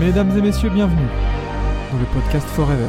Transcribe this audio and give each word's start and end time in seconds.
Mesdames 0.00 0.34
et 0.34 0.40
messieurs, 0.40 0.70
bienvenue 0.70 1.08
dans 1.92 1.98
le 1.98 2.06
podcast 2.06 2.48
Forever. 2.48 2.88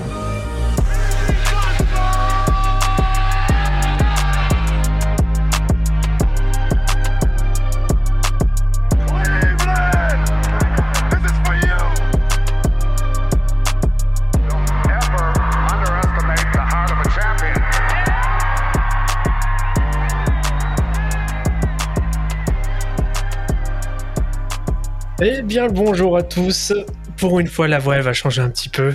Eh 25.23 25.41
bien, 25.43 25.68
bonjour 25.68 26.16
à 26.16 26.23
tous. 26.23 26.73
Pour 27.21 27.39
une 27.39 27.48
fois, 27.48 27.70
la 27.70 27.80
voix 27.80 27.96
elle 27.96 28.02
va 28.02 28.14
changer 28.14 28.42
un 28.42 28.50
petit 28.50 28.68
peu. 28.68 28.93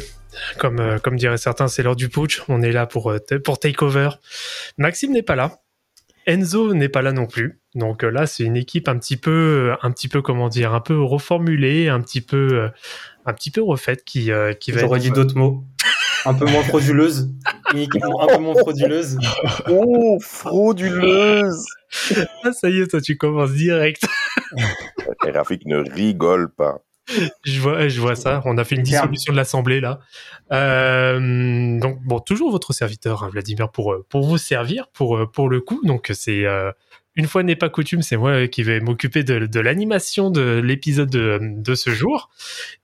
Comme, 0.59 0.80
euh, 0.80 0.98
comme 0.98 1.17
diraient 1.17 1.39
certains, 1.39 1.69
c'est 1.69 1.83
l'heure 1.83 1.97
du 1.97 2.11
putsch. 2.11 2.43
On 2.48 2.61
est 2.61 2.73
là 2.73 2.84
pour, 2.84 3.11
euh, 3.11 3.19
pour 3.43 3.59
takeover. 3.59 4.11
Maxime 4.77 5.12
n'est 5.12 5.23
pas 5.23 5.37
là. 5.37 5.62
Enzo 6.27 6.75
n'est 6.75 6.89
pas 6.89 7.03
là 7.03 7.12
non 7.12 7.27
plus. 7.27 7.61
Donc 7.77 8.03
euh, 8.03 8.11
là, 8.11 8.27
c'est 8.27 8.43
une 8.43 8.57
équipe 8.57 8.89
un 8.89 8.98
petit 8.98 9.17
peu, 9.17 9.75
un 9.81 9.91
petit 9.93 10.09
peu 10.09 10.23
comment 10.23 10.48
dire, 10.48 10.75
un 10.75 10.81
peu 10.81 11.01
reformulée, 11.01 11.89
un 11.89 12.01
petit 12.01 12.20
peu, 12.20 12.48
euh, 12.53 12.69
un 13.27 13.33
petit 13.33 13.51
peu 13.51 13.62
refaite 13.62 14.05
qui, 14.05 14.33
euh, 14.33 14.53
qui 14.53 14.73
va. 14.73 14.81
J'aurais 14.81 14.98
dit 14.98 15.11
d'autres 15.11 15.37
mots. 15.37 15.62
Un 16.25 16.34
peu 16.34 16.47
moins 16.47 16.65
frauduleuse. 16.65 17.31
Une 17.73 17.81
équipe 17.81 18.03
un 18.03 18.27
peu 18.27 18.43
moins 18.43 18.56
frauduleuse. 18.56 19.19
Oh, 19.70 20.19
frauduleuse 20.20 21.65
Ah, 22.43 22.53
ça 22.53 22.70
y 22.70 22.81
est, 22.81 22.89
toi, 22.89 23.01
tu 23.01 23.17
commences 23.17 23.53
direct. 23.53 24.05
Et 25.27 25.31
Rafik 25.31 25.65
ne 25.67 25.79
rigole 25.79 26.53
pas. 26.53 26.83
Je 27.45 27.60
vois, 27.60 27.88
je 27.88 28.01
vois 28.01 28.16
ça. 28.16 28.42
On 28.45 28.59
a 28.59 28.65
fait 28.65 28.74
une 28.74 28.83
dissolution 28.83 29.33
de 29.33 29.37
l'Assemblée 29.37 29.81
là. 29.81 30.00
Euh, 30.53 31.78
donc 31.78 32.03
bon, 32.03 32.19
toujours 32.20 32.50
votre 32.50 32.72
serviteur, 32.72 33.22
hein, 33.22 33.28
Vladimir, 33.31 33.70
pour 33.70 33.92
euh, 33.92 34.05
pour 34.08 34.27
vous 34.27 34.39
servir, 34.39 34.89
pour 34.92 35.16
euh, 35.16 35.27
pour 35.27 35.48
le 35.48 35.61
coup. 35.61 35.81
Donc 35.84 36.11
c'est 36.14 36.44
euh, 36.44 36.72
une 37.14 37.27
fois 37.27 37.42
n'est 37.42 37.56
pas 37.56 37.69
coutume, 37.70 38.03
c'est 38.03 38.16
moi 38.16 38.47
qui 38.47 38.62
vais 38.62 38.81
m'occuper 38.81 39.25
de, 39.25 39.47
de 39.47 39.61
l'animation 39.61 40.31
de 40.31 40.61
l'épisode 40.62 41.08
de, 41.08 41.39
de 41.41 41.75
ce 41.75 41.91
jour. 41.91 42.28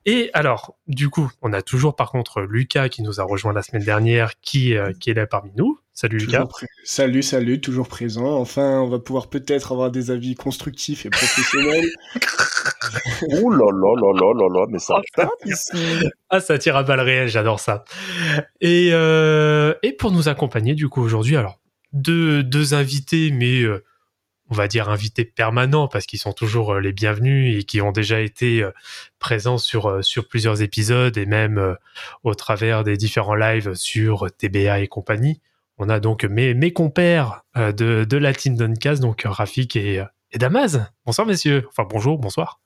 Et 0.06 0.30
alors, 0.32 0.74
du 0.86 1.10
coup, 1.10 1.30
on 1.42 1.52
a 1.52 1.60
toujours 1.60 1.96
par 1.96 2.10
contre 2.10 2.40
Lucas 2.40 2.88
qui 2.88 3.02
nous 3.02 3.20
a 3.20 3.24
rejoint 3.24 3.52
la 3.52 3.62
semaine 3.62 3.84
dernière, 3.84 4.40
qui 4.40 4.74
euh, 4.76 4.92
qui 4.98 5.10
est 5.10 5.14
là 5.14 5.26
parmi 5.26 5.50
nous. 5.56 5.78
Salut 5.94 6.18
Lucas. 6.18 6.46
Salut, 6.84 7.22
salut, 7.22 7.60
toujours 7.60 7.88
présent. 7.88 8.38
Enfin, 8.38 8.80
on 8.80 8.88
va 8.88 8.98
pouvoir 8.98 9.28
peut-être 9.28 9.72
avoir 9.72 9.90
des 9.90 10.10
avis 10.10 10.34
constructifs 10.34 11.04
et 11.06 11.10
professionnels. 11.10 11.88
Oh 13.32 13.50
là 13.50 13.70
là 13.70 13.94
là 14.00 14.12
là 14.12 14.32
là 14.34 14.60
là, 14.60 14.66
mais 14.68 14.78
ça 14.78 14.96
tape 15.14 15.30
ici 15.44 15.72
Ah, 16.30 16.40
ça 16.40 16.58
tire 16.58 16.76
à 16.76 16.82
balles 16.82 17.00
réelles, 17.00 17.28
j'adore 17.28 17.60
ça. 17.60 17.84
Et, 18.60 18.90
euh, 18.92 19.74
et 19.82 19.92
pour 19.92 20.10
nous 20.10 20.28
accompagner, 20.28 20.74
du 20.74 20.88
coup, 20.88 21.02
aujourd'hui, 21.02 21.36
alors, 21.36 21.58
deux, 21.92 22.42
deux 22.42 22.74
invités, 22.74 23.30
mais 23.30 23.62
euh, 23.62 23.84
on 24.50 24.54
va 24.54 24.68
dire 24.68 24.88
invités 24.88 25.24
permanents, 25.24 25.88
parce 25.88 26.06
qu'ils 26.06 26.18
sont 26.18 26.32
toujours 26.32 26.74
euh, 26.74 26.80
les 26.80 26.92
bienvenus 26.92 27.58
et 27.58 27.64
qui 27.64 27.80
ont 27.80 27.92
déjà 27.92 28.20
été 28.20 28.62
euh, 28.62 28.70
présents 29.18 29.58
sur, 29.58 29.86
euh, 29.86 30.02
sur 30.02 30.28
plusieurs 30.28 30.62
épisodes 30.62 31.16
et 31.16 31.26
même 31.26 31.58
euh, 31.58 31.74
au 32.22 32.34
travers 32.34 32.84
des 32.84 32.96
différents 32.96 33.34
lives 33.34 33.74
sur 33.74 34.26
TBA 34.36 34.80
et 34.80 34.88
compagnie. 34.88 35.40
On 35.84 35.88
a 35.88 35.98
donc 35.98 36.22
mes, 36.22 36.54
mes 36.54 36.72
compères 36.72 37.42
euh, 37.56 37.72
de, 37.72 38.04
de 38.04 38.16
la 38.16 38.32
team 38.32 38.54
Duncast, 38.54 39.02
donc 39.02 39.22
Rafik 39.24 39.74
et, 39.74 40.04
et 40.30 40.38
Damaz. 40.38 40.86
Bonsoir, 41.04 41.26
messieurs. 41.26 41.66
Enfin, 41.70 41.84
bonjour, 41.90 42.18
bonsoir. 42.20 42.60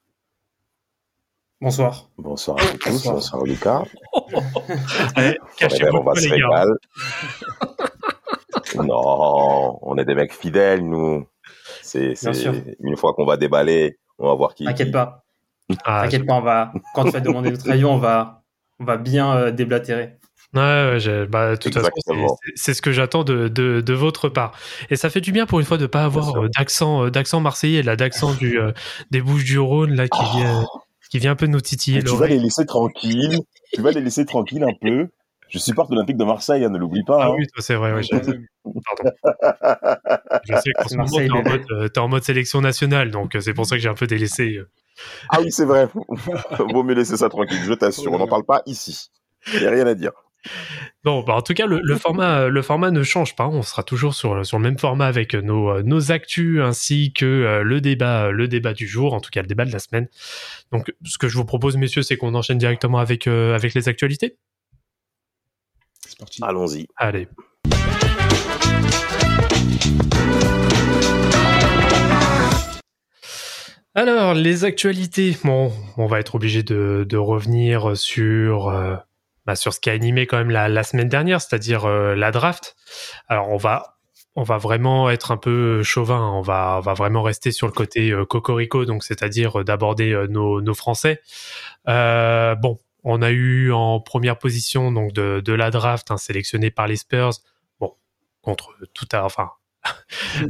Bonsoir. 1.62 2.10
Bonsoir 2.18 2.58
à 2.58 2.76
tous, 2.76 2.90
Bonsoir. 2.90 3.14
bonsoir 3.14 3.44
Lucas. 3.44 3.84
Allez, 5.16 5.38
Forever, 5.58 5.90
on 5.94 6.02
va 6.02 6.12
pas, 6.12 6.20
se 6.20 6.28
les 6.28 6.38
gars. 6.38 6.64
régaler. 8.74 8.86
non, 8.86 9.78
on 9.80 9.96
est 9.96 10.04
des 10.04 10.14
mecs 10.14 10.34
fidèles, 10.34 10.86
nous. 10.86 11.26
C'est, 11.80 12.08
Bien 12.08 12.14
c'est 12.16 12.34
sûr. 12.34 12.52
une 12.80 12.98
fois 12.98 13.14
qu'on 13.14 13.24
va 13.24 13.38
déballer, 13.38 13.98
on 14.18 14.28
va 14.28 14.34
voir 14.34 14.52
qui. 14.54 14.66
T'inquiète 14.66 14.92
pas. 14.92 15.24
Ah, 15.86 16.02
T'inquiète 16.02 16.26
pas, 16.26 16.34
on 16.34 16.42
va. 16.42 16.70
Quand 16.94 17.04
tu 17.04 17.12
vas 17.12 17.20
demander 17.20 17.50
notre 17.50 17.70
avis, 17.70 17.86
on 17.86 17.96
va, 17.96 18.42
on 18.78 18.84
va 18.84 18.98
bien 18.98 19.34
euh, 19.34 19.50
déblatérer. 19.52 20.18
Ouais, 20.56 21.26
bah, 21.26 21.50
de 21.50 21.56
toute 21.56 21.72
c'est- 21.72 21.78
Exactement. 21.78 22.36
c'est 22.44 22.52
c'est 22.56 22.74
ce 22.74 22.82
que 22.82 22.92
j'attends 22.92 23.24
de, 23.24 23.48
de, 23.48 23.80
de 23.80 23.92
votre 23.94 24.28
part. 24.28 24.52
Et 24.90 24.96
ça 24.96 25.10
fait 25.10 25.20
du 25.20 25.32
bien 25.32 25.46
pour 25.46 25.60
une 25.60 25.66
fois 25.66 25.76
de 25.76 25.82
ne 25.82 25.86
pas 25.86 26.04
avoir 26.04 26.36
euh, 26.36 26.48
d'accent 26.56 27.04
euh, 27.04 27.10
d'accent 27.10 27.40
marseillais, 27.40 27.82
là, 27.82 27.96
d'accent 27.96 28.34
du 28.34 28.60
euh, 28.60 28.72
des 29.10 29.20
Bouches 29.20 29.44
du 29.44 29.58
Rhône, 29.58 29.94
là, 29.94 30.08
qui 30.08 30.22
vient, 30.36 30.66
qui 31.10 31.18
vient 31.18 31.32
un 31.32 31.36
peu 31.36 31.46
nous 31.46 31.60
titiller 31.60 32.02
tu 32.02 32.16
vas 32.16 32.26
les 32.26 32.38
laisser 32.38 32.66
tranquilles. 32.66 33.38
tu 33.72 33.80
vas 33.80 33.90
les 33.90 34.00
laisser 34.00 34.24
tranquilles 34.24 34.64
un 34.64 34.74
peu. 34.80 35.08
Je 35.48 35.58
supporte 35.58 35.90
l'Olympique 35.90 36.16
de 36.16 36.24
Marseille, 36.24 36.64
hein, 36.64 36.70
ne 36.70 36.78
l'oublie 36.78 37.04
pas. 37.04 37.18
Ah 37.20 37.26
hein. 37.28 37.34
oui, 37.38 37.46
c'est 37.58 37.76
vrai, 37.76 37.92
ouais, 37.92 38.02
je, 38.02 38.10
pardon. 38.14 39.10
Je 40.44 40.54
sais 40.56 40.70
qu'en 40.72 40.88
ce 40.88 40.96
moment, 40.96 41.16
t'es 41.16 41.30
en, 41.30 41.42
mode, 41.42 41.64
euh, 41.70 41.88
t'es 41.88 42.00
en 42.00 42.08
mode 42.08 42.24
sélection 42.24 42.60
nationale, 42.60 43.12
donc 43.12 43.36
euh, 43.36 43.40
c'est 43.40 43.54
pour 43.54 43.64
ça 43.64 43.76
que 43.76 43.82
j'ai 43.82 43.88
un 43.88 43.94
peu 43.94 44.08
délaissé. 44.08 44.60
Ah 45.28 45.40
oui, 45.40 45.52
c'est 45.52 45.64
vrai. 45.64 45.88
Vaut 46.72 46.82
mieux 46.82 46.94
laisser 46.94 47.16
ça 47.16 47.28
tranquille, 47.28 47.62
je 47.64 47.74
t'assure. 47.74 48.12
On 48.12 48.18
n'en 48.18 48.26
parle 48.26 48.44
pas 48.44 48.62
ici. 48.66 49.08
Il 49.54 49.60
n'y 49.60 49.66
a 49.66 49.70
rien 49.70 49.86
à 49.86 49.94
dire. 49.94 50.10
Bon, 51.04 51.22
bah, 51.22 51.34
en 51.34 51.42
tout 51.42 51.54
cas, 51.54 51.66
le, 51.66 51.80
le 51.82 51.96
format, 51.96 52.48
le 52.48 52.62
format 52.62 52.90
ne 52.90 53.02
change 53.02 53.36
pas. 53.36 53.46
On 53.46 53.62
sera 53.62 53.82
toujours 53.82 54.14
sur, 54.14 54.44
sur 54.44 54.58
le 54.58 54.62
même 54.64 54.78
format 54.78 55.06
avec 55.06 55.34
nos, 55.34 55.70
euh, 55.70 55.82
nos 55.84 56.10
actus 56.10 56.60
ainsi 56.60 57.12
que 57.12 57.24
euh, 57.24 57.62
le 57.62 57.80
débat, 57.80 58.30
le 58.30 58.48
débat 58.48 58.72
du 58.72 58.88
jour, 58.88 59.14
en 59.14 59.20
tout 59.20 59.30
cas 59.30 59.42
le 59.42 59.46
débat 59.46 59.64
de 59.64 59.72
la 59.72 59.78
semaine. 59.78 60.08
Donc, 60.72 60.92
ce 61.04 61.18
que 61.18 61.28
je 61.28 61.36
vous 61.36 61.44
propose, 61.44 61.76
messieurs, 61.76 62.02
c'est 62.02 62.16
qu'on 62.16 62.34
enchaîne 62.34 62.58
directement 62.58 62.98
avec, 62.98 63.26
euh, 63.26 63.54
avec 63.54 63.74
les 63.74 63.88
actualités. 63.88 64.36
C'est 66.08 66.18
parti. 66.18 66.40
Allons-y. 66.42 66.86
Allez. 66.96 67.28
Alors, 73.94 74.34
les 74.34 74.64
actualités. 74.64 75.36
Bon, 75.42 75.72
on 75.96 76.06
va 76.06 76.20
être 76.20 76.34
obligé 76.34 76.62
de, 76.62 77.06
de 77.08 77.16
revenir 77.16 77.96
sur, 77.96 78.68
euh, 78.68 78.96
bah, 79.46 79.56
sur 79.56 79.72
ce 79.72 79.80
qui 79.80 79.90
a 79.90 79.92
animé 79.92 80.26
quand 80.26 80.38
même 80.38 80.50
la, 80.50 80.82
semaine 80.82 81.08
dernière, 81.08 81.40
c'est-à-dire 81.40 81.84
euh, 81.84 82.14
la 82.14 82.32
draft. 82.32 82.76
Alors, 83.28 83.48
on 83.50 83.56
va, 83.56 83.96
on 84.36 84.42
va 84.42 84.58
vraiment 84.58 85.08
être 85.10 85.32
un 85.32 85.38
peu 85.38 85.82
chauvin. 85.82 86.18
hein. 86.18 86.32
On 86.34 86.42
va, 86.42 86.76
on 86.78 86.80
va 86.80 86.94
vraiment 86.94 87.22
rester 87.22 87.52
sur 87.52 87.66
le 87.66 87.72
côté 87.72 88.10
euh, 88.10 88.24
cocorico, 88.26 88.84
donc 88.84 89.02
c'est-à-dire 89.02 89.60
euh, 89.60 89.64
d'aborder 89.64 90.12
euh, 90.12 90.26
nos, 90.26 90.60
nos 90.60 90.74
Français. 90.74 91.22
Euh, 91.88 92.54
bon, 92.54 92.78
on 93.02 93.22
a 93.22 93.30
eu 93.30 93.72
en 93.72 94.00
première 94.00 94.38
position 94.38 94.92
donc 94.92 95.12
de, 95.12 95.52
la 95.52 95.70
draft 95.70 96.10
un 96.10 96.18
sélectionné 96.18 96.70
par 96.70 96.86
les 96.86 96.96
Spurs. 96.96 97.32
Bon, 97.80 97.94
contre 98.42 98.74
tout 98.94 99.08
à, 99.12 99.24
enfin, 99.24 99.50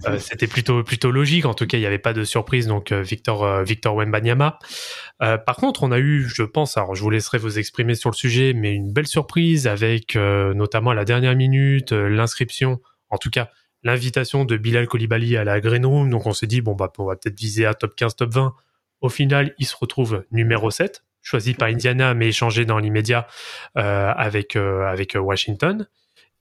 euh, 0.07 0.19
c'était 0.19 0.47
plutôt 0.47 0.83
plutôt 0.83 1.11
logique. 1.11 1.45
En 1.45 1.55
tout 1.55 1.67
cas, 1.67 1.77
il 1.77 1.81
n'y 1.81 1.87
avait 1.87 1.99
pas 1.99 2.13
de 2.13 2.25
surprise. 2.25 2.67
Donc 2.67 2.93
euh, 2.93 3.03
Victor 3.03 3.45
euh, 3.45 3.63
Victor 3.63 3.95
Wembanyama. 3.95 4.59
Par 5.19 5.57
contre, 5.57 5.83
on 5.83 5.93
a 5.93 5.99
eu, 5.99 6.29
je 6.29 6.43
pense, 6.43 6.77
alors 6.77 6.95
je 6.95 7.03
vous 7.03 7.11
laisserai 7.11 7.39
vous 7.39 7.59
exprimer 7.59 7.95
sur 7.95 8.11
le 8.11 8.15
sujet, 8.15 8.53
mais 8.53 8.75
une 8.75 8.93
belle 8.93 9.07
surprise 9.07 9.67
avec 9.67 10.15
notamment 10.15 10.91
à 10.91 10.95
la 10.95 11.07
dernière 11.07 11.35
minute 11.35 11.93
l'inscription, 11.93 12.81
en 13.09 13.17
tout 13.17 13.31
cas 13.31 13.49
l'invitation 13.83 14.45
de 14.45 14.59
Bilal 14.59 14.87
Kolibali 14.87 15.39
à 15.39 15.45
la 15.45 15.61
Green 15.61 15.87
Room. 15.87 16.11
Donc 16.11 16.27
on 16.27 16.35
s'est 16.35 16.47
dit 16.47 16.61
bon 16.61 16.75
bah 16.75 16.93
on 16.99 17.07
va 17.07 17.17
peut-être 17.17 17.39
viser 17.39 17.65
à 17.65 17.73
top 17.73 17.97
15, 17.97 18.17
top 18.17 18.35
20. 18.35 18.55
Au 19.01 19.09
final, 19.09 19.55
il 19.59 19.67
se 19.67 19.75
retrouve 19.75 20.25
numéro 20.33 20.71
7, 20.71 21.03
choisi 21.23 21.55
par 21.55 21.69
Indiana, 21.69 22.13
mais 22.13 22.29
échangé 22.29 22.67
dans 22.67 22.79
l'immédiat 22.79 23.27
avec 23.75 24.55
avec 24.57 25.17
Washington. 25.19 25.87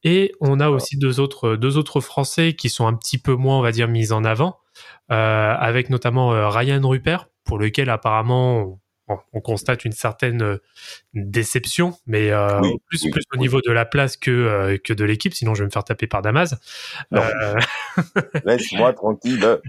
Et 0.05 0.31
on 0.39 0.59
a 0.59 0.69
aussi 0.69 0.97
deux 0.97 1.19
autres, 1.19 1.55
deux 1.55 1.77
autres 1.77 1.99
Français 1.99 2.53
qui 2.53 2.69
sont 2.69 2.85
un 2.85 2.93
petit 2.93 3.17
peu 3.17 3.33
moins, 3.33 3.57
on 3.57 3.61
va 3.61 3.71
dire, 3.71 3.87
mis 3.87 4.11
en 4.11 4.23
avant, 4.23 4.59
euh, 5.11 5.55
avec 5.57 5.89
notamment 5.89 6.31
euh, 6.31 6.47
Ryan 6.47 6.87
Rupert, 6.87 7.27
pour 7.43 7.57
lequel 7.57 7.89
apparemment 7.89 8.79
on, 9.07 9.17
on 9.33 9.41
constate 9.41 9.85
une 9.85 9.91
certaine 9.91 10.41
euh, 10.41 10.57
déception, 11.13 11.95
mais 12.07 12.31
euh, 12.31 12.59
Oui, 12.61 12.73
plus, 12.87 13.03
oui, 13.03 13.11
plus 13.11 13.23
au 13.33 13.37
niveau 13.37 13.61
de 13.61 13.71
la 13.71 13.85
place 13.85 14.17
que, 14.17 14.31
euh, 14.31 14.77
que 14.83 14.93
de 14.93 15.03
l'équipe, 15.05 15.33
sinon 15.33 15.53
je 15.53 15.61
vais 15.61 15.65
me 15.67 15.71
faire 15.71 15.83
taper 15.83 16.07
par 16.07 16.21
Damas. 16.21 16.55
Euh, 17.13 17.55
Laisse-moi 18.45 18.93
tranquille. 18.95 19.59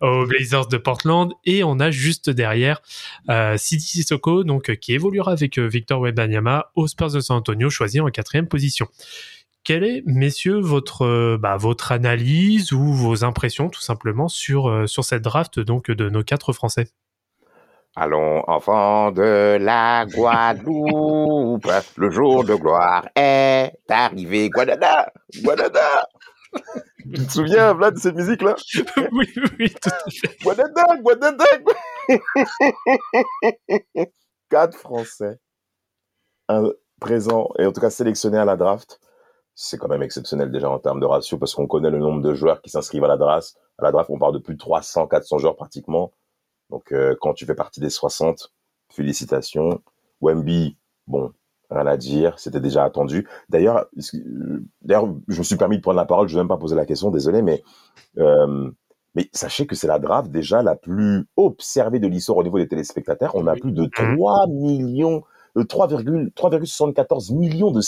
aux 0.00 0.26
Blazers 0.26 0.66
de 0.66 0.76
Portland 0.76 1.32
et 1.44 1.64
on 1.64 1.80
a 1.80 1.90
juste 1.90 2.30
derrière 2.30 2.82
euh, 3.30 3.56
Sidi 3.56 3.84
Sissoko 3.84 4.44
donc 4.44 4.74
qui 4.76 4.92
évoluera 4.92 5.32
avec 5.32 5.58
Victor 5.58 6.00
Wembanyama 6.00 6.70
aux 6.74 6.86
Spurs 6.86 7.12
de 7.12 7.20
San 7.20 7.38
Antonio 7.38 7.70
choisi 7.70 8.00
en 8.00 8.08
quatrième 8.08 8.46
position. 8.46 8.86
Quelle 9.64 9.84
est, 9.84 10.02
messieurs, 10.06 10.60
votre 10.60 11.06
euh, 11.06 11.38
bah, 11.40 11.56
votre 11.56 11.92
analyse 11.92 12.72
ou 12.72 12.92
vos 12.92 13.24
impressions 13.24 13.70
tout 13.70 13.80
simplement 13.80 14.28
sur 14.28 14.68
euh, 14.68 14.86
sur 14.86 15.04
cette 15.04 15.22
draft 15.22 15.58
donc 15.58 15.90
de 15.90 16.10
nos 16.10 16.22
quatre 16.22 16.52
Français? 16.52 16.88
Allons, 17.96 18.42
enfants 18.48 19.12
de 19.12 19.56
la 19.58 20.04
Guadeloupe, 20.06 21.66
le 21.96 22.10
jour 22.10 22.44
de 22.44 22.54
gloire 22.54 23.08
est 23.16 23.72
arrivé. 23.88 24.50
Guadada, 24.50 25.10
Guadada. 25.42 26.08
Tu 26.98 27.26
te 27.26 27.32
souviens, 27.32 27.72
Vlad, 27.72 27.94
de 27.94 27.98
cette 27.98 28.16
musique-là 28.16 28.56
Oui, 29.12 29.32
oui, 29.58 29.74
tout 29.80 29.88
à 29.88 30.10
fait. 30.10 30.36
Guadada, 30.42 30.84
Guadada. 31.00 31.44
Quatre 34.50 34.76
Français 34.76 35.38
un 36.48 36.70
présents, 37.00 37.50
et 37.58 37.66
en 37.66 37.72
tout 37.72 37.80
cas 37.80 37.90
sélectionnés 37.90 38.38
à 38.38 38.44
la 38.44 38.56
draft. 38.56 39.00
C'est 39.54 39.78
quand 39.78 39.88
même 39.88 40.02
exceptionnel 40.02 40.50
déjà 40.50 40.68
en 40.68 40.78
termes 40.78 41.00
de 41.00 41.06
ratio 41.06 41.38
parce 41.38 41.54
qu'on 41.54 41.66
connaît 41.66 41.90
le 41.90 41.98
nombre 41.98 42.22
de 42.22 42.34
joueurs 42.34 42.60
qui 42.60 42.70
s'inscrivent 42.70 43.04
à 43.04 43.08
la 43.08 43.16
draft. 43.16 43.56
À 43.78 43.84
la 43.84 43.92
draft, 43.92 44.10
on 44.10 44.18
parle 44.18 44.34
de 44.34 44.38
plus 44.38 44.54
de 44.54 44.58
300, 44.58 45.06
400 45.06 45.38
joueurs 45.38 45.56
pratiquement. 45.56 46.12
Donc 46.70 46.92
euh, 46.92 47.14
quand 47.20 47.34
tu 47.34 47.46
fais 47.46 47.54
partie 47.54 47.80
des 47.80 47.90
60, 47.90 48.52
félicitations. 48.90 49.80
Wemby, 50.20 50.76
bon, 51.06 51.32
rien 51.70 51.86
à 51.86 51.96
dire, 51.96 52.38
c'était 52.38 52.60
déjà 52.60 52.84
attendu. 52.84 53.28
D'ailleurs, 53.48 53.86
d'ailleurs, 54.82 55.08
je 55.28 55.38
me 55.38 55.44
suis 55.44 55.56
permis 55.56 55.76
de 55.76 55.82
prendre 55.82 55.96
la 55.96 56.06
parole, 56.06 56.28
je 56.28 56.34
ne 56.34 56.38
vais 56.38 56.42
même 56.42 56.48
pas 56.48 56.56
poser 56.56 56.76
la 56.76 56.86
question, 56.86 57.10
désolé, 57.10 57.42
mais 57.42 57.62
euh, 58.18 58.70
mais 59.14 59.28
sachez 59.32 59.66
que 59.66 59.76
c'est 59.76 59.86
la 59.86 59.98
draft 59.98 60.30
déjà 60.30 60.62
la 60.62 60.74
plus 60.74 61.26
observée 61.36 62.00
de 62.00 62.08
l'histoire 62.08 62.38
au 62.38 62.42
niveau 62.42 62.58
des 62.58 62.66
téléspectateurs. 62.66 63.34
On 63.36 63.46
a 63.46 63.54
plus 63.54 63.72
de 63.72 63.86
3 63.86 64.48
millions, 64.48 65.22
3,74 65.56 67.34
millions 67.36 67.70
de 67.70 67.80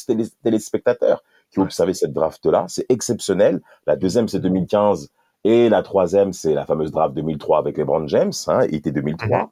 téléspectateurs 0.42 1.24
qui 1.50 1.60
observé 1.60 1.94
cette 1.94 2.12
draft-là. 2.12 2.66
C'est 2.68 2.86
exceptionnel. 2.88 3.60
La 3.86 3.96
deuxième, 3.96 4.28
c'est 4.28 4.40
2015. 4.40 5.10
Et 5.44 5.68
la 5.68 5.82
troisième, 5.82 6.32
c'est 6.32 6.54
la 6.54 6.66
fameuse 6.66 6.90
draft 6.90 7.14
2003 7.14 7.58
avec 7.58 7.78
les 7.78 7.84
Brand 7.84 8.08
James, 8.08 8.32
hein, 8.48 8.62
été 8.62 8.90
2003. 8.90 9.50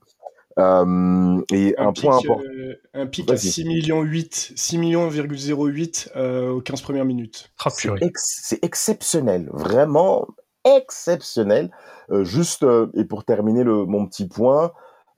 Euh, 0.57 1.43
et 1.53 1.75
un, 1.79 1.93
point 1.93 2.17
important. 2.17 2.41
Euh, 2.43 2.81
un 2.95 3.07
pic 3.07 3.31
à 3.31 3.37
6 3.37 3.65
millions 3.65 4.03
8, 4.03 4.53
6 4.55 4.79
millions 4.79 5.09
08 5.09 6.13
euh, 6.17 6.51
aux 6.51 6.61
15 6.61 6.83
premières 6.83 7.05
minutes. 7.05 7.51
Oh, 7.65 7.71
c'est 8.15 8.65
exceptionnel, 8.65 9.49
vraiment 9.53 10.27
exceptionnel. 10.65 11.71
Euh, 12.11 12.25
juste, 12.25 12.63
euh, 12.63 12.91
et 12.95 13.05
pour 13.05 13.25
terminer 13.25 13.65
le, 13.65 13.85
mon 13.85 14.07
petit 14.07 14.29
point, 14.29 14.73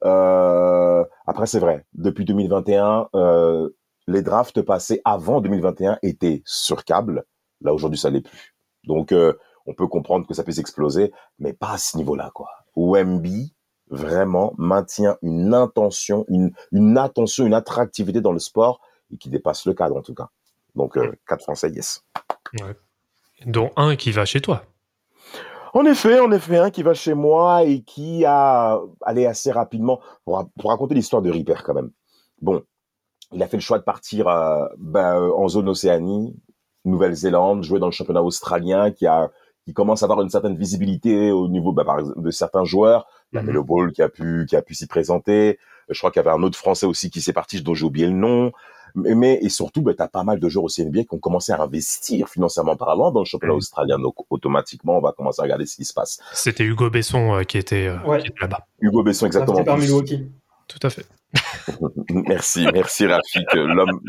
euh, 0.05 1.05
après 1.27 1.47
c'est 1.47 1.59
vrai, 1.59 1.85
depuis 1.95 2.25
2021, 2.25 3.09
les 4.07 4.23
drafts 4.23 4.63
passés 4.63 5.01
avant 5.05 5.41
2021 5.41 5.99
étaient 6.03 6.43
sur 6.45 6.85
câble. 6.85 7.25
Là 7.61 7.73
aujourd'hui, 7.73 7.99
ça 7.99 8.11
l'est 8.11 8.21
plus. 8.21 8.55
Donc 8.85 9.13
on 9.67 9.75
peut 9.75 9.87
comprendre 9.87 10.27
que 10.27 10.35
ça 10.35 10.45
puisse 10.45 10.59
exploser, 10.59 11.13
mais 11.39 11.53
pas 11.53 11.73
à 11.73 11.79
ce 11.79 11.97
niveau-là, 11.97 12.31
quoi. 12.35 12.49
Wemby 12.77 13.55
vraiment 13.89 14.53
maintient 14.59 15.17
une 15.23 15.55
intention, 15.55 16.25
une, 16.29 16.53
une 16.73 16.99
attention, 16.99 17.47
une 17.47 17.55
attractivité 17.55 18.21
dans 18.21 18.33
le 18.33 18.39
sport 18.39 18.81
et 19.13 19.17
qui 19.17 19.29
dépasse 19.29 19.67
le 19.67 19.75
cadre 19.75 19.97
en 19.97 20.03
tout 20.03 20.15
cas. 20.15 20.29
Donc 20.75 20.99
quatre 21.27 21.43
Français, 21.43 21.71
yes. 21.71 22.05
Ouais. 22.61 22.77
Dont 23.47 23.71
un 23.77 23.97
qui 23.97 24.13
va 24.13 24.25
chez 24.25 24.41
toi. 24.41 24.63
En 25.75 25.85
effet, 25.85 26.21
en 26.21 26.31
effet, 26.33 26.57
un 26.57 26.71
qui 26.71 26.83
va 26.83 26.95
chez 26.95 27.13
moi 27.13 27.65
et 27.65 27.83
qui 27.83 28.25
a 28.25 28.81
allé 29.03 29.27
assez 29.27 29.53
rapidement 29.53 30.01
pour, 30.25 30.47
raconter 30.65 30.95
l'histoire 30.95 31.21
de 31.21 31.31
Ripper 31.31 31.57
quand 31.65 31.75
même. 31.75 31.91
Bon, 32.41 32.63
il 33.37 33.43
a 33.43 33.47
fait 33.47 33.57
le 33.57 33.63
choix 33.63 33.79
de 33.79 33.85
partir 33.85 34.29
euh, 34.29 34.67
ben, 34.79 35.17
en 35.37 35.49
zone 35.49 35.69
Océanie, 35.69 36.35
Nouvelle-Zélande, 36.85 37.63
jouer 37.63 37.79
dans 37.79 37.87
le 37.87 37.93
championnat 37.93 38.23
australien 38.23 38.91
qui 38.91 39.07
a 39.07 39.31
qui 39.65 39.75
commence 39.75 40.05
à 40.05 40.07
avoir 40.07 40.23
une 40.23 40.31
certaine 40.31 40.57
visibilité 40.57 41.33
au 41.33 41.49
niveau 41.49 41.73
ben, 41.73 41.85
par 41.85 41.99
exemple, 41.99 42.23
de 42.23 42.31
certains 42.31 42.65
joueurs. 42.65 43.07
Il 43.33 43.37
y 43.37 43.39
a 43.39 43.43
mhm. 43.43 43.49
Melo 43.49 43.65
Ball 43.65 43.93
qui 43.93 44.03
a 44.03 44.09
pu 44.09 44.47
qui 44.49 44.57
a 44.57 44.63
pu 44.63 44.75
s'y 44.75 44.87
présenter. 44.87 45.59
Je 45.89 45.99
crois 45.99 46.11
qu'il 46.11 46.21
y 46.21 46.27
avait 46.27 46.37
un 46.37 46.43
autre 46.43 46.59
Français 46.59 46.87
aussi 46.87 47.11
qui 47.11 47.21
s'est 47.21 47.33
parti, 47.33 47.63
dont 47.63 47.75
j'ai 47.75 47.85
oublié 47.85 48.07
le 48.07 48.13
nom 48.13 48.53
mais 48.97 49.39
et 49.43 49.51
surtout, 49.51 49.83
bah, 49.83 49.93
tu 49.95 50.03
as 50.03 50.09
pas 50.09 50.25
mal 50.25 50.41
de 50.41 50.49
joueurs 50.49 50.65
aussi 50.65 50.85
NBA 50.85 51.03
qui 51.03 51.09
ont 51.15 51.19
commencé 51.19 51.53
à 51.53 51.61
investir 51.61 52.29
financièrement 52.29 52.77
parlant 52.77 53.11
dans 53.11 53.21
le 53.21 53.27
championnat 53.27 53.55
mm. 53.55 53.59
australien. 53.59 53.99
Donc, 53.99 54.15
automatiquement, 54.31 54.99
on 54.99 55.01
va 55.01 55.13
commencer 55.13 55.41
à 55.41 55.45
regarder 55.45 55.67
ce 55.67 55.77
qui 55.77 55.85
se 55.85 55.93
passe. 55.93 56.19
C'était 56.33 56.65
Hugo 56.65 56.89
Besson 56.89 57.35
euh, 57.35 57.43
qui 57.43 57.59
était, 57.59 57.89
euh, 57.89 57.99
là-bas. 58.41 58.67
Hugo 58.81 59.03
Besson, 59.03 59.27
exactement. 59.27 59.63
Par 59.65 59.77
Milwaukee. 59.77 60.27
Tout 60.67 60.79
à 60.83 60.91
fait. 60.91 61.07
Merci, 62.11 62.67
merci 62.73 63.07
Rafik, 63.07 63.53
l'homme, 63.55 64.01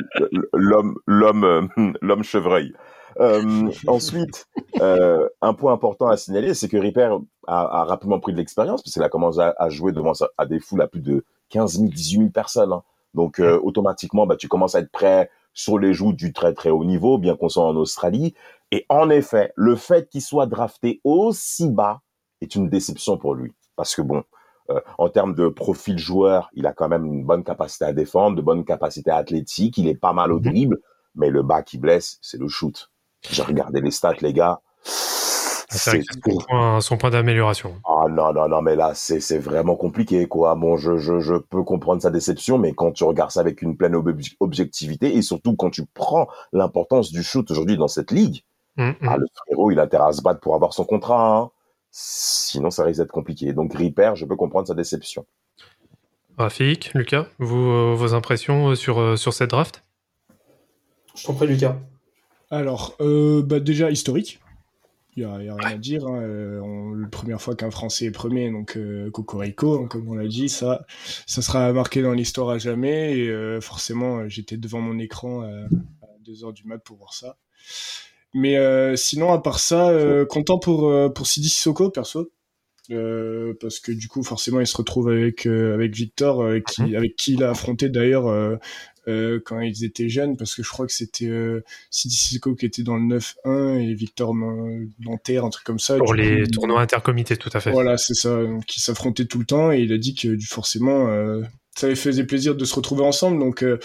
l'homme, 0.54 0.96
l'homme, 1.06 1.70
l'homme 2.02 2.24
chevreuil. 2.24 2.74
Euh, 3.20 3.72
ensuite, 3.88 4.46
euh, 4.82 5.28
un 5.42 5.54
point 5.54 5.74
important 5.74 6.08
à 6.08 6.18
signaler, 6.18 6.54
c'est 6.54 6.68
que 6.68 6.78
Ripper 6.78 7.10
a, 7.48 7.82
a, 7.82 7.84
rapidement 7.84 8.20
pris 8.20 8.32
de 8.32 8.38
l'expérience, 8.38 8.84
parce 8.84 8.94
qu'il 8.94 9.04
a 9.04 9.10
commencé 9.10 9.40
à, 9.40 9.56
à 9.58 9.70
jouer 9.70 9.92
devant 9.92 10.14
à 10.38 10.46
des 10.46 10.60
foules 10.60 10.82
à 10.82 10.88
plus 10.88 11.02
de 11.02 11.26
15 11.50 11.80
000, 11.80 11.90
18 11.90 12.18
000 12.18 12.30
personnes. 12.30 12.74
Hein. 12.74 12.84
Donc 13.14 13.40
euh, 13.40 13.60
automatiquement, 13.64 14.28
bah, 14.28 14.36
tu 14.36 14.48
commences 14.48 14.76
à 14.76 14.80
être 14.80 14.92
prêt 14.92 15.30
sur 15.54 15.80
les 15.80 15.94
joues 15.94 16.14
du 16.14 16.34
très 16.34 16.54
très 16.54 16.70
haut 16.70 16.86
niveau, 16.86 17.18
bien 17.18 17.36
qu'on 17.36 17.50
soit 17.50 17.64
en 17.64 17.76
Australie. 17.76 18.36
Et 18.72 18.86
en 18.90 19.10
effet, 19.10 19.52
le 19.56 19.76
fait 19.76 20.10
qu'il 20.10 20.22
soit 20.22 20.46
drafté 20.46 21.02
aussi 21.04 21.70
bas 21.70 22.02
est 22.42 22.56
une 22.56 22.70
déception 22.70 23.18
pour 23.18 23.34
lui. 23.34 23.54
Parce 23.76 23.96
que 23.96 24.02
bon, 24.02 24.24
euh, 24.70 24.80
en 24.98 25.10
termes 25.10 25.34
de 25.34 25.48
profil 25.50 25.98
joueur, 25.98 26.50
il 26.54 26.66
a 26.66 26.74
quand 26.74 26.90
même 26.90 27.06
une 27.06 27.26
bonne 27.26 27.44
capacité 27.44 27.86
à 27.86 27.94
défendre, 27.94 28.36
de 28.36 28.42
bonnes 28.42 28.66
capacités 28.66 29.12
athlétiques, 29.12 29.78
il 29.78 29.88
est 29.88 29.96
pas 29.96 30.14
mal 30.14 30.32
au 30.32 30.40
mhm. 30.40 30.44
dribble, 30.44 30.78
mais 31.16 31.30
le 31.30 31.44
bas 31.44 31.62
qui 31.64 31.78
blesse, 31.78 32.18
c'est 32.22 32.40
le 32.40 32.48
shoot. 32.48 32.92
J'ai 33.30 33.44
regardé 33.44 33.82
les 33.82 33.92
stats, 33.92 34.16
les 34.22 34.34
gars. 34.34 34.60
C'est 35.70 36.02
son 36.02 36.20
point, 36.48 36.82
son 36.82 36.98
point 36.98 37.10
d'amélioration. 37.10 37.76
Ah 37.86 38.06
non, 38.10 38.32
non, 38.32 38.48
non, 38.48 38.62
mais 38.62 38.76
là, 38.76 38.94
c'est 38.94 39.38
vraiment 39.38 39.76
compliqué, 39.76 40.26
quoi. 40.28 40.56
Bon, 40.56 40.78
je, 40.78 40.98
je, 40.98 41.20
je 41.20 41.36
peux 41.36 41.64
comprendre 41.64 42.02
sa 42.02 42.10
déception, 42.10 42.58
mais 42.58 42.74
quand 42.74 42.94
tu 42.94 43.04
regardes 43.04 43.32
ça 43.32 43.42
avec 43.42 43.62
une 43.62 43.76
pleine 43.76 43.96
objectivité, 44.40 45.16
et 45.16 45.22
surtout 45.22 45.56
quand 45.56 45.70
tu 45.70 45.86
prends 45.94 46.28
l'importance 46.54 47.12
du 47.12 47.22
shoot 47.22 47.50
aujourd'hui 47.52 47.78
dans 47.78 47.90
cette 47.90 48.12
ligue, 48.12 48.44
mm, 48.78 48.84
mm. 48.84 48.96
Ah, 49.08 49.18
le 49.18 49.26
frérot, 49.36 49.72
il 49.72 49.80
a 49.80 49.84
intérêt 49.84 50.08
à 50.08 50.14
se 50.14 50.22
battre 50.22 50.40
pour 50.40 50.56
avoir 50.56 50.74
son 50.74 50.86
contrat. 50.86 51.38
Hein. 51.38 51.52
Sinon, 51.92 52.72
ça 52.72 52.84
risque 52.84 53.00
d'être 53.00 53.12
compliqué. 53.12 53.54
Donc, 53.54 53.74
Ripper, 53.74 54.14
je 54.16 54.26
peux 54.26 54.36
comprendre 54.36 54.68
sa 54.68 54.74
déception. 54.74 55.26
Rafik, 56.38 56.92
Lucas, 56.94 57.28
vous, 57.40 57.70
euh, 57.72 57.96
vos 57.96 58.14
impressions 58.14 58.70
euh, 58.70 58.76
sur, 58.76 59.00
euh, 59.00 59.16
sur 59.16 59.34
cette 59.34 59.50
draft? 59.50 59.84
Je 61.16 61.26
t'en 61.26 61.34
prie, 61.34 61.48
Lucas. 61.48 61.78
Alors, 62.52 62.96
bah, 63.00 63.60
déjà 63.60 63.90
historique. 63.90 64.40
Il 65.18 65.26
n'y 65.26 65.50
a, 65.50 65.56
rien 65.56 65.58
à 65.58 65.78
dire. 65.78 66.06
Hein. 66.06 66.22
Euh, 66.22 66.96
la 66.96 67.08
première 67.08 67.42
fois 67.42 67.56
qu'un 67.56 67.72
Français 67.72 68.06
est 68.06 68.12
premier, 68.12 68.52
donc 68.52 68.78
euh, 68.78 69.10
Cocorico, 69.10 69.82
hein, 69.82 69.88
comme 69.88 70.08
on 70.08 70.14
l'a 70.14 70.28
dit, 70.28 70.48
ça, 70.48 70.86
ça 71.26 71.42
sera 71.42 71.74
marqué 71.74 72.04
dans 72.04 72.14
l'histoire 72.14 72.50
à 72.50 72.60
jamais. 72.60 73.18
Et 73.18 73.28
euh, 73.28 73.60
forcément, 73.60 74.30
j'étais 74.30 74.58
devant 74.58 74.80
mon 74.80 75.00
écran 75.00 75.42
à 75.42 75.68
2h 76.24 76.54
du 76.54 76.66
mat 76.66 76.78
pour 76.78 76.98
voir 76.98 77.16
ça. 77.16 77.36
Mais 78.34 78.58
sinon, 78.96 79.32
à 79.32 79.42
part 79.42 79.60
ça, 79.60 79.92
content 80.30 80.60
pour, 80.60 81.14
pour 81.14 81.28
Sidi 81.28 81.50
Sissoko, 81.50 81.90
perso. 81.90 82.32
parce 82.90 83.80
que 83.80 83.92
du 83.92 84.08
coup, 84.08 84.22
forcément, 84.24 84.60
il 84.60 84.68
se 84.68 84.78
retrouve 84.78 85.10
avec, 85.10 85.46
avec 85.46 85.96
Victor, 85.96 86.46
qui, 86.70 86.84
mhm. 86.84 86.96
avec 86.96 87.16
qui 87.16 87.34
il 87.34 87.44
a 87.44 87.52
affronté 87.52 87.90
d'ailleurs 87.90 88.60
euh, 89.08 89.40
quand 89.46 89.62
ils 89.62 89.86
étaient 89.86 90.10
jeunes, 90.10 90.36
parce 90.36 90.54
que 90.54 90.64
je 90.64 90.70
crois 90.70 90.86
que 90.86 90.92
c'était 90.92 91.30
euh, 91.30 91.64
Sidi 91.90 92.16
Sissoko 92.16 92.56
qui 92.56 92.66
était 92.66 92.84
dans 92.84 92.98
le 92.98 93.20
9-1 93.46 93.80
et 93.80 93.94
Victor 93.94 94.36
Nanterre, 95.00 95.46
un 95.46 95.50
truc 95.50 95.66
comme 95.66 95.80
ça. 95.80 95.98
Pour 95.98 96.14
les 96.14 96.46
tournois 96.48 96.82
intercomités, 96.82 97.38
tout 97.38 97.50
à 97.54 97.62
fait. 97.62 97.72
Voilà, 97.72 97.98
c'est 97.98 98.16
ça, 98.16 98.38
qui 98.68 98.82
s'affrontaient 98.82 99.26
tout 99.26 99.40
le 99.40 99.46
temps 99.46 99.72
et 99.72 99.80
il 99.80 99.94
a 99.94 99.98
dit 99.98 100.14
que 100.14 100.38
forcément 100.40 101.08
euh, 101.08 101.42
ça 101.78 101.94
faisait 101.96 102.24
plaisir 102.24 102.56
de 102.56 102.66
se 102.66 102.76
retrouver 102.76 103.04
ensemble. 103.04 103.40
Donc, 103.40 103.64
euh, 103.64 103.80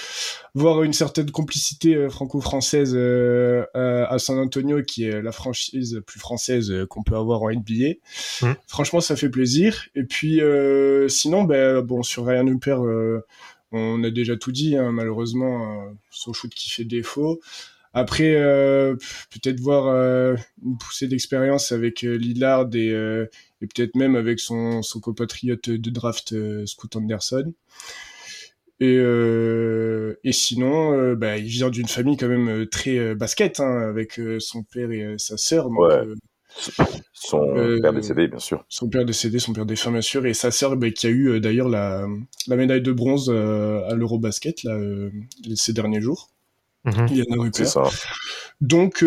voir 0.54 0.82
une 0.82 0.92
certaine 0.92 1.30
complicité 1.30 1.94
euh, 1.94 2.08
franco-française 2.08 2.94
euh, 2.94 3.64
à 3.74 4.18
San 4.18 4.38
Antonio, 4.38 4.82
qui 4.82 5.04
est 5.04 5.22
la 5.22 5.32
franchise 5.32 6.02
plus 6.06 6.20
française 6.20 6.72
qu'on 6.88 7.02
peut 7.02 7.16
avoir 7.16 7.42
en 7.42 7.50
NBA, 7.50 7.94
mmh. 8.42 8.52
franchement, 8.66 9.00
ça 9.00 9.16
fait 9.16 9.28
plaisir. 9.28 9.86
Et 9.94 10.04
puis, 10.04 10.40
sinon, 11.08 11.44
ben, 11.44 11.80
bon, 11.80 12.02
sur 12.02 12.26
Ryan 12.26 12.46
Hooper, 12.46 12.76
on 13.72 14.04
a 14.04 14.10
déjà 14.10 14.36
tout 14.36 14.52
dit, 14.52 14.76
hein, 14.76 14.92
malheureusement, 14.92 15.86
euh, 15.86 15.90
son 16.10 16.32
shoot 16.32 16.52
qui 16.54 16.70
fait 16.70 16.84
défaut. 16.84 17.40
Après, 17.94 18.34
euh, 18.36 18.94
peut-être 19.30 19.60
voir 19.60 19.86
euh, 19.86 20.34
une 20.64 20.78
poussée 20.78 21.08
d'expérience 21.08 21.72
avec 21.72 22.02
Lillard 22.02 22.68
et, 22.74 22.88
et 22.88 23.66
peut-être 23.66 23.96
même 23.96 24.16
avec 24.16 24.40
son, 24.40 24.82
son 24.82 25.00
compatriote 25.00 25.70
de 25.70 25.90
draft, 25.90 26.34
Scoot 26.66 26.96
Anderson. 26.96 27.52
Et, 28.80 28.96
et 28.96 30.32
sinon, 30.32 31.14
bah, 31.14 31.38
il 31.38 31.46
vient 31.46 31.70
d'une 31.70 31.86
famille 31.86 32.16
quand 32.16 32.28
même 32.28 32.66
très 32.66 33.14
basket, 33.14 33.60
hein, 33.60 33.88
avec 33.88 34.20
son 34.40 34.64
père 34.64 34.90
et 34.90 35.14
sa 35.18 35.36
sœur. 35.36 35.68
Son 37.12 37.56
euh, 37.56 37.80
père 37.80 37.92
décédé, 37.92 38.28
bien 38.28 38.38
sûr. 38.38 38.64
Son 38.68 38.88
père 38.88 39.04
décédé, 39.04 39.38
son 39.38 39.52
père 39.52 39.66
défunt, 39.66 39.92
bien 39.92 40.00
sûr, 40.00 40.26
et 40.26 40.34
sa 40.34 40.50
sœur 40.50 40.76
bah, 40.76 40.90
qui 40.90 41.06
a 41.06 41.10
eu 41.10 41.28
euh, 41.28 41.40
d'ailleurs 41.40 41.68
la, 41.68 42.06
la, 42.46 42.56
médaille 42.56 42.82
de 42.82 42.92
bronze 42.92 43.30
euh, 43.32 43.88
à 43.88 43.94
l'Eurobasket 43.94 44.64
là, 44.64 44.78
ces 45.54 45.72
derniers 45.72 46.00
jours. 46.00 46.30
Mhm. 46.84 47.06
Yana 47.08 47.36
Rupert. 47.42 47.68
Ça. 47.68 47.82
Donc 48.60 49.04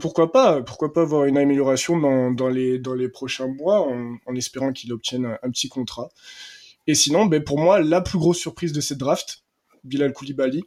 pourquoi 0.00 0.32
pas, 0.32 0.62
pourquoi 0.62 0.92
pas 0.92 1.02
avoir 1.02 1.24
une 1.24 1.38
amélioration 1.38 1.98
dans, 1.98 2.30
dans, 2.30 2.48
les, 2.48 2.78
dans 2.78 2.94
les 2.94 3.08
prochains 3.08 3.48
mois 3.48 3.80
en, 3.80 4.16
en 4.26 4.34
espérant 4.34 4.72
qu'il 4.72 4.92
obtienne 4.92 5.38
un, 5.42 5.50
petit 5.50 5.68
contrat. 5.68 6.10
Et 6.86 6.94
sinon, 6.94 7.26
ben, 7.26 7.42
pour 7.42 7.58
moi, 7.58 7.80
la 7.80 8.00
plus 8.00 8.18
grosse 8.18 8.38
surprise 8.38 8.72
de 8.72 8.80
cette 8.80 8.98
draft, 8.98 9.44
Bilal 9.84 10.12
Koulibaly, 10.12 10.64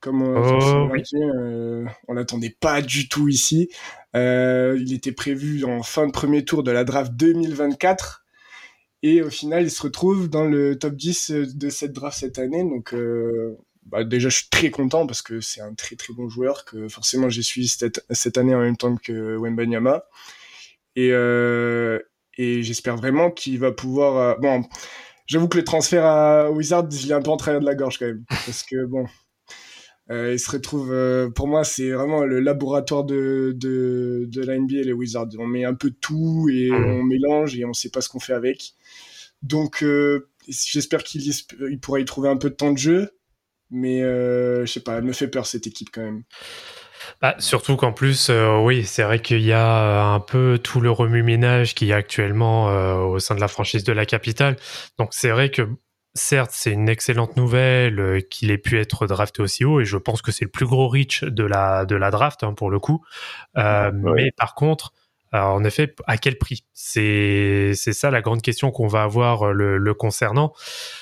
comme 0.00 0.22
oh, 0.22 1.84
on 2.08 2.12
l'attendait 2.14 2.56
pas 2.60 2.82
du 2.82 3.08
tout 3.08 3.28
ici. 3.28 3.68
Euh, 4.14 4.78
il 4.80 4.92
était 4.92 5.12
prévu 5.12 5.64
en 5.64 5.82
fin 5.82 6.06
de 6.06 6.12
premier 6.12 6.44
tour 6.44 6.62
de 6.62 6.70
la 6.70 6.84
draft 6.84 7.12
2024. 7.14 8.24
Et 9.02 9.22
au 9.22 9.30
final, 9.30 9.64
il 9.64 9.70
se 9.70 9.82
retrouve 9.82 10.28
dans 10.28 10.44
le 10.44 10.78
top 10.78 10.94
10 10.94 11.30
de 11.30 11.68
cette 11.68 11.92
draft 11.92 12.18
cette 12.18 12.38
année. 12.38 12.62
Donc, 12.62 12.94
euh, 12.94 13.56
bah, 13.86 14.04
déjà, 14.04 14.28
je 14.28 14.36
suis 14.38 14.48
très 14.50 14.70
content 14.70 15.06
parce 15.06 15.22
que 15.22 15.40
c'est 15.40 15.60
un 15.60 15.74
très 15.74 15.96
très 15.96 16.12
bon 16.12 16.28
joueur 16.28 16.64
que 16.64 16.88
forcément 16.88 17.28
j'ai 17.28 17.42
suivi 17.42 17.68
cette, 17.68 18.04
cette 18.10 18.36
année 18.38 18.54
en 18.54 18.60
même 18.60 18.76
temps 18.76 18.96
que 18.96 19.36
Wembanyama. 19.36 20.04
Et, 20.96 21.10
euh, 21.12 21.98
et 22.38 22.62
j'espère 22.62 22.96
vraiment 22.96 23.30
qu'il 23.30 23.58
va 23.58 23.72
pouvoir. 23.72 24.16
Euh, 24.16 24.34
bon, 24.40 24.64
j'avoue 25.26 25.48
que 25.48 25.58
le 25.58 25.64
transfert 25.64 26.04
à 26.04 26.50
Wizard, 26.50 26.90
je 26.90 27.06
l'ai 27.06 27.12
un 27.14 27.22
peu 27.22 27.30
en 27.30 27.36
travers 27.36 27.60
de 27.60 27.66
la 27.66 27.74
gorge 27.74 27.98
quand 27.98 28.06
même. 28.06 28.24
Parce 28.28 28.62
que 28.62 28.84
bon, 28.86 29.06
euh, 30.10 30.32
il 30.34 30.38
se 30.38 30.50
retrouve. 30.50 30.92
Euh, 30.92 31.28
pour 31.30 31.48
moi, 31.48 31.64
c'est 31.64 31.90
vraiment 31.90 32.24
le 32.24 32.40
laboratoire 32.40 33.04
de, 33.04 33.52
de, 33.56 34.26
de 34.28 34.42
la 34.42 34.58
NBA, 34.58 34.82
les 34.82 34.92
Wizards. 34.92 35.28
On 35.38 35.46
met 35.46 35.64
un 35.64 35.74
peu 35.74 35.90
de 35.90 35.96
tout 36.00 36.48
et 36.52 36.70
Mhm. 36.70 36.84
on 36.84 37.02
mélange 37.02 37.56
et 37.58 37.64
on 37.64 37.72
sait 37.72 37.90
pas 37.90 38.00
ce 38.00 38.08
qu'on 38.08 38.20
fait 38.20 38.34
avec. 38.34 38.74
Donc, 39.42 39.84
j'espère 40.48 41.04
qu'il 41.04 41.22
il 41.26 41.78
pourra 41.80 42.00
y 42.00 42.04
trouver 42.04 42.28
un 42.28 42.36
peu 42.36 42.50
de 42.50 42.54
temps 42.54 42.72
de 42.72 42.78
jeu. 42.78 43.10
Mais 43.70 44.02
euh, 44.02 44.64
je 44.66 44.72
sais 44.72 44.80
pas, 44.82 44.96
elle 44.98 45.04
me 45.04 45.12
fait 45.12 45.28
peur 45.28 45.46
cette 45.46 45.66
équipe 45.66 45.88
quand 45.92 46.02
même. 46.02 46.22
Bah, 47.20 47.34
surtout 47.38 47.76
qu'en 47.76 47.92
plus, 47.92 48.28
euh, 48.30 48.58
oui, 48.58 48.84
c'est 48.84 49.02
vrai 49.02 49.20
qu'il 49.20 49.42
y 49.42 49.52
a 49.52 50.12
euh, 50.12 50.14
un 50.14 50.20
peu 50.20 50.58
tout 50.62 50.80
le 50.80 50.90
remue-ménage 50.90 51.74
qu'il 51.74 51.88
y 51.88 51.92
a 51.92 51.96
actuellement 51.96 52.70
euh, 52.70 52.94
au 52.96 53.18
sein 53.18 53.34
de 53.34 53.40
la 53.40 53.48
franchise 53.48 53.84
de 53.84 53.92
la 53.92 54.06
capitale. 54.06 54.56
Donc 54.98 55.10
c'est 55.12 55.30
vrai 55.30 55.50
que 55.50 55.68
certes, 56.14 56.50
c'est 56.54 56.72
une 56.72 56.88
excellente 56.88 57.36
nouvelle 57.36 58.00
euh, 58.00 58.20
qu'il 58.20 58.50
ait 58.50 58.58
pu 58.58 58.78
être 58.80 59.06
drafté 59.06 59.42
aussi 59.42 59.64
haut, 59.64 59.80
et 59.80 59.84
je 59.84 59.96
pense 59.98 60.22
que 60.22 60.32
c'est 60.32 60.44
le 60.46 60.50
plus 60.50 60.66
gros 60.66 60.88
reach 60.88 61.22
de 61.24 61.44
la, 61.44 61.84
de 61.84 61.96
la 61.96 62.10
draft 62.10 62.42
hein, 62.42 62.54
pour 62.54 62.70
le 62.70 62.78
coup. 62.78 63.04
Euh, 63.56 63.90
Ouais. 63.92 64.12
Mais 64.14 64.30
par 64.36 64.54
contre, 64.54 64.92
en 65.32 65.64
effet, 65.64 65.94
à 66.06 66.16
quel 66.16 66.38
prix? 66.38 66.64
C'est 66.72 67.72
c'est 67.74 67.92
ça 67.92 68.10
la 68.10 68.22
grande 68.22 68.40
question 68.42 68.70
qu'on 68.70 68.86
va 68.86 69.02
avoir 69.02 69.48
euh, 69.48 69.52
le, 69.52 69.76
le 69.76 69.94
concernant. 69.94 70.54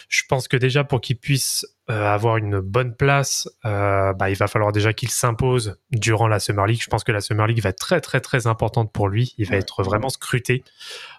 Je 0.09 0.23
pense 0.29 0.49
que 0.49 0.57
déjà 0.57 0.83
pour 0.83 1.01
qu'il 1.01 1.19
puisse 1.19 1.65
euh, 1.65 1.74
avoir 1.89 2.39
une 2.39 2.61
bonne 2.61 2.95
place, 2.97 3.49
euh, 3.65 4.13
bah, 4.15 4.31
il 4.31 4.37
va 4.37 4.47
falloir 4.47 4.73
déjà 4.73 4.93
qu'il 4.95 5.11
s'impose 5.11 5.77
durant 5.91 6.29
la 6.29 6.41
Summer 6.41 6.67
League. 6.67 6.81
Je 6.83 6.89
pense 6.89 7.05
que 7.05 7.13
la 7.13 7.21
Summer 7.21 7.47
League 7.47 7.61
va 7.61 7.69
être 7.71 7.79
très 7.79 8.01
très 8.01 8.21
très 8.21 8.47
importante 8.47 8.91
pour 8.93 9.09
lui. 9.09 9.35
Il 9.37 9.47
va 9.47 9.53
Ouais. 9.53 9.59
être 9.61 9.83
vraiment 9.83 10.09
scruté. 10.09 10.65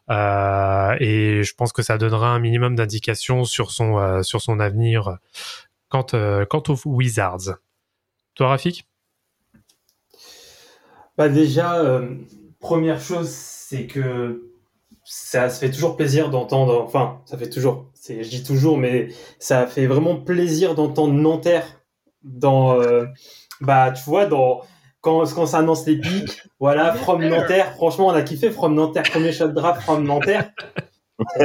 Euh, 0.09 0.95
et 0.99 1.43
je 1.43 1.53
pense 1.55 1.71
que 1.71 1.81
ça 1.81 1.97
donnera 1.97 2.29
un 2.29 2.39
minimum 2.39 2.75
d'indications 2.75 3.43
sur 3.43 3.71
son 3.71 3.97
euh, 3.99 4.23
sur 4.23 4.41
son 4.41 4.59
avenir 4.59 5.17
quant, 5.89 6.05
euh, 6.13 6.45
quant 6.45 6.63
aux 6.67 6.77
Wizards. 6.85 7.57
Toi, 8.35 8.49
Rafik? 8.49 8.87
Bah 11.17 11.29
déjà, 11.29 11.77
euh, 11.79 12.15
première 12.59 12.99
chose, 12.99 13.29
c'est 13.29 13.87
que 13.87 14.51
ça 15.05 15.49
se 15.49 15.59
fait 15.59 15.69
toujours 15.69 15.95
plaisir 15.95 16.31
d'entendre, 16.31 16.81
enfin, 16.83 17.21
ça 17.25 17.37
fait 17.37 17.49
toujours, 17.49 17.85
c'est, 17.93 18.23
je 18.23 18.29
dis 18.29 18.43
toujours, 18.43 18.77
mais 18.77 19.09
ça 19.37 19.67
fait 19.67 19.85
vraiment 19.85 20.15
plaisir 20.17 20.73
d'entendre 20.73 21.13
Nanterre 21.13 21.83
dans, 22.23 22.81
euh, 22.81 23.05
bah, 23.61 23.91
tu 23.91 24.03
vois, 24.03 24.25
dans, 24.25 24.61
quand, 25.01 25.23
quand 25.35 25.45
ça 25.45 25.59
annonce 25.59 25.85
les 25.85 25.99
pics, 25.99 26.41
voilà, 26.59 26.93
From 26.93 27.23
Nanterre, 27.23 27.73
franchement, 27.75 28.07
on 28.07 28.13
a 28.13 28.23
kiffé 28.23 28.49
From 28.49 28.73
Nanterre, 28.73 29.03
premier 29.03 29.31
shot 29.31 29.49
draft 29.49 29.83
From 29.83 30.03
Nanterre. 30.03 30.51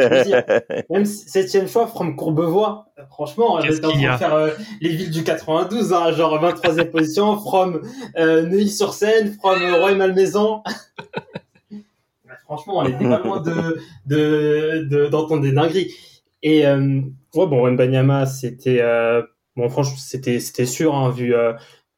Même 0.91 1.05
septième 1.05 1.69
choix, 1.69 1.87
From 1.87 2.17
Courbevoie. 2.17 2.87
Franchement, 3.11 3.61
j'étais 3.61 3.85
en 3.85 3.91
train 3.91 4.09
a 4.09 4.13
de 4.15 4.19
faire 4.19 4.35
euh, 4.35 4.51
les 4.81 4.89
villes 4.89 5.11
du 5.11 5.23
92, 5.23 5.93
hein, 5.93 6.13
genre 6.13 6.43
23e 6.43 6.91
position, 6.91 7.39
From 7.39 7.83
euh, 8.17 8.43
Neuilly-sur-Seine, 8.47 9.35
From 9.35 9.63
euh, 9.63 9.81
Roy-Malmaison. 9.81 10.63
Franchement, 12.51 12.79
on 12.79 12.85
était 12.85 13.05
pas 13.09 13.21
loin 13.21 13.41
de, 13.41 13.79
de, 14.07 14.85
de- 14.91 15.07
d'entendre 15.07 15.43
des 15.43 15.53
dingueries. 15.53 15.93
Et 16.43 16.67
euh, 16.67 17.01
ouais, 17.35 17.47
bon, 17.47 17.63
Wembanyama, 17.63 18.27
c'était 18.27 18.81
euh, 18.81 19.23
bon, 19.55 19.69
franchement, 19.69 19.95
c'était 19.97 20.41
c'était 20.41 20.67
sûr, 20.67 20.97
hein, 20.97 21.11
vu 21.11 21.33
euh, 21.33 21.53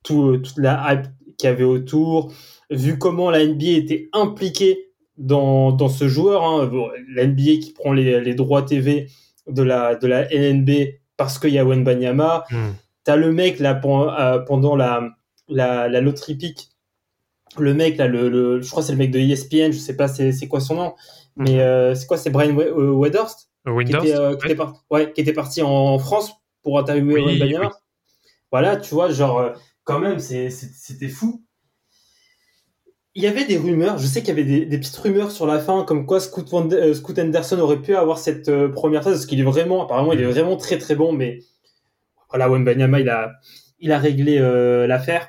tout, 0.05 0.37
toute 0.37 0.59
la 0.59 0.93
hype 0.93 1.07
qu'il 1.39 1.49
y 1.49 1.53
avait 1.53 1.65
autour, 1.65 2.31
vu 2.71 2.99
comment 2.99 3.31
la 3.31 3.47
NBA 3.47 3.71
était 3.79 4.11
impliquée 4.13 4.91
dans, 5.17 5.73
dans 5.73 5.89
ce 5.89 6.07
joueur. 6.07 6.45
Hein, 6.45 6.67
bon, 6.67 6.91
la 7.15 7.27
NBA 7.27 7.57
qui 7.63 7.73
prend 7.75 7.95
les, 7.95 8.21
les 8.21 8.35
droits 8.35 8.61
TV 8.63 9.09
de 9.47 9.63
la, 9.63 9.95
de 9.95 10.07
la 10.07 10.31
LNB 10.31 10.71
parce 11.17 11.39
qu'il 11.39 11.51
y 11.55 11.59
a 11.59 11.65
Wembanyama. 11.65 12.45
Hmm. 12.51 12.73
T'as 13.05 13.17
le 13.17 13.33
mec 13.33 13.59
là 13.59 13.75
pen- 13.75 14.45
pendant 14.47 14.77
la, 14.77 15.09
la, 15.49 15.89
la 15.89 16.01
loterie 16.03 16.35
pick. 16.35 16.69
Le 17.59 17.75
mec 17.75 17.97
là, 17.99 18.07
le, 18.07 18.29
le- 18.29 18.63
je 18.63 18.71
crois 18.71 18.83
que 18.83 18.87
c'est 18.87 18.93
le 18.93 18.99
mec 18.99 19.11
de 19.11 19.19
ESPN, 19.19 19.73
je 19.73 19.79
sais 19.79 19.97
pas 19.97 20.09
c'est 20.09 20.49
quoi 20.49 20.61
son 20.61 20.75
nom, 20.75 20.95
mais 21.37 21.61
euh, 21.61 21.95
c'est 21.95 22.07
quoi 22.07 22.17
C'est 22.17 22.31
Brian 22.31 22.57
euh, 22.59 22.91
Wedhurst 22.93 23.51
qui 24.05 24.11
euh, 24.13 24.37
qui, 24.37 24.47
ouais. 24.49 24.57
ouais, 24.91 25.13
qui 25.13 25.21
était 25.21 25.33
parti 25.33 25.63
en 25.63 25.99
France 25.99 26.33
pour 26.63 26.79
interviewer 26.79 27.21
Oui, 27.23 27.33
Wembanyama. 27.39 27.67
oui. 27.67 27.73
Voilà, 28.51 28.77
tu 28.77 28.95
vois, 28.95 29.11
genre 29.11 29.53
quand 29.85 29.99
même 29.99 30.19
c'était 30.19 31.09
fou. 31.09 31.43
Il 33.15 33.23
y 33.23 33.27
avait 33.27 33.45
des 33.45 33.59
rumeurs, 33.59 33.99
je 33.99 34.07
sais 34.07 34.21
qu'il 34.21 34.31
y 34.31 34.33
avait 34.33 34.45
des, 34.45 34.65
des 34.65 34.79
petites 34.79 34.97
rumeurs 34.97 35.31
sur 35.31 35.47
la 35.47 35.59
fin, 35.59 35.85
comme 35.85 36.07
quoi 36.07 36.19
Scoot, 36.21 36.51
Anderson 36.55 37.59
aurait 37.59 37.83
pu 37.83 37.95
avoir 37.95 38.19
cette 38.19 38.51
première 38.73 39.05
phase, 39.05 39.15
parce 39.15 39.27
qu'il 39.27 39.39
est 39.39 39.45
vraiment, 39.45 39.85
apparemment, 39.85 40.15
il 40.15 40.21
est 40.21 40.25
vraiment 40.25 40.57
très 40.57 40.79
très 40.79 40.95
bon, 40.95 41.13
mais 41.13 41.41
voilà, 42.31 42.49
Wembanyama, 42.49 43.01
il 43.01 43.11
a, 43.11 43.33
il 43.81 43.93
a 43.93 43.99
réglé 43.99 44.39
euh, 44.39 44.87
l'affaire. 44.87 45.29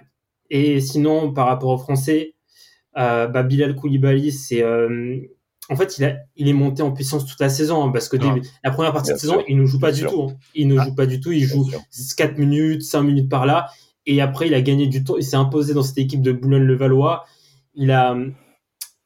Et 0.49 0.81
sinon, 0.81 1.31
par 1.33 1.47
rapport 1.47 1.69
aux 1.69 1.77
Français, 1.77 2.35
euh, 2.97 3.27
bah, 3.27 3.43
Bilal 3.43 3.75
Koulibaly, 3.75 4.31
c'est, 4.31 4.61
euh, 4.63 5.17
en 5.69 5.75
fait, 5.75 5.97
il, 5.97 6.05
a, 6.05 6.15
il 6.35 6.47
est 6.47 6.53
monté 6.53 6.83
en 6.83 6.91
puissance 6.91 7.25
toute 7.25 7.39
la 7.39 7.49
saison, 7.49 7.83
hein, 7.83 7.91
parce 7.91 8.09
que 8.09 8.17
Ah. 8.21 8.35
la 8.63 8.71
première 8.71 8.91
partie 8.93 9.07
Bien 9.09 9.15
de 9.15 9.19
saison, 9.21 9.33
sûr. 9.35 9.43
il 9.47 9.57
ne 9.57 9.65
joue 9.65 9.79
pas 9.79 9.87
Bien 9.91 9.95
du 9.95 9.99
sûr. 10.01 10.11
tout. 10.11 10.21
hein. 10.29 10.37
Il 10.53 10.67
ne 10.67 10.77
Ah. 10.77 10.83
joue 10.85 10.93
pas 10.95 11.05
du 11.05 11.19
tout, 11.19 11.31
il 11.31 11.39
Bien 11.39 11.47
joue 11.47 11.69
sûr. 11.69 11.79
4 12.17 12.37
minutes, 12.37 12.83
5 12.83 13.01
minutes 13.03 13.29
par 13.29 13.45
là. 13.45 13.67
Et 14.05 14.21
après, 14.21 14.47
il 14.47 14.53
a 14.53 14.61
gagné 14.61 14.87
du 14.87 15.03
temps. 15.03 15.15
Il 15.17 15.23
s'est 15.23 15.37
imposé 15.37 15.73
dans 15.73 15.81
cette 15.83 15.97
équipe 15.97 16.21
de 16.21 16.33
Boulogne-le-Valois. 16.33 17.23
Il 17.73 17.89
a, 17.91 18.15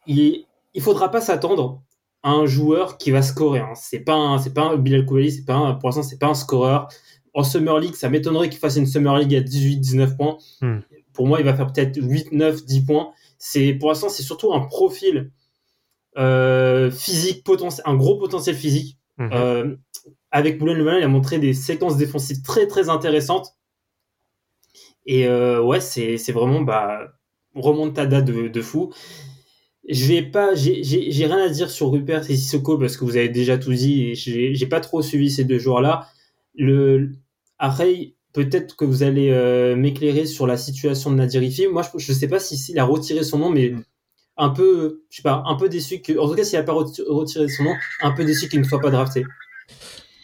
il, 0.07 0.45
il 0.73 0.81
faudra 0.81 1.11
pas 1.11 1.21
s'attendre 1.21 1.81
à 2.23 2.31
un 2.31 2.45
joueur 2.45 2.97
qui 2.97 3.11
va 3.11 3.21
scorer. 3.21 3.59
Hein. 3.59 3.73
C'est 3.75 3.99
pas 3.99 4.15
un, 4.15 4.37
c'est 4.39 4.53
pas 4.53 4.63
un 4.63 4.77
Bilal 4.77 5.05
Koulibaly, 5.05 5.31
c'est 5.31 5.45
pas 5.45 5.55
un, 5.55 5.73
pour 5.75 5.89
l'instant, 5.89 6.03
c'est 6.03 6.17
pas 6.19 6.27
un 6.27 6.33
scoreur. 6.33 6.87
En 7.33 7.43
Summer 7.43 7.79
League, 7.79 7.93
ça 7.93 8.09
m'étonnerait 8.09 8.49
qu'il 8.49 8.59
fasse 8.59 8.77
une 8.77 8.87
Summer 8.87 9.15
League 9.19 9.35
à 9.35 9.41
18, 9.41 9.77
19 9.77 10.17
points. 10.17 10.37
Hmm. 10.61 10.79
Pour 11.17 11.27
moi, 11.27 11.41
il 11.41 11.45
va 11.45 11.55
faire 11.55 11.73
peut-être 11.73 11.97
8, 12.01 12.31
9, 12.33 12.65
10 12.65 12.85
points. 12.85 13.11
C'est, 13.39 13.73
pour 13.75 13.89
l'instant, 13.89 14.09
c'est 14.09 14.23
surtout 14.23 14.53
un 14.53 14.61
profil, 14.61 15.31
euh, 16.17 16.91
physique, 16.91 17.43
potentiel, 17.43 17.83
un 17.87 17.95
gros 17.95 18.17
potentiel 18.17 18.55
physique. 18.55 18.97
Mhm. 19.17 19.29
Euh, 19.33 19.75
avec 20.31 20.59
Boulogne-le-Malin, 20.59 20.99
il 20.99 21.03
a 21.05 21.09
montré 21.09 21.39
des 21.39 21.53
séquences 21.53 21.97
défensives 21.97 22.41
très 22.43 22.67
très 22.67 22.89
intéressantes. 22.89 23.55
Et 25.05 25.27
euh, 25.27 25.61
ouais, 25.61 25.79
c'est 25.79 26.17
c'est 26.17 26.31
vraiment 26.31 26.61
bah, 26.61 27.13
remontada 27.55 28.21
de, 28.21 28.47
de 28.47 28.61
fou. 28.61 28.93
Je 29.89 30.05
vais 30.07 30.23
pas, 30.23 30.55
j'ai 30.55 30.83
j'ai- 30.83 31.11
j'ai 31.11 31.25
rien 31.27 31.39
à 31.45 31.49
dire 31.49 31.69
sur 31.71 31.91
Rupert 31.91 32.29
et 32.29 32.35
Sissoko 32.35 32.77
parce 32.77 32.97
que 32.97 33.05
vous 33.05 33.17
avez 33.17 33.29
déjà 33.29 33.57
tout 33.57 33.73
dit 33.73 34.03
et 34.05 34.15
j'ai 34.15 34.55
j'ai 34.55 34.67
pas 34.67 34.81
trop 34.81 35.01
suivi 35.01 35.31
ces 35.31 35.45
deux 35.45 35.59
joueurs-là. 35.59 36.07
Le 36.55 37.11
après, 37.59 38.15
peut-être 38.37 38.75
que 38.75 38.85
vous 38.85 39.01
allez 39.01 39.31
euh, 39.31 39.75
m'éclairer 39.75 40.27
sur 40.27 40.45
la 40.45 40.57
situation 40.57 41.09
de 41.09 41.15
Nadirifi. 41.15 41.65
Moi, 41.67 41.81
je, 41.81 41.97
je 41.97 42.13
sais 42.13 42.27
pas 42.27 42.39
si 42.39 42.55
s'il 42.55 42.77
a 42.77 42.83
retiré 42.83 43.23
son 43.23 43.39
nom, 43.39 43.49
mais 43.49 43.73
un 44.37 44.49
peu, 44.49 45.01
je 45.09 45.17
sais 45.17 45.23
pas, 45.23 45.41
un 45.47 45.55
peu 45.55 45.69
déçu 45.69 46.01
que, 46.01 46.15
en 46.19 46.29
tout 46.29 46.35
cas, 46.35 46.43
s'il 46.43 46.59
a 46.59 46.63
pas 46.63 46.73
reti- 46.73 47.01
retiré 47.07 47.47
son 47.49 47.63
nom, 47.63 47.75
un 48.01 48.11
peu 48.11 48.23
déçu 48.23 48.47
qu'il 48.47 48.59
ne 48.59 48.65
soit 48.65 48.79
pas 48.79 48.91
drafté. 48.91 49.25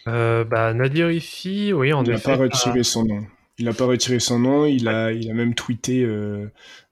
Euh, 0.06 0.44
bah, 0.44 0.72
Nadir 0.74 1.10
Ifi, 1.10 1.72
oui, 1.72 1.92
en 1.92 2.04
il 2.04 2.10
n'a 2.10 2.16
effet. 2.16 2.30
pas 2.30 2.36
retiré 2.36 2.84
son 2.84 3.04
nom. 3.04 3.26
Il 3.58 3.64
n'a 3.64 3.72
pas 3.72 3.86
retiré 3.86 4.20
son 4.20 4.38
nom. 4.38 4.64
Il 4.66 4.86
a, 4.86 5.10
il 5.12 5.28
a 5.28 5.34
même 5.34 5.54
tweeté 5.54 6.04
euh, 6.04 6.46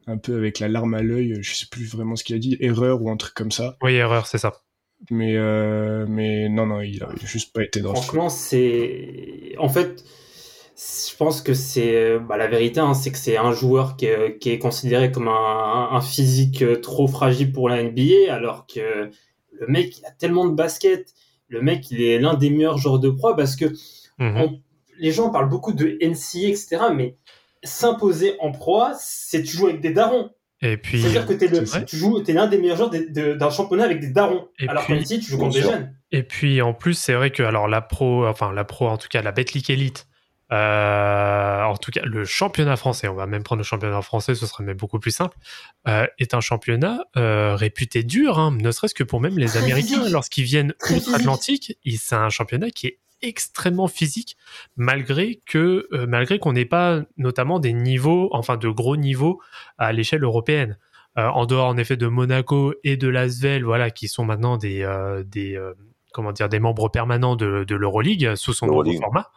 un 0.08 0.16
peu 0.16 0.36
avec 0.36 0.58
la 0.58 0.66
larme 0.68 0.94
à 0.94 1.02
l'œil. 1.02 1.38
Je 1.40 1.54
sais 1.54 1.66
plus 1.70 1.84
vraiment 1.84 2.16
ce 2.16 2.24
qu'il 2.24 2.34
a 2.34 2.40
dit, 2.40 2.56
erreur 2.58 3.00
ou 3.00 3.10
un 3.10 3.16
truc 3.16 3.34
comme 3.34 3.52
ça. 3.52 3.76
Oui, 3.80 3.92
erreur, 3.94 4.26
c'est 4.26 4.38
ça. 4.38 4.54
Mais, 5.10 5.36
euh, 5.36 6.06
mais 6.08 6.48
non, 6.48 6.66
non, 6.66 6.80
il 6.80 7.02
a 7.02 7.10
juste 7.24 7.52
pas 7.52 7.62
été 7.62 7.80
dans 7.80 7.94
ce 7.94 8.02
Franchement, 8.02 8.28
c'est. 8.28 9.54
En 9.58 9.68
fait, 9.68 10.04
je 10.76 11.16
pense 11.16 11.42
que 11.42 11.54
c'est. 11.54 12.18
bah, 12.18 12.36
la 12.36 12.46
vérité, 12.48 12.80
hein, 12.80 12.94
c'est 12.94 13.12
que 13.12 13.18
c'est 13.18 13.36
un 13.36 13.52
joueur 13.52 13.96
qui 13.96 14.06
est, 14.06 14.38
qui 14.38 14.50
est 14.50 14.58
considéré 14.58 15.12
comme 15.12 15.28
un, 15.28 15.88
un 15.92 16.00
physique 16.00 16.62
euh, 16.62 16.80
trop 16.80 17.06
fragile 17.06 17.52
pour 17.52 17.68
la 17.68 17.82
NBA, 17.82 18.32
alors 18.32 18.66
que 18.66 19.10
le 19.52 19.66
mec, 19.68 19.98
il 19.98 20.04
a 20.06 20.10
tellement 20.10 20.46
de 20.46 20.54
basket. 20.54 21.12
Le 21.48 21.60
mec, 21.60 21.90
il 21.90 22.02
est 22.02 22.18
l'un 22.18 22.34
des 22.34 22.50
meilleurs 22.50 22.78
joueurs 22.78 22.98
de 22.98 23.10
proie 23.10 23.36
parce 23.36 23.56
que 23.56 23.66
Mhm. 24.18 24.36
on- 24.40 24.60
les 24.98 25.10
gens 25.12 25.30
parlent 25.30 25.48
beaucoup 25.48 25.72
de 25.72 25.96
NCA, 26.00 26.48
etc. 26.48 26.78
Mais 26.94 27.16
s'imposer 27.64 28.36
en 28.40 28.52
proie, 28.52 28.92
c'est 28.98 29.42
tu 29.42 29.56
joues 29.56 29.66
avec 29.68 29.80
des 29.80 29.92
darons. 29.92 30.30
Et 30.60 30.76
puis, 30.76 31.00
C'est-à-dire 31.00 31.26
que 31.26 31.32
t'es 31.32 31.48
le, 31.48 31.64
tu 31.86 31.96
joues, 31.96 32.20
t'es 32.20 32.32
l'un 32.32 32.46
des 32.46 32.58
meilleurs 32.58 32.76
joueurs 32.76 32.90
d'un 32.90 33.50
championnat 33.50 33.84
avec 33.84 34.00
des 34.00 34.10
darons. 34.10 34.48
Et 34.60 34.68
alors 34.68 34.86
qu'en 34.86 34.94
NCA, 34.94 35.16
tu 35.18 35.22
joues 35.22 35.38
contre 35.38 35.54
des 35.54 35.62
jeunes. 35.62 35.94
Et 36.12 36.22
puis 36.22 36.62
en 36.62 36.72
plus, 36.72 36.94
c'est 36.94 37.14
vrai 37.14 37.30
que 37.30 37.42
alors 37.42 37.66
la 37.68 37.80
pro, 37.80 38.26
enfin 38.26 38.52
la 38.52 38.64
pro, 38.64 38.86
en 38.88 38.96
tout 38.96 39.08
cas 39.08 39.22
la 39.22 39.32
Betclic 39.32 39.68
Elite, 39.70 40.06
euh, 40.52 41.62
en 41.62 41.76
tout 41.76 41.90
cas 41.90 42.02
le 42.04 42.24
championnat 42.24 42.76
français, 42.76 43.08
on 43.08 43.14
va 43.14 43.26
même 43.26 43.42
prendre 43.42 43.60
le 43.60 43.64
championnat 43.64 44.02
français, 44.02 44.34
ce 44.34 44.46
serait 44.46 44.64
même 44.64 44.76
beaucoup 44.76 44.98
plus 44.98 45.10
simple, 45.10 45.36
euh, 45.88 46.06
est 46.18 46.34
un 46.34 46.40
championnat 46.40 47.00
euh, 47.16 47.54
réputé 47.56 48.02
dur, 48.02 48.38
hein, 48.38 48.50
ne 48.52 48.70
serait-ce 48.70 48.94
que 48.94 49.04
pour 49.04 49.20
même 49.20 49.38
les 49.38 49.46
Très 49.46 49.58
Américains. 49.62 50.08
lorsqu'ils 50.10 50.44
viennent 50.44 50.74
outre-Atlantique, 50.94 51.76
il- 51.84 51.98
c'est 51.98 52.14
un 52.14 52.28
championnat 52.28 52.70
qui 52.70 52.86
est 52.88 52.98
extrêmement 53.22 53.86
physique 53.86 54.36
malgré 54.76 55.40
que 55.46 55.88
euh, 55.92 56.06
malgré 56.08 56.38
qu'on 56.40 56.52
n'ait 56.52 56.64
pas 56.64 57.02
notamment 57.16 57.60
des 57.60 57.72
niveaux 57.72 58.28
enfin 58.32 58.56
de 58.56 58.68
gros 58.68 58.96
niveaux 58.96 59.40
à 59.78 59.92
l'échelle 59.92 60.24
européenne. 60.24 60.76
Euh, 61.18 61.28
en 61.28 61.44
dehors 61.46 61.68
en 61.68 61.76
effet 61.76 61.96
de 61.98 62.06
Monaco 62.06 62.74
et 62.84 62.96
de 62.96 63.06
l'Asvel 63.06 63.64
voilà 63.64 63.90
qui 63.90 64.08
sont 64.08 64.24
maintenant 64.24 64.56
des 64.56 64.82
euh, 64.82 65.22
des 65.24 65.54
euh, 65.56 65.74
comment 66.12 66.32
dire 66.32 66.48
des 66.48 66.58
membres 66.58 66.88
permanents 66.88 67.36
de, 67.36 67.64
de 67.64 67.74
l'Euroleague 67.76 68.34
sous 68.34 68.54
son 68.54 68.66
nouveau 68.66 68.82
format 69.02 69.30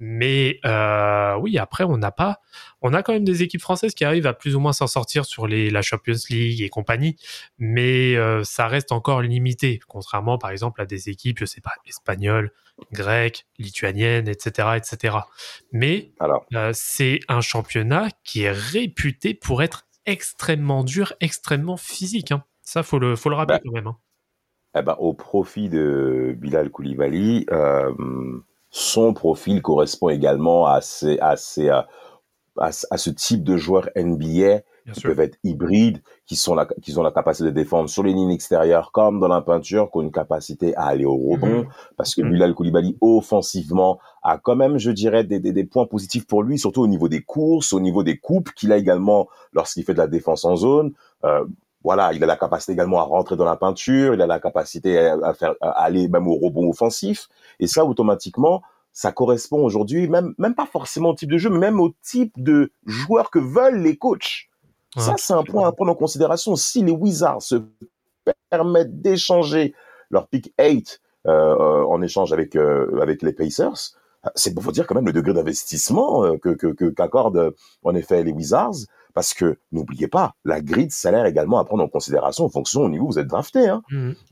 mais 0.00 0.58
euh, 0.64 1.36
oui 1.36 1.58
après 1.58 1.84
on 1.84 1.96
n'a 1.98 2.10
pas 2.10 2.40
on 2.82 2.92
a 2.94 3.02
quand 3.02 3.12
même 3.12 3.24
des 3.24 3.42
équipes 3.42 3.60
françaises 3.60 3.94
qui 3.94 4.04
arrivent 4.04 4.26
à 4.26 4.32
plus 4.32 4.56
ou 4.56 4.60
moins 4.60 4.72
s'en 4.72 4.86
sortir 4.86 5.24
sur 5.26 5.46
les 5.46 5.70
la 5.70 5.82
Champions 5.82 6.14
League 6.30 6.62
et 6.62 6.68
compagnie 6.70 7.16
mais 7.58 8.16
euh, 8.16 8.42
ça 8.42 8.66
reste 8.66 8.90
encore 8.92 9.20
limité 9.22 9.78
contrairement 9.86 10.38
par 10.38 10.50
exemple 10.50 10.80
à 10.80 10.86
des 10.86 11.10
équipes 11.10 11.38
je 11.38 11.44
sais 11.44 11.60
pas 11.60 11.72
espagnoles 11.86 12.50
grecques 12.92 13.46
lituaniennes 13.58 14.26
etc 14.28 14.68
etc 14.76 15.18
mais 15.72 16.12
Alors, 16.18 16.46
euh, 16.54 16.70
c'est 16.74 17.20
un 17.28 17.42
championnat 17.42 18.08
qui 18.24 18.42
est 18.44 18.50
réputé 18.52 19.34
pour 19.34 19.62
être 19.62 19.86
extrêmement 20.06 20.82
dur, 20.82 21.12
extrêmement 21.20 21.76
physique. 21.76 22.32
hein. 22.32 22.42
Ça, 22.62 22.82
faut 22.82 22.98
le, 22.98 23.16
faut 23.16 23.28
le 23.28 23.36
rappeler 23.36 23.58
Bah. 23.58 23.62
quand 23.66 23.72
même. 23.74 23.86
hein. 23.86 23.96
eh 24.76 24.82
ben, 24.82 24.96
au 24.98 25.12
profit 25.12 25.68
de 25.68 26.34
Bilal 26.38 26.70
Koulibaly, 26.70 27.44
euh, 27.52 27.92
son 28.70 29.12
profil 29.14 29.62
correspond 29.62 30.08
également 30.08 30.66
à, 30.66 30.80
ces, 30.80 31.18
à, 31.20 31.36
ces, 31.36 31.68
euh, 31.70 31.80
à, 32.58 32.72
ce- 32.72 32.86
à 32.90 32.96
ce 32.98 33.10
type 33.10 33.42
de 33.44 33.56
joueurs 33.56 33.88
NBA 33.96 34.62
Bien 34.86 34.94
qui 34.94 35.00
sûr. 35.00 35.10
peuvent 35.10 35.20
être 35.20 35.38
hybrides, 35.44 36.02
qui, 36.26 36.36
sont 36.36 36.54
la, 36.54 36.66
qui 36.82 36.96
ont 36.98 37.02
la 37.02 37.10
capacité 37.12 37.44
de 37.44 37.54
défendre 37.54 37.88
sur 37.88 38.02
les 38.02 38.12
lignes 38.12 38.30
extérieures 38.30 38.90
comme 38.92 39.20
dans 39.20 39.28
la 39.28 39.40
peinture, 39.42 39.90
qui 39.90 39.98
ont 39.98 40.02
une 40.02 40.10
capacité 40.10 40.74
à 40.76 40.84
aller 40.86 41.04
au 41.04 41.16
rebond, 41.16 41.62
Mhm. 41.64 41.68
parce 41.96 42.14
que 42.14 42.22
Mhm. 42.22 42.30
Bilal 42.32 42.54
Koulibaly, 42.54 42.96
offensivement, 43.00 43.98
a 44.22 44.38
quand 44.38 44.56
même, 44.56 44.78
je 44.78 44.90
dirais, 44.90 45.22
des, 45.24 45.38
des, 45.38 45.52
des 45.52 45.64
points 45.64 45.86
positifs 45.86 46.26
pour 46.26 46.42
lui, 46.42 46.58
surtout 46.58 46.82
au 46.82 46.86
niveau 46.88 47.08
des 47.08 47.22
courses, 47.22 47.72
au 47.72 47.80
niveau 47.80 48.02
des 48.02 48.18
coupes, 48.18 48.50
qu'il 48.54 48.72
a 48.72 48.76
également 48.78 49.28
lorsqu'il 49.52 49.84
fait 49.84 49.92
de 49.94 49.98
la 49.98 50.08
défense 50.08 50.44
en 50.44 50.56
zone. 50.56 50.92
Euh, 51.24 51.44
voilà, 51.82 52.12
il 52.12 52.22
a 52.22 52.26
la 52.26 52.36
capacité 52.36 52.72
également 52.72 53.00
à 53.00 53.04
rentrer 53.04 53.36
dans 53.36 53.44
la 53.44 53.56
peinture, 53.56 54.14
il 54.14 54.20
a 54.20 54.26
la 54.26 54.40
capacité 54.40 54.98
à, 54.98 55.32
faire 55.34 55.54
à 55.60 55.82
aller 55.84 56.08
même 56.08 56.28
au 56.28 56.34
rebond 56.34 56.68
offensif, 56.68 57.28
et 57.58 57.66
ça 57.66 57.84
automatiquement, 57.84 58.62
ça 58.92 59.12
correspond 59.12 59.64
aujourd'hui 59.64 60.08
même 60.08 60.34
même 60.36 60.54
pas 60.54 60.66
forcément 60.66 61.10
au 61.10 61.14
type 61.14 61.30
de 61.30 61.38
jeu, 61.38 61.48
mais 61.48 61.58
même 61.58 61.80
au 61.80 61.92
type 62.02 62.32
de 62.42 62.72
joueur 62.86 63.30
que 63.30 63.38
veulent 63.38 63.80
les 63.80 63.96
coachs. 63.96 64.50
Ça, 64.96 65.14
c'est 65.18 65.32
un 65.32 65.44
point 65.44 65.68
à 65.68 65.72
prendre 65.72 65.92
en 65.92 65.94
considération. 65.94 66.56
Si 66.56 66.82
les 66.82 66.90
Wizards 66.90 67.42
se 67.42 67.62
permettent 68.50 69.00
d'échanger 69.00 69.74
leur 70.10 70.26
pick 70.26 70.52
8 70.58 71.00
euh, 71.26 71.84
en 71.84 72.02
échange 72.02 72.32
avec, 72.32 72.56
euh, 72.56 73.00
avec 73.00 73.22
les 73.22 73.32
Pacers, 73.32 73.94
c'est 74.34 74.52
pour 74.52 74.62
vous 74.62 74.72
dire 74.72 74.86
quand 74.86 74.96
même 74.96 75.06
le 75.06 75.12
degré 75.12 75.32
d'investissement 75.32 76.24
euh, 76.24 76.36
que, 76.36 76.90
qu'accordent 76.90 77.54
en 77.84 77.94
effet 77.94 78.22
les 78.24 78.32
Wizards. 78.32 78.86
Parce 79.14 79.34
que 79.34 79.58
n'oubliez 79.72 80.08
pas, 80.08 80.34
la 80.44 80.60
grille 80.60 80.86
de 80.86 80.92
salaire 80.92 81.26
également 81.26 81.58
à 81.58 81.64
prendre 81.64 81.82
en 81.82 81.88
considération 81.88 82.44
en 82.44 82.48
fonction 82.48 82.82
au 82.82 82.88
niveau 82.88 83.04
où 83.06 83.12
vous 83.12 83.18
êtes 83.18 83.26
drafté. 83.26 83.68
Hein. 83.68 83.82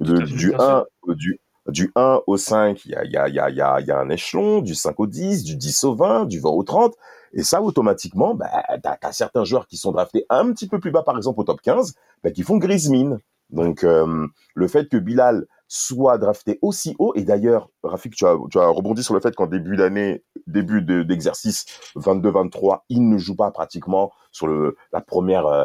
De- 0.00 0.16
fait, 0.16 0.24
du, 0.24 0.48
bien 0.48 0.58
sûr. 0.58 0.86
1, 1.08 1.14
du, 1.14 1.40
du 1.68 1.92
1 1.94 2.20
au 2.26 2.36
5, 2.36 2.84
il 2.84 2.92
y 2.92 2.94
a, 2.94 3.28
y, 3.28 3.32
y, 3.32 3.86
y, 3.86 3.90
un 3.92 4.08
échelon, 4.08 4.60
du 4.60 4.74
5 4.74 4.98
au 5.00 5.06
10, 5.06 5.44
du 5.44 5.56
10 5.56 5.84
au 5.84 5.94
20, 5.94 6.24
du 6.26 6.40
20 6.40 6.48
au 6.50 6.62
30. 6.62 6.94
Et 7.34 7.42
ça, 7.42 7.60
automatiquement, 7.60 8.34
bah, 8.34 8.48
t'as 8.82 8.96
as 9.02 9.12
certains 9.12 9.44
joueurs 9.44 9.66
qui 9.66 9.76
sont 9.76 9.92
draftés 9.92 10.24
un 10.30 10.50
petit 10.52 10.66
peu 10.68 10.80
plus 10.80 10.90
bas, 10.90 11.02
par 11.02 11.16
exemple 11.16 11.40
au 11.40 11.44
top 11.44 11.60
15, 11.60 11.94
bah, 12.24 12.30
qui 12.30 12.42
font 12.42 12.56
grise 12.56 12.88
mine. 12.88 13.18
Donc, 13.50 13.84
euh, 13.84 14.26
le 14.54 14.68
fait 14.68 14.88
que 14.88 14.96
Bilal 14.96 15.46
soit 15.68 16.16
drafté 16.18 16.58
aussi 16.62 16.96
haut, 16.98 17.12
et 17.14 17.22
d'ailleurs, 17.24 17.68
Rafik, 17.82 18.14
tu 18.14 18.26
as, 18.26 18.36
tu 18.50 18.58
as 18.58 18.66
rebondi 18.68 19.04
sur 19.04 19.14
le 19.14 19.20
fait 19.20 19.36
qu'en 19.36 19.46
début 19.46 19.76
d'année, 19.76 20.24
début 20.46 20.80
de- 20.82 21.02
d'exercice 21.02 21.66
22-23, 21.94 22.84
il 22.88 23.08
ne 23.08 23.18
joue 23.18 23.36
pas 23.36 23.50
pratiquement 23.50 24.10
sur 24.32 24.46
le, 24.46 24.76
la 24.92 25.00
première, 25.02 25.46
euh, 25.46 25.64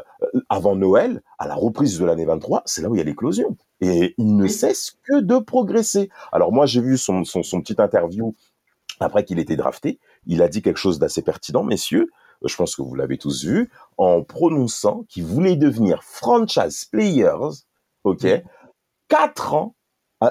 avant 0.50 0.76
Noël, 0.76 1.22
à 1.40 1.48
la 1.48 1.56
reprise 1.56 1.98
de 2.00 2.06
l'année 2.06 2.26
23, 2.26 2.64
c'est 2.66 2.82
là 2.82 2.90
où 2.90 2.96
il 2.96 2.98
y 2.98 3.02
a 3.02 3.06
l'éclosion. 3.06 3.56
Et 3.82 4.14
il 4.18 4.36
ne 4.36 4.48
cesse 4.48 4.98
que 5.04 5.22
de 5.22 5.40
progresser. 5.40 6.10
Alors 6.32 6.52
moi, 6.52 6.66
j'ai 6.66 6.82
vu 6.82 6.98
son, 6.98 7.24
son, 7.24 7.42
son 7.44 7.62
petit 7.62 7.82
interview 7.82 8.36
après 9.00 9.24
qu'il 9.24 9.40
était 9.40 9.56
drafté. 9.56 10.00
Il 10.26 10.42
a 10.42 10.48
dit 10.50 10.62
quelque 10.62 10.78
chose 10.78 11.00
d'assez 11.00 11.22
pertinent, 11.22 11.64
messieurs. 11.64 12.10
Je 12.46 12.56
pense 12.58 12.76
que 12.76 12.82
vous 12.82 12.96
l'avez 12.96 13.18
tous 13.18 13.46
vu, 13.46 13.70
en 13.98 14.22
prononçant 14.22 15.06
qu'il 15.08 15.24
voulait 15.24 15.56
devenir 15.56 16.04
franchise 16.04 16.84
players, 16.92 17.64
ok, 18.04 18.28
quatre 19.08 19.54
ans, 19.54 19.76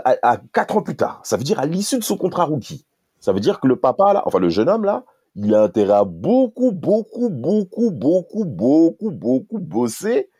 à, 0.00 0.38
quatre 0.52 0.76
ans 0.76 0.82
plus 0.82 0.96
tard. 0.96 1.20
Ça 1.24 1.36
veut 1.36 1.44
dire 1.44 1.58
à 1.58 1.66
l'issue 1.66 1.98
de 1.98 2.04
son 2.04 2.16
contrat 2.16 2.44
rookie. 2.44 2.86
Ça 3.20 3.32
veut 3.32 3.40
dire 3.40 3.60
que 3.60 3.66
le 3.66 3.76
papa 3.76 4.12
là, 4.12 4.22
enfin 4.26 4.38
le 4.38 4.48
jeune 4.48 4.68
homme 4.68 4.84
là, 4.84 5.04
il 5.34 5.54
a 5.54 5.62
intérêt 5.62 5.94
à 5.94 6.04
beaucoup, 6.04 6.72
beaucoup, 6.72 7.30
beaucoup, 7.30 7.90
beaucoup, 7.90 8.44
beaucoup, 8.44 9.10
beaucoup 9.10 9.58
bosser. 9.58 10.30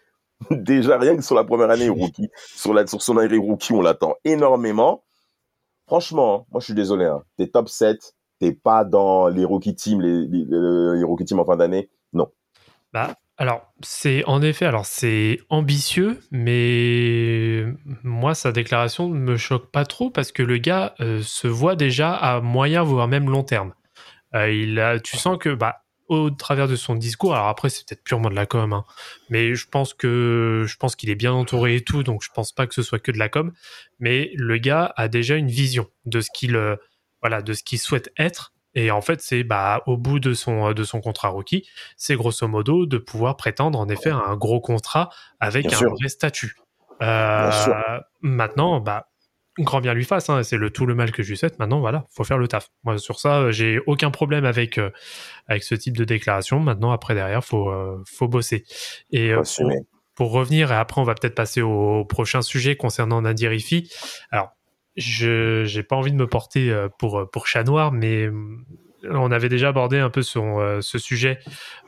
Déjà 0.50 0.98
rien 0.98 1.16
que 1.16 1.22
sur 1.22 1.34
la 1.34 1.44
première 1.44 1.70
année 1.70 1.88
rookie, 1.88 2.28
sur 2.36 2.74
la 2.74 2.86
sur 2.86 3.02
son 3.02 3.16
année 3.18 3.38
rookie, 3.38 3.72
on 3.72 3.82
l'attend 3.82 4.14
énormément. 4.24 5.04
Franchement, 5.86 6.34
hein, 6.34 6.46
moi 6.50 6.60
je 6.60 6.66
suis 6.66 6.74
désolé, 6.74 7.04
hein, 7.04 7.22
t'es 7.36 7.48
top 7.48 7.68
7, 7.68 8.14
t'es 8.38 8.52
pas 8.52 8.84
dans 8.84 9.28
les 9.28 9.44
rookie 9.44 9.74
teams, 9.74 10.00
les, 10.00 10.26
les, 10.26 11.04
rookie 11.04 11.24
teams 11.24 11.38
en 11.38 11.44
fin 11.44 11.56
d'année. 11.56 11.90
Bah, 12.92 13.14
alors, 13.42 13.74
c'est 13.82 14.24
en 14.26 14.40
effet, 14.40 14.66
alors 14.66 14.86
c'est 14.86 15.40
ambitieux, 15.48 16.20
mais 16.30 17.64
moi, 18.04 18.36
sa 18.36 18.52
déclaration 18.52 19.08
ne 19.08 19.18
me 19.18 19.36
choque 19.36 19.72
pas 19.72 19.84
trop 19.84 20.10
parce 20.10 20.30
que 20.30 20.44
le 20.44 20.58
gars 20.58 20.94
euh, 21.00 21.20
se 21.22 21.48
voit 21.48 21.74
déjà 21.74 22.14
à 22.14 22.40
moyen, 22.40 22.84
voire 22.84 23.08
même 23.08 23.28
long 23.28 23.42
terme. 23.42 23.74
Euh, 24.36 24.52
il 24.52 24.78
a, 24.78 25.00
tu 25.00 25.16
sens 25.16 25.38
que, 25.38 25.52
bah, 25.52 25.82
au 26.06 26.30
travers 26.30 26.68
de 26.68 26.76
son 26.76 26.94
discours, 26.94 27.34
alors 27.34 27.48
après, 27.48 27.68
c'est 27.68 27.84
peut-être 27.84 28.04
purement 28.04 28.30
de 28.30 28.36
la 28.36 28.46
com, 28.46 28.72
hein, 28.72 28.84
mais 29.28 29.56
je 29.56 29.66
pense 29.66 29.92
que 29.92 30.64
je 30.68 30.76
pense 30.76 30.94
qu'il 30.94 31.10
est 31.10 31.16
bien 31.16 31.32
entouré 31.32 31.74
et 31.74 31.80
tout, 31.80 32.04
donc 32.04 32.22
je 32.22 32.30
pense 32.32 32.52
pas 32.52 32.68
que 32.68 32.74
ce 32.74 32.84
soit 32.84 33.00
que 33.00 33.10
de 33.10 33.18
la 33.18 33.28
com. 33.28 33.52
Mais 33.98 34.30
le 34.36 34.56
gars 34.58 34.92
a 34.96 35.08
déjà 35.08 35.34
une 35.34 35.50
vision 35.50 35.88
de 36.04 36.20
ce 36.20 36.28
qu'il, 36.32 36.54
euh, 36.54 36.76
voilà, 37.20 37.42
de 37.42 37.54
ce 37.54 37.64
qu'il 37.64 37.80
souhaite 37.80 38.12
être. 38.16 38.52
Et 38.74 38.90
en 38.90 39.00
fait, 39.00 39.20
c'est 39.20 39.44
bah, 39.44 39.82
au 39.86 39.96
bout 39.96 40.18
de 40.18 40.34
son, 40.34 40.72
de 40.72 40.84
son 40.84 41.00
contrat 41.00 41.28
rookie, 41.28 41.66
c'est 41.96 42.14
grosso 42.14 42.46
modo 42.48 42.86
de 42.86 42.98
pouvoir 42.98 43.36
prétendre 43.36 43.78
en 43.78 43.88
effet 43.88 44.10
à 44.10 44.16
un 44.16 44.36
gros 44.36 44.60
contrat 44.60 45.10
avec 45.40 45.66
Bien 45.66 45.76
un 45.76 45.80
sûr. 45.80 45.90
vrai 45.90 46.08
statut. 46.08 46.56
Euh. 47.02 47.50
Maintenant, 48.20 48.80
bah, 48.80 49.08
grand 49.58 49.80
bien 49.80 49.92
lui 49.94 50.04
fasse, 50.04 50.30
hein, 50.30 50.42
c'est 50.42 50.56
le 50.56 50.70
tout 50.70 50.86
le 50.86 50.94
mal 50.94 51.12
que 51.12 51.22
je 51.22 51.30
lui 51.30 51.36
souhaite. 51.36 51.58
Maintenant, 51.58 51.80
voilà, 51.80 52.06
faut 52.10 52.24
faire 52.24 52.38
le 52.38 52.48
taf. 52.48 52.68
Moi, 52.84 52.98
sur 52.98 53.18
ça, 53.20 53.40
euh, 53.40 53.52
j'ai 53.52 53.80
aucun 53.86 54.10
problème 54.10 54.44
avec, 54.44 54.78
euh, 54.78 54.90
avec 55.48 55.62
ce 55.62 55.74
type 55.74 55.96
de 55.96 56.04
déclaration. 56.04 56.60
Maintenant, 56.60 56.92
après, 56.92 57.14
derrière, 57.14 57.44
faut, 57.44 57.68
euh, 57.70 58.02
faut 58.06 58.28
bosser. 58.28 58.64
Et 59.10 59.32
euh, 59.32 59.42
Faut 59.44 59.68
pour, 60.14 60.30
revenir, 60.32 60.70
et 60.72 60.76
après, 60.76 61.00
on 61.00 61.04
va 61.04 61.14
peut-être 61.14 61.34
passer 61.34 61.62
au 61.62 62.04
prochain 62.04 62.42
sujet 62.42 62.76
concernant 62.76 63.22
Nadir 63.22 63.50
Rifi. 63.50 63.90
Alors, 64.30 64.52
je 64.96 65.64
j'ai 65.64 65.82
pas 65.82 65.96
envie 65.96 66.12
de 66.12 66.16
me 66.16 66.26
porter 66.26 66.70
euh, 66.70 66.88
pour, 66.98 67.28
pour 67.30 67.46
chat 67.46 67.64
noir, 67.64 67.92
mais 67.92 68.26
euh, 68.26 68.32
on 69.10 69.30
avait 69.30 69.48
déjà 69.48 69.68
abordé 69.68 69.98
un 69.98 70.10
peu 70.10 70.22
son, 70.22 70.60
euh, 70.60 70.80
ce 70.80 70.98
sujet 70.98 71.38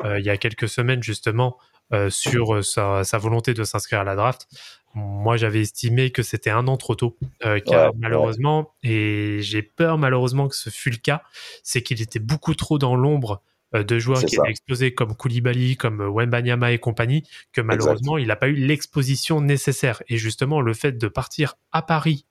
euh, 0.05 0.19
il 0.19 0.25
y 0.25 0.31
a 0.31 0.37
quelques 0.37 0.69
semaines, 0.69 1.03
justement, 1.03 1.59
euh, 1.93 2.11
sur 2.11 2.57
euh, 2.57 2.63
sa, 2.63 3.05
sa 3.05 3.19
volonté 3.19 3.55
de 3.55 3.63
s'inscrire 3.65 4.01
à 4.01 4.05
la 4.05 4.17
draft. 4.17 4.47
Moi, 4.95 5.37
j'avais 5.37 5.61
estimé 5.61 6.11
que 6.11 6.23
c'était 6.23 6.51
un 6.51 6.69
an 6.69 6.77
trop 6.77 6.95
tôt, 6.95 7.17
euh, 7.45 7.59
car 7.59 7.93
Ouais, 7.93 7.99
malheureusement, 7.99 8.75
et 8.85 9.39
j'ai 9.41 9.63
peur 9.63 9.99
malheureusement 9.99 10.49
que 10.49 10.55
ce 10.57 10.71
fût 10.71 10.91
le 10.91 10.99
cas, 10.99 11.23
c'est 11.65 11.83
qu'il 11.83 12.01
était 12.01 12.21
beaucoup 12.21 12.55
trop 12.55 12.79
dans 12.79 12.95
l'ombre 12.95 13.43
euh, 13.75 13.83
de 13.83 13.99
joueurs 13.99 14.25
qui 14.25 14.37
étaient 14.37 14.49
exposés 14.51 14.95
comme 14.95 15.17
Koulibaly, 15.17 15.77
comme 15.77 16.01
euh, 16.01 16.09
Wembanyama 16.09 16.71
et 16.73 16.79
compagnie, 16.79 17.25
que 17.53 17.61
malheureusement, 17.61 18.19
il 18.19 18.29
n'a 18.29 18.37
pas 18.37 18.49
eu 18.49 18.55
l'exposition 18.55 19.41
nécessaire. 19.41 20.01
Et 20.09 20.17
justement, 20.17 20.61
le 20.61 20.75
fait 20.75 20.93
de 20.93 21.09
partir 21.09 21.57
à 21.73 21.83
Paris, 21.83 22.25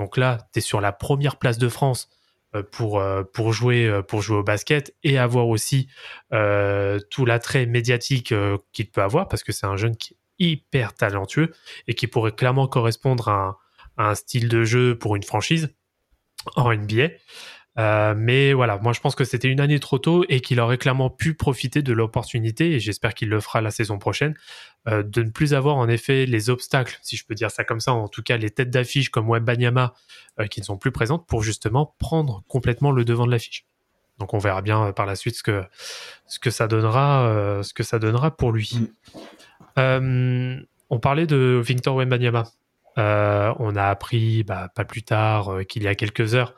donc 0.00 0.16
là, 0.16 0.38
tu 0.54 0.58
es 0.58 0.62
sur 0.62 0.80
la 0.80 0.92
première 0.92 1.36
place 1.36 1.58
de 1.58 1.68
France 1.68 2.08
euh, 2.54 2.62
pour, 2.62 3.00
euh, 3.00 3.20
euh, 3.20 3.22
pour 3.22 3.52
jouer 3.52 4.02
au 4.30 4.42
basket 4.42 4.96
et 5.04 5.18
avoir 5.18 5.46
aussi 5.46 5.88
tout 6.30 7.26
l'attrait 7.26 7.66
médiatique 7.66 8.34
qu'il 8.72 8.90
peut 8.90 9.02
avoir, 9.02 9.28
parce 9.28 9.44
que 9.44 9.52
c'est 9.52 9.66
un 9.66 9.76
jeune 9.76 9.96
qui 9.96 10.14
est 10.14 10.16
hyper 10.38 10.94
talentueux 10.94 11.52
et 11.86 11.94
qui 11.94 12.06
pourrait 12.06 12.32
clairement 12.32 12.66
correspondre 12.66 13.28
à 13.28 13.58
un 13.98 14.14
style 14.14 14.48
de 14.48 14.64
jeu 14.64 14.96
pour 14.96 15.16
une 15.16 15.22
franchise 15.22 15.74
en 16.56 16.72
NBA. 16.72 17.08
Euh, 17.80 18.14
mais 18.14 18.52
voilà, 18.52 18.78
moi 18.78 18.92
je 18.92 19.00
pense 19.00 19.14
que 19.14 19.24
c'était 19.24 19.48
une 19.48 19.60
année 19.60 19.80
trop 19.80 19.98
tôt 19.98 20.24
et 20.28 20.40
qu'il 20.40 20.60
aurait 20.60 20.76
clairement 20.76 21.08
pu 21.08 21.32
profiter 21.32 21.80
de 21.80 21.92
l'opportunité, 21.94 22.72
et 22.72 22.80
j'espère 22.80 23.14
qu'il 23.14 23.30
le 23.30 23.40
fera 23.40 23.62
la 23.62 23.70
saison 23.70 23.98
prochaine, 23.98 24.34
euh, 24.86 25.02
de 25.02 25.22
ne 25.22 25.30
plus 25.30 25.54
avoir 25.54 25.76
en 25.76 25.88
effet 25.88 26.26
les 26.26 26.50
obstacles, 26.50 26.98
si 27.00 27.16
je 27.16 27.24
peux 27.24 27.34
dire 27.34 27.50
ça 27.50 27.64
comme 27.64 27.80
ça, 27.80 27.92
en 27.92 28.08
tout 28.08 28.22
cas 28.22 28.36
les 28.36 28.50
têtes 28.50 28.70
d'affiche 28.70 29.08
comme 29.08 29.30
Wembanyama 29.30 29.94
euh, 30.40 30.46
qui 30.46 30.60
ne 30.60 30.66
sont 30.66 30.76
plus 30.76 30.92
présentes 30.92 31.26
pour 31.26 31.42
justement 31.42 31.94
prendre 31.98 32.42
complètement 32.48 32.90
le 32.90 33.04
devant 33.04 33.24
de 33.24 33.30
l'affiche. 33.30 33.64
Donc 34.18 34.34
on 34.34 34.38
verra 34.38 34.60
bien 34.60 34.92
par 34.92 35.06
la 35.06 35.16
suite 35.16 35.36
ce 35.36 35.42
que 35.42 35.64
ce 36.26 36.38
que 36.38 36.50
ça 36.50 36.68
donnera 36.68 37.62
ce 37.62 37.72
que 37.72 37.82
ça 37.82 37.98
donnera 37.98 38.36
pour 38.36 38.52
lui. 38.52 38.92
Mm. 39.78 40.58
on 40.90 40.98
parlait 41.00 41.26
de 41.26 41.62
Victor 41.64 41.96
Wembanyama. 41.96 42.44
on 42.98 43.76
a 43.76 43.84
appris 43.84 44.42
bah, 44.42 44.68
pas 44.74 44.84
plus 44.84 45.02
tard 45.02 45.60
qu'il 45.66 45.84
y 45.84 45.88
a 45.88 45.94
quelques 45.94 46.34
heures 46.34 46.54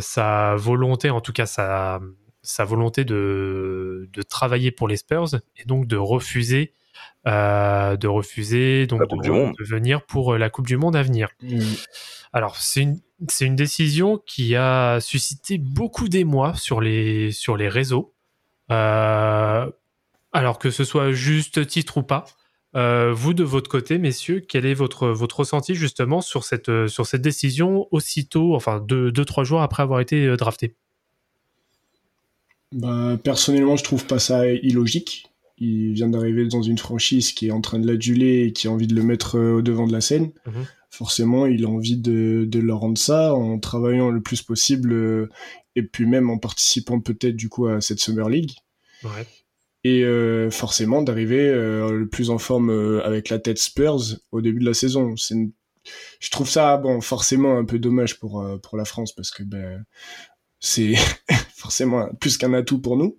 sa 0.00 0.54
volonté, 0.56 1.10
en 1.10 1.20
tout 1.20 1.32
cas 1.32 1.46
sa 1.46 2.00
sa 2.42 2.64
volonté 2.64 3.04
de, 3.04 4.08
de 4.12 4.22
travailler 4.22 4.70
pour 4.70 4.86
les 4.86 4.98
Spurs 4.98 5.34
et 5.56 5.64
donc 5.64 5.86
de 5.86 5.96
refuser 5.96 6.74
euh, 7.26 7.96
de 7.96 8.06
refuser 8.06 8.86
donc 8.86 9.00
de, 9.00 9.64
venir 9.64 10.04
pour 10.04 10.34
euh, 10.34 10.38
la 10.38 10.50
Coupe 10.50 10.66
du 10.66 10.76
Monde 10.76 10.94
à 10.94 11.02
venir. 11.02 11.28
Mm. 11.42 11.58
Alors 12.34 12.56
c'est 12.56 12.82
une 12.82 13.00
c'est 13.28 13.46
une 13.46 13.56
décision 13.56 14.18
qui 14.18 14.56
a 14.56 15.00
suscité 15.00 15.56
beaucoup 15.56 16.08
d'émoi 16.10 16.54
sur 16.54 16.82
les 16.82 17.32
sur 17.32 17.56
les 17.56 17.68
réseaux. 17.68 18.14
Euh, 18.70 19.70
alors 20.32 20.58
que 20.58 20.70
ce 20.70 20.84
soit 20.84 21.12
juste 21.12 21.66
titre 21.66 21.98
ou 21.98 22.02
pas. 22.02 22.26
Vous 22.74 23.34
de 23.34 23.44
votre 23.44 23.70
côté, 23.70 23.98
messieurs, 23.98 24.40
quel 24.40 24.66
est 24.66 24.74
votre 24.74 25.08
votre 25.08 25.40
ressenti 25.40 25.74
justement 25.74 26.20
sur 26.20 26.44
cette 26.44 26.88
sur 26.88 27.06
cette 27.06 27.22
décision 27.22 27.86
aussitôt, 27.90 28.54
enfin 28.54 28.80
deux 28.80 29.12
deux 29.12 29.24
trois 29.24 29.44
jours 29.44 29.62
après 29.62 29.82
avoir 29.82 30.00
été 30.00 30.36
drafté? 30.36 30.74
Bah, 32.74 33.16
personnellement, 33.22 33.76
je 33.76 33.84
trouve 33.84 34.04
pas 34.04 34.18
ça 34.18 34.50
illogique. 34.50 35.30
Il 35.58 35.92
vient 35.92 36.08
d'arriver 36.08 36.46
dans 36.46 36.62
une 36.62 36.78
franchise 36.78 37.32
qui 37.32 37.46
est 37.46 37.52
en 37.52 37.60
train 37.60 37.78
de 37.78 37.86
l'aduler 37.86 38.46
et 38.46 38.52
qui 38.52 38.66
a 38.66 38.72
envie 38.72 38.88
de 38.88 38.94
le 38.94 39.04
mettre 39.04 39.38
euh, 39.38 39.58
au 39.58 39.62
devant 39.62 39.86
de 39.86 39.92
la 39.92 40.00
scène. 40.00 40.32
Mhm. 40.46 40.66
Forcément, 40.90 41.46
il 41.46 41.64
a 41.64 41.68
envie 41.68 41.96
de, 41.96 42.44
de 42.48 42.58
leur 42.58 42.80
rendre 42.80 42.98
ça 42.98 43.34
en 43.34 43.58
travaillant 43.60 44.10
le 44.10 44.20
plus 44.20 44.42
possible 44.42 44.92
euh, 44.92 45.30
et 45.76 45.84
puis 45.84 46.06
même 46.06 46.30
en 46.30 46.38
participant 46.38 47.00
peut-être 47.00 47.36
du 47.36 47.48
coup 47.48 47.66
à 47.66 47.80
cette 47.80 48.00
Summer 48.00 48.28
League. 48.28 48.52
Ouais. 49.04 49.26
Et 49.84 50.02
euh, 50.02 50.50
forcément 50.50 51.02
d'arriver 51.02 51.52
le 51.52 52.06
plus 52.06 52.30
en 52.30 52.38
forme 52.38 52.70
avec 53.04 53.28
la 53.28 53.38
tête 53.38 53.58
Spurs 53.58 54.16
au 54.32 54.40
début 54.40 54.60
de 54.60 54.64
la 54.64 54.74
saison. 54.74 55.14
C'est 55.16 55.36
Je 56.20 56.30
trouve 56.30 56.48
ça 56.48 56.76
bon 56.78 57.00
forcément 57.02 57.58
un 57.58 57.64
peu 57.64 57.78
dommage 57.78 58.18
pour 58.18 58.42
pour 58.62 58.78
la 58.78 58.86
France 58.86 59.12
parce 59.12 59.30
que 59.30 59.42
ben 59.42 59.84
c'est 60.64 60.94
forcément 61.54 62.08
plus 62.20 62.38
qu'un 62.38 62.54
atout 62.54 62.80
pour 62.80 62.96
nous. 62.96 63.16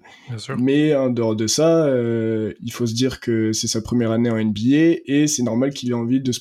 Mais 0.57 0.95
en 0.95 1.09
dehors 1.09 1.35
de 1.35 1.45
ça, 1.45 1.85
euh, 1.85 2.53
il 2.61 2.73
faut 2.73 2.87
se 2.87 2.95
dire 2.95 3.19
que 3.19 3.53
c'est 3.53 3.67
sa 3.67 3.81
première 3.81 4.11
année 4.11 4.31
en 4.31 4.43
NBA 4.43 5.01
et 5.05 5.27
c'est 5.27 5.43
normal 5.43 5.71
qu'il 5.71 5.91
ait 5.91 5.93
envie 5.93 6.21
de 6.21 6.31
se, 6.31 6.39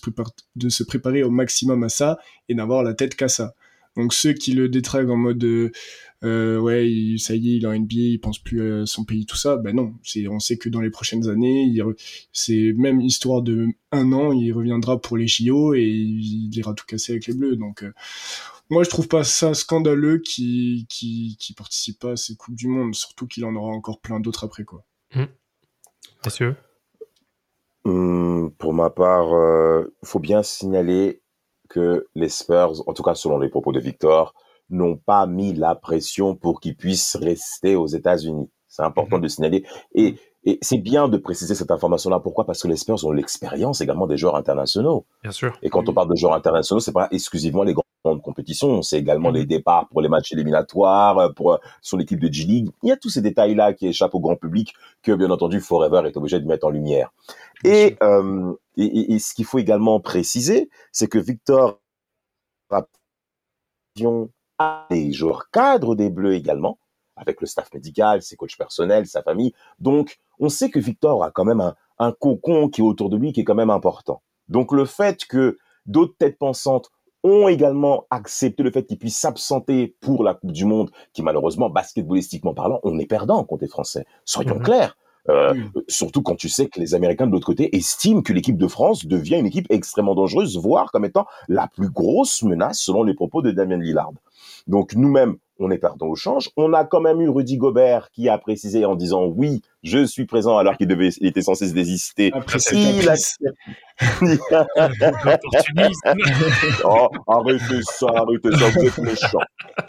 de 0.57 0.69
se 0.71 0.83
préparer 0.83 1.23
au 1.23 1.31
maximum 1.31 1.83
à 1.85 1.91
ça 1.91 2.19
et 2.49 2.55
d'avoir 2.55 2.83
la 2.83 2.95
tête 2.95 3.15
qu'à 3.17 3.29
ça. 3.29 3.55
Donc 3.97 4.15
ceux 4.15 4.33
qui 4.33 4.53
le 4.53 4.69
détraquent 4.69 5.11
en 5.11 5.17
mode 5.17 5.73
euh, 6.25 6.59
ouais 6.59 7.17
ça 7.19 7.35
y 7.35 7.55
est 7.55 7.57
il 7.57 7.65
est 7.65 7.67
en 7.67 7.79
NBA 7.79 7.95
il 7.95 8.19
pense 8.19 8.39
plus 8.39 8.83
à 8.83 8.87
son 8.87 9.05
pays 9.05 9.27
tout 9.27 9.37
ça 9.37 9.57
ben 9.57 9.77
non 9.77 9.95
c'est 10.03 10.27
on 10.29 10.41
sait 10.41 10.57
que 10.57 10.69
dans 10.69 10.81
les 10.81 10.91
prochaines 10.91 11.29
années 11.29 11.73
c'est 12.33 12.73
même 12.77 13.01
histoire 13.01 13.43
de 13.43 13.69
un 13.93 14.13
an 14.13 14.33
il 14.33 14.53
reviendra 14.53 15.01
pour 15.01 15.17
les 15.17 15.27
JO 15.27 15.75
et 15.75 15.83
il, 15.83 16.57
ira 16.57 16.75
tout 16.75 16.87
casser 16.87 17.13
avec 17.13 17.27
les 17.27 17.35
Bleus 17.35 17.57
donc 17.57 17.83
euh, 17.83 17.93
moi, 18.71 18.83
je 18.83 18.89
trouve 18.89 19.09
pas 19.09 19.25
ça 19.25 19.53
scandaleux 19.53 20.19
qui 20.19 20.87
qui, 20.89 21.37
qui 21.39 21.53
participe 21.53 22.01
pas 22.01 22.13
à 22.13 22.17
ces 22.17 22.35
coupes 22.35 22.55
du 22.55 22.67
monde, 22.67 22.95
surtout 22.95 23.27
qu'il 23.27 23.45
en 23.45 23.55
aura 23.55 23.71
encore 23.71 24.01
plein 24.01 24.21
d'autres 24.21 24.45
après 24.45 24.65
quoi. 24.65 24.85
Mmh. 25.15 25.25
Monsieur. 26.25 26.57
Mmh, 27.85 28.49
pour 28.59 28.73
ma 28.73 28.89
part, 28.89 29.29
il 29.29 29.35
euh, 29.35 29.95
faut 30.03 30.19
bien 30.19 30.43
signaler 30.43 31.23
que 31.69 32.07
les 32.15 32.29
Spurs, 32.29 32.89
en 32.89 32.95
tout 32.95 33.03
cas 33.03 33.15
selon 33.15 33.39
les 33.39 33.49
propos 33.49 33.73
de 33.73 33.81
Victor, 33.81 34.35
n'ont 34.71 34.97
pas 34.97 35.27
mis 35.27 35.53
la 35.55 35.75
pression 35.75 36.35
pour 36.35 36.61
qu'ils 36.61 36.77
puissent 36.77 37.17
rester 37.17 37.77
aux 37.77 37.87
États-Unis. 37.87 38.51
C'est 38.69 38.83
important 38.83 39.19
mmh. 39.19 39.23
de 39.23 39.29
signaler. 39.29 39.65
Et, 39.95 40.17
et 40.45 40.59
c'est 40.61 40.79
bien 40.79 41.09
de 41.09 41.17
préciser 41.17 41.55
cette 41.55 41.71
information-là. 41.71 42.21
Pourquoi? 42.21 42.45
Parce 42.45 42.63
que 42.63 42.69
les 42.69 42.77
Spurs 42.77 43.05
ont 43.05 43.13
l'expérience 43.13 43.81
également 43.81 44.07
des 44.07 44.17
joueurs 44.17 44.37
internationaux. 44.37 45.07
Bien 45.23 45.33
sûr. 45.33 45.57
Et 45.63 45.71
quand 45.71 45.89
on 45.89 45.95
parle 45.95 46.11
de 46.11 46.17
joueurs 46.17 46.35
internationaux, 46.35 46.81
c'est 46.81 46.93
pas 46.93 47.09
exclusivement 47.13 47.63
les 47.63 47.73
grands 47.73 47.85
de 48.13 48.21
compétition, 48.21 48.83
c'est 48.83 48.99
également 48.99 49.31
les 49.31 49.43
mhm. 49.43 49.47
départs 49.47 49.89
pour 49.89 50.03
les 50.03 50.09
matchs 50.09 50.33
éliminatoires, 50.33 51.19
euh, 51.19 51.29
pour 51.31 51.55
euh, 51.55 51.59
sur 51.81 51.97
l'équipe 51.97 52.21
de 52.21 52.31
G-League. 52.31 52.69
Il 52.83 52.91
y 52.91 52.93
a 52.93 52.97
tous 52.97 53.09
ces 53.09 53.23
détails-là 53.23 53.73
qui 53.73 53.87
échappent 53.87 54.15
au 54.15 54.21
grand 54.21 54.37
public 54.37 54.75
que 55.03 55.13
bien 55.13 55.31
entendu 55.31 55.61
Forever 55.61 56.03
est 56.07 56.17
obligé 56.17 56.39
de 56.39 56.47
mettre 56.47 56.67
en 56.67 56.71
lumière. 56.71 57.13
Et, 57.65 57.97
euh, 58.03 58.53
et, 58.77 59.19
ce 59.19 59.33
qu'il 59.33 59.47
faut 59.47 59.59
également 59.59 60.01
préciser, 60.01 60.69
c'est 60.93 61.09
que 61.09 61.19
Victor 61.19 61.81
des 64.91 65.13
joueurs 65.13 65.51
cadres 65.51 65.95
des 65.95 66.11
Bleus 66.11 66.35
également, 66.35 66.79
avec 67.17 67.41
le 67.41 67.47
staff 67.47 67.73
médical, 67.73 68.23
ses 68.23 68.37
coachs 68.37 68.57
personnels, 68.57 69.07
sa 69.07 69.23
famille. 69.23 69.53
Donc, 69.79 70.19
on 70.39 70.49
sait 70.49 70.71
que 70.71 70.79
Victor 70.79 71.23
a 71.23 71.31
quand 71.31 71.45
même 71.45 71.61
un, 71.61 71.75
un 71.99 72.13
cocon 72.13 72.69
qui 72.69 72.81
est 72.81 72.85
autour 72.85 73.11
de 73.11 73.17
lui 73.17 73.33
qui 73.33 73.41
est 73.41 73.45
quand 73.45 73.55
même 73.55 73.71
important. 73.71 74.23
Donc, 74.49 74.73
le 74.73 74.85
fait 74.85 75.25
que 75.25 75.59
d'autres 75.87 76.15
têtes 76.19 76.39
pensantes 76.39 76.91
ont 77.23 77.49
également 77.49 78.07
accepté 78.11 78.63
le 78.63 78.71
fait 78.71 78.85
qu'ils 78.85 78.99
puissent 78.99 79.19
s'absenter 79.19 79.97
pour 80.01 80.23
la 80.23 80.35
Coupe 80.35 80.53
du 80.53 80.67
Monde, 80.67 80.91
qui 81.13 81.23
malheureusement, 81.23 81.71
basketballistiquement 81.71 82.55
parlant, 82.55 82.81
on 82.83 82.99
est 82.99 83.07
perdant 83.07 83.43
contre 83.45 83.63
les 83.63 83.69
Français. 83.69 84.05
Soyons 84.25 84.57
mhm. 84.57 84.63
clairs. 84.63 84.97
Euh, 85.31 85.55
surtout 85.89 86.23
quand 86.23 86.35
tu 86.35 86.49
sais 86.49 86.67
que 86.67 86.79
les 86.79 86.95
Américains 86.95 87.27
de 87.27 87.33
l'autre 87.33 87.47
côté 87.47 87.75
estiment 87.75 88.21
que 88.21 88.33
l'équipe 88.33 88.59
de 88.59 88.67
France 88.67 89.07
devient 89.07 89.39
une 89.39 89.47
équipe 89.47 89.67
extrêmement 89.71 90.15
dangereuse, 90.15 90.59
voire 90.59 90.93
comme 90.93 91.07
étant 91.07 91.27
la 91.49 91.67
plus 91.67 91.89
grosse 91.89 92.43
menace 92.43 92.81
selon 92.81 93.03
les 93.03 93.15
propos 93.15 93.41
de 93.41 93.51
Damien 93.51 93.79
Lillard. 93.79 94.13
Donc 94.67 94.95
nous-mêmes, 94.95 95.37
on 95.59 95.71
est 95.71 95.79
perdant 95.79 96.07
au 96.07 96.15
change. 96.15 96.51
On 96.57 96.73
a 96.73 96.85
quand 96.85 97.01
même 97.01 97.21
eu 97.21 97.29
Rudy 97.29 97.57
Gobert 97.57 98.11
qui 98.11 98.29
a 98.29 98.39
précisé 98.39 98.85
en 98.85 98.97
disant 98.97 99.25
oui, 99.25 99.63
je 99.83 100.05
suis 100.05 100.27
présent 100.27 100.59
alors 100.59 100.77
qu'il 100.77 100.89
devait, 100.89 101.11
il 101.21 101.27
était 101.27 101.43
censé 101.43 101.69
se 101.69 101.75
désister. 101.75 102.33
il 102.73 103.09
a... 103.09 103.15
oh, 106.85 107.09
arrêtez 107.29 107.83
ça, 107.83 108.07
arrêtez 108.15 108.51
ça, 108.53 108.71
vous 108.71 108.87
êtes 108.87 108.99
méchant. 108.99 109.39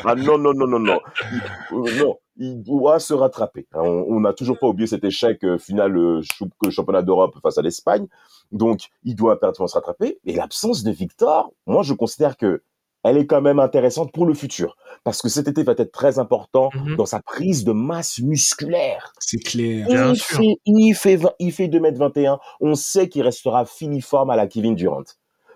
Ah 0.04 0.16
non, 0.16 0.38
non, 0.38 0.54
non, 0.54 0.68
non, 0.68 0.80
non. 0.80 1.00
Il, 1.32 1.42
non, 1.98 2.18
il 2.38 2.62
doit 2.62 3.00
se 3.00 3.14
rattraper. 3.14 3.68
Hein, 3.74 3.82
on 3.82 4.20
n'a 4.20 4.34
toujours 4.34 4.60
pas 4.60 4.68
oublié 4.68 4.88
cet 4.88 5.04
échec 5.04 5.44
euh, 5.44 5.58
final 5.58 5.98
euh, 5.98 6.22
championnat 6.70 7.02
d'Europe 7.02 7.36
face 7.42 7.58
à 7.58 7.62
l'Espagne. 7.62 8.08
Donc, 8.52 8.90
il 9.04 9.16
doit 9.16 9.34
impérativement 9.34 9.68
se 9.68 9.76
rattraper. 9.76 10.20
Et 10.26 10.34
l'absence 10.34 10.84
de 10.84 10.92
Victor, 10.92 11.52
moi, 11.66 11.84
je 11.84 11.94
considère 11.94 12.38
que 12.38 12.62
elle 13.06 13.18
est 13.18 13.28
quand 13.28 13.42
même 13.42 13.60
intéressante 13.60 14.12
pour 14.12 14.26
le 14.26 14.34
futur. 14.34 14.76
Parce 15.04 15.22
que 15.22 15.30
cet 15.30 15.48
été 15.48 15.62
va 15.62 15.74
être 15.78 15.92
très 15.92 16.18
important 16.18 16.70
mhm. 16.74 16.96
dans 16.96 17.06
sa 17.06 17.22
prise 17.22 17.64
de 17.64 17.72
masse 17.72 18.20
musculaire. 18.20 19.14
C'est 19.20 19.38
clair. 19.38 19.86
Il, 19.88 20.16
fait, 20.20 20.56
il, 20.66 20.94
fait, 20.96 21.20
il 21.38 21.52
fait 21.52 21.68
2m21. 21.68 22.40
On 22.62 22.74
sait 22.74 23.08
qu'il 23.08 23.22
restera 23.22 23.66
finiforme 23.66 24.32
à 24.32 24.36
la 24.36 24.48
Kevin 24.48 24.74
Durant. 24.74 25.04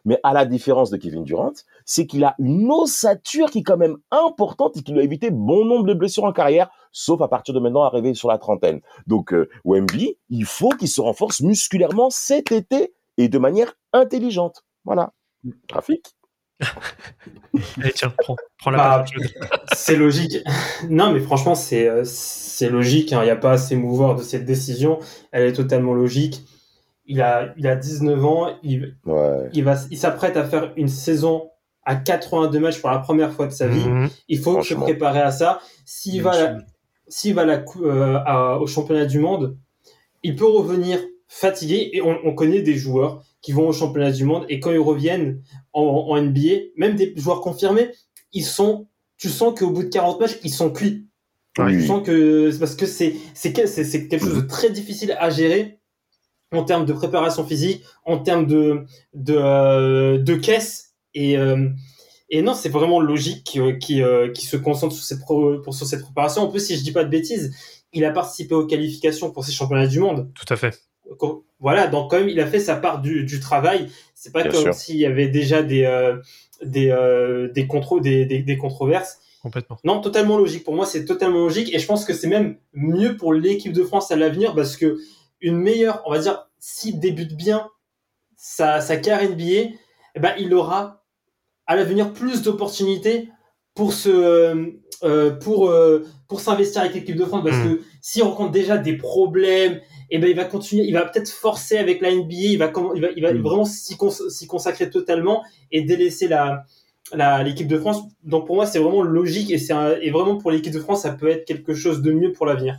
Mais 0.05 0.19
à 0.23 0.33
la 0.33 0.45
différence 0.45 0.89
de 0.89 0.97
Kevin 0.97 1.23
Durant, 1.23 1.53
c'est 1.85 2.07
qu'il 2.07 2.23
a 2.23 2.35
une 2.39 2.71
ossature 2.71 3.49
qui 3.51 3.59
est 3.59 3.63
quand 3.63 3.77
même 3.77 3.97
importante 4.11 4.77
et 4.77 4.83
qui 4.83 4.91
lui 4.91 4.99
a 4.99 5.03
évité 5.03 5.31
bon 5.31 5.65
nombre 5.65 5.85
de 5.85 5.93
blessures 5.93 6.23
en 6.23 6.33
carrière, 6.33 6.69
sauf 6.91 7.21
à 7.21 7.27
partir 7.27 7.53
de 7.53 7.59
maintenant 7.59 7.83
arrivé 7.83 8.13
sur 8.13 8.27
la 8.27 8.37
trentaine. 8.37 8.81
Donc 9.07 9.33
euh, 9.33 9.49
Wemby, 9.65 10.17
il 10.29 10.45
faut 10.45 10.69
qu'il 10.69 10.87
se 10.87 11.01
renforce 11.01 11.41
musculairement 11.41 12.09
cet 12.09 12.51
été 12.51 12.93
et 13.17 13.29
de 13.29 13.37
manière 13.37 13.73
intelligente. 13.93 14.63
Voilà. 14.85 15.13
Trafic. 15.67 16.15
Allez, 17.77 17.91
tiens, 17.95 18.13
prends, 18.17 18.35
prends 18.57 18.71
la 18.71 18.77
bah, 18.77 19.05
C'est 19.73 19.95
logique. 19.95 20.37
Non, 20.89 21.11
mais 21.11 21.19
franchement, 21.19 21.55
c'est, 21.55 21.87
euh, 21.87 22.03
c'est 22.05 22.69
logique. 22.69 23.13
Hein. 23.13 23.21
Il 23.21 23.25
n'y 23.25 23.31
a 23.31 23.35
pas 23.35 23.53
à 23.53 23.57
s'émouvoir 23.57 24.15
de 24.15 24.23
cette 24.23 24.45
décision. 24.45 24.99
Elle 25.31 25.47
est 25.47 25.53
totalement 25.53 25.93
logique. 25.93 26.43
Il 27.09 27.21
a, 27.21 27.53
il 27.57 27.67
a 27.67 27.75
19 27.75 28.23
ans. 28.23 28.47
Il, 28.63 28.95
il, 29.51 29.63
va, 29.63 29.75
il 29.91 29.97
s'apprête 29.97 30.37
à 30.37 30.45
faire 30.45 30.71
une 30.77 30.87
saison 30.87 31.49
à 31.83 31.95
82 31.95 32.59
matchs 32.59 32.79
pour 32.79 32.91
la 32.91 32.99
première 32.99 33.33
fois 33.33 33.47
de 33.47 33.51
sa 33.51 33.67
vie. 33.67 33.87
Mhm. 33.87 34.09
Il 34.27 34.39
faut 34.39 34.61
se 34.61 34.75
préparer 34.75 35.21
à 35.21 35.31
ça. 35.31 35.59
S'il 35.85 36.21
va, 36.21 36.57
s'il 37.07 37.33
va 37.33 37.45
la, 37.45 37.65
euh, 37.81 38.59
au 38.59 38.67
championnat 38.67 39.05
du 39.05 39.19
monde, 39.19 39.57
il 40.21 40.35
peut 40.35 40.45
revenir 40.45 40.99
fatigué. 41.27 41.89
Et 41.93 42.01
on, 42.01 42.15
on 42.23 42.33
connaît 42.35 42.61
des 42.61 42.75
joueurs 42.75 43.23
qui 43.41 43.53
vont 43.53 43.67
au 43.67 43.73
championnat 43.73 44.11
du 44.11 44.23
monde 44.23 44.45
et 44.49 44.59
quand 44.59 44.71
ils 44.71 44.77
reviennent 44.79 45.41
en, 45.73 45.81
en 45.81 46.21
NBA, 46.21 46.73
même 46.77 46.95
des 46.95 47.13
joueurs 47.15 47.41
confirmés, 47.41 47.91
ils 48.33 48.43
sont, 48.45 48.87
tu 49.17 49.29
sens 49.29 49.57
qu'au 49.57 49.71
bout 49.71 49.83
de 49.83 49.89
40 49.89 50.19
matchs, 50.19 50.39
ils 50.43 50.53
sont 50.53 50.69
cuits. 50.69 51.07
Tu 51.57 51.87
sens 51.87 52.05
que 52.05 52.51
c'est 52.51 52.59
parce 52.59 52.75
que 52.75 52.85
c'est 52.85 53.15
c'est 53.33 53.67
c'est 53.67 54.07
quelque 54.07 54.23
chose 54.23 54.35
de 54.35 54.47
très 54.47 54.69
difficile 54.69 55.15
à 55.19 55.29
gérer 55.29 55.78
en 56.51 56.63
termes 56.63 56.85
de 56.85 56.93
préparation 56.93 57.45
physique, 57.45 57.83
en 58.05 58.17
termes 58.17 58.47
de 58.47 58.85
de 59.13 59.35
euh, 59.35 60.17
de 60.17 60.35
caisse 60.35 60.93
et 61.13 61.37
euh, 61.37 61.69
et 62.29 62.41
non, 62.41 62.53
c'est 62.53 62.69
vraiment 62.69 62.99
logique 62.99 63.43
qui 63.43 63.59
qui, 63.79 64.01
euh, 64.01 64.31
qui 64.31 64.45
se 64.45 64.57
concentre 64.57 64.93
sur 64.93 65.03
cette 65.03 65.19
pro, 65.19 65.59
pour 65.59 65.73
sur 65.73 65.85
cette 65.85 66.03
préparation. 66.03 66.43
En 66.43 66.47
plus, 66.47 66.65
si 66.65 66.77
je 66.77 66.83
dis 66.83 66.91
pas 66.91 67.03
de 67.03 67.09
bêtises, 67.09 67.55
il 67.93 68.05
a 68.05 68.11
participé 68.11 68.53
aux 68.55 68.67
qualifications 68.67 69.31
pour 69.31 69.43
ces 69.45 69.51
championnats 69.51 69.87
du 69.87 69.99
monde. 69.99 70.31
Tout 70.35 70.51
à 70.53 70.55
fait 70.55 70.79
voilà, 71.59 71.87
donc 71.87 72.09
quand 72.09 72.19
même, 72.19 72.29
il 72.29 72.39
a 72.39 72.47
fait 72.47 72.59
sa 72.59 72.75
part 72.75 73.01
du, 73.01 73.23
du 73.25 73.39
travail. 73.39 73.89
C'est 74.15 74.31
pas 74.31 74.43
comme 74.47 74.73
s'il 74.73 74.97
y 74.97 75.05
avait 75.05 75.27
déjà 75.27 75.61
des 75.61 75.83
euh, 75.83 76.17
des 76.63 76.89
euh, 76.89 77.49
des, 77.49 78.25
des, 78.25 78.39
des, 78.39 78.57
controverses. 78.57 79.19
complètement. 79.41 79.77
Non, 79.83 80.01
totalement 80.01 80.37
logique. 80.37 80.63
Pour 80.63 80.75
moi, 80.75 80.85
c'est 80.85 81.05
totalement 81.05 81.39
logique. 81.39 81.73
Et 81.73 81.79
je 81.79 81.85
pense 81.85 82.05
que 82.05 82.13
c'est 82.13 82.27
même 82.27 82.57
mieux 82.73 83.17
pour 83.17 83.33
l'équipe 83.33 83.73
de 83.73 83.83
France 83.83 84.11
à 84.11 84.15
l'avenir 84.15 84.55
parce 84.55 84.77
que 84.77 84.97
une 85.41 85.57
meilleure, 85.57 86.01
on 86.05 86.11
va 86.11 86.19
dire, 86.19 86.47
s'il 86.59 86.99
débute 86.99 87.35
bien 87.35 87.69
sa, 88.37 88.81
sa 88.81 88.97
carrière 88.97 89.29
NBA, 89.31 89.43
eh 90.15 90.19
ben, 90.19 90.33
il 90.39 90.53
aura 90.53 91.03
à 91.67 91.75
l'avenir 91.75 92.13
plus 92.13 92.41
d'opportunités 92.41 93.29
pour 93.75 93.93
se, 93.93 94.09
euh, 94.09 94.65
euh, 95.03 95.31
pour, 95.31 95.69
euh, 95.69 96.05
pour 96.27 96.41
s'investir 96.41 96.81
avec 96.81 96.93
l'équipe 96.95 97.15
de 97.15 97.25
France 97.25 97.43
parce 97.43 97.57
Mm. 97.57 97.75
que 97.77 97.81
s'il 98.01 98.23
rencontre 98.23 98.51
déjà 98.51 98.77
des 98.77 98.97
problèmes, 98.97 99.79
eh 100.09 100.17
ben, 100.19 100.29
il 100.29 100.35
va 100.35 100.45
continuer, 100.45 100.83
il 100.85 100.93
va 100.93 101.05
peut-être 101.05 101.29
forcer 101.29 101.77
avec 101.77 102.01
la 102.01 102.11
NBA, 102.11 102.35
il 102.35 102.57
va, 102.57 102.71
il 102.95 103.01
va, 103.01 103.07
il 103.15 103.21
va 103.23 103.33
Mm. 103.33 103.41
vraiment 103.41 103.65
s'y 103.65 103.95
cons- 103.97 104.11
consacrer 104.47 104.89
totalement 104.89 105.43
et 105.71 105.83
délaisser 105.83 106.27
la, 106.27 106.65
l'équipe 107.43 107.67
de 107.67 107.77
France. 107.77 108.03
Donc 108.23 108.45
pour 108.47 108.55
moi, 108.55 108.65
c'est 108.65 108.79
vraiment 108.79 109.01
logique 109.03 109.51
et 109.51 109.57
c'est 109.57 109.73
et 110.01 110.11
vraiment 110.11 110.37
pour 110.37 110.51
l'équipe 110.51 110.73
de 110.73 110.79
France, 110.79 111.03
ça 111.03 111.11
peut 111.13 111.29
être 111.29 111.45
quelque 111.45 111.73
chose 111.73 112.01
de 112.01 112.11
mieux 112.11 112.31
pour 112.33 112.45
l'avenir. 112.45 112.77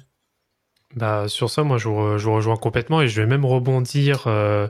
Bah, 0.97 1.29
sur 1.29 1.51
ça, 1.51 1.63
moi, 1.63 1.79
je 1.79 1.89
vous, 1.89 1.95
re- 1.95 2.19
je 2.19 2.25
vous 2.25 2.35
rejoins 2.35 2.57
complètement 2.57 3.01
et 3.01 3.09
je 3.09 3.21
vais 3.21 3.27
même 3.27 3.45
rebondir 3.45 4.25
euh, 4.27 4.67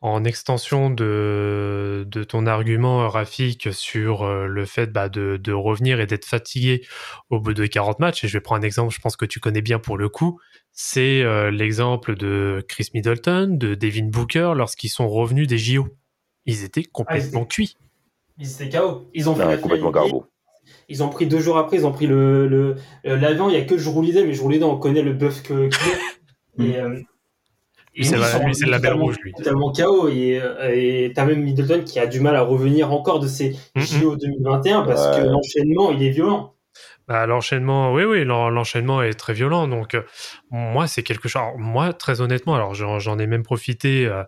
en 0.00 0.24
extension 0.24 0.88
de, 0.88 2.06
de 2.08 2.24
ton 2.24 2.46
argument, 2.46 3.06
Rafik, 3.08 3.68
sur 3.72 4.22
euh, 4.22 4.46
le 4.46 4.64
fait 4.64 4.86
bah, 4.86 5.08
de, 5.10 5.36
de 5.36 5.52
revenir 5.52 6.00
et 6.00 6.06
d'être 6.06 6.24
fatigué 6.24 6.86
au 7.28 7.40
bout 7.40 7.52
de 7.52 7.66
40 7.66 7.98
matchs. 7.98 8.24
Et 8.24 8.28
je 8.28 8.32
vais 8.38 8.40
prendre 8.40 8.62
un 8.62 8.66
exemple, 8.66 8.94
je 8.94 9.00
pense 9.00 9.16
que 9.16 9.26
tu 9.26 9.38
connais 9.38 9.60
bien 9.60 9.78
pour 9.78 9.98
le 9.98 10.08
coup. 10.08 10.40
C'est 10.72 11.22
euh, 11.22 11.50
l'exemple 11.50 12.14
de 12.16 12.64
Chris 12.66 12.88
Middleton, 12.94 13.48
de 13.58 13.74
Devin 13.74 14.06
Booker, 14.08 14.52
lorsqu'ils 14.56 14.88
sont 14.88 15.08
revenus 15.10 15.46
des 15.46 15.58
JO. 15.58 15.88
Ils 16.46 16.64
étaient 16.64 16.84
complètement 16.84 17.44
cuits. 17.44 17.76
Ils 18.38 18.50
étaient 18.62 18.78
KO. 18.78 19.10
Ils 19.12 19.28
ont 19.28 19.34
fait 19.34 19.44
Non, 19.44 19.58
complètement 19.60 19.90
garbo. 19.90 20.26
Ils 20.88 21.02
ont 21.02 21.08
pris 21.08 21.26
deux 21.26 21.40
jours 21.40 21.56
après, 21.58 21.76
ils 21.78 21.86
ont 21.86 21.92
pris 21.92 22.06
le 22.06 22.46
le 22.48 22.76
euh, 23.06 23.16
l'avion. 23.16 23.48
Il 23.48 23.54
y 23.54 23.60
a 23.60 23.64
que 23.64 23.76
Jouroulidé, 23.78 24.24
mais 24.24 24.32
Jouroulidé, 24.34 24.64
on 24.64 24.76
connaît 24.78 25.02
le 25.02 25.12
bœuf 25.12 25.42
que 25.42 25.68
qu'il. 25.68 26.66
Et, 26.66 26.76
euh, 26.78 26.98
et 27.94 28.04
c'est 28.04 28.16
la- 28.16 28.38
lui, 28.44 28.54
c'est 28.54 28.64
le 28.66 28.70
label 28.72 28.90
totalement- 28.90 29.04
rouge, 29.06 29.16
lui. 29.22 29.32
Totalement 29.32 29.72
KO. 29.72 30.08
Et 30.08 30.40
euh, 30.42 30.70
et 30.74 31.12
t'as 31.14 31.24
même 31.24 31.42
Middleton 31.42 31.82
qui 31.84 31.98
a 31.98 32.06
du 32.06 32.20
mal 32.20 32.36
à 32.36 32.42
revenir 32.42 32.92
encore 32.92 33.20
de 33.20 33.26
ses. 33.28 33.56
JO 33.76 34.16
2021 34.16 34.82
parce 34.82 35.16
que 35.16 35.22
l'enchaînement, 35.24 35.90
il 35.90 36.02
est 36.02 36.10
violent. 36.10 36.54
Bah, 37.08 37.26
l'enchaînement, 37.26 37.92
oui, 37.92 38.04
oui, 38.04 38.24
l'en- 38.24 38.50
l'enchaînement 38.50 39.02
est 39.02 39.14
très 39.14 39.32
violent. 39.32 39.66
Donc, 39.66 39.94
euh, 39.96 40.02
moi, 40.52 40.86
c'est 40.86 41.02
quelque 41.02 41.28
chose. 41.28 41.42
alors, 41.42 41.58
moi, 41.58 41.92
très 41.92 42.20
honnêtement, 42.20 42.54
alors 42.54 42.74
j'en 42.74 43.00
j'en 43.00 43.18
ai 43.18 43.26
même 43.26 43.42
profité. 43.42 44.06
euh, 44.06 44.22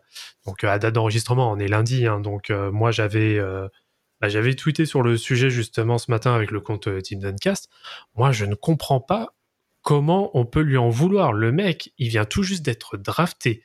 donc, 0.47 0.65
à 0.65 0.81
date 0.81 0.93
d'enregistrement, 0.95 1.53
on 1.53 1.59
est 1.61 1.69
lundi. 1.69 2.07
hein, 2.09 2.19
donc, 2.19 2.51
euh, 2.51 2.73
moi, 2.73 2.91
j'avais 2.91 3.39
euh, 3.39 3.69
bah, 4.23 4.29
j'avais 4.29 4.55
tweeté 4.55 4.87
sur 4.87 5.03
le 5.03 5.17
sujet 5.17 5.51
justement 5.51 5.99
ce 5.99 6.09
matin 6.09 6.33
avec 6.33 6.53
le 6.53 6.61
compte 6.61 6.87
euh, 6.87 7.01
Team 7.01 7.19
Duncast. 7.19 7.69
Moi, 8.15 8.31
je 8.31 8.45
ne 8.45 8.55
comprends 8.55 9.01
pas 9.01 9.35
comment 9.83 10.31
on 10.39 10.47
peut 10.47 10.61
lui 10.61 10.77
en 10.77 10.91
vouloir. 10.91 11.33
Le 11.33 11.51
mec, 11.51 11.93
il 11.99 12.09
vient 12.09 12.25
tout 12.25 12.45
juste 12.45 12.65
d'être 12.65 12.97
drafté. 12.97 13.65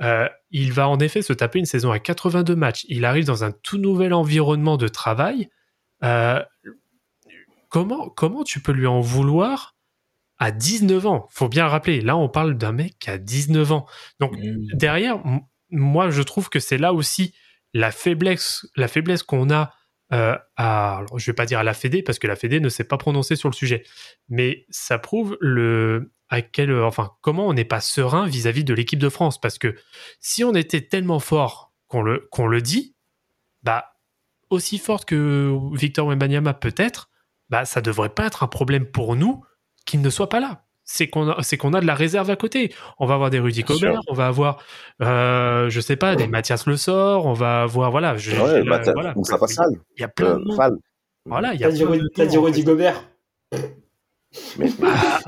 Euh, 0.00 0.26
il 0.50 0.72
va 0.72 0.88
en 0.88 0.98
effet 0.98 1.20
se 1.20 1.34
taper 1.34 1.58
une 1.58 1.66
saison 1.66 1.90
à 1.90 1.98
82 1.98 2.56
matchs. 2.56 2.86
Il 2.88 3.04
arrive 3.04 3.26
dans 3.26 3.44
un 3.44 3.52
tout 3.52 3.76
nouvel 3.76 4.14
environnement 4.14 4.78
de 4.78 4.88
travail. 4.88 5.50
Euh, 6.02 6.42
comment, 7.68 8.08
comment 8.08 8.44
tu 8.44 8.60
peux 8.60 8.72
lui 8.72 8.86
en 8.86 9.02
vouloir 9.02 9.76
à 10.38 10.52
19 10.52 11.04
ans? 11.04 11.26
Faut 11.30 11.50
bien 11.50 11.66
rappeler, 11.66 12.00
là 12.00 12.16
on 12.16 12.30
parle 12.30 12.56
d'un 12.56 12.72
mec 12.72 12.98
qui 12.98 13.10
a 13.10 13.18
19 13.18 13.72
ans. 13.72 13.86
Donc 14.20 14.32
derrière, 14.72 15.22
moi 15.70 16.08
je 16.08 16.22
trouve 16.22 16.48
que 16.48 16.60
c'est 16.60 16.78
là 16.78 16.94
aussi 16.94 17.34
la 17.74 17.90
faiblesse, 17.90 18.66
la 18.74 18.88
faiblesse 18.88 19.22
qu'on 19.22 19.50
a 19.50 19.74
euh, 20.12 20.36
à, 20.56 20.98
alors, 20.98 21.18
je 21.18 21.26
vais 21.26 21.34
pas 21.34 21.46
dire 21.46 21.58
à 21.58 21.64
la 21.64 21.74
Fédé 21.74 22.02
parce 22.02 22.18
que 22.18 22.26
la 22.26 22.36
Fédé 22.36 22.60
ne 22.60 22.68
s'est 22.68 22.84
pas 22.84 22.96
prononcée 22.96 23.36
sur 23.36 23.48
le 23.48 23.54
sujet, 23.54 23.84
mais 24.28 24.66
ça 24.70 24.98
prouve 24.98 25.36
le 25.40 26.12
à 26.30 26.42
quel, 26.42 26.74
enfin 26.82 27.12
comment 27.22 27.46
on 27.46 27.54
n'est 27.54 27.64
pas 27.64 27.80
serein 27.80 28.26
vis-à-vis 28.26 28.64
de 28.64 28.74
l'équipe 28.74 28.98
de 28.98 29.08
France 29.08 29.40
parce 29.40 29.58
que 29.58 29.74
si 30.20 30.44
on 30.44 30.54
était 30.54 30.82
tellement 30.82 31.20
fort 31.20 31.72
qu'on 31.86 32.02
le 32.02 32.28
le 32.36 32.62
dit, 32.62 32.94
bah 33.62 33.94
aussi 34.50 34.78
forte 34.78 35.06
que 35.06 35.56
Victor 35.74 36.06
Wembanyama 36.06 36.54
peut-être, 36.54 37.10
bah 37.48 37.64
ça 37.64 37.80
devrait 37.80 38.10
pas 38.10 38.26
être 38.26 38.42
un 38.42 38.48
problème 38.48 38.86
pour 38.86 39.16
nous 39.16 39.42
qu'il 39.86 40.02
ne 40.02 40.10
soit 40.10 40.28
pas 40.28 40.40
là. 40.40 40.67
C'est 40.90 41.08
qu'on 41.08 41.28
a, 41.28 41.42
c'est 41.42 41.58
qu'on 41.58 41.74
a 41.74 41.82
de 41.82 41.86
la 41.86 41.94
réserve 41.94 42.30
à 42.30 42.36
côté. 42.36 42.74
On 42.98 43.04
va 43.04 43.12
avoir 43.12 43.28
des 43.28 43.38
Rudy 43.38 43.62
sûr. 43.62 44.00
on 44.08 44.14
va 44.14 44.26
avoir, 44.26 44.62
euh, 45.02 45.68
je 45.68 45.80
sais 45.80 45.96
pas, 45.96 46.16
des 46.16 46.26
Mathias 46.26 46.66
Le 46.66 46.78
Sort, 46.78 47.26
on 47.26 47.34
va 47.34 47.60
avoir, 47.62 47.90
voilà, 47.90 48.16
je, 48.16 48.30
Ouais, 48.30 48.62
je- 48.64 49.36
Fassal, 49.36 49.68
Il 49.96 50.00
y 50.00 50.04
a 50.04 50.08
plein 50.08 50.38
euh, 50.38 50.44
de. 50.48 50.54
Fall. 50.56 50.72
Voilà, 51.26 51.52
il 51.52 51.60
y 51.60 51.64
a 51.64 51.68
T'as 51.68 51.74
dit, 51.74 51.84
plein 51.84 52.24
de 52.26 52.38
Rudy- 52.38 52.52
dit. 52.60 52.64
Gobert. 52.64 53.04
Mais, 54.58 54.68
Ah, 54.82 55.20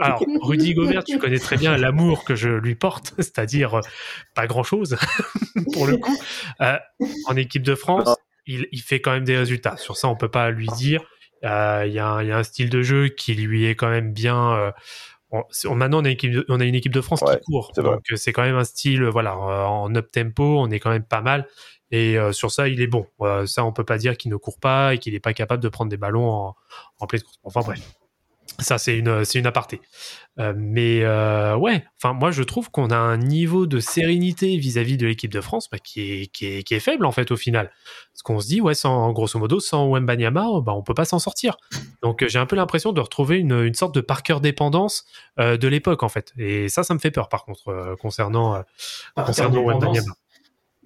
alors, 0.00 0.24
Rudy 0.42 0.74
Gobert, 0.74 1.04
tu 1.04 1.18
connais 1.18 1.38
très 1.38 1.56
bien 1.56 1.76
l'amour 1.76 2.24
que 2.24 2.34
je 2.34 2.48
lui 2.48 2.74
porte, 2.74 3.14
c'est-à-dire 3.18 3.74
euh, 3.74 3.80
pas 4.34 4.48
grand-chose 4.48 4.96
pour 5.72 5.86
le 5.86 5.98
coup. 5.98 6.16
Euh, 6.62 6.78
en 7.28 7.36
équipe 7.36 7.62
de 7.62 7.76
France, 7.76 8.16
il, 8.46 8.66
il 8.72 8.80
fait 8.82 9.00
quand 9.00 9.12
même 9.12 9.24
des 9.24 9.36
résultats. 9.38 9.76
Sur 9.76 9.96
ça, 9.96 10.08
on 10.08 10.16
peut 10.16 10.28
pas 10.30 10.50
lui 10.50 10.66
dire. 10.76 11.00
Euh, 11.44 11.84
Il 11.86 11.92
y, 11.92 11.98
a 11.98 12.08
un- 12.08 12.22
il 12.22 12.28
y 12.28 12.32
a 12.32 12.38
un 12.38 12.42
style 12.42 12.70
de 12.70 12.82
jeu 12.82 13.08
qui 13.08 13.34
lui 13.34 13.66
est 13.66 13.74
quand 13.76 13.88
même 13.90 14.12
bien. 14.12 14.52
euh, 14.54 14.72
on- 15.30 15.74
maintenant, 15.74 15.98
on 16.00 16.04
a, 16.04 16.08
une 16.08 16.14
équipe 16.14 16.32
de, 16.32 16.44
on 16.48 16.60
a 16.60 16.64
une 16.64 16.74
équipe 16.74 16.92
de 16.94 17.00
France 17.00 17.20
Ouais, 17.22 17.36
qui 17.38 17.44
court, 17.44 17.72
donc 17.82 18.02
euh, 18.12 18.16
c'est 18.16 18.32
quand 18.32 18.42
même 18.42 18.56
un 18.56 18.64
style, 18.64 19.02
voilà, 19.04 19.36
en 19.36 19.94
up 19.94 20.10
tempo, 20.10 20.58
on 20.60 20.70
est 20.70 20.78
quand 20.80 20.90
même 20.90 21.04
pas 21.04 21.20
mal. 21.20 21.46
Et 21.90 22.18
euh, 22.18 22.32
sur 22.32 22.50
ça, 22.50 22.68
il 22.68 22.80
est 22.80 22.86
bon. 22.86 23.06
Euh, 23.20 23.46
ça, 23.46 23.64
on 23.64 23.72
peut 23.72 23.84
pas 23.84 23.98
dire 23.98 24.16
qu'il 24.16 24.30
ne 24.30 24.36
court 24.36 24.58
pas 24.58 24.94
et 24.94 24.98
qu'il 24.98 25.14
est 25.14 25.20
pas 25.20 25.34
capable 25.34 25.62
de 25.62 25.68
prendre 25.68 25.90
des 25.90 25.96
ballons 25.96 26.28
en, 26.30 26.56
en 26.98 27.06
pleine 27.06 27.22
course. 27.22 27.38
Enfin 27.44 27.60
bref, 27.60 27.80
ça 28.58 28.78
c'est 28.78 28.96
une 28.96 29.24
c'est 29.24 29.38
une 29.38 29.46
aparté. 29.46 29.80
Euh, 30.38 30.52
mais 30.56 31.02
euh, 31.02 31.56
ouais, 31.56 31.84
enfin 31.96 32.12
moi 32.12 32.30
je 32.30 32.42
trouve 32.42 32.70
qu'on 32.70 32.90
a 32.90 32.96
un 32.96 33.16
niveau 33.16 33.66
de 33.66 33.80
sérénité 33.80 34.56
vis-à-vis 34.58 34.98
de 34.98 35.06
l'équipe 35.06 35.32
de 35.32 35.40
France 35.40 35.68
bah, 35.70 35.78
qui, 35.78 36.00
est, 36.00 36.26
qui, 36.26 36.46
est, 36.46 36.62
qui 36.62 36.74
est 36.74 36.80
faible 36.80 37.06
en 37.06 37.12
fait 37.12 37.30
au 37.30 37.36
final. 37.36 37.70
Parce 38.12 38.22
qu'on 38.22 38.40
se 38.40 38.46
dit 38.46 38.60
ouais, 38.60 38.74
sans 38.74 39.12
grosso 39.12 39.38
modo 39.38 39.60
sans 39.60 39.88
Wembanyama, 39.88 40.60
bah 40.62 40.72
on 40.74 40.82
peut 40.82 40.94
pas 40.94 41.06
s'en 41.06 41.18
sortir. 41.18 41.56
Donc 42.02 42.22
euh, 42.22 42.28
j'ai 42.28 42.38
un 42.38 42.46
peu 42.46 42.56
l'impression 42.56 42.92
de 42.92 43.00
retrouver 43.00 43.38
une, 43.38 43.62
une 43.62 43.74
sorte 43.74 43.94
de 43.94 44.00
Parker 44.00 44.38
dépendance 44.42 45.04
euh, 45.38 45.56
de 45.56 45.68
l'époque 45.68 46.02
en 46.02 46.08
fait. 46.08 46.32
Et 46.36 46.68
ça 46.68 46.82
ça 46.82 46.92
me 46.92 46.98
fait 46.98 47.10
peur 47.10 47.28
par 47.28 47.44
contre 47.44 47.96
concernant 48.00 48.62
concernant. 49.14 49.62
Wembanyama. 49.64 50.12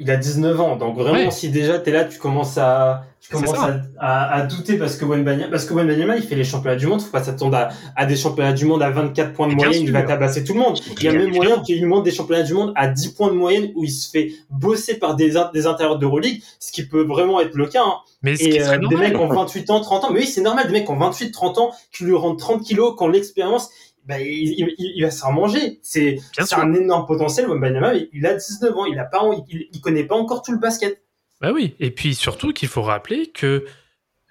Il 0.03 0.11
a 0.11 0.17
19 0.17 0.59
ans, 0.61 0.77
donc 0.77 0.97
vraiment, 0.97 1.19
Ouais. 1.19 1.31
si 1.31 1.51
déjà 1.51 1.79
t'es 1.79 1.91
là, 1.91 2.07
tu 2.07 2.19
commences 2.19 2.57
à, 2.57 3.05
tu 3.21 3.29
commences 3.31 3.59
à, 3.59 3.83
à, 3.99 4.35
à 4.35 4.43
douter 4.47 4.79
parce 4.79 4.97
que 4.97 5.05
Wembanyama, 5.05 5.51
parce 5.51 5.67
que 5.67 5.75
il 6.17 6.23
fait 6.23 6.35
les 6.37 6.45
championnats 6.45 6.77
du 6.77 6.87
monde. 6.87 7.03
Faut 7.03 7.11
pas 7.11 7.23
s'attendre 7.23 7.55
à, 7.55 7.69
à 7.97 8.07
des 8.07 8.17
championnats 8.17 8.55
du 8.55 8.65
monde 8.65 8.83
à 8.83 8.89
24 8.89 9.35
points 9.35 9.49
de 9.49 9.55
moyenne, 9.55 9.83
il 9.83 9.93
va 9.93 10.03
tabasser 10.03 10.43
tout 10.43 10.55
le 10.55 10.61
monde. 10.61 10.81
Il 10.97 11.05
y 11.05 11.09
a 11.09 11.13
même 11.13 11.35
moyen 11.35 11.61
qu'il 11.61 11.79
lui 11.79 11.85
monte 11.85 12.05
des 12.05 12.13
championnats 12.13 12.45
du 12.45 12.55
monde 12.55 12.73
à 12.77 12.89
10 12.89 13.09
points 13.11 13.29
de 13.29 13.35
moyenne 13.37 13.73
où 13.75 13.85
il 13.85 13.91
se 13.91 14.09
fait 14.11 14.33
bosser 14.49 14.99
par 14.99 15.17
des, 15.17 15.35
des 15.53 15.67
intérieurs 15.67 15.99
de 15.99 16.07
Euroleague, 16.07 16.43
ce 16.59 16.73
qui 16.73 16.87
peut 16.87 17.03
vraiment 17.05 17.39
être 17.41 17.55
le 17.55 17.67
cas. 17.67 17.83
Hein. 17.85 17.97
Mais 18.23 18.37
ce 18.37 18.45
qui 18.45 18.51
Et 18.51 18.63
euh, 18.63 18.79
des 18.89 18.97
mecs 18.97 19.19
ont 19.19 19.27
28 19.29 19.69
ans, 19.71 19.81
30 19.81 20.05
ans. 20.05 20.11
Mais 20.13 20.21
oui, 20.21 20.27
c'est 20.27 20.41
normal, 20.41 20.67
des 20.67 20.73
mecs 20.73 20.89
ont 20.89 20.97
28, 20.97 21.31
30 21.31 21.59
ans 21.59 21.73
qui 21.93 22.05
lui 22.05 22.15
rendent 22.15 22.39
30 22.39 22.63
kilos 22.63 22.95
quand 22.97 23.09
l'expérience, 23.09 23.71
bah, 24.07 24.21
il, 24.21 24.29
il, 24.59 24.75
il- 24.79 24.93
il 24.97 25.03
va 25.05 25.11
s'en 25.11 25.33
manger. 25.33 25.79
C'est 25.83 26.19
un 26.53 26.73
énorme 26.75 27.07
potentiel, 27.07 27.47
Wembanyama, 27.49 27.95
il 28.13 28.27
a 28.27 28.35
19 28.35 28.77
ans, 28.77 28.87
il 28.87 28.99
a 28.99 29.05
pas, 29.05 29.23
il, 29.49 29.69
il 29.73 29.81
connaît 29.81 30.05
pas 30.05 30.17
encore 30.17 30.43
tout 30.43 30.53
le 30.53 30.59
basket. 30.59 31.03
Bah 31.41 31.53
oui, 31.53 31.75
et 31.81 31.91
puis 31.91 32.15
surtout 32.15 32.53
qu'il 32.53 32.69
faut 32.69 32.83
rappeler 32.83 33.29
que 33.29 33.65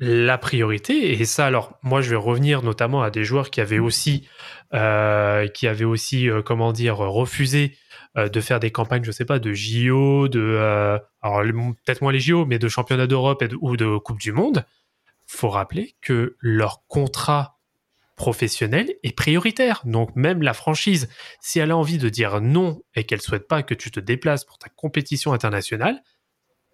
la 0.01 0.37
priorité, 0.37 1.11
et 1.11 1.25
ça 1.25 1.45
alors 1.45 1.77
moi 1.83 1.99
je 2.01 2.09
vais 2.11 2.15
revenir 2.15 2.61
notamment 2.63 3.01
à 3.01 3.09
des 3.09 3.23
joueurs 3.25 3.49
qui 3.49 3.59
avaient 3.61 3.79
aussi, 3.79 4.27
euh, 4.73 5.47
qui 5.47 5.67
avaient 5.67 5.83
aussi 5.85 6.29
euh, 6.29 6.41
comment 6.41 6.71
dire, 6.71 6.97
refusé 6.97 7.75
euh, 8.15 8.29
de 8.29 8.39
faire 8.39 8.59
des 8.61 8.71
campagnes, 8.71 9.03
je 9.03 9.11
sais 9.11 9.25
pas, 9.25 9.39
de 9.39 9.51
JO, 9.53 10.27
de, 10.29 10.57
alors 11.21 11.41
peut-être 11.85 12.01
moins 12.01 12.13
les 12.13 12.19
JO, 12.21 12.45
mais 12.45 12.59
de 12.59 12.69
championnat 12.69 13.07
d'Europe 13.07 13.43
ou 13.59 13.75
de 13.75 13.97
Coupe 13.97 14.19
du 14.19 14.31
Monde, 14.31 14.65
faut 15.27 15.49
rappeler 15.49 15.95
que 16.01 16.37
leur 16.39 16.83
contrat 16.87 17.58
professionnel 18.19 18.93
est 19.01 19.15
prioritaire. 19.15 19.81
Donc 19.85 20.13
même 20.15 20.43
la 20.43 20.53
franchise, 20.53 21.09
si 21.39 21.57
elle 21.59 21.71
a 21.71 21.77
envie 21.77 21.97
de 21.97 22.09
dire 22.09 22.41
non 22.41 22.81
et 22.93 23.05
qu'elle 23.05 23.21
souhaite 23.21 23.47
pas 23.47 23.63
que 23.63 23.73
tu 23.73 23.91
te 23.91 23.99
déplaces 24.01 24.43
pour 24.43 24.57
ta 24.57 24.67
compétition 24.67 25.31
internationale, 25.31 26.03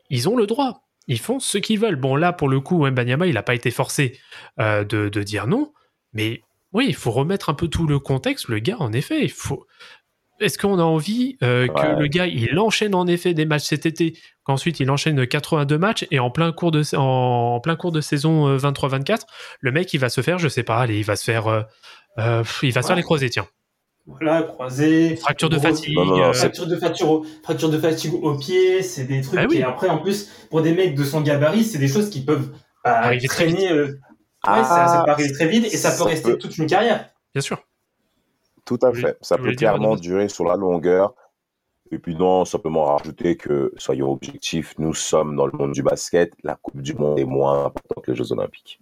ils 0.10 0.28
ont 0.28 0.36
le 0.36 0.48
droit. 0.48 0.88
Ils 1.08 1.20
font 1.20 1.40
ce 1.40 1.60
qu'ils 1.60 1.80
veulent. 1.80 1.98
Bon, 1.98 2.16
là, 2.16 2.34
pour 2.34 2.50
le 2.50 2.60
coup, 2.62 2.80
Wembanyama, 2.80 3.28
il 3.28 3.36
n'a 3.36 3.44
pas 3.44 3.54
été 3.54 3.70
forcé 3.70 4.20
euh, 4.60 4.84
de, 4.84 5.08
de 5.08 5.22
dire 5.22 5.46
non. 5.46 5.72
Mais 6.14 6.42
oui, 6.74 6.88
il 6.88 6.96
faut 6.96 7.12
remettre 7.12 7.50
un 7.50 7.54
peu 7.54 7.68
tout 7.68 7.86
le 7.86 8.00
contexte. 8.00 8.48
Le 8.48 8.58
gars, 8.58 8.78
en 8.80 8.92
effet, 8.92 9.24
il 9.24 9.32
faut. 9.32 9.68
Est-ce 10.42 10.58
qu'on 10.58 10.80
a 10.80 10.84
envie 10.84 11.38
euh, 11.44 11.68
que 11.68 12.00
le 12.00 12.08
gars, 12.08 12.28
il 12.28 12.58
enchaîne 12.60 12.94
en 12.94 13.08
effet 13.08 13.34
des 13.34 13.46
matchs 13.46 13.64
cet 13.64 13.86
été, 13.86 14.18
qu'ensuite 14.44 14.80
il 14.82 14.92
enchaîne 14.92 15.26
82 15.26 15.78
matchs 15.78 16.06
et 16.12 16.20
en 16.20 16.30
plein 16.30 16.52
cours 16.52 16.72
de, 16.72 16.84
en, 16.96 17.56
en 17.56 17.60
plein 17.62 17.76
cours 17.78 17.92
de 17.94 18.02
saison 18.02 18.48
euh, 18.50 18.58
23-24, 18.58 19.22
le 19.62 19.72
mec, 19.72 19.94
il 19.94 20.00
va 20.00 20.10
se 20.10 20.20
faire, 20.22 20.38
je 20.38 20.48
sais 20.50 20.64
pas, 20.64 20.78
allez, 20.80 20.98
il 20.98 21.06
va 21.06 21.16
se 21.16 21.24
faire, 21.24 21.48
euh, 21.48 21.62
euh, 22.20 22.44
il 22.64 22.74
va 22.74 22.82
se 22.82 22.88
faire 22.88 22.96
les 22.98 23.04
croisés, 23.04 23.30
tiens. 23.30 23.48
Voilà, 24.08 24.44
croisé. 24.44 25.16
Fracture 25.16 25.50
de 25.50 25.58
fatigue. 25.58 25.96
Non, 25.96 26.06
non, 26.06 26.18
non, 26.18 26.24
euh, 26.26 26.34
c'est- 26.34 26.40
Fracture 26.42 26.68
de 26.68 26.76
fatigue, 26.76 27.08
au, 27.08 27.26
fracture 27.44 27.70
de 27.70 27.78
fatigue 27.80 28.14
au 28.14 28.38
pied, 28.38 28.84
c'est 28.84 29.06
des 29.06 29.22
trucs 29.22 29.40
Ah 29.40 29.46
oui. 29.50 29.56
qui 29.58 29.64
après 29.64 29.90
en 29.90 29.98
plus 29.98 30.30
pour 30.52 30.62
des 30.62 30.74
mecs 30.74 30.94
de 30.96 31.04
son 31.04 31.22
gabarit, 31.22 31.64
c'est 31.64 31.80
des 31.80 31.88
choses 31.88 32.10
qui 32.12 32.24
peuvent 32.24 32.52
Arriver 32.84 33.28
très 33.28 33.48
traîner 33.48 33.72
euh, 33.72 33.86
Ouais, 34.48 34.64
ça, 34.64 34.88
ça 34.88 35.02
peut 35.04 35.10
Ah, 35.10 35.12
arriver 35.14 35.32
très 35.34 35.48
vite 35.48 35.66
et 35.74 35.78
ça 35.78 35.92
peut 35.98 36.04
rester 36.04 36.34
peut- 36.34 36.38
toute 36.38 36.56
une 36.60 36.68
carrière. 36.68 37.10
Bien 37.34 37.42
sûr. 37.42 37.65
Tout 38.66 38.80
à 38.82 38.92
fait. 38.94 39.18
Ça 39.22 39.38
peut 39.38 39.54
clairement 39.54 39.96
durer 39.96 40.28
sur 40.30 40.46
la 40.46 40.56
longueur. 40.56 41.14
Et 41.92 42.00
puis 42.00 42.16
non, 42.16 42.46
simplement 42.46 42.86
rajouter 42.86 43.38
que, 43.38 43.72
soyons 43.78 44.12
objectifs, 44.12 44.74
nous 44.80 44.94
sommes 44.94 45.36
dans 45.36 45.46
le 45.46 45.52
monde 45.56 45.72
du 45.72 45.84
basket. 45.84 46.34
La 46.44 46.56
Coupe 46.56 46.82
du 46.82 46.96
Monde 46.96 47.20
est 47.20 47.26
moins 47.26 47.66
importante 47.66 48.04
que 48.04 48.12
les 48.12 48.18
Jeux 48.18 48.32
Olympiques. 48.32 48.80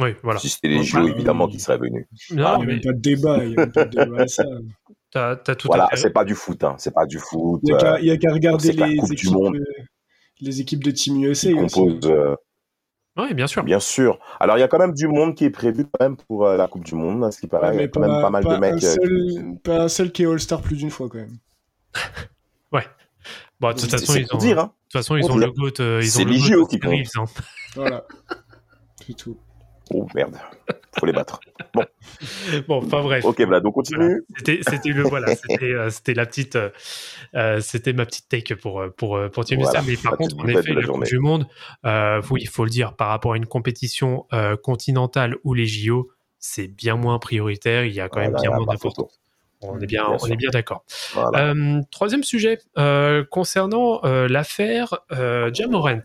Oui, 0.00 0.10
voilà. 0.22 0.38
Si 0.38 0.48
c'était 0.48 0.68
les 0.68 0.82
bah, 0.92 1.02
évidemment, 1.02 1.48
qui 1.48 1.58
seraient 1.60 1.78
venus. 1.78 2.06
Non, 2.30 2.36
Il 2.36 2.36
n'y 2.36 2.44
a 2.44 2.58
mais 2.58 2.66
même 2.66 2.80
pas 2.80 2.92
de 2.92 2.98
débat, 3.00 3.44
il 3.44 3.50
n'y 3.50 3.54
a 3.54 3.60
même 3.60 3.72
pas 3.72 3.84
de 3.84 4.04
débat 4.04 4.22
à 4.22 4.26
ça. 4.28 4.44
t'as 5.10 5.30
as 5.46 5.54
tout 5.54 5.68
Voilà, 5.68 5.88
c'est 5.94 6.12
pas 6.12 6.24
du 6.24 6.34
foot, 6.34 6.62
hein. 6.64 6.74
C'est 6.78 6.94
pas 6.94 7.06
du 7.06 7.18
foot. 7.18 7.60
Il 7.64 7.66
n'y 7.66 7.72
a 7.72 7.76
euh, 7.76 7.78
qu'à 7.78 8.00
y 8.00 8.10
a 8.10 8.16
qu'à 8.16 8.32
regarder 8.32 8.72
les 8.72 8.98
du 9.00 9.12
équipes, 9.12 9.32
Monde. 9.32 9.58
les 10.40 10.60
équipes 10.60 10.82
de 10.82 10.90
Team 10.90 11.22
USA 11.24 11.48
qui 11.48 11.54
aussi. 11.54 11.74
compose, 11.74 12.10
euh, 12.10 12.34
Oui, 13.16 13.32
bien 13.34 13.46
sûr. 13.46 13.62
bien 13.62 13.78
sûr. 13.80 14.18
Alors, 14.40 14.56
il 14.56 14.60
y 14.60 14.64
a 14.64 14.68
quand 14.68 14.78
même 14.78 14.92
du 14.92 15.06
monde 15.06 15.34
qui 15.34 15.44
est 15.44 15.50
prévu 15.50 15.84
quand 15.84 16.04
même 16.04 16.16
pour 16.16 16.46
euh, 16.46 16.56
la 16.56 16.66
Coupe 16.66 16.84
du 16.84 16.94
Monde, 16.96 17.24
à 17.24 17.30
ce 17.30 17.40
qui 17.40 17.46
paraît. 17.46 17.68
Ouais, 17.68 17.74
il 17.76 17.80
y 17.82 17.84
a 17.84 17.88
quand 17.88 18.00
même 18.00 18.20
pas 18.20 18.30
mal 18.30 18.44
de 18.44 18.56
mecs. 18.56 18.74
euh, 18.74 18.78
seul, 18.78 19.58
pas 19.62 19.82
un 19.82 19.88
seul 19.88 20.10
qui 20.10 20.24
est 20.24 20.26
All-Star 20.26 20.62
plus 20.62 20.76
d'une 20.76 20.90
fois 20.90 21.08
quand 21.08 21.18
même. 21.18 21.38
Bon, 23.60 23.68
de 23.72 23.80
toute 23.80 23.90
façon, 23.90 24.14
ils 24.14 24.26
ont, 24.34 24.38
dire, 24.38 24.58
hein. 24.58 24.64
de 24.64 24.68
toute 24.68 24.92
façon, 24.92 25.16
ils 25.16 25.20
Pour 25.20 25.30
ont 25.30 25.38
le 25.38 25.50
GOAT. 25.50 25.80
euh, 25.80 26.00
ils 26.02 26.10
C'est 26.10 26.24
les 26.24 26.38
JO 26.38 26.66
qui 26.66 26.78
hein. 26.84 27.24
Voilà. 27.74 28.04
C'est 29.06 29.14
tout. 29.16 29.38
Oh 29.92 30.06
merde, 30.14 30.36
faut 30.98 31.06
les 31.06 31.12
battre. 31.12 31.40
Bon, 31.74 31.84
enfin 32.78 33.02
bref. 33.02 33.24
Ok, 33.24 33.40
voilà, 33.42 33.60
donc 33.60 33.74
continue. 33.74 34.22
C'était, 34.36 34.60
c'était 34.68 34.90
le 34.90 35.02
voilà, 35.02 35.34
c'était, 35.34 35.72
euh, 35.72 35.90
c'était 35.90 36.14
la 36.14 36.24
petite, 36.24 36.56
euh, 36.56 36.70
euh, 37.34 37.60
c'était 37.60 37.92
ma 37.92 38.06
petite 38.06 38.28
take 38.28 38.56
pour 38.56 38.82
pour 38.96 39.18
pour 39.32 39.44
Team 39.44 39.60
Voilà, 39.60 39.80
USA. 39.80 39.90
Mais 39.90 39.96
par 39.96 40.16
contre, 40.16 40.38
en 40.38 40.46
effet, 40.46 40.72
la 40.72 40.80
la 40.80 40.86
Coupe 40.86 41.04
du 41.04 41.18
Monde, 41.18 41.46
euh, 41.84 42.22
oui, 42.30 42.40
il 42.42 42.48
faut 42.48 42.64
le 42.64 42.70
dire, 42.70 42.94
par 42.94 43.08
rapport 43.08 43.34
à 43.34 43.36
une 43.36 43.46
compétition 43.46 44.26
continentale 44.62 45.36
ou 45.44 45.54
les 45.54 45.66
JO, 45.66 46.10
c'est 46.38 46.68
bien 46.68 46.96
moins 46.96 47.18
prioritaire. 47.18 47.84
Il 47.84 47.92
y 47.92 48.00
a 48.00 48.08
quand 48.08 48.20
même 48.20 48.30
Voilà, 48.30 48.42
bien 48.42 48.50
là, 48.50 48.56
moins 48.56 48.74
d'importance. 48.74 49.20
On 49.66 49.78
est 49.80 49.86
bien, 49.86 50.04
Bien 50.08 50.16
on 50.20 50.26
est 50.26 50.36
bien 50.36 50.50
d'accord. 50.50 50.84
Voilà. 51.12 51.54
Troisième 51.90 52.22
sujet 52.22 52.58
concernant 53.30 54.00
l'affaire 54.02 54.98
Jamorant, 55.52 56.00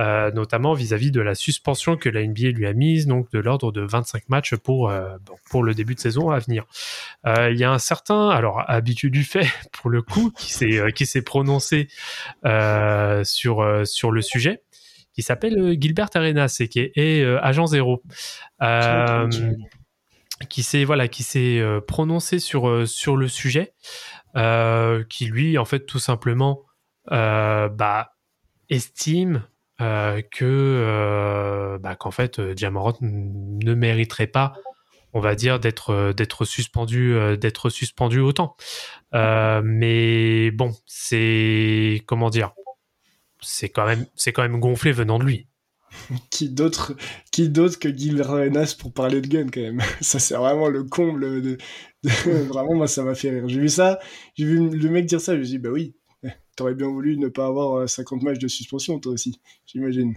euh, 0.00 0.32
notamment 0.32 0.72
vis-à-vis 0.72 1.12
de 1.12 1.20
la 1.20 1.36
suspension 1.36 1.96
que 1.96 2.08
la 2.08 2.26
NBA 2.26 2.48
lui 2.48 2.66
a 2.66 2.72
mise, 2.72 3.06
donc 3.06 3.30
de 3.30 3.38
l'ordre 3.38 3.70
de 3.70 3.80
25 3.80 4.28
matchs 4.28 4.56
pour 4.56 4.90
euh, 4.90 5.16
pour 5.48 5.62
le 5.62 5.72
début 5.72 5.94
de 5.94 6.00
saison 6.00 6.30
à 6.30 6.40
venir. 6.40 6.64
Euh, 7.26 7.52
Il 7.52 7.58
y 7.58 7.64
a 7.64 7.70
un 7.70 7.78
certain, 7.78 8.28
alors 8.28 8.64
habitué 8.66 9.08
du 9.08 9.22
fait 9.22 9.46
pour 9.72 9.90
le 9.90 10.02
coup, 10.02 10.32
qui 10.36 10.52
s'est 10.52 10.92
qui 10.96 11.06
s'est 11.06 11.22
prononcé 11.22 11.86
sur 13.24 13.82
sur 13.84 14.10
le 14.10 14.20
sujet, 14.20 14.62
qui 15.12 15.22
s'appelle 15.22 15.76
Gilbert 15.80 16.10
Arenas 16.14 16.56
et 16.58 16.66
qui 16.66 16.80
est, 16.80 17.24
agent 17.42 17.66
zéro. 17.66 18.02
Qui 20.50 20.64
s'est 20.64 20.84
voilà 20.84 21.06
qui 21.06 21.22
s'est 21.22 21.62
prononcé 21.86 22.40
sur 22.40 22.88
sur 22.88 23.16
le 23.16 23.28
sujet 23.28 23.74
qui 24.34 25.26
lui 25.26 25.56
en 25.56 25.64
fait 25.64 25.86
tout 25.86 26.00
simplement 26.00 26.62
bah 27.08 28.10
estime 28.68 29.44
euh, 29.80 30.22
que 30.22 30.44
euh, 30.44 31.78
bah, 31.78 31.96
qu'en 31.96 32.10
fait 32.10 32.38
euh, 32.38 32.54
Jamorant 32.56 32.94
ne 33.00 33.74
mériterait 33.74 34.26
pas 34.28 34.54
on 35.12 35.20
va 35.20 35.34
dire 35.34 35.58
d'être 35.60 35.90
euh, 35.90 36.12
d'être 36.12 36.44
suspendu 36.44 37.16
d'être 37.38 37.70
suspendu 37.70 38.20
autant 38.20 38.56
mais 39.12 40.50
bon 40.52 40.72
c'est 40.86 42.02
comment 42.06 42.30
dire 42.30 42.52
c'est 43.40 43.68
quand 43.68 43.86
même 43.86 44.06
c'est 44.14 44.32
quand 44.32 44.42
même 44.42 44.60
gonflé 44.60 44.92
venant 44.92 45.18
de 45.18 45.24
lui 45.24 45.48
Qui 46.30 46.48
d'autre, 46.50 46.96
qui 47.30 47.48
d'autre 47.48 47.78
que 47.78 47.88
Gil 47.94 48.20
Arenas 48.22 48.74
pour 48.78 48.92
parler 48.92 49.20
de 49.20 49.28
gun 49.28 49.46
quand 49.48 49.60
même? 49.60 49.80
Ça 50.00 50.18
c'est 50.18 50.34
vraiment 50.34 50.68
le 50.68 50.84
comble 50.84 51.42
de, 51.42 51.56
de- 52.02 52.08
vraiment 52.48 52.74
moi 52.74 52.88
ça 52.88 53.02
m'a 53.04 53.14
fait 53.14 53.30
rire. 53.30 53.44
J'ai 53.48 53.60
vu 53.60 53.68
ça, 53.68 53.98
j'ai 54.36 54.44
vu 54.44 54.68
le 54.70 54.88
mec 54.90 55.06
dire 55.06 55.20
ça, 55.20 55.34
je 55.34 55.38
me 55.38 55.44
suis 55.44 55.52
dit 55.52 55.58
bah 55.58 55.70
oui, 55.72 55.94
t'aurais 56.56 56.74
bien 56.74 56.88
voulu 56.88 57.16
ne 57.18 57.28
pas 57.28 57.46
avoir 57.46 57.74
euh, 57.80 57.86
50 57.86 58.22
matchs 58.22 58.38
de 58.38 58.48
suspension 58.48 58.98
toi 59.00 59.12
aussi, 59.12 59.40
j'imagine. 59.66 60.14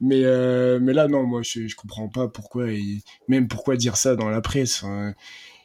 Mais 0.00 0.24
euh, 0.24 0.78
mais 0.80 0.92
là 0.92 1.08
non, 1.08 1.24
moi 1.24 1.42
je, 1.42 1.66
je 1.68 1.76
comprends 1.76 2.08
pas 2.08 2.28
pourquoi 2.28 2.70
et 2.72 3.00
même 3.28 3.48
pourquoi 3.48 3.76
dire 3.76 3.96
ça 3.96 4.16
dans 4.16 4.28
la 4.30 4.40
presse. 4.40 4.82
Enfin, 4.84 5.14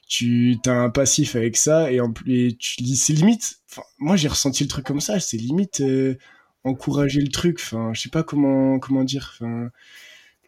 tu 0.07 0.57
as 0.67 0.73
un 0.73 0.89
passif 0.89 1.35
avec 1.35 1.57
ça 1.57 1.91
et 1.91 1.99
en 2.01 2.11
plus 2.13 2.57
c'est 2.95 3.13
limite. 3.13 3.61
Moi 3.99 4.15
j'ai 4.17 4.27
ressenti 4.29 4.63
le 4.63 4.69
truc 4.69 4.85
comme 4.85 5.01
ça, 5.01 5.19
c'est 5.19 5.37
limite. 5.37 5.81
euh, 5.81 6.17
encourager 6.65 7.21
le 7.21 7.29
truc. 7.29 7.59
Enfin, 7.61 7.93
je 7.93 8.01
sais 8.01 8.09
pas 8.09 8.23
comment 8.23 8.79
comment 8.79 9.03
dire. 9.03 9.31
Enfin, 9.35 9.69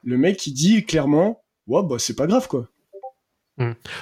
le 0.04 0.17
mec 0.17 0.47
il 0.47 0.54
dit 0.54 0.86
clairement, 0.86 1.43
ouais 1.67 1.84
bah 1.84 1.97
c'est 2.00 2.15
pas 2.17 2.28
grave 2.28 2.47
quoi. 2.50 2.70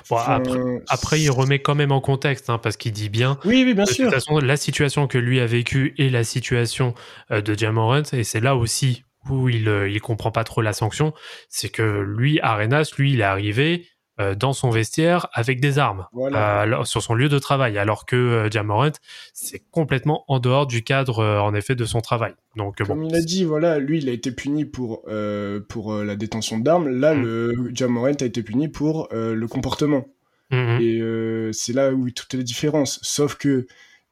Bon, 0.10 0.15
Enfin, 0.15 0.34
après, 0.36 0.60
après, 0.88 1.22
il 1.22 1.30
remet 1.30 1.60
quand 1.60 1.76
même 1.76 1.91
en 1.91 2.02
contexte, 2.02 2.50
hein, 2.50 2.58
parce 2.58 2.78
qu'il 2.78 2.91
dit 2.91 3.10
bien 3.10 3.38
Oui 3.45 3.63
oui 3.65 3.74
bien 3.74 3.84
de 3.84 3.89
sûr. 3.89 4.06
toute 4.06 4.13
façon, 4.13 4.39
la 4.39 4.58
situation 4.58 5.08
que 5.08 5.17
lui 5.17 5.39
a 5.39 5.45
vécue 5.45 5.93
et 5.98 6.10
la 6.10 6.24
situation 6.24 6.93
euh, 7.32 7.41
de 7.41 7.58
Jamorant, 7.58 8.04
et 8.13 8.24
c'est 8.24 8.39
là 8.41 8.56
aussi 8.56 9.04
où 9.30 9.50
il, 9.50 9.67
euh, 9.67 9.89
il 9.89 10.00
comprend 10.02 10.32
pas 10.32 10.43
trop 10.43 10.62
la 10.62 10.74
sanction, 10.74 11.13
c'est 11.50 11.69
que 11.69 11.82
lui, 12.02 12.39
Arenas, 12.41 12.91
lui, 12.98 13.13
il 13.13 13.22
est 13.22 13.24
arrivé 13.24 13.88
dans 14.36 14.53
son 14.53 14.69
vestiaire 14.69 15.27
avec 15.34 15.60
des 15.62 15.79
armes 15.79 16.05
Voilà. 16.13 16.63
euh, 16.63 16.84
sur 16.84 17.01
son 17.01 17.13
lieu 17.13 17.29
de 17.29 17.39
travail, 17.39 17.77
alors 17.77 18.05
que 18.05 18.15
euh, 18.15 18.49
Jamorant, 18.51 18.91
c'est 19.34 19.63
complètement 19.71 20.25
en 20.27 20.39
dehors 20.39 20.67
du 20.67 20.84
cadre, 20.84 21.19
euh, 21.19 21.39
en 21.39 21.53
effet, 21.53 21.75
de 21.75 21.86
son 21.86 22.01
travail. 22.01 22.34
Donc, 22.55 22.82
euh, 22.82 22.86
Comme 22.86 23.01
bon, 23.01 23.08
il 23.10 23.15
a 23.15 23.21
dit, 23.21 23.43
voilà, 23.45 23.79
lui, 23.79 23.99
il 23.99 24.10
a 24.10 24.12
été 24.12 24.32
puni 24.32 24.65
pour, 24.65 25.03
euh, 25.08 25.60
pour 25.69 25.93
euh, 25.93 26.03
la 26.03 26.15
détention 26.15 26.58
d'armes. 26.58 26.89
Là, 26.89 27.13
Mm. 27.13 27.21
le 27.23 27.71
Jamorant 27.73 28.05
a 28.08 28.12
été 28.12 28.43
puni 28.43 28.67
pour 28.67 29.08
euh, 29.13 29.34
le 29.36 29.47
comportement. 29.47 30.05
Mhm. 30.51 30.82
Et 30.82 30.99
euh, 30.99 31.51
c'est 31.53 31.73
là 31.73 31.91
où 31.93 32.10
toute 32.10 32.34
la 32.34 32.41
différence. 32.43 32.99
Sauf 33.03 33.36
que, 33.36 33.67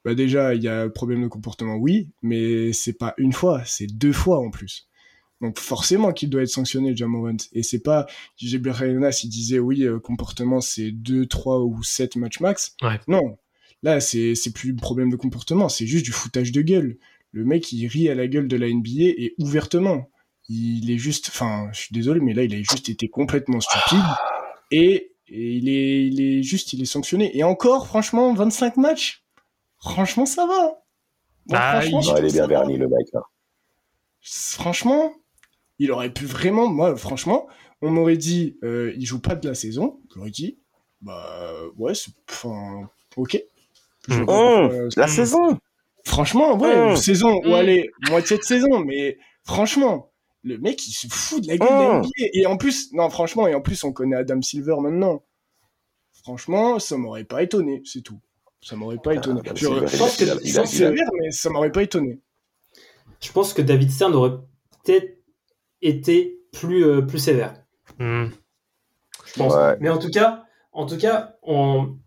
bah 0.06 0.14
déjà, 0.14 0.54
il 0.54 0.62
y 0.62 0.68
a 0.68 0.88
problème 0.88 1.24
de 1.24 1.28
comportement, 1.28 1.76
oui, 1.76 2.10
mais 2.22 2.72
c'est 2.74 2.94
pas 2.98 3.14
une 3.18 3.34
fois, 3.34 3.62
c'est 3.66 3.88
deux 3.88 4.14
fois 4.14 4.40
en 4.40 4.52
plus. 4.52 4.88
Donc 5.42 5.60
forcément 5.60 6.14
qu'il 6.14 6.30
doit 6.30 6.42
être 6.42 6.50
sanctionné, 6.50 6.96
Jamorant. 6.96 7.38
Et 7.54 7.62
c'est 7.64 7.80
pas, 7.84 8.08
Gilbert 8.38 8.78
Arenas, 8.78 9.22
il 9.24 9.30
disait, 9.30 9.60
oui, 9.60 9.84
euh, 9.84 10.00
comportement, 10.00 10.62
c'est 10.62 10.92
deux, 10.92 11.26
trois 11.28 11.60
ou 11.64 11.84
sept 11.84 12.16
matchs 12.16 12.40
max. 12.40 12.76
Ouais. 12.82 13.00
Non. 13.08 13.38
Là, 13.84 14.00
c'est 14.00 14.34
c'est 14.34 14.52
plus 14.52 14.72
un 14.72 14.76
problème 14.76 15.12
de 15.12 15.16
comportement, 15.16 15.70
c'est 15.70 15.86
juste 15.86 16.04
du 16.06 16.12
foutage 16.12 16.52
de 16.52 16.62
gueule. 16.64 16.98
Le 17.32 17.46
mec, 17.46 17.72
il 17.72 17.86
rit 17.88 18.10
à 18.10 18.16
la 18.16 18.28
gueule 18.28 18.48
de 18.48 18.58
la 18.58 18.68
NBA 18.68 19.04
et 19.18 19.36
ouvertement. 19.38 20.10
Il 20.50 20.90
est 20.90 20.98
juste, 20.98 21.28
enfin, 21.30 21.70
je 21.74 21.82
suis 21.82 21.94
désolé, 21.94 22.20
mais 22.22 22.34
là, 22.34 22.44
il 22.44 22.54
a 22.56 22.58
juste 22.58 22.90
été 22.90 23.08
complètement 23.10 23.60
stupide. 23.60 24.04
Et, 24.72 25.12
et 25.28 25.52
il, 25.58 25.70
est, 25.70 26.08
il 26.08 26.22
est 26.22 26.42
juste, 26.42 26.74
il 26.74 26.82
est 26.82 26.86
sanctionné. 26.86 27.38
Et 27.38 27.44
encore, 27.44 27.86
franchement, 27.86 28.34
25 28.34 28.78
matchs, 28.78 29.24
franchement, 29.78 30.26
ça 30.26 30.48
va. 30.48 30.82
Ah, 31.52 31.82
franchement, 31.82 32.00
il- 32.00 32.06
je 32.06 32.10
Non, 32.12 32.18
il 32.18 32.26
est 32.26 32.34
bien 32.34 32.48
verni, 32.48 32.78
le 32.78 32.88
mec. 32.88 33.08
Là. 33.14 33.22
Franchement, 34.22 35.14
il 35.80 35.92
aurait 35.92 36.12
pu 36.14 36.26
vraiment, 36.26 36.68
moi, 36.68 36.96
franchement, 36.96 37.48
on 37.82 37.92
m'aurait 37.92 38.18
dit, 38.18 38.58
euh, 38.64 38.94
il 38.98 39.06
joue 39.06 39.20
pas 39.20 39.36
de 39.36 39.48
la 39.48 39.54
saison. 39.56 40.00
J'aurais 40.16 40.32
dit, 40.32 40.58
bah, 41.02 41.54
ouais, 41.78 41.94
c'est, 41.94 42.12
enfin, 42.30 42.90
ok. 43.16 43.42
Je 44.08 44.14
Mm. 44.22 44.26
pas, 44.26 44.34
Hum, 44.66 44.72
euh, 44.72 44.90
la 44.98 45.08
saison 45.08 45.58
Franchement, 46.06 46.58
ouais, 46.58 46.94
Mm. 46.94 46.96
saison, 46.96 47.36
ou 47.44 47.50
Mm. 47.50 47.54
allez, 47.54 47.92
moitié 48.10 48.38
de 48.38 48.44
saison, 48.44 48.80
mais 48.80 49.18
franchement, 49.44 50.10
le 50.44 50.58
mec, 50.58 50.88
il 50.88 50.92
se 50.94 51.08
fout 51.10 51.44
de 51.44 51.48
la 51.50 51.58
gueule 51.58 51.68
de 51.68 51.74
la. 51.74 51.98
NBA. 52.00 52.30
Et 52.34 52.46
en 52.46 52.56
plus, 52.56 52.94
non, 52.94 53.10
franchement, 53.10 53.46
et 53.46 53.54
en 53.54 53.60
plus, 53.60 53.84
on 53.84 53.92
connaît 53.92 54.16
Adam 54.16 54.42
Silver 54.42 54.76
maintenant. 54.80 55.22
Franchement, 56.24 56.80
ça 56.80 56.96
m'aurait 56.98 57.26
pas 57.26 57.44
étonné, 57.44 57.82
c'est 57.86 58.02
tout. 58.02 58.20
Ça 58.62 58.76
m'aurait 58.78 58.98
pas 58.98 59.16
étonné. 59.16 59.42
Adam 59.42 59.54
Je- 59.56 59.98
pense 59.98 60.18
que 60.18 60.24
mais 61.22 61.32
ça 61.32 61.50
m'aurait 61.50 61.72
pas 61.72 61.84
étonné. 61.84 62.20
Je 63.20 63.32
pense 63.32 63.54
que 63.54 63.62
David 63.62 63.92
Stern 63.92 64.14
aurait 64.16 64.38
peut-être 64.86 65.17
été 65.82 66.40
plus, 66.54 66.84
euh, 66.86 67.02
plus 67.02 67.20
sévère. 67.20 67.54
Mhm. 68.00 68.32
Je 69.26 69.34
pense. 69.40 69.54
Ouais. 69.54 69.78
Mais 69.80 69.90
en 69.90 69.98
tout 69.98 70.10
cas, 70.10 70.44
en 70.72 70.86
tout 70.86 70.98
cas, 70.98 71.36
on, 71.44 71.98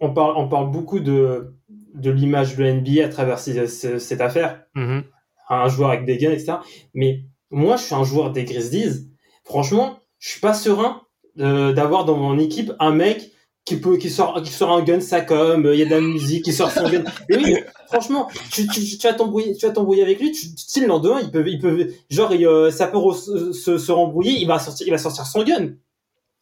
on 0.00 0.12
parle, 0.12 0.34
on 0.36 0.48
parle 0.48 0.70
beaucoup 0.70 1.00
de, 1.00 1.54
de 1.94 2.10
l'image 2.10 2.56
de 2.56 2.62
la 2.64 2.72
NBA 2.72 3.04
à 3.04 3.08
travers 3.08 3.38
ces- 3.38 3.66
ces- 3.68 3.98
cette 3.98 4.20
affaire. 4.20 4.62
Mhm. 4.74 5.04
un 5.48 5.68
joueur 5.68 5.90
avec 5.90 6.04
des 6.04 6.16
guns, 6.18 6.32
etc. 6.32 6.54
Mais 6.92 7.22
moi, 7.50 7.76
je 7.76 7.82
suis 7.84 7.94
un 7.94 8.02
joueur 8.02 8.32
des 8.32 8.44
Grizzlies. 8.44 9.08
Franchement, 9.44 10.00
je 10.18 10.30
suis 10.30 10.40
pas 10.40 10.54
serein 10.54 11.02
euh, 11.38 11.72
d'avoir 11.72 12.04
dans 12.04 12.16
mon 12.16 12.36
équipe 12.38 12.72
un 12.80 12.90
mec 12.92 13.30
qui 13.66 13.76
peut, 13.76 13.96
qui 13.98 14.08
sort, 14.08 14.40
qui 14.42 14.50
sort 14.52 14.70
un 14.72 14.82
gun 14.82 15.00
comme 15.26 15.66
il 15.72 15.78
y 15.78 15.82
a 15.82 15.84
de 15.84 15.90
la 15.90 16.00
musique, 16.00 16.44
qui 16.44 16.52
sort 16.52 16.70
son 16.70 16.88
gun. 16.88 17.02
Mais 17.28 17.36
oui, 17.36 17.56
franchement, 17.88 18.28
tu, 18.50 18.66
tu, 18.68 18.80
tu 18.96 19.06
vas 19.06 19.12
t'embrouiller, 19.12 19.54
tu 19.56 19.66
vas 19.66 19.72
t'embrouiller 19.72 20.02
avec 20.04 20.20
lui. 20.20 20.30
Tu, 20.32 20.54
tu 20.54 20.80
le 20.80 20.86
lendemain, 20.86 21.20
il 21.20 21.30
peut, 21.30 21.44
il 21.46 21.58
peut, 21.58 21.88
genre, 22.08 22.32
il, 22.32 22.46
euh, 22.46 22.70
ça 22.70 22.86
peut 22.86 22.96
re- 22.96 23.52
se, 23.52 23.76
se 23.76 23.92
rembrouiller. 23.92 24.38
Il 24.40 24.46
va 24.46 24.58
sortir, 24.58 24.86
il 24.86 24.90
va 24.90 24.98
sortir 24.98 25.26
son 25.26 25.42
gun. 25.42 25.72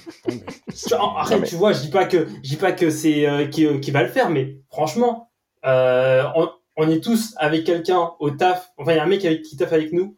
Arrête, 0.92 1.42
mais- 1.42 1.48
tu 1.48 1.56
vois, 1.56 1.74
je 1.74 1.82
dis 1.82 1.90
pas 1.90 2.06
que, 2.06 2.28
je 2.44 2.50
dis 2.50 2.56
pas 2.56 2.72
que 2.72 2.90
c'est 2.90 3.28
euh, 3.28 3.46
qui, 3.46 3.66
euh, 3.66 3.78
qui 3.80 3.92
va 3.92 4.02
le 4.04 4.10
faire, 4.10 4.30
mais 4.32 4.58
franchement, 4.72 5.30
euh, 5.66 6.24
on, 6.36 6.50
on 6.78 6.90
est 6.90 7.04
tous 7.04 7.34
avec 7.38 7.66
quelqu'un 7.66 8.12
au 8.20 8.32
taf. 8.32 8.72
Enfin, 8.78 8.94
il 8.94 8.96
y 8.96 9.00
a 9.00 9.04
un 9.04 9.08
mec 9.08 9.24
avec, 9.26 9.44
qui 9.44 9.56
taffe 9.58 9.74
avec 9.74 9.94
nous. 9.94 10.18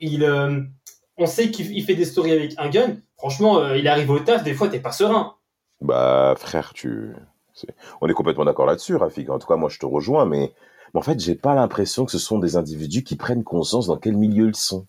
Il, 0.00 0.24
euh, 0.24 0.60
on 1.16 1.26
sait 1.26 1.50
qu'il 1.52 1.70
il 1.72 1.84
fait 1.84 1.94
des 1.94 2.04
stories 2.04 2.32
avec 2.32 2.54
un 2.58 2.68
gun. 2.68 2.96
franchement, 3.16 3.58
euh, 3.60 3.78
il 3.78 3.86
arrive 3.88 4.10
au 4.10 4.18
taf, 4.18 4.42
des 4.42 4.54
fois, 4.54 4.68
t'es 4.68 4.80
pas 4.80 4.92
serein. 4.92 5.35
Bah, 5.80 6.34
frère, 6.36 6.72
tu. 6.72 7.14
On 8.00 8.08
est 8.08 8.14
complètement 8.14 8.44
d'accord 8.44 8.66
là-dessus, 8.66 8.96
Rafik. 8.96 9.30
En 9.30 9.38
tout 9.38 9.46
cas, 9.46 9.56
moi, 9.56 9.68
je 9.68 9.78
te 9.78 9.86
rejoins, 9.86 10.26
mais, 10.26 10.52
mais 10.92 10.98
en 11.00 11.02
fait, 11.02 11.20
j'ai 11.20 11.34
pas 11.34 11.54
l'impression 11.54 12.04
que 12.04 12.12
ce 12.12 12.18
sont 12.18 12.38
des 12.38 12.56
individus 12.56 13.02
qui 13.02 13.16
prennent 13.16 13.44
conscience 13.44 13.86
dans 13.86 13.96
quel 13.96 14.16
milieu 14.16 14.48
ils 14.48 14.56
sont. 14.56 14.86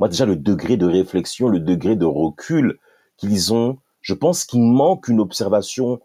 Moi, 0.00 0.08
déjà, 0.08 0.26
le 0.26 0.36
degré 0.36 0.76
de 0.76 0.86
réflexion, 0.86 1.48
le 1.48 1.60
degré 1.60 1.96
de 1.96 2.04
recul 2.04 2.78
qu'ils 3.16 3.54
ont, 3.54 3.78
je 4.00 4.14
pense 4.14 4.44
qu'il 4.44 4.62
manque 4.62 5.08
une 5.08 5.20
observation 5.20 6.00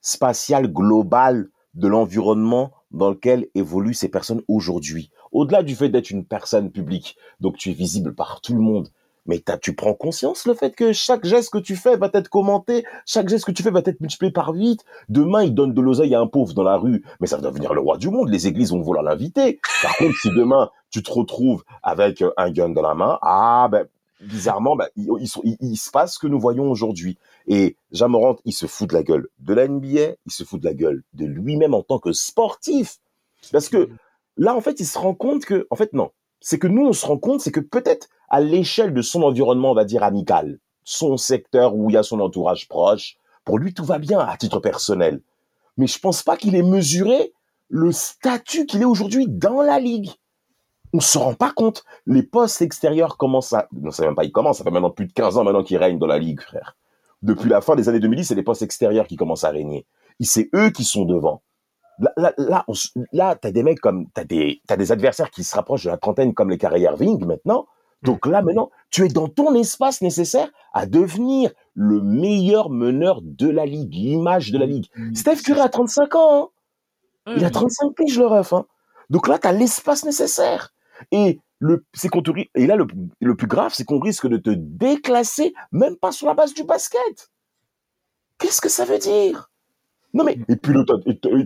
spatiale 0.00 0.72
globale 0.72 1.48
de 1.74 1.88
l'environnement 1.88 2.72
dans 2.90 3.10
lequel 3.10 3.48
évoluent 3.54 3.94
ces 3.94 4.08
personnes 4.08 4.42
aujourd'hui. 4.48 5.10
Au-delà 5.32 5.62
du 5.62 5.74
fait 5.74 5.88
d'être 5.88 6.10
une 6.10 6.24
personne 6.24 6.70
publique, 6.70 7.16
donc 7.40 7.56
tu 7.56 7.70
es 7.70 7.74
visible 7.74 8.14
par 8.14 8.40
tout 8.42 8.54
le 8.54 8.60
monde, 8.60 8.90
mais 9.26 9.42
tu 9.60 9.74
prends 9.74 9.94
conscience 9.94 10.46
le 10.46 10.54
fait 10.54 10.74
que 10.74 10.92
chaque 10.92 11.24
geste 11.24 11.50
que 11.50 11.58
tu 11.58 11.76
fais 11.76 11.96
va 11.96 12.10
être 12.12 12.28
commenté, 12.28 12.84
chaque 13.06 13.28
geste 13.28 13.44
que 13.44 13.52
tu 13.52 13.62
fais 13.62 13.70
va 13.70 13.80
être 13.84 14.00
multiplié 14.00 14.32
par 14.32 14.50
8. 14.50 14.84
Demain, 15.08 15.44
il 15.44 15.54
donne 15.54 15.74
de 15.74 15.80
l'oseille 15.80 16.14
à 16.14 16.20
un 16.20 16.26
pauvre 16.26 16.54
dans 16.54 16.62
la 16.62 16.76
rue, 16.76 17.04
mais 17.20 17.26
ça 17.26 17.36
va 17.36 17.42
devenir 17.42 17.74
le 17.74 17.80
roi 17.80 17.98
du 17.98 18.08
monde. 18.08 18.28
Les 18.28 18.46
églises 18.46 18.72
vont 18.72 18.80
vouloir 18.80 19.04
l'inviter. 19.04 19.60
Par 19.82 19.96
contre, 19.96 20.16
si 20.20 20.30
demain, 20.30 20.70
tu 20.90 21.02
te 21.02 21.10
retrouves 21.10 21.64
avec 21.82 22.22
un 22.36 22.50
gun 22.50 22.70
dans 22.70 22.82
la 22.82 22.94
main, 22.94 23.18
ah 23.22 23.68
ben, 23.70 23.86
bizarrement, 24.22 24.76
ben, 24.76 24.88
il, 24.96 25.08
il, 25.60 25.76
se 25.76 25.90
passe 25.90 26.14
ce 26.14 26.18
que 26.18 26.26
nous 26.26 26.38
voyons 26.38 26.70
aujourd'hui. 26.70 27.18
Et 27.46 27.76
Jamorant, 27.90 28.36
il 28.44 28.52
se 28.52 28.66
fout 28.66 28.88
de 28.88 28.94
la 28.94 29.02
gueule 29.02 29.28
de 29.38 29.54
la 29.54 29.68
NBA, 29.68 30.14
il 30.26 30.32
se 30.32 30.44
fout 30.44 30.60
de 30.60 30.66
la 30.66 30.74
gueule 30.74 31.02
de 31.12 31.26
lui-même 31.26 31.74
en 31.74 31.82
tant 31.82 31.98
que 31.98 32.12
sportif. 32.12 32.98
Parce 33.50 33.68
que 33.68 33.88
là, 34.36 34.54
en 34.54 34.60
fait, 34.60 34.80
il 34.80 34.86
se 34.86 34.98
rend 34.98 35.14
compte 35.14 35.44
que, 35.44 35.66
en 35.70 35.76
fait, 35.76 35.92
non. 35.92 36.10
C'est 36.42 36.58
que 36.58 36.66
nous, 36.66 36.86
on 36.86 36.92
se 36.92 37.06
rend 37.06 37.18
compte, 37.18 37.40
c'est 37.40 37.52
que 37.52 37.60
peut-être 37.60 38.08
à 38.28 38.40
l'échelle 38.40 38.92
de 38.92 39.00
son 39.00 39.22
environnement, 39.22 39.70
on 39.70 39.74
va 39.74 39.84
dire 39.84 40.02
amical, 40.02 40.58
son 40.84 41.16
secteur 41.16 41.74
où 41.74 41.88
il 41.88 41.94
y 41.94 41.96
a 41.96 42.02
son 42.02 42.20
entourage 42.20 42.68
proche, 42.68 43.16
pour 43.44 43.58
lui, 43.58 43.72
tout 43.72 43.84
va 43.84 43.98
bien 43.98 44.18
à 44.18 44.36
titre 44.36 44.58
personnel. 44.58 45.22
Mais 45.76 45.86
je 45.86 45.98
pense 45.98 46.22
pas 46.22 46.36
qu'il 46.36 46.54
ait 46.56 46.62
mesuré 46.62 47.32
le 47.68 47.92
statut 47.92 48.66
qu'il 48.66 48.82
est 48.82 48.86
aujourd'hui 48.86 49.26
dans 49.28 49.62
la 49.62 49.78
ligue. 49.78 50.10
On 50.92 51.00
se 51.00 51.16
rend 51.16 51.34
pas 51.34 51.52
compte. 51.52 51.84
Les 52.06 52.22
postes 52.22 52.60
extérieurs 52.60 53.16
commencent 53.16 53.52
à, 53.52 53.68
non, 53.72 53.90
c'est 53.90 54.04
même 54.04 54.14
pas, 54.14 54.24
ils 54.24 54.32
commencent, 54.32 54.58
ça 54.58 54.64
fait 54.64 54.70
maintenant 54.70 54.90
plus 54.90 55.06
de 55.06 55.12
15 55.12 55.38
ans 55.38 55.44
maintenant 55.44 55.62
qu'ils 55.62 55.78
règnent 55.78 55.98
dans 55.98 56.06
la 56.06 56.18
ligue, 56.18 56.40
frère. 56.40 56.76
Depuis 57.22 57.48
la 57.48 57.60
fin 57.60 57.76
des 57.76 57.88
années 57.88 58.00
2010, 58.00 58.26
c'est 58.26 58.34
les 58.34 58.42
postes 58.42 58.62
extérieurs 58.62 59.06
qui 59.06 59.16
commencent 59.16 59.44
à 59.44 59.50
régner. 59.50 59.86
C'est 60.20 60.50
eux 60.54 60.70
qui 60.70 60.84
sont 60.84 61.04
devant. 61.04 61.42
Là, 61.98 62.12
là, 62.16 62.32
là, 62.38 62.64
là 63.12 63.36
t'as 63.36 63.50
des 63.50 63.62
mecs 63.62 63.80
comme, 63.80 64.06
t'as 64.14 64.24
des, 64.24 64.60
t'as 64.66 64.76
des 64.76 64.92
adversaires 64.92 65.30
qui 65.30 65.44
se 65.44 65.54
rapprochent 65.54 65.84
de 65.84 65.90
la 65.90 65.98
trentaine 65.98 66.34
comme 66.34 66.50
les 66.50 66.58
carrières 66.58 66.96
Ving 66.96 67.24
maintenant. 67.24 67.66
Donc 68.02 68.26
là, 68.26 68.42
maintenant, 68.42 68.70
tu 68.90 69.04
es 69.04 69.08
dans 69.08 69.28
ton 69.28 69.54
espace 69.54 70.02
nécessaire 70.02 70.50
à 70.72 70.86
devenir 70.86 71.52
le 71.74 72.00
meilleur 72.00 72.68
meneur 72.68 73.20
de 73.22 73.48
la 73.48 73.64
ligue, 73.64 73.94
l'image 73.94 74.50
de 74.50 74.58
la 74.58 74.66
ligue. 74.66 74.88
Steph 75.14 75.42
Curry 75.44 75.60
a 75.60 75.68
35 75.68 76.14
ans. 76.16 76.50
Hein. 77.26 77.34
Il 77.36 77.44
a 77.44 77.50
35 77.50 77.94
piges, 77.94 78.18
le 78.18 78.26
ref. 78.26 78.52
Hein. 78.52 78.66
Donc 79.08 79.28
là, 79.28 79.38
tu 79.38 79.46
as 79.46 79.52
l'espace 79.52 80.04
nécessaire. 80.04 80.74
Et 81.12 81.38
le, 81.60 81.84
c'est 81.94 82.08
qu'on 82.08 82.22
et 82.56 82.66
là, 82.66 82.74
le, 82.74 82.86
le 83.20 83.36
plus 83.36 83.46
grave, 83.46 83.72
c'est 83.72 83.84
qu'on 83.84 84.00
risque 84.00 84.26
de 84.26 84.36
te 84.36 84.50
déclasser, 84.50 85.54
même 85.70 85.96
pas 85.96 86.10
sur 86.10 86.26
la 86.26 86.34
base 86.34 86.54
du 86.54 86.64
basket. 86.64 87.30
Qu'est-ce 88.38 88.60
que 88.60 88.68
ça 88.68 88.84
veut 88.84 88.98
dire? 88.98 89.51
Non 90.14 90.24
mais, 90.24 90.38
et 90.48 90.56
puis 90.56 90.74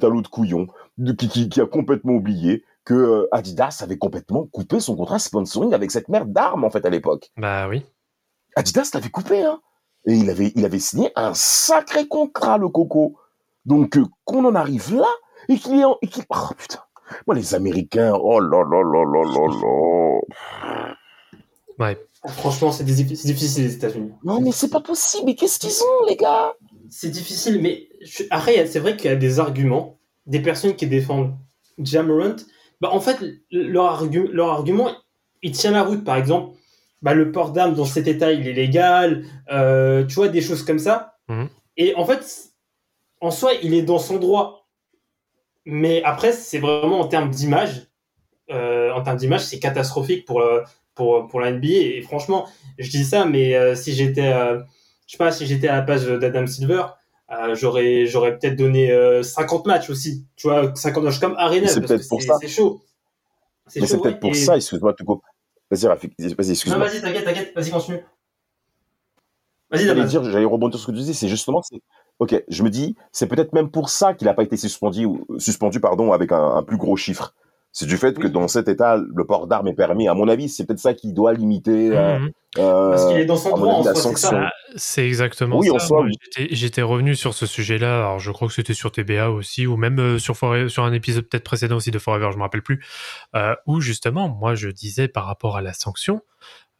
t'as 0.00 0.08
l'autre 0.08 0.30
couillon 0.30 0.66
qui, 0.98 1.28
qui, 1.28 1.48
qui, 1.48 1.60
a 1.60 1.66
complètement 1.66 2.14
oublié 2.14 2.64
que 2.84 2.94
euh, 2.94 3.28
Adidas 3.32 3.80
avait 3.82 3.98
complètement 3.98 4.46
coupé 4.46 4.80
son 4.80 4.96
contrat 4.96 5.18
sponsoring 5.18 5.74
avec 5.74 5.90
cette 5.90 6.08
merde 6.08 6.32
d'armes, 6.32 6.64
en 6.64 6.70
fait, 6.70 6.86
à 6.86 6.90
l'époque. 6.90 7.30
Bah 7.36 7.68
oui. 7.68 7.84
Adidas 8.56 8.90
l'avait 8.94 9.10
coupé, 9.10 9.42
hein. 9.42 9.60
Et 10.06 10.14
il 10.14 10.30
avait, 10.30 10.52
il 10.54 10.64
avait 10.64 10.78
signé 10.78 11.10
un 11.16 11.34
sacré 11.34 12.06
contrat, 12.06 12.58
le 12.58 12.68
coco. 12.68 13.18
Donc, 13.64 13.96
euh, 13.96 14.04
qu'on 14.24 14.44
en 14.44 14.54
arrive 14.54 14.94
là, 14.94 15.08
et 15.48 15.58
qu'il 15.58 15.78
est 15.80 15.84
en, 15.84 15.98
et 16.00 16.08
oh 16.30 16.54
putain. 16.56 16.80
Moi, 17.26 17.36
les 17.36 17.54
Américains, 17.54 18.14
oh 18.14 18.40
là 18.40 18.62
là 18.64 18.82
là 18.82 19.04
là 19.04 19.22
là 19.24 19.46
là. 19.62 20.94
Ouais. 21.78 21.98
Franchement, 22.28 22.72
c'est 22.72 22.84
difficile 22.84 23.64
les 23.64 23.74
États-Unis. 23.74 24.12
Non, 24.24 24.40
mais 24.40 24.52
c'est 24.52 24.70
pas 24.70 24.80
possible. 24.80 25.24
Mais 25.26 25.34
qu'est-ce 25.34 25.58
qu'ils 25.58 25.82
ont, 25.82 26.06
les 26.08 26.16
gars? 26.16 26.54
C'est 26.90 27.10
difficile, 27.10 27.60
mais 27.60 27.88
je... 28.02 28.24
après, 28.30 28.66
c'est 28.66 28.78
vrai 28.78 28.96
qu'il 28.96 29.10
y 29.10 29.12
a 29.12 29.16
des 29.16 29.40
arguments, 29.40 29.98
des 30.26 30.40
personnes 30.40 30.74
qui 30.76 30.86
défendent 30.86 31.34
Jamorant, 31.78 32.36
bah, 32.80 32.90
en 32.92 33.00
fait, 33.00 33.18
leur, 33.50 34.06
leur 34.32 34.48
argument, 34.48 34.90
il 35.42 35.52
tient 35.52 35.72
la 35.72 35.82
route. 35.82 36.04
Par 36.04 36.16
exemple, 36.16 36.56
bah, 37.02 37.14
le 37.14 37.32
port 37.32 37.52
d'armes 37.52 37.74
dans 37.74 37.84
cet 37.84 38.06
état, 38.06 38.32
il 38.32 38.48
est 38.48 38.52
légal, 38.52 39.24
euh, 39.50 40.04
tu 40.06 40.14
vois, 40.14 40.28
des 40.28 40.40
choses 40.40 40.62
comme 40.62 40.78
ça. 40.78 41.16
Mhm. 41.28 41.48
Et 41.76 41.94
en 41.94 42.04
fait, 42.04 42.52
en 43.20 43.30
soi, 43.30 43.52
il 43.62 43.74
est 43.74 43.82
dans 43.82 43.98
son 43.98 44.16
droit. 44.16 44.66
Mais 45.64 46.02
après, 46.04 46.32
c'est 46.32 46.58
vraiment 46.58 47.00
en 47.00 47.08
termes 47.08 47.30
d'image. 47.30 47.88
Euh, 48.50 48.92
en 48.92 49.02
termes 49.02 49.16
d'image, 49.16 49.44
c'est 49.44 49.58
catastrophique 49.58 50.24
pour, 50.24 50.40
euh, 50.40 50.62
pour, 50.96 51.28
pour 51.28 51.40
la 51.40 51.52
NBA. 51.52 51.68
Et 51.68 52.02
franchement, 52.02 52.48
je 52.78 52.90
dis 52.90 53.04
ça, 53.04 53.24
mais 53.24 53.76
si 53.76 53.92
j'étais, 53.92 54.32
je 54.32 55.12
sais 55.12 55.18
pas, 55.18 55.30
si 55.30 55.46
j'étais 55.46 55.68
à 55.68 55.76
la 55.76 55.82
place 55.82 56.04
d'Adam 56.04 56.46
Silver, 56.48 56.82
euh, 57.32 57.56
j'aurais 57.56 58.06
j'aurais 58.06 58.38
peut-être 58.38 58.56
donné 58.56 58.88
50 59.22 59.66
euh, 59.66 59.68
matchs 59.68 59.90
aussi. 59.90 60.24
Tu 60.36 60.48
vois, 60.48 60.74
50 60.74 61.04
matchs 61.04 61.18
comme 61.18 61.34
Arena. 61.36 61.66
C'est 61.66 61.80
peut-être 61.80 62.08
pour 62.08 62.22
ça. 62.22 62.38
C'est 62.40 62.48
chaud. 62.48 62.82
C'est 63.66 63.80
peut-être 63.80 64.20
pour 64.20 64.34
ça, 64.36 64.56
excuse-moi, 64.56 64.94
tu 64.94 65.04
Vas-y, 65.68 65.88
Rafik, 65.88 66.12
vas-y, 66.20 66.50
excuse-moi. 66.52 66.78
vas-y, 66.78 67.00
t'inquiète, 67.00 67.24
t'inquiète, 67.24 67.52
vas-y, 67.56 67.70
continue. 67.72 67.98
Vas-y, 69.68 69.86
J'allais 69.86 70.04
dire, 70.04 70.22
j'allais 70.22 70.44
rebondir 70.44 70.78
sur 70.78 70.86
ce 70.86 70.92
que 70.92 70.96
tu 70.96 70.98
disais, 70.98 71.12
c'est 71.12 71.26
justement, 71.26 71.60
ok, 72.20 72.44
je 72.46 72.62
me 72.62 72.70
dis, 72.70 72.94
c'est 73.10 73.26
peut-être 73.26 73.52
même 73.52 73.68
pour 73.68 73.88
ça 73.88 74.14
qu'il 74.14 74.26
n'a 74.26 74.34
pas 74.34 74.44
été 74.44 74.56
suspendu, 74.56 75.08
suspendu, 75.38 75.80
pardon, 75.80 76.12
avec 76.12 76.30
un 76.30 76.62
plus 76.62 76.76
gros 76.76 76.94
chiffre 76.94 77.34
c'est 77.78 77.84
du 77.84 77.98
fait 77.98 78.18
que 78.18 78.26
dans 78.26 78.48
cet 78.48 78.68
état, 78.68 78.96
le 78.96 79.26
port 79.26 79.46
d'armes 79.46 79.68
est 79.68 79.74
permis. 79.74 80.08
À 80.08 80.14
mon 80.14 80.28
avis, 80.28 80.48
c'est 80.48 80.64
peut-être 80.64 80.78
ça 80.78 80.94
qui 80.94 81.12
doit 81.12 81.34
limiter. 81.34 81.94
Euh, 81.94 82.20
mhm. 82.20 82.30
euh, 82.56 82.90
Parce 82.90 83.06
qu'il 83.06 83.18
est 83.18 83.26
dans 83.26 83.36
son 83.36 83.50
droit, 83.50 83.86
en 83.86 83.94
soi, 83.94 84.50
c'est 84.76 85.06
exactement 85.06 85.58
oui, 85.58 85.68
ça. 85.78 85.94
J'étais 86.52 86.80
revenu 86.80 87.14
sur 87.14 87.34
ce 87.34 87.44
sujet-là. 87.44 87.98
Alors, 87.98 88.18
je 88.18 88.30
crois 88.30 88.48
que 88.48 88.54
c'était 88.54 88.72
sur 88.72 88.92
TBA 88.92 89.30
aussi, 89.30 89.66
ou 89.66 89.76
même 89.76 89.98
euh, 90.00 90.18
sur, 90.18 90.36
sur 90.36 90.84
un 90.84 90.92
épisode 90.94 91.28
peut-être 91.28 91.44
précédent 91.44 91.76
aussi 91.76 91.90
de 91.90 91.98
Forever, 91.98 92.30
je 92.32 92.38
me 92.38 92.44
rappelle 92.44 92.62
plus, 92.62 92.82
où 93.66 93.82
justement, 93.82 94.30
moi, 94.30 94.54
je 94.54 94.70
disais 94.70 95.06
par 95.06 95.26
rapport 95.26 95.58
à 95.58 95.60
la 95.60 95.74
sanction, 95.74 96.22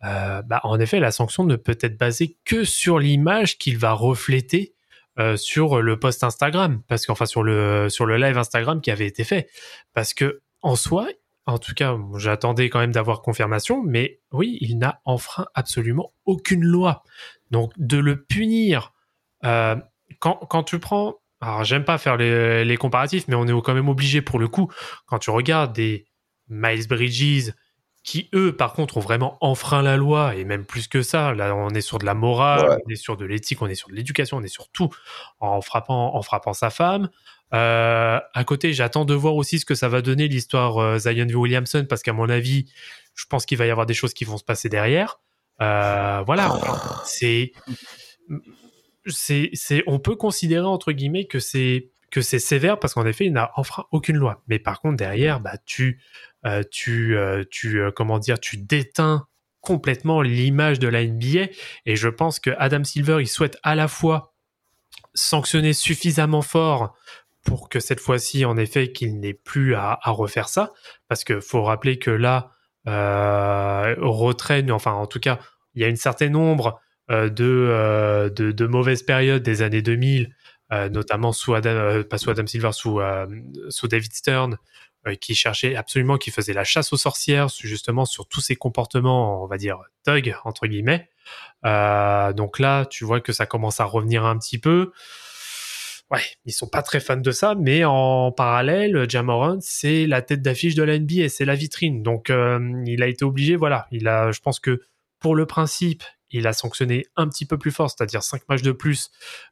bah, 0.01 0.61
en 0.62 0.80
effet, 0.80 0.99
la 0.99 1.11
sanction 1.11 1.44
ne 1.44 1.57
peut 1.57 1.76
être 1.78 1.99
basée 1.99 2.38
que 2.47 2.64
sur 2.64 2.99
l'image 2.99 3.59
qu'il 3.59 3.76
va 3.76 3.92
refléter 3.92 4.72
sur 5.36 5.82
le 5.82 5.99
post 5.99 6.24
Instagram, 6.24 6.80
parce 6.88 7.05
qu'enfin 7.05 7.26
sur 7.26 7.42
le 7.42 7.90
sur 7.90 8.07
le 8.07 8.16
live 8.16 8.38
Instagram 8.38 8.80
qui 8.80 8.90
avait 8.90 9.07
été 9.07 9.24
fait, 9.24 9.51
parce 9.92 10.14
que 10.14 10.40
en 10.62 10.76
soi, 10.76 11.09
en 11.46 11.59
tout 11.59 11.74
cas, 11.74 11.96
j'attendais 12.16 12.68
quand 12.68 12.80
même 12.80 12.92
d'avoir 12.92 13.22
confirmation, 13.22 13.82
mais 13.82 14.20
oui, 14.32 14.59
il 14.61 14.78
n'a 14.78 15.00
enfreint 15.04 15.46
absolument 15.54 16.12
aucune 16.24 16.64
loi. 16.64 17.04
Donc 17.52 17.72
de 17.76 17.98
le 17.98 18.24
punir, 18.24 18.92
euh, 19.44 19.76
quand, 20.18 20.64
tu 20.64 20.80
prends, 20.80 21.16
alors 21.40 21.62
j'aime 21.62 21.84
pas 21.84 21.98
faire 21.98 22.16
les, 22.16 22.76
comparatifs, 22.76 23.28
mais 23.28 23.36
on 23.36 23.46
est 23.46 23.62
quand 23.62 23.74
même 23.74 23.88
obligé 23.88 24.22
pour 24.22 24.40
le 24.40 24.48
coup, 24.48 24.72
quand 25.07 25.20
tu 25.20 25.30
regardes 25.30 25.72
des 25.72 26.07
Miles 26.48 26.88
Bridges, 26.88 27.52
qui 28.02 28.28
eux, 28.34 28.57
par 28.57 28.72
contre, 28.72 28.96
ont 28.96 29.00
vraiment 29.00 29.36
enfreint 29.40 29.82
la 29.82 29.96
loi, 29.96 30.36
et 30.36 30.44
même 30.44 30.64
plus 30.64 30.88
que 30.88 31.02
ça, 31.02 31.32
là 31.34 31.54
on 31.54 31.70
est 31.70 31.80
sur 31.80 31.98
de 31.98 32.07
la 32.07 32.14
morale, 32.14 32.80
on 32.86 32.90
est 32.90 32.96
sur 32.96 33.16
de 33.16 33.24
l'éthique, 33.24 33.62
on 33.62 33.66
est 33.66 33.74
sur 33.74 33.88
de 33.88 33.94
l'éducation, 33.94 34.36
on 34.36 34.42
est 34.42 34.48
sur 34.48 34.68
tout, 34.70 34.90
en 35.38 35.61
frappant, 35.61 36.14
en 36.16 36.22
frappant 36.22 36.52
sa 36.52 36.70
femme, 36.70 37.09
euh, 37.55 38.20
à 38.34 38.44
côté, 38.44 38.72
j'attends 38.72 39.05
de 39.05 39.14
voir 39.14 39.36
aussi 39.36 39.59
ce 39.59 39.64
que 39.64 39.74
ça 39.74 39.88
va 39.88 40.03
donner 40.03 40.28
l'histoire 40.28 40.78
euh, 40.78 40.99
Zion 40.99 41.28
Williamson 41.28 41.86
parce 41.88 42.03
qu'à 42.03 42.12
mon 42.12 42.28
avis, 42.28 42.66
je 43.14 43.24
pense 43.26 43.47
qu'il 43.47 43.59
va 43.59 43.66
y 43.66 43.70
avoir 43.70 43.86
des 43.86 43.94
choses 43.94 44.14
qui 44.14 44.24
vont 44.24 44.36
se 44.36 44.44
passer 44.44 44.68
derrière. 44.68 45.20
Euh, 45.61 46.22
voilà, 46.26 46.59
c'est, 47.05 47.53
c'est, 49.07 49.51
c'est, 49.55 49.82
on 49.86 49.99
peut 49.99 50.16
considérer 50.16 50.66
entre 50.66 50.92
guillemets 50.92 51.26
que 51.26 51.38
c'est 51.38 51.88
que 52.11 52.20
c'est 52.20 52.38
sévère 52.38 52.78
parce 52.78 52.94
qu'en 52.94 53.07
effet, 53.07 53.26
il 53.26 53.32
n'a 53.32 53.51
enfreint 53.57 53.86
aucune 53.90 54.16
loi. 54.16 54.42
Mais 54.49 54.59
par 54.59 54.80
contre, 54.80 54.97
derrière, 54.97 55.40
bah 55.40 55.57
tu, 55.64 56.01
tu, 56.70 57.16
tu, 57.51 57.80
comment 57.94 58.18
dire, 58.18 58.38
tu 58.38 58.59
déteins 58.59 59.26
complètement 59.61 60.22
l'image 60.22 60.78
de 60.78 60.86
la 60.86 61.05
NBA. 61.05 61.49
Et 61.84 61.97
je 61.97 62.09
pense 62.09 62.38
que 62.38 62.51
Adam 62.59 62.84
Silver, 62.84 63.18
il 63.20 63.26
souhaite 63.26 63.59
à 63.64 63.74
la 63.74 63.88
fois 63.88 64.34
sanctionner 65.14 65.72
suffisamment 65.72 66.42
fort 66.42 66.94
pour 67.47 67.68
que 67.68 67.80
cette 67.80 68.01
fois-ci, 68.01 68.44
en 68.44 68.57
effet, 68.57 68.92
qu'il 68.92 69.18
n'ait 69.18 69.34
plus 69.34 69.74
à, 69.74 69.99
refaire 70.05 70.49
ça. 70.49 70.72
Parce 71.09 71.24
qu'il 71.24 71.40
faut 71.40 71.62
rappeler 71.62 71.99
que 71.99 72.11
là, 72.11 72.51
euh, 72.86 73.94
retraîne, 73.99 74.70
enfin 74.70 74.92
en 74.92 75.07
tout 75.07 75.20
cas, 75.20 75.38
il 75.74 75.82
y 75.82 75.84
a 75.84 75.88
une 75.88 75.97
certaine 75.97 76.32
nombre 76.32 76.80
euh, 77.11 77.30
euh, 77.40 78.28
de, 78.28 78.53
de, 78.53 78.66
mauvaises 78.66 79.03
périodes 79.03 79.42
des 79.42 79.62
années 79.62 79.82
2000, 79.82 80.34
euh, 80.72 80.88
notamment 80.88 81.32
sous 81.32 81.55
Adam, 81.55 82.03
pas 82.03 82.18
sous 82.18 82.30
Adam 82.30 82.47
Silver, 82.47 82.72
sous, 82.72 83.01
sous 83.68 83.88
David 83.88 84.12
Stern, 84.12 84.59
qui 85.20 85.36
cherchait 85.36 85.76
absolument, 85.76 86.18
qui 86.18 86.32
faisait 86.32 86.53
la 86.53 86.64
chasse 86.64 86.92
aux 86.92 86.97
sorcières, 86.97 87.49
justement 87.49 88.05
sur 88.05 88.26
tous 88.26 88.40
ces 88.40 88.57
comportements, 88.57 89.44
on 89.44 89.47
va 89.47 89.57
dire, 89.57 89.78
thug, 90.05 90.36
entre 90.44 90.66
guillemets. 90.66 91.09
Euh, 91.64 92.32
donc 92.32 92.59
là, 92.59 92.86
tu 92.86 93.05
vois 93.05 93.20
que 93.20 93.32
ça 93.32 93.47
commence 93.47 93.80
à 93.80 93.84
revenir 93.84 94.24
un 94.24 94.36
petit 94.38 94.59
peu. 94.59 94.92
Ouais, 96.12 96.20
ils 96.44 96.52
sont 96.52 96.68
pas 96.68 96.82
très 96.82 97.00
fans 97.00 97.16
de 97.16 97.30
ça, 97.32 97.57
mais 97.57 97.84
en 97.84 98.30
parallèle, 98.30 99.11
Jamoran, 99.11 99.59
c'est 99.61 100.07
la 100.07 100.22
tête 100.22 100.40
d'affiche 100.40 100.76
de 100.76 100.84
la 100.84 100.98
NBA, 101.00 101.28
c'est 101.28 101.44
la 101.44 101.57
vitrine. 101.57 102.02
Donc, 102.04 102.30
euh, 102.30 102.61
il 102.86 103.02
a 103.02 103.09
été 103.09 103.24
obligé, 103.24 103.57
voilà. 103.57 103.88
Il 103.90 104.07
a, 104.07 104.30
je 104.30 104.38
pense 104.40 104.61
que 104.61 104.82
pour 105.18 105.34
le 105.34 105.46
principe, 105.46 106.04
il 106.30 106.46
a 106.46 106.52
sanctionné 106.52 107.07
un 107.16 107.28
petit 107.28 107.44
peu 107.44 107.59
plus 107.59 107.72
fort, 107.72 107.90
c'est-à-dire 107.90 108.22
5 108.22 108.42
matchs 108.48 108.62
de 108.62 108.70
plus 108.70 109.11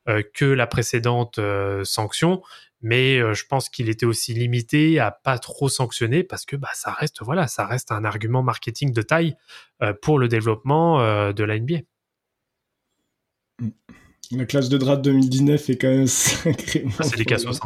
euh, 0.08 0.22
que 0.32 0.44
la 0.44 0.68
précédente 0.68 1.38
euh, 1.38 1.82
sanction. 1.84 2.40
Mais 2.82 3.16
je 3.34 3.46
pense 3.46 3.70
qu'il 3.70 3.88
était 3.88 4.04
aussi 4.04 4.34
limité 4.34 5.00
à 5.00 5.10
pas 5.10 5.38
trop 5.38 5.70
sanctionner 5.70 6.22
parce 6.22 6.44
que 6.44 6.54
bah, 6.54 6.68
ça 6.74 6.92
reste 6.92 7.22
voilà, 7.22 7.46
ça 7.46 7.64
reste 7.64 7.90
un 7.92 8.04
argument 8.04 8.42
marketing 8.42 8.92
de 8.92 9.00
taille 9.00 9.36
pour 10.02 10.18
le 10.18 10.28
développement 10.28 10.98
de 11.32 11.44
la 11.44 11.58
NBA. 11.58 11.78
La 14.32 14.44
classe 14.46 14.68
de 14.68 14.78
draft 14.78 15.02
2019 15.02 15.70
est 15.70 15.76
quand 15.76 15.88
même 15.88 16.06
sacrément. 16.06 16.90
Ah, 16.98 17.02
c'est 17.04 17.16
des 17.16 17.24
cassos. 17.24 17.60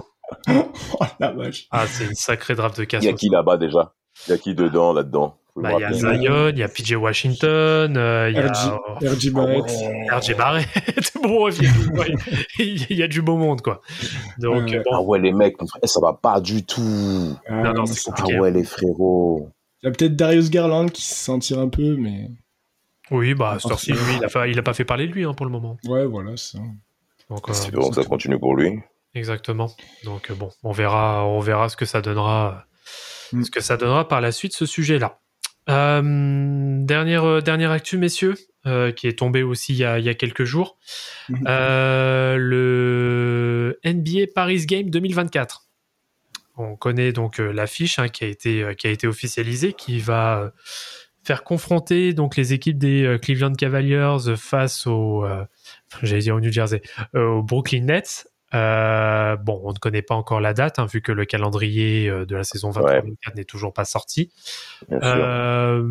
hein. 0.46 0.64
oh 1.00 1.04
la 1.20 1.32
vache. 1.32 1.66
Ah, 1.70 1.86
c'est 1.86 2.04
une 2.06 2.14
sacrée 2.14 2.54
draft 2.54 2.76
de 2.78 2.82
Il 2.84 2.92
y 2.92 2.96
a 2.96 3.00
cassos. 3.00 3.14
qui 3.20 3.28
là-bas 3.28 3.56
déjà? 3.56 3.94
Il 4.26 4.30
y 4.30 4.34
a 4.34 4.38
qui 4.38 4.54
dedans, 4.54 4.92
là-dedans? 4.92 5.36
Bah, 5.56 5.70
Il 5.76 5.80
y 5.80 5.84
a. 5.84 5.92
Zion, 5.92 6.48
il 6.50 6.58
y 6.58 6.62
a 6.62 6.68
PJ 6.68 6.92
Washington, 6.92 7.96
euh, 7.96 8.30
il 8.30 8.36
y 8.36 8.38
a 8.38 8.46
RJ, 8.52 8.70
RJ 9.02 9.30
Barrett. 9.32 9.64
RJ 10.12 10.36
Barrett. 10.36 10.68
bon, 11.22 11.48
il 11.48 11.62
y, 11.64 11.66
a 11.66 11.72
du, 11.72 11.88
ouais, 11.98 12.14
il 12.60 12.96
y 12.96 13.02
a 13.02 13.08
du 13.08 13.22
beau 13.22 13.36
monde, 13.36 13.60
quoi. 13.60 13.80
Donc, 14.38 14.68
Ouais. 14.68 14.78
bon, 14.84 14.90
Ah 14.92 15.02
ouais, 15.02 15.18
les 15.18 15.32
mecs, 15.32 15.56
ça 15.84 16.00
va 16.00 16.12
pas 16.12 16.40
du 16.40 16.64
tout. 16.64 16.80
Ah, 17.48 17.54
Non, 17.54 17.62
non, 17.64 17.72
non, 17.74 17.86
c'est 17.86 17.94
c'est- 17.94 18.10
Ah 18.16 18.40
ouais, 18.40 18.50
les 18.52 18.62
frérots. 18.64 19.48
Il 19.82 19.86
y 19.86 19.88
a 19.88 19.92
peut-être 19.92 20.14
Darius 20.16 20.50
Garland 20.50 20.86
qui 20.90 21.02
se 21.02 21.14
sentira 21.14 21.62
un 21.62 21.68
peu, 21.68 21.96
mais 21.96 22.30
oui, 23.10 23.34
bah, 23.34 23.56
Storcy, 23.58 23.92
lui, 23.92 24.16
il 24.18 24.24
a, 24.24 24.28
pas, 24.28 24.48
il 24.48 24.58
a 24.58 24.62
pas 24.62 24.74
fait 24.74 24.84
parler 24.84 25.06
de 25.06 25.12
lui 25.12 25.24
hein, 25.24 25.34
pour 25.34 25.46
le 25.46 25.52
moment. 25.52 25.76
ouais, 25.86 26.06
voilà, 26.06 26.36
c'est 26.36 26.56
ça. 26.56 26.62
Donc, 27.30 27.48
euh, 27.48 27.52
que 27.52 27.94
ça 27.94 28.04
continue 28.04 28.38
pour 28.38 28.56
lui. 28.56 28.78
Exactement. 29.14 29.70
Donc 30.04 30.30
euh, 30.30 30.34
bon, 30.34 30.50
on 30.62 30.72
verra, 30.72 31.24
on 31.26 31.40
verra 31.40 31.68
ce 31.68 31.76
que 31.76 31.84
ça 31.84 32.00
donnera, 32.00 32.64
Mm. 33.32 33.44
ce 33.44 33.50
que 33.50 33.60
ça 33.60 33.76
donnera 33.76 34.08
par 34.08 34.20
la 34.20 34.32
suite 34.32 34.54
ce 34.54 34.64
sujet-là. 34.66 35.20
Euh, 35.68 36.78
dernière 36.84 37.24
euh, 37.24 37.40
dernière 37.42 37.70
actu, 37.70 37.98
messieurs, 37.98 38.36
euh, 38.66 38.90
qui 38.90 39.06
est 39.06 39.18
tombée 39.18 39.42
aussi 39.42 39.74
il 39.74 39.78
y 39.78 39.84
a, 39.84 39.98
il 39.98 40.04
y 40.04 40.08
a 40.08 40.14
quelques 40.14 40.44
jours. 40.44 40.78
Euh, 41.46 42.36
le 42.38 43.78
NBA 43.84 44.32
Paris 44.34 44.64
Game 44.64 44.88
2024. 44.88 45.66
On 46.56 46.74
connaît 46.76 47.12
donc 47.12 47.38
euh, 47.38 47.52
l'affiche 47.52 47.98
hein, 47.98 48.08
qui 48.08 48.24
a 48.24 48.28
été 48.28 48.62
euh, 48.62 48.74
qui 48.74 48.86
a 48.86 48.90
été 48.90 49.06
officialisée, 49.06 49.74
qui 49.74 49.98
va 50.00 50.38
euh, 50.40 50.50
faire 51.28 51.44
confronter 51.44 52.14
donc 52.14 52.36
les 52.36 52.54
équipes 52.54 52.78
des 52.78 53.04
euh, 53.04 53.18
Cleveland 53.18 53.52
Cavaliers 53.52 54.16
face 54.38 54.86
aux, 54.86 55.26
euh, 55.26 55.44
j'allais 56.02 56.22
dire 56.22 56.34
au 56.34 56.40
New 56.40 56.50
Jersey, 56.50 56.80
euh, 57.14 57.26
aux 57.26 57.42
Brooklyn 57.42 57.84
Nets. 57.84 58.26
Euh, 58.54 59.36
bon, 59.36 59.60
on 59.62 59.74
ne 59.74 59.78
connaît 59.78 60.00
pas 60.00 60.14
encore 60.14 60.40
la 60.40 60.54
date, 60.54 60.78
hein, 60.78 60.86
vu 60.86 61.02
que 61.02 61.12
le 61.12 61.26
calendrier 61.26 62.08
euh, 62.08 62.24
de 62.24 62.34
la 62.34 62.44
saison 62.44 62.70
23-24 62.70 63.34
n'est 63.36 63.44
toujours 63.44 63.74
pas 63.74 63.84
sorti. 63.84 64.32
Euh, 64.90 65.82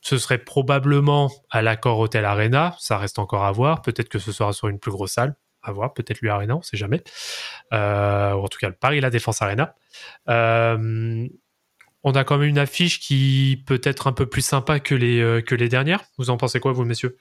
ce 0.00 0.16
serait 0.16 0.38
probablement 0.38 1.28
à 1.50 1.60
l'accord 1.60 1.98
Hotel 1.98 2.24
Arena, 2.24 2.76
ça 2.78 2.98
reste 2.98 3.18
encore 3.18 3.44
à 3.44 3.50
voir. 3.50 3.82
Peut-être 3.82 4.08
que 4.08 4.20
ce 4.20 4.30
sera 4.30 4.52
sur 4.52 4.68
une 4.68 4.78
plus 4.78 4.92
grosse 4.92 5.14
salle, 5.14 5.34
à 5.64 5.72
voir. 5.72 5.92
Peut-être 5.92 6.20
lui 6.20 6.28
Arena, 6.28 6.56
on 6.56 6.62
sait 6.62 6.76
jamais. 6.76 7.02
Euh, 7.72 8.32
ou 8.34 8.44
en 8.44 8.48
tout 8.48 8.60
cas, 8.60 8.68
le 8.68 8.76
Paris 8.76 9.00
La 9.00 9.10
Défense 9.10 9.42
Arena. 9.42 9.74
Euh, 10.28 11.26
on 12.02 12.12
a 12.12 12.24
quand 12.24 12.38
même 12.38 12.48
une 12.48 12.58
affiche 12.58 13.00
qui 13.00 13.62
peut 13.66 13.80
être 13.84 14.06
un 14.06 14.12
peu 14.12 14.26
plus 14.26 14.42
sympa 14.42 14.80
que 14.80 14.94
les, 14.94 15.20
euh, 15.20 15.40
que 15.42 15.54
les 15.54 15.68
dernières. 15.68 16.04
Vous 16.18 16.30
en 16.30 16.36
pensez 16.36 16.60
quoi, 16.60 16.72
vous, 16.72 16.84
messieurs? 16.84 17.16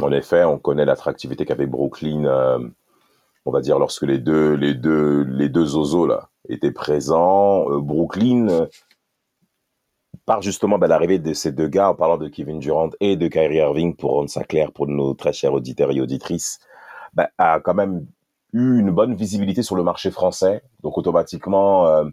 En 0.00 0.12
effet, 0.12 0.44
on 0.44 0.58
connaît 0.58 0.84
l'attractivité 0.84 1.44
qu'avait 1.44 1.66
Brooklyn, 1.66 2.24
euh, 2.24 2.58
on 3.44 3.50
va 3.50 3.60
dire, 3.60 3.78
lorsque 3.78 4.02
les 4.02 4.18
deux, 4.18 4.54
les 4.54 4.74
deux, 4.74 5.22
les 5.24 5.48
deux 5.48 5.66
zozos 5.66 6.06
là, 6.06 6.30
étaient 6.48 6.72
présents. 6.72 7.70
Euh, 7.70 7.80
Brooklyn, 7.80 8.68
par 10.24 10.40
justement 10.40 10.78
ben, 10.78 10.86
l'arrivée 10.86 11.18
de 11.18 11.34
ces 11.34 11.50
deux 11.50 11.68
gars, 11.68 11.90
en 11.90 11.94
parlant 11.94 12.18
de 12.18 12.28
Kevin 12.28 12.60
Durant 12.60 12.90
et 13.00 13.16
de 13.16 13.26
Kyrie 13.26 13.56
Irving, 13.56 13.96
pour 13.96 14.12
rendre 14.12 14.30
ça 14.30 14.44
clair 14.44 14.72
pour 14.72 14.86
nos 14.86 15.14
très 15.14 15.32
chers 15.32 15.52
auditeurs 15.52 15.90
et 15.90 16.00
auditrices, 16.00 16.60
ben, 17.14 17.26
a 17.38 17.58
quand 17.60 17.74
même 17.74 18.06
eu 18.52 18.78
une 18.78 18.92
bonne 18.92 19.14
visibilité 19.14 19.62
sur 19.62 19.76
le 19.76 19.82
marché 19.82 20.10
français. 20.10 20.62
Donc 20.82 20.96
automatiquement, 20.96 22.04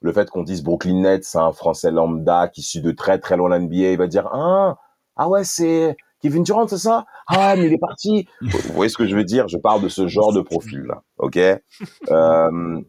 le 0.00 0.12
fait 0.12 0.28
qu'on 0.30 0.42
dise 0.42 0.62
Brooklyn 0.62 1.00
Nets, 1.00 1.24
c'est 1.24 1.38
un 1.38 1.52
Français 1.52 1.90
lambda 1.90 2.48
qui 2.48 2.62
suit 2.62 2.80
de 2.82 2.90
très 2.92 3.18
très 3.18 3.36
loin 3.36 3.48
l'NBA, 3.48 3.92
il 3.92 3.98
va 3.98 4.06
dire 4.06 4.28
ah 4.32 4.76
ah 5.16 5.28
ouais 5.28 5.44
c'est 5.44 5.96
Kevin 6.20 6.42
Durant 6.42 6.66
c'est 6.68 6.78
ça? 6.78 7.04
Ah 7.28 7.54
mais 7.56 7.66
il 7.66 7.72
est 7.72 7.78
parti. 7.78 8.26
Vous 8.40 8.72
voyez 8.74 8.88
ce 8.90 8.96
que 8.96 9.06
je 9.06 9.16
veux 9.16 9.24
dire? 9.24 9.48
Je 9.48 9.58
parle 9.58 9.82
de 9.82 9.88
ce 9.88 10.06
genre 10.06 10.32
de 10.32 10.40
profil 10.40 10.82
là, 10.82 11.02
ok? 11.18 11.38
Euh, 12.10 12.80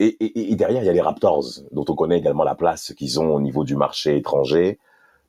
et, 0.00 0.06
et, 0.24 0.52
et 0.52 0.56
derrière 0.56 0.82
il 0.82 0.86
y 0.86 0.88
a 0.88 0.92
les 0.92 1.00
Raptors 1.00 1.44
dont 1.70 1.84
on 1.88 1.94
connaît 1.94 2.18
également 2.18 2.44
la 2.44 2.54
place 2.54 2.92
qu'ils 2.94 3.20
ont 3.20 3.34
au 3.34 3.40
niveau 3.40 3.64
du 3.64 3.76
marché 3.76 4.16
étranger. 4.16 4.78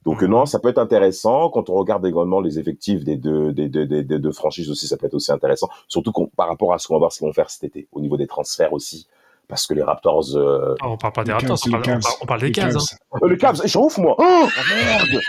Donc 0.06 0.22
Mhm. 0.22 0.30
non, 0.30 0.46
ça 0.46 0.60
peut 0.60 0.68
être 0.70 0.80
intéressant 0.80 1.50
quand 1.50 1.70
on 1.70 1.76
regarde 1.76 2.06
également 2.06 2.42
les 2.42 2.60
effectifs 2.60 3.04
des 3.04 3.16
deux, 3.18 3.54
des 3.54 3.70
deux, 3.70 3.86
des, 3.86 4.04
des 4.04 4.20
deux 4.20 4.32
franchises 4.34 4.70
aussi, 4.70 4.88
ça 4.88 4.98
peut 4.98 5.06
être 5.06 5.14
aussi 5.14 5.32
intéressant. 5.32 5.70
Surtout 5.88 6.12
par 6.36 6.48
rapport 6.50 6.74
à 6.74 6.78
ce 6.80 6.88
qu'on 6.88 6.96
va 6.96 7.00
voir 7.00 7.12
ce 7.14 7.20
qu'ils 7.20 7.28
vont 7.28 7.34
faire 7.34 7.50
cet 7.50 7.64
été 7.64 7.88
au 7.92 8.02
niveau 8.02 8.18
des 8.18 8.28
transferts 8.28 8.74
aussi, 8.74 9.08
parce 9.54 9.68
que 9.68 9.76
les 9.76 9.84
Raptors, 9.84 10.36
euh, 10.36 10.74
Ah, 10.82 10.90
On 10.90 10.98
parle 10.98 11.14
pas 11.14 11.24
des 11.24 11.28
Les 11.30 11.34
Raptors, 11.34 11.60
Cavs, 11.60 11.66
on 11.66 11.78
les 11.78 11.82
parle, 11.84 11.84
on 11.84 11.86
Cavs. 11.94 12.02
parle- 12.02 12.16
on 12.22 12.26
parle 12.26 12.40
des 12.40 12.46
Les 12.48 12.52
Cavs. 12.52 12.76
Hein. 12.78 13.18
Euh, 13.22 13.28
le 13.28 13.36
Cavs, 13.36 13.62
je 13.66 13.78
ouf 13.78 13.98
moi. 14.00 14.16
Oh, 14.18 14.48
merde. 14.70 15.22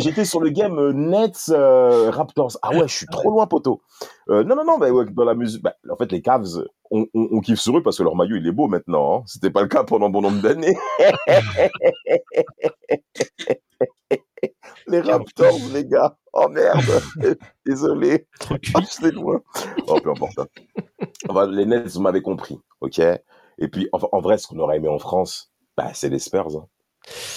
J'étais 0.00 0.24
sur 0.24 0.40
le 0.40 0.50
game 0.50 0.76
euh, 0.78 0.92
Nets 0.92 1.50
euh, 1.50 2.10
Raptors. 2.10 2.58
Ah 2.62 2.70
ouais, 2.72 2.88
je 2.88 2.94
suis 2.94 3.06
trop 3.06 3.30
loin 3.30 3.46
poteau. 3.46 3.80
Euh, 4.28 4.42
non 4.42 4.56
non 4.56 4.64
non, 4.64 4.78
bah, 4.78 4.90
ouais, 4.90 5.04
dans 5.10 5.24
la 5.24 5.34
musique, 5.34 5.62
bah, 5.62 5.74
en 5.90 5.96
fait 5.96 6.10
les 6.10 6.20
Cavs, 6.20 6.64
on, 6.90 7.06
on, 7.14 7.28
on 7.30 7.40
kiffe 7.40 7.60
sur 7.60 7.78
eux 7.78 7.82
parce 7.82 7.96
que 7.98 8.02
leur 8.02 8.16
maillot 8.16 8.36
il 8.36 8.46
est 8.46 8.52
beau 8.52 8.66
maintenant. 8.66 9.18
Hein. 9.20 9.22
C'était 9.26 9.50
pas 9.50 9.62
le 9.62 9.68
cas 9.68 9.84
pendant 9.84 10.10
bon 10.10 10.20
nombre 10.22 10.42
d'années. 10.42 10.76
les 14.88 15.00
Raptors 15.00 15.58
les 15.72 15.84
gars. 15.84 16.16
Oh 16.32 16.48
merde. 16.48 16.82
Désolé. 17.66 18.26
Trop. 18.40 18.56
Ah, 18.74 18.80
loin. 19.12 19.40
Oh, 19.86 20.00
peu 20.02 20.10
importe. 20.10 20.38
hein. 20.38 20.46
Enfin, 21.28 21.46
les 21.46 21.66
Nets, 21.66 21.88
vous 21.94 22.00
m'avez 22.00 22.22
compris, 22.22 22.58
ok? 22.80 23.00
Et 23.58 23.68
puis, 23.68 23.88
en, 23.92 23.98
en 24.12 24.20
vrai, 24.20 24.38
ce 24.38 24.46
qu'on 24.46 24.58
aurait 24.58 24.76
aimé 24.76 24.88
en 24.88 24.98
France, 24.98 25.50
bah, 25.76 25.90
c'est 25.94 26.08
les 26.08 26.18
Spurs. 26.18 26.48
hein. 26.56 26.66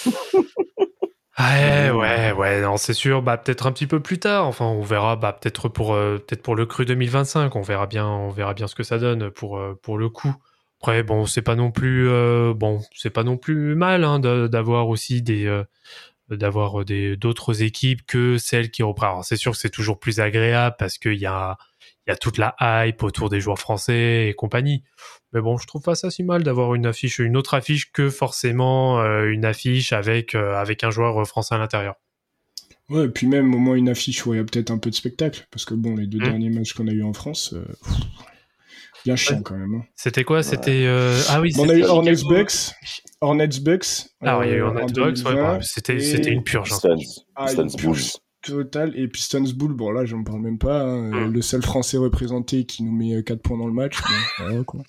Ouais, 1.39 1.89
ouais, 1.89 2.31
ouais, 2.33 2.61
non, 2.61 2.77
c'est 2.77 2.93
sûr. 2.93 3.21
Bah, 3.21 3.37
peut-être 3.37 3.65
un 3.65 3.71
petit 3.71 3.87
peu 3.87 3.99
plus 3.99 4.19
tard. 4.19 4.45
Enfin, 4.45 4.65
on 4.65 4.81
verra. 4.81 5.15
Bah, 5.15 5.33
peut-être 5.33 5.69
pour, 5.69 5.93
euh, 5.93 6.17
peut-être 6.17 6.43
pour 6.43 6.55
le 6.55 6.65
cru 6.65 6.85
2025. 6.85 7.55
On 7.55 7.61
verra 7.61 7.87
bien, 7.87 8.05
on 8.07 8.29
verra 8.29 8.53
bien 8.53 8.67
ce 8.67 8.75
que 8.75 8.83
ça 8.83 8.99
donne 8.99 9.31
pour, 9.31 9.57
euh, 9.57 9.73
pour 9.81 9.97
le 9.97 10.09
coup. 10.09 10.35
Après, 10.81 11.03
bon, 11.03 11.25
c'est 11.25 11.41
pas 11.41 11.55
non 11.55 11.71
plus, 11.71 12.09
euh, 12.09 12.53
bon, 12.55 12.81
c'est 12.95 13.09
pas 13.11 13.23
non 13.23 13.37
plus 13.37 13.75
mal 13.75 14.03
hein, 14.03 14.19
d'avoir 14.19 14.87
aussi 14.89 15.21
des, 15.21 15.45
euh, 15.45 15.63
d'avoir 16.29 16.85
des 16.85 17.17
d'autres 17.17 17.63
équipes 17.63 18.05
que 18.07 18.37
celles 18.37 18.71
qui 18.71 18.83
reprennent. 18.83 19.09
Alors, 19.11 19.25
c'est 19.25 19.37
sûr 19.37 19.53
que 19.53 19.57
c'est 19.57 19.69
toujours 19.69 19.99
plus 19.99 20.19
agréable 20.19 20.75
parce 20.79 20.97
qu'il 20.97 21.15
y 21.19 21.25
a, 21.25 21.57
il 22.07 22.11
y 22.11 22.13
a 22.13 22.17
toute 22.17 22.37
la 22.37 22.55
hype 22.59 23.03
autour 23.03 23.29
des 23.29 23.39
joueurs 23.39 23.59
français 23.59 24.27
et 24.27 24.33
compagnie. 24.33 24.83
Mais 25.33 25.41
bon, 25.41 25.57
je 25.57 25.67
trouve 25.67 25.81
pas 25.83 25.95
ça 25.95 26.09
si 26.09 26.23
mal 26.23 26.43
d'avoir 26.43 26.73
une 26.75 26.85
affiche, 26.85 27.19
une 27.19 27.37
autre 27.37 27.53
affiche 27.53 27.91
que 27.91 28.09
forcément 28.09 28.99
euh, 29.01 29.29
une 29.29 29.45
affiche 29.45 29.93
avec 29.93 30.33
euh, 30.35 30.55
avec 30.55 30.83
un 30.83 30.89
joueur 30.91 31.25
français 31.27 31.55
à 31.55 31.57
l'intérieur. 31.57 31.95
Ouais, 32.89 33.05
et 33.05 33.09
puis 33.09 33.27
même 33.27 33.53
au 33.55 33.57
moins 33.59 33.75
une 33.75 33.87
affiche 33.87 34.25
où 34.25 34.33
il 34.33 34.37
y 34.37 34.39
a 34.39 34.43
peut-être 34.43 34.71
un 34.71 34.77
peu 34.77 34.89
de 34.89 34.95
spectacle, 34.95 35.47
parce 35.51 35.63
que 35.63 35.73
bon, 35.75 35.95
les 35.95 36.07
deux 36.07 36.17
Mm. 36.19 36.23
derniers 36.23 36.49
matchs 36.49 36.73
qu'on 36.73 36.87
a 36.87 36.91
eu 36.91 37.03
en 37.03 37.13
France, 37.13 37.53
euh, 37.53 37.63
pff, 37.63 37.97
bien 39.05 39.15
chiant 39.15 39.41
quand 39.43 39.55
même. 39.55 39.75
hein. 39.75 39.83
C'était 39.95 40.23
quoi? 40.25 40.43
C'était 40.43 40.85
euh, 40.87 41.21
ah 41.29 41.39
oui, 41.39 41.53
on 41.57 41.69
a 41.69 41.75
eu 41.75 41.83
Hornets. 41.83 42.15
Bucks, 42.27 42.71
Hornets 43.21 43.59
Bucks. 43.61 43.85
Ah 44.21 44.39
oui, 44.39 44.47
il 44.47 44.49
y 44.49 44.53
a 44.53 44.57
eu 44.57 44.61
euh, 44.63 44.67
Hornets 44.67 44.85
Bucks, 44.87 44.97
ouais, 44.97 45.13
2020, 45.23 45.35
bah, 45.35 45.59
c'était 45.61 45.95
et- 45.95 45.99
c'était 46.01 46.31
une 46.31 46.43
purge. 46.43 46.73
hein. 46.73 46.79
Ah, 47.35 47.53
une 47.53 47.71
purge 47.73 48.11
Total 48.43 48.91
et 48.97 49.07
Pistons 49.07 49.43
Bull, 49.55 49.73
bon 49.73 49.91
là 49.91 50.05
j'en 50.05 50.23
parle 50.23 50.41
même 50.41 50.57
pas, 50.57 50.81
hein, 50.81 51.13
euh, 51.13 51.27
Mm. 51.27 51.33
le 51.33 51.41
seul 51.41 51.61
français 51.61 51.97
représenté 51.97 52.65
qui 52.65 52.81
nous 52.83 52.91
met 52.91 53.21
4 53.23 53.41
points 53.41 53.57
dans 53.57 53.67
le 53.67 53.73
match. 53.73 53.97
bon, 54.01 54.07
voilà, 54.39 54.63
quoi. 54.63 54.81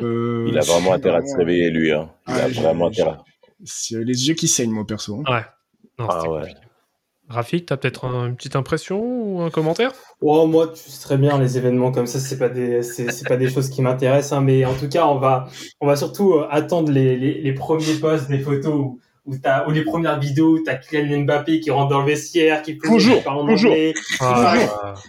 Euh, 0.00 0.46
Il 0.48 0.56
a 0.58 0.62
vraiment 0.62 0.92
intérêt 0.92 1.18
à 1.18 1.26
se 1.26 1.36
réveiller, 1.36 1.70
lui. 1.70 1.92
Hein. 1.92 2.08
Il 2.28 2.34
Ah, 2.34 2.44
a 2.44 2.48
j'ai- 2.50 2.62
vraiment 2.62 2.86
intérêt. 2.88 3.16
C'est 3.64 3.96
euh, 3.96 4.04
les 4.04 4.28
yeux 4.28 4.34
qui 4.34 4.48
saignent 4.48 4.70
moi 4.70 4.86
perso. 4.86 5.22
hein. 5.26 5.32
Ouais. 5.32 5.42
Non, 5.98 6.06
Ah 6.08 6.30
ouais. 6.30 6.54
Rafik, 7.28 7.66
t'as 7.66 7.76
peut-être 7.76 8.06
un- 8.06 8.28
une 8.28 8.36
petite 8.36 8.56
impression 8.56 9.00
ou 9.02 9.42
un 9.42 9.50
commentaire? 9.50 9.92
Oh, 10.22 10.46
moi, 10.46 10.68
tu 10.68 10.88
sais 10.88 11.02
très 11.02 11.18
bien, 11.18 11.38
les 11.38 11.58
événements 11.58 11.92
comme 11.92 12.06
ça, 12.06 12.20
c'est 12.20 12.38
pas 12.38 12.48
des, 12.48 12.82
c'est 12.82 13.28
pas 13.28 13.36
des 13.36 13.50
choses 13.50 13.68
qui 13.68 13.82
m'intéressent, 13.82 14.32
hein, 14.38 14.40
mais 14.40 14.64
en 14.64 14.72
tout 14.74 14.88
cas, 14.88 15.06
on 15.06 15.18
va, 15.18 15.46
on 15.80 15.86
va 15.86 15.96
surtout 15.96 16.32
euh, 16.34 16.46
attendre 16.50 16.90
les, 16.90 17.18
les, 17.18 17.42
les 17.42 17.52
premiers 17.52 17.96
posts 18.00 18.28
des 18.30 18.38
photos 18.38 18.72
où, 18.74 19.00
où 19.28 19.36
t'as, 19.36 19.66
ou 19.66 19.70
les 19.70 19.84
premières 19.84 20.18
vidéos 20.18 20.54
où 20.56 20.64
t'as 20.64 20.74
Kylian 20.76 21.20
Mbappé 21.20 21.60
qui 21.60 21.70
rentre 21.70 21.90
dans 21.90 22.00
le 22.00 22.06
vestiaire, 22.06 22.62
qui 22.62 22.72
fait 22.72 22.88
Toujours, 22.88 23.18
qui 23.18 23.22
parle 23.24 23.38
en 23.38 23.46
toujours. 23.46 23.70
anglais. 23.70 23.94
Ah, 24.20 24.54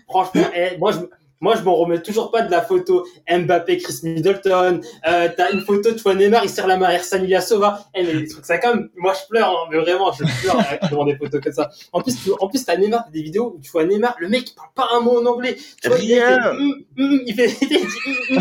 Franchement, 0.07 0.43
eh, 0.55 0.77
moi, 0.77 0.91
je, 0.91 0.97
moi, 1.41 1.55
je 1.55 1.61
m'en 1.63 1.73
remets 1.75 2.01
toujours 2.01 2.31
pas 2.31 2.41
de 2.41 2.51
la 2.51 2.61
photo 2.61 3.05
Mbappé, 3.31 3.77
Chris 3.77 3.99
Middleton. 4.03 4.81
Euh, 5.07 5.29
t'as 5.35 5.51
une 5.51 5.61
photo, 5.61 5.93
tu 5.93 6.01
vois 6.01 6.13
Neymar, 6.13 6.43
il 6.43 6.49
serre 6.49 6.67
la 6.67 6.75
main 6.75 6.89
à 6.89 7.41
Sova. 7.41 7.85
Eh, 7.95 8.03
mais 8.03 8.13
des 8.13 8.27
trucs 8.27 8.45
ça 8.45 8.57
comme, 8.57 8.89
moi, 8.97 9.13
je 9.13 9.25
pleure, 9.29 9.49
hein, 9.49 9.69
mais 9.71 9.77
vraiment, 9.77 10.11
je 10.11 10.25
pleure 10.41 10.61
devant 10.91 11.05
des 11.05 11.15
photos 11.15 11.39
comme 11.41 11.53
ça. 11.53 11.69
En 11.93 12.01
plus, 12.01 12.21
tu, 12.21 12.31
en 12.37 12.47
plus, 12.49 12.65
t'as 12.65 12.75
Neymar, 12.75 13.05
t'as 13.05 13.11
des 13.11 13.21
vidéos 13.21 13.55
où 13.55 13.61
tu 13.61 13.71
vois 13.71 13.85
Neymar, 13.85 14.15
le 14.19 14.27
mec, 14.27 14.49
il 14.51 14.55
parle 14.55 14.69
pas 14.75 14.89
un 14.97 14.99
mot 14.99 15.21
en 15.21 15.25
anglais. 15.25 15.55
Tu 15.81 15.87
vois, 15.87 15.97
Rien. 15.97 16.51
Il, 16.97 17.33
fait, 17.33 17.55
il 17.61 17.67
fait, 17.67 17.81
il 18.29 18.37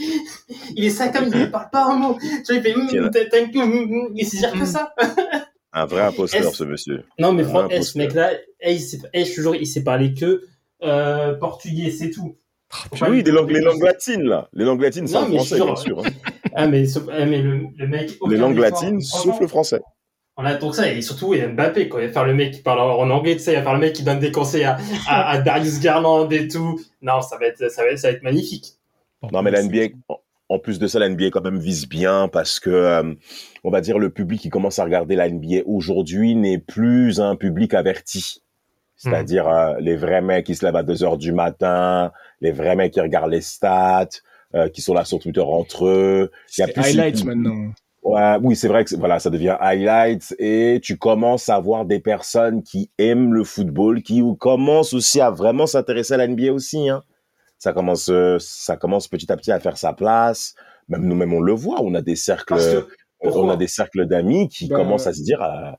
est 0.76 0.90
ça 0.90 1.08
comme, 1.08 1.30
il 1.34 1.50
parle 1.50 1.70
pas 1.70 1.86
un 1.86 1.96
mot. 1.96 2.18
Tu 2.46 2.58
vois, 2.58 2.62
il 2.68 3.10
fait, 3.12 3.28
thank 3.28 3.54
you, 3.54 4.10
il 4.14 4.26
sait 4.26 4.38
dire 4.38 4.52
que 4.52 4.64
ça. 4.64 4.94
Un 5.72 5.86
vrai 5.86 6.02
imposteur, 6.02 6.52
ce 6.54 6.64
monsieur. 6.64 7.04
Non, 7.18 7.32
mais 7.32 7.44
franchement, 7.44 7.68
eh, 7.70 7.82
ce 7.82 7.96
mec-là, 7.96 8.32
eh, 8.60 8.74
il 8.74 9.02
eh, 9.12 9.24
je 9.24 9.34
toujours, 9.34 9.54
il 9.54 9.66
sait 9.66 9.84
parler 9.84 10.14
que 10.14 10.42
euh, 10.82 11.34
portugais, 11.34 11.90
c'est 11.90 12.10
tout. 12.10 12.36
oui, 13.08 13.22
des 13.22 13.30
langues, 13.30 13.50
les 13.50 13.60
langues 13.60 13.82
latines, 13.82 14.24
là. 14.24 14.48
Les 14.52 14.64
langues 14.64 14.82
latines, 14.82 15.06
c'est 15.06 15.16
en 15.16 15.26
français, 15.26 15.60
bien 15.60 15.76
sûr. 15.76 16.04
Hein. 16.04 16.10
ah, 16.54 16.66
mais, 16.66 16.86
eh, 16.92 17.24
mais 17.24 17.40
le, 17.40 17.66
le, 17.76 17.86
mec. 17.86 18.18
Les 18.28 18.36
langues 18.36 18.58
latines, 18.58 19.00
sauf 19.00 19.40
le 19.40 19.46
français. 19.46 19.80
On 20.36 20.44
attend 20.44 20.72
ça, 20.72 20.90
et 20.90 21.02
surtout, 21.02 21.34
il 21.34 21.40
y 21.40 21.42
a 21.42 21.48
Mbappé, 21.48 21.88
quoi. 21.88 22.02
Il 22.02 22.08
va 22.08 22.12
faire 22.14 22.24
le 22.24 22.34
mec 22.34 22.52
qui 22.54 22.62
parle 22.62 22.80
en 22.80 23.08
anglais, 23.10 23.36
tu 23.36 23.42
sais, 23.42 23.52
il 23.52 23.56
va 23.56 23.62
faire 23.62 23.74
le 23.74 23.80
mec 23.80 23.92
qui 23.92 24.02
donne 24.02 24.18
des 24.18 24.32
conseils 24.32 24.64
à, 24.64 24.76
à, 25.06 25.30
à 25.30 25.38
Darius 25.38 25.78
Garland 25.78 26.28
et 26.30 26.48
tout. 26.48 26.80
Non, 27.00 27.20
ça 27.20 27.36
va 27.36 27.46
être, 27.46 27.70
ça 27.70 27.84
va 27.84 27.90
être, 27.90 27.98
ça 27.98 28.08
va 28.08 28.16
être 28.16 28.22
magnifique. 28.22 28.79
Non, 29.32 29.42
mais 29.42 29.50
la 29.50 29.62
NBA, 29.62 29.94
en 30.48 30.58
plus 30.58 30.78
de 30.78 30.86
ça, 30.86 30.98
la 30.98 31.08
NBA 31.08 31.30
quand 31.30 31.42
même 31.42 31.58
vise 31.58 31.88
bien 31.88 32.28
parce 32.28 32.58
que, 32.58 32.70
euh, 32.70 33.14
on 33.64 33.70
va 33.70 33.80
dire, 33.80 33.98
le 33.98 34.10
public 34.10 34.40
qui 34.40 34.50
commence 34.50 34.78
à 34.78 34.84
regarder 34.84 35.14
la 35.14 35.28
NBA 35.28 35.62
aujourd'hui 35.66 36.34
n'est 36.34 36.58
plus 36.58 37.20
un 37.20 37.36
public 37.36 37.74
averti. 37.74 38.42
C'est-à-dire 38.96 39.46
hmm. 39.46 39.52
euh, 39.52 39.80
les 39.80 39.96
vrais 39.96 40.22
mecs 40.22 40.46
qui 40.46 40.54
se 40.54 40.64
lèvent 40.64 40.76
à 40.76 40.82
2 40.82 41.04
heures 41.04 41.18
du 41.18 41.32
matin, 41.32 42.12
les 42.40 42.52
vrais 42.52 42.76
mecs 42.76 42.92
qui 42.92 43.00
regardent 43.00 43.30
les 43.30 43.40
stats, 43.40 44.08
euh, 44.54 44.68
qui 44.68 44.82
sont 44.82 44.92
là 44.92 45.04
sur 45.04 45.18
Twitter 45.20 45.40
entre 45.40 45.86
eux. 45.86 46.30
Il 46.58 46.60
y 46.60 46.64
a 46.64 46.68
plus 46.68 46.82
highlights 46.82 47.24
maintenant. 47.24 47.72
Ouais, 48.02 48.36
oui, 48.42 48.56
c'est 48.56 48.68
vrai 48.68 48.84
que 48.84 48.96
voilà, 48.96 49.18
ça 49.18 49.28
devient 49.28 49.56
highlights 49.60 50.34
et 50.38 50.80
tu 50.82 50.96
commences 50.96 51.50
à 51.50 51.60
voir 51.60 51.84
des 51.84 52.00
personnes 52.00 52.62
qui 52.62 52.90
aiment 52.98 53.34
le 53.34 53.44
football, 53.44 54.02
qui 54.02 54.22
commencent 54.38 54.94
aussi 54.94 55.20
à 55.20 55.30
vraiment 55.30 55.66
s'intéresser 55.66 56.14
à 56.14 56.16
la 56.16 56.26
NBA 56.26 56.50
aussi. 56.50 56.88
Hein 56.88 57.02
ça 57.60 57.74
commence, 57.74 58.08
euh, 58.08 58.38
ça 58.40 58.76
commence 58.76 59.06
petit 59.06 59.30
à 59.30 59.36
petit 59.36 59.52
à 59.52 59.60
faire 59.60 59.76
sa 59.76 59.92
place. 59.92 60.54
Même 60.88 61.04
nous-mêmes, 61.04 61.34
on 61.34 61.40
le 61.40 61.52
voit. 61.52 61.82
On 61.82 61.94
a 61.94 62.00
des 62.00 62.16
cercles, 62.16 62.86
on 63.20 63.50
a 63.50 63.56
des 63.56 63.68
cercles 63.68 64.06
d'amis 64.06 64.48
qui 64.48 64.66
ben, 64.66 64.76
commencent 64.76 65.06
à 65.06 65.12
se 65.12 65.22
dire, 65.22 65.42
euh, 65.42 65.70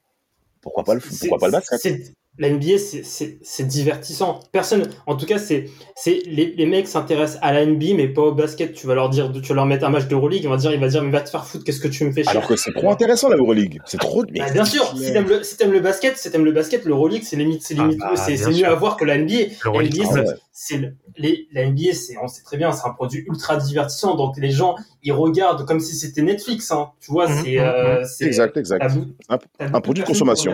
pourquoi 0.61 0.83
pas 0.83 0.93
le, 0.93 1.01
pourquoi 1.01 1.39
pas 1.39 1.47
le 1.47 1.51
basket? 1.53 2.13
La 2.37 2.49
NBA, 2.49 2.77
c'est 2.77 3.67
divertissant. 3.67 4.39
Personne, 4.51 4.89
en 5.05 5.15
tout 5.15 5.25
cas, 5.25 5.37
c'est 5.37 5.69
les, 6.05 6.53
les 6.55 6.65
mecs 6.65 6.87
s'intéressent 6.87 7.37
à 7.41 7.51
la 7.51 7.65
NBA, 7.65 7.93
mais 7.95 8.07
pas 8.07 8.21
au 8.21 8.31
basket. 8.31 8.73
Tu 8.73 8.87
vas 8.87 8.95
leur 8.95 9.09
dire, 9.09 9.31
tu 9.31 9.49
vas 9.49 9.55
leur 9.55 9.65
mettre 9.65 9.85
un 9.85 9.89
match 9.89 10.07
d'Euroleague, 10.07 10.43
ils 10.43 10.47
vont 10.47 10.55
dire, 10.55 10.71
il 10.71 10.79
va 10.79 10.87
dire, 10.87 11.03
mais 11.03 11.11
va 11.11 11.21
te 11.21 11.29
faire 11.29 11.45
foutre, 11.45 11.65
qu'est-ce 11.65 11.81
que 11.81 11.89
tu 11.89 12.05
me 12.05 12.11
fais 12.11 12.23
chier? 12.23 12.31
Alors 12.31 12.47
que 12.47 12.55
c'est 12.55 12.73
trop 12.73 12.89
intéressant 12.89 13.29
la 13.29 13.35
Euroleague. 13.35 13.81
C'est 13.85 13.99
trop. 13.99 14.23
Bah, 14.23 14.49
bien 14.49 14.65
sûr. 14.65 14.93
Si 14.97 15.11
t'aimes 15.11 15.27
le, 15.27 15.43
si 15.43 15.57
le 15.61 15.79
basket, 15.81 16.17
si 16.17 16.31
t'aimes 16.31 16.45
le 16.45 16.53
basket, 16.53 16.85
l'Euroleague, 16.85 17.23
c'est 17.23 17.35
limite, 17.35 17.63
c'est 17.63 17.73
limite, 17.73 17.99
ah, 18.01 18.13
bah, 18.15 18.21
c'est 18.35 18.49
mieux 18.49 18.65
à 18.65 18.75
voir 18.75 18.95
que 18.95 19.05
la 19.05 19.17
NBA. 19.17 19.33
La 19.65 19.83
NBA, 19.83 20.23
c'est 20.53 20.93
les, 21.17 21.47
la 21.51 21.69
NBA, 21.69 21.93
c'est, 21.93 22.15
on 22.21 22.27
sait 22.27 22.43
très 22.43 22.57
bien, 22.57 22.71
c'est 22.71 22.87
un 22.87 22.93
produit 22.93 23.23
ultra 23.27 23.57
divertissant. 23.57 24.15
Donc 24.15 24.37
les 24.37 24.51
gens, 24.51 24.75
ils 25.03 25.11
regardent 25.11 25.65
comme 25.65 25.79
si 25.79 25.95
c'était 25.95 26.21
Netflix. 26.21 26.71
Hein. 26.71 26.91
Tu 27.01 27.11
vois, 27.11 27.27
mhm, 27.27 27.43
euh, 27.57 27.99
mhm. 27.99 28.05
c'est, 28.05 28.25
exact, 28.25 28.57
exact. 28.57 28.85
Un, 29.29 29.39
un 29.59 29.81
produit 29.81 30.01
de 30.01 30.07
consommation. 30.07 30.53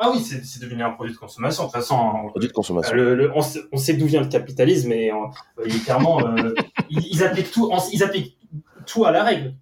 Ah 0.00 0.12
oui, 0.12 0.20
c'est 0.20 0.60
devenu 0.60 0.84
un 0.84 0.90
produit 0.90 1.12
de 1.12 1.18
consommation. 1.18 1.64
De 1.64 1.68
toute 1.68 1.80
façon, 1.80 2.28
produit 2.28 2.48
de 2.48 2.52
consommation. 2.52 2.94
Le, 2.94 3.32
on, 3.34 3.42
sait, 3.42 3.60
on, 3.72 3.76
sait 3.76 3.94
d'où 3.94 4.06
vient 4.06 4.20
le 4.20 4.28
capitalisme, 4.28 4.92
et 4.92 5.10
euh, 5.10 5.68
clairement, 5.84 6.24
euh, 6.24 6.54
ils, 6.90 7.24
appliquent 7.24 7.50
tout, 7.50 7.68
ils 7.92 8.04
appliquent 8.04 8.38
tout 8.86 9.04
à 9.04 9.10
la 9.10 9.24
règle. 9.24 9.54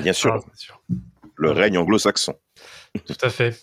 Bien 0.00 0.12
sûr. 0.12 0.34
Ah, 0.34 0.50
sûr. 0.56 0.80
Le 1.36 1.52
règne 1.52 1.78
anglo-saxon. 1.78 2.34
Tout 3.06 3.16
à 3.22 3.30
fait. 3.30 3.60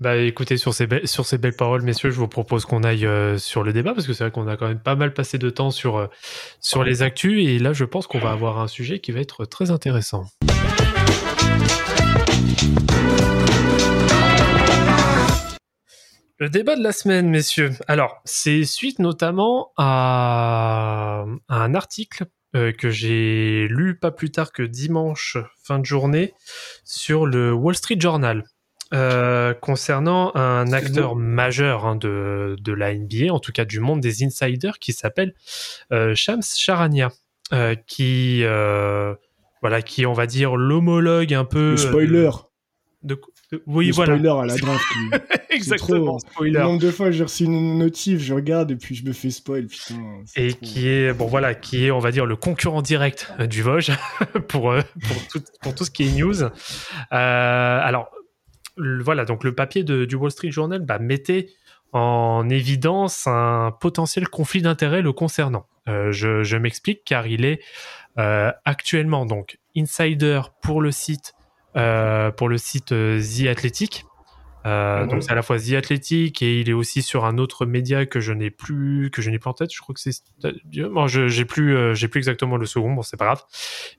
Bah 0.00 0.16
écoutez, 0.16 0.58
sur 0.58 0.74
ces, 0.74 0.86
sur 1.04 1.24
ces 1.24 1.38
belles 1.38 1.56
paroles, 1.56 1.82
messieurs, 1.82 2.10
je 2.10 2.18
vous 2.18 2.28
propose 2.28 2.66
qu'on 2.66 2.84
aille 2.84 3.06
euh, 3.06 3.38
sur 3.38 3.64
le 3.64 3.72
débat, 3.72 3.94
parce 3.94 4.06
que 4.06 4.12
c'est 4.12 4.24
vrai 4.24 4.30
qu'on 4.30 4.46
a 4.46 4.56
quand 4.56 4.68
même 4.68 4.78
pas 4.78 4.96
mal 4.96 5.14
passé 5.14 5.38
de 5.38 5.50
temps 5.50 5.70
sur, 5.70 5.96
euh, 5.96 6.06
sur 6.60 6.84
les 6.84 7.02
actus, 7.02 7.44
et 7.48 7.58
là 7.58 7.72
je 7.72 7.84
pense 7.84 8.06
qu'on 8.06 8.20
va 8.20 8.30
avoir 8.30 8.60
un 8.60 8.68
sujet 8.68 9.00
qui 9.00 9.12
va 9.12 9.20
être 9.20 9.44
très 9.44 9.72
intéressant. 9.72 10.26
Le 16.40 16.48
débat 16.48 16.76
de 16.76 16.82
la 16.84 16.92
semaine, 16.92 17.28
messieurs. 17.28 17.72
Alors, 17.88 18.20
c'est 18.24 18.62
suite 18.62 19.00
notamment 19.00 19.72
à, 19.76 21.24
un 21.48 21.74
article 21.74 22.26
euh, 22.54 22.70
que 22.70 22.90
j'ai 22.90 23.66
lu 23.68 23.98
pas 23.98 24.12
plus 24.12 24.30
tard 24.30 24.52
que 24.52 24.62
dimanche 24.62 25.36
fin 25.64 25.80
de 25.80 25.84
journée 25.84 26.34
sur 26.84 27.26
le 27.26 27.52
Wall 27.52 27.74
Street 27.74 27.98
Journal. 27.98 28.44
Euh, 28.94 29.52
concernant 29.52 30.34
un 30.36 30.72
acteur 30.72 31.16
majeur 31.16 31.84
hein, 31.84 31.96
de, 31.96 32.56
de 32.58 32.72
la 32.72 32.94
NBA, 32.94 33.32
en 33.32 33.40
tout 33.40 33.52
cas 33.52 33.64
du 33.64 33.80
monde 33.80 34.00
des 34.00 34.22
insiders, 34.24 34.78
qui 34.78 34.92
s'appelle 34.92 35.34
euh, 35.92 36.14
Shams 36.14 36.42
Charania, 36.42 37.10
qui 37.88 38.44
voilà, 39.60 39.82
qui 39.82 40.06
on 40.06 40.12
va 40.12 40.26
dire 40.26 40.54
l'homologue 40.54 41.34
un 41.34 41.44
peu. 41.44 41.72
Le 41.72 41.76
spoiler. 41.76 42.30
De, 43.02 43.20
oui, 43.66 43.90
voilà. 43.90 44.14
Spoiler 44.14 44.40
à 44.42 44.46
la 44.46 44.56
draft. 44.56 44.84
Exactement, 45.50 46.18
spoiler. 46.18 46.60
nombre 46.60 46.80
de 46.80 46.90
fois 46.90 47.10
j'ai 47.10 47.24
reçu 47.24 47.44
une 47.44 47.78
notif, 47.78 48.20
je 48.20 48.34
regarde 48.34 48.70
et 48.70 48.76
puis 48.76 48.94
je 48.94 49.04
me 49.04 49.12
fais 49.12 49.30
spoil, 49.30 49.66
putain. 49.66 49.94
Et 50.36 50.52
qui 50.52 50.88
est, 50.88 51.12
bon 51.12 51.26
voilà, 51.26 51.54
qui 51.54 51.86
est, 51.86 51.90
on 51.90 51.98
va 51.98 52.10
dire, 52.10 52.26
le 52.26 52.36
concurrent 52.36 52.82
direct 52.82 53.32
euh, 53.40 53.46
du 53.46 53.62
Vosges 53.62 53.92
pour, 54.48 54.72
euh, 54.72 54.82
pour, 55.02 55.28
tout, 55.28 55.42
pour 55.62 55.74
tout 55.74 55.84
ce 55.84 55.90
qui 55.90 56.04
est 56.04 56.12
news. 56.12 56.42
Euh, 56.42 56.50
alors, 57.10 58.10
voilà, 58.76 59.24
donc 59.24 59.44
le 59.44 59.54
papier 59.54 59.82
de, 59.82 60.04
du 60.04 60.14
Wall 60.14 60.30
Street 60.30 60.50
Journal 60.50 60.80
bah, 60.80 60.98
mettait 60.98 61.48
en 61.92 62.48
évidence 62.48 63.26
un 63.26 63.72
potentiel 63.80 64.28
conflit 64.28 64.62
d'intérêts 64.62 65.02
le 65.02 65.12
concernant. 65.12 65.66
Euh, 65.88 66.12
je, 66.12 66.42
je 66.42 66.56
m'explique 66.56 67.02
car 67.04 67.26
il 67.26 67.44
est 67.44 67.60
euh, 68.18 68.52
actuellement 68.64 69.24
donc 69.24 69.58
insider 69.76 70.40
pour 70.62 70.82
le 70.82 70.90
site 70.90 71.32
pour 71.74 72.48
le 72.48 72.58
site 72.58 72.92
euh, 72.92 73.20
The 73.20 73.46
Athletic. 73.46 74.04
Euh, 74.66 75.06
donc 75.06 75.22
c'est 75.22 75.30
à 75.30 75.34
la 75.34 75.42
fois 75.42 75.58
The 75.58 75.74
Athletic 75.74 76.42
et 76.42 76.60
il 76.60 76.68
est 76.68 76.74
aussi 76.74 77.00
sur 77.00 77.24
un 77.24 77.38
autre 77.38 77.64
média 77.64 78.06
que 78.06 78.20
je 78.20 78.32
n'ai 78.32 78.50
plus 78.50 79.10
que 79.10 79.22
je 79.22 79.30
n'ai 79.30 79.38
plus 79.38 79.48
en 79.48 79.54
tête. 79.54 79.72
Je 79.72 79.80
crois 79.80 79.94
que 79.94 80.00
c'est 80.00 80.22
bon, 80.74 81.06
je 81.06 81.28
j'ai 81.28 81.44
plus 81.44 81.94
j'ai 81.94 82.08
plus 82.08 82.18
exactement 82.18 82.56
le 82.56 82.66
second. 82.66 82.92
Bon, 82.92 83.02
c'est 83.02 83.16
pas 83.16 83.26
grave. 83.26 83.42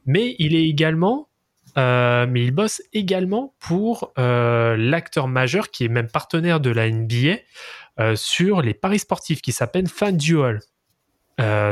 Mais 0.05 0.35
il 0.37 0.55
est 0.55 0.67
également 0.67 1.29
mais 1.77 2.43
il 2.43 2.51
bosse 2.51 2.81
également 2.91 3.55
pour 3.59 4.11
l'acteur 4.17 5.27
majeur 5.29 5.71
qui 5.71 5.85
est 5.85 5.89
même 5.89 6.09
partenaire 6.09 6.59
de 6.59 6.71
la 6.71 6.89
NBA 6.89 8.15
sur 8.15 8.61
les 8.61 8.73
paris 8.73 8.99
sportifs 8.99 9.41
qui 9.41 9.53
s'appelle 9.53 9.87
FanDuel. 9.87 10.59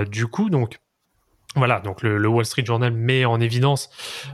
du 0.10 0.28
coup, 0.28 0.50
donc 0.50 0.80
voilà, 1.58 1.80
donc 1.80 2.02
le, 2.02 2.28
Wall 2.28 2.46
Street 2.46 2.66
Journal 2.66 2.92
met 2.94 3.26
en 3.26 3.40
évidence 3.40 3.90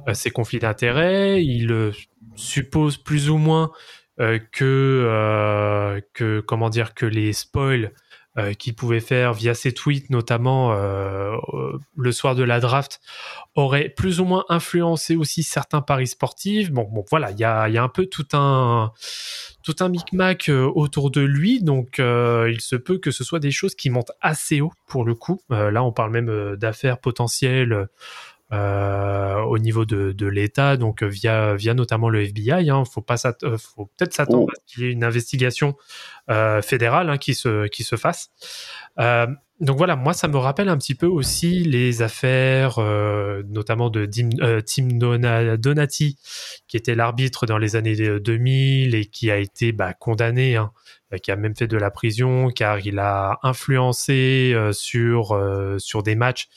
euh, 0.08 0.14
ses 0.14 0.32
conflits 0.32 0.60
d'intérêts. 0.60 1.44
Il 1.44 1.72
euh, 1.72 1.92
suppose 2.36 2.98
plus 2.98 3.30
ou 3.30 3.38
moins 3.38 3.72
euh, 4.20 4.40
que 4.52 6.44
comment 6.46 6.70
dire 6.70 6.94
que 6.94 7.06
les 7.06 7.34
spoils 7.34 7.92
qu'il 8.58 8.76
pouvait 8.76 9.00
faire 9.00 9.34
via 9.34 9.54
ses 9.54 9.74
tweets, 9.74 10.10
notamment 10.10 10.74
le 11.96 12.12
soir 12.12 12.36
de 12.36 12.44
la 12.44 12.60
draft, 12.60 13.00
auraient 13.56 13.90
plus 13.90 14.20
ou 14.20 14.26
moins 14.26 14.46
influencé 14.50 15.16
aussi 15.16 15.44
certains 15.44 15.82
paris 15.82 16.08
sportifs. 16.08 16.72
Bon, 16.72 16.88
bon 16.92 17.06
voilà, 17.10 17.32
il 17.32 17.40
y 17.40 17.44
a, 17.44 17.70
y 17.70 17.78
a 17.78 17.84
un 17.84 17.90
peu 17.90 18.08
tout 18.08 18.28
un 18.34 18.92
tout 19.64 19.76
un 19.80 19.90
micmac 19.90 20.50
euh, 20.50 20.70
autour 20.76 21.10
de 21.10 21.22
lui, 21.22 21.64
donc 21.64 22.00
euh, 22.00 22.52
il 22.52 22.62
se 22.62 22.76
peut 22.76 22.98
que 22.98 23.12
ce 23.12 23.24
soit 23.24 23.40
des 23.40 23.52
choses 23.52 23.76
qui 23.76 23.90
montent 23.90 24.12
assez 24.22 24.62
haut 24.62 24.74
pour 24.88 25.06
le 25.06 25.16
coup. 25.16 25.42
Euh, 25.52 25.72
là, 25.72 25.84
on 25.84 25.92
parle 25.92 26.12
même 26.12 26.56
d'affaires 26.58 27.00
potentielles 27.00 27.88
au 28.54 29.58
niveau 29.58 29.86
de, 29.86 30.28
l'État, 30.28 30.78
donc 30.78 31.04
via 31.04 31.56
via 31.56 31.74
notamment 31.74 32.10
le 32.10 32.22
FBI. 32.24 32.70
Hein, 32.70 32.84
faut 32.86 33.02
pas 33.02 33.18
faut 33.58 33.86
peut-être 33.98 34.14
s'attendre 34.14 34.48
oh. 34.48 34.52
à 34.52 34.56
ce 34.56 34.74
qu'il 34.74 34.84
y 34.84 34.88
ait 34.88 34.92
une 34.92 35.04
investigation 35.04 35.76
fédérale 36.62 37.10
hein, 37.10 37.18
qui 37.18 37.34
se 37.34 37.68
qui 37.68 37.84
se 37.84 37.96
fasse 37.96 38.32
donc 39.64 39.78
voilà, 39.78 39.96
moi 39.96 40.14
ça 40.14 40.28
me 40.28 40.38
rappelle 40.38 40.68
un 40.68 40.78
petit 40.78 40.96
peu 40.96 41.06
aussi 41.06 41.64
les 41.64 42.02
affaires, 42.02 42.80
euh, 42.80 43.44
notamment 43.48 43.90
de 43.90 44.06
Tim, 44.06 44.30
euh, 44.42 45.58
Donati, 45.58 46.18
qui 46.68 46.76
était 46.76 46.96
l'arbitre 46.96 47.46
dans 47.46 47.58
les 47.58 47.76
années 47.76 47.96
2000 48.20 48.94
et 48.94 49.06
qui 49.06 49.32
a 49.32 49.38
été 49.38 49.72
bah, 49.72 49.94
condamné, 49.94 50.58
hein, 50.58 50.72
qui 51.22 51.32
a 51.32 51.36
même 51.38 51.56
fait 51.56 51.68
de 51.68 51.78
la 51.78 51.92
prison 51.92 52.50
car 52.50 52.80
il 52.86 53.00
a 53.00 53.40
influencé 53.44 54.52
euh, 54.54 54.74
sur 54.74 55.40
sur 55.78 56.04
des 56.04 56.16
matchs 56.16 56.50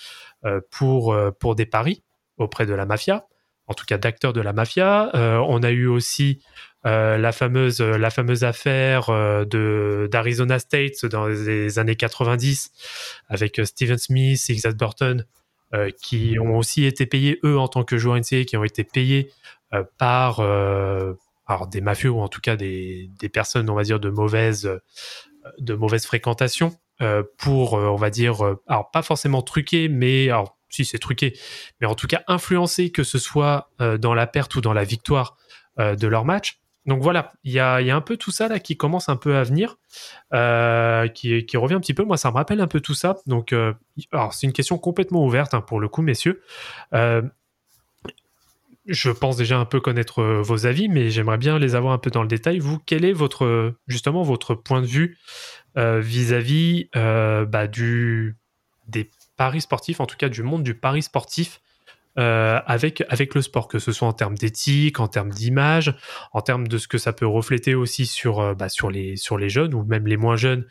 pour 0.71 1.17
pour 1.39 1.55
des 1.55 1.67
paris 1.67 2.03
auprès 2.37 2.67
de 2.67 2.75
la 2.75 2.87
mafia, 2.87 3.27
en 3.67 3.75
tout 3.75 3.85
cas 3.87 3.99
d'acteurs 3.99 4.33
de 4.33 4.41
la 4.41 4.53
mafia. 4.53 5.11
on 5.15 5.63
a 5.63 5.71
eu 5.71 5.87
aussi 5.87 6.41
la 6.85 7.33
fameuse 7.33 7.81
la 7.81 8.11
fameuse 8.11 8.45
affaire 8.45 9.11
d'Arizona 9.47 10.59
State 10.59 11.05
dans 11.07 11.27
les 11.27 11.79
années 11.79 11.97
90 11.97 12.71
avec 13.29 13.61
Steven 13.65 13.99
Smith, 13.99 14.41
Xavier 14.49 14.77
Burton, 14.77 15.25
qui 16.01 16.37
ont 16.39 16.57
aussi 16.57 16.85
été 16.85 17.07
payés 17.07 17.41
eux 17.45 17.59
en 17.59 17.69
tant 17.69 17.83
que 17.83 17.99
joueurs 17.99 18.17
NCAA, 18.17 18.45
qui 18.45 18.57
ont 18.57 18.65
été 18.65 18.85
payés 18.85 19.31
par 19.99 20.41
alors 21.47 21.67
des 21.69 21.81
mafieux 21.81 22.11
ou 22.11 22.21
en 22.21 22.29
tout 22.29 22.41
cas 22.41 22.57
des, 22.57 23.11
des 23.19 23.29
personnes, 23.29 23.71
on 23.71 23.75
va 23.75 23.83
dire, 23.83 24.01
de 24.01 24.11
mauvaise, 24.11 24.71
de 25.59 25.75
mauvaise 25.75 26.05
fréquentation 26.05 26.69
euh, 26.69 26.86
pour, 27.39 27.79
euh, 27.79 27.89
on 27.89 27.97
va 27.97 28.11
dire, 28.11 28.45
euh, 28.45 28.63
alors 28.67 28.91
pas 28.91 29.03
forcément 29.03 29.43
truquer, 29.43 29.89
mais 29.89 30.31
alors 30.31 30.57
si 30.69 30.85
c'est 30.85 30.99
truqué, 30.99 31.39
mais 31.81 31.87
en 31.87 31.95
tout 31.95 32.07
cas 32.07 32.23
influencer 32.27 32.91
que 32.91 33.05
ce 33.05 33.19
soit 33.19 33.71
dans 33.79 34.15
la 34.15 34.27
perte 34.27 34.57
ou 34.57 34.61
dans 34.61 34.73
la 34.73 34.83
victoire 34.83 35.37
de 35.79 36.07
leur 36.07 36.25
match. 36.25 36.61
Donc 36.87 37.03
voilà, 37.03 37.33
il 37.45 37.53
y 37.53 37.61
a, 37.61 37.77
un 37.77 38.01
peu 38.01 38.17
tout 38.17 38.33
ça 38.33 38.49
là 38.49 38.59
qui 38.59 38.77
commence 38.77 39.09
un 39.09 39.17
peu 39.17 39.37
à 39.37 39.45
venir, 39.45 39.77
qui, 41.15 41.57
revient 41.57 41.75
un 41.75 41.81
petit 41.81 41.95
peu. 41.95 42.03
Moi, 42.03 42.17
ça 42.17 42.31
me 42.31 42.35
rappelle 42.35 42.61
un 42.61 42.67
peu 42.67 42.81
tout 42.81 42.95
ça. 42.95 43.17
Donc, 43.27 43.55
alors 44.13 44.35
c'est 44.35 44.47
une 44.47 44.53
question 44.53 44.77
complètement 44.77 45.25
ouverte 45.25 45.55
hein, 45.55 45.61
pour 45.61 45.79
le 45.79 45.89
coup, 45.89 46.03
messieurs 46.03 46.43
je 48.87 49.11
pense 49.11 49.37
déjà 49.37 49.59
un 49.59 49.65
peu 49.65 49.81
connaître 49.81 50.21
euh, 50.21 50.43
vos 50.43 50.67
avis, 50.67 50.89
mais 50.89 51.11
j'aimerais 51.11 51.39
bien 51.39 51.59
les 51.59 51.75
avoir 51.75 51.93
un 51.93 51.99
peu 51.99 52.11
dans 52.11 52.23
le 52.23 52.29
détail. 52.29 52.59
Vous, 52.59 52.79
quel 52.79 53.05
est 53.05 53.13
votre 53.13 53.75
justement 53.89 54.23
votre 54.23 54.55
point 54.55 54.81
de 54.81 54.87
vue 54.87 55.19
euh, 55.65 55.66
vis-à-vis 55.77 56.89
euh, 56.97 57.45
bah, 57.45 57.67
des 57.67 59.11
paris 59.37 59.61
sportifs, 59.61 60.01
en 60.01 60.07
tout 60.07 60.17
cas 60.17 60.29
du 60.29 60.43
monde 60.43 60.63
du 60.63 60.75
pari 60.75 61.03
sportif 61.03 61.61
avec 62.17 63.05
avec 63.11 63.35
le 63.35 63.43
sport, 63.43 63.69
que 63.69 63.79
ce 63.79 63.93
soit 63.93 64.09
en 64.09 64.15
termes 64.15 64.37
d'éthique, 64.37 65.01
en 65.01 65.09
termes 65.09 65.29
d'image, 65.29 65.95
en 66.33 66.41
termes 66.41 66.67
de 66.67 66.79
ce 66.79 66.89
que 66.89 66.97
ça 66.97 67.13
peut 67.13 67.27
refléter 67.27 67.75
aussi 67.75 68.07
sur 68.07 68.55
bah, 68.55 68.69
les 68.91 69.49
jeunes 69.51 69.75
ou 69.75 69.85
même 69.85 70.07
les 70.07 70.17
moins 70.17 70.37
jeunes 70.37 70.65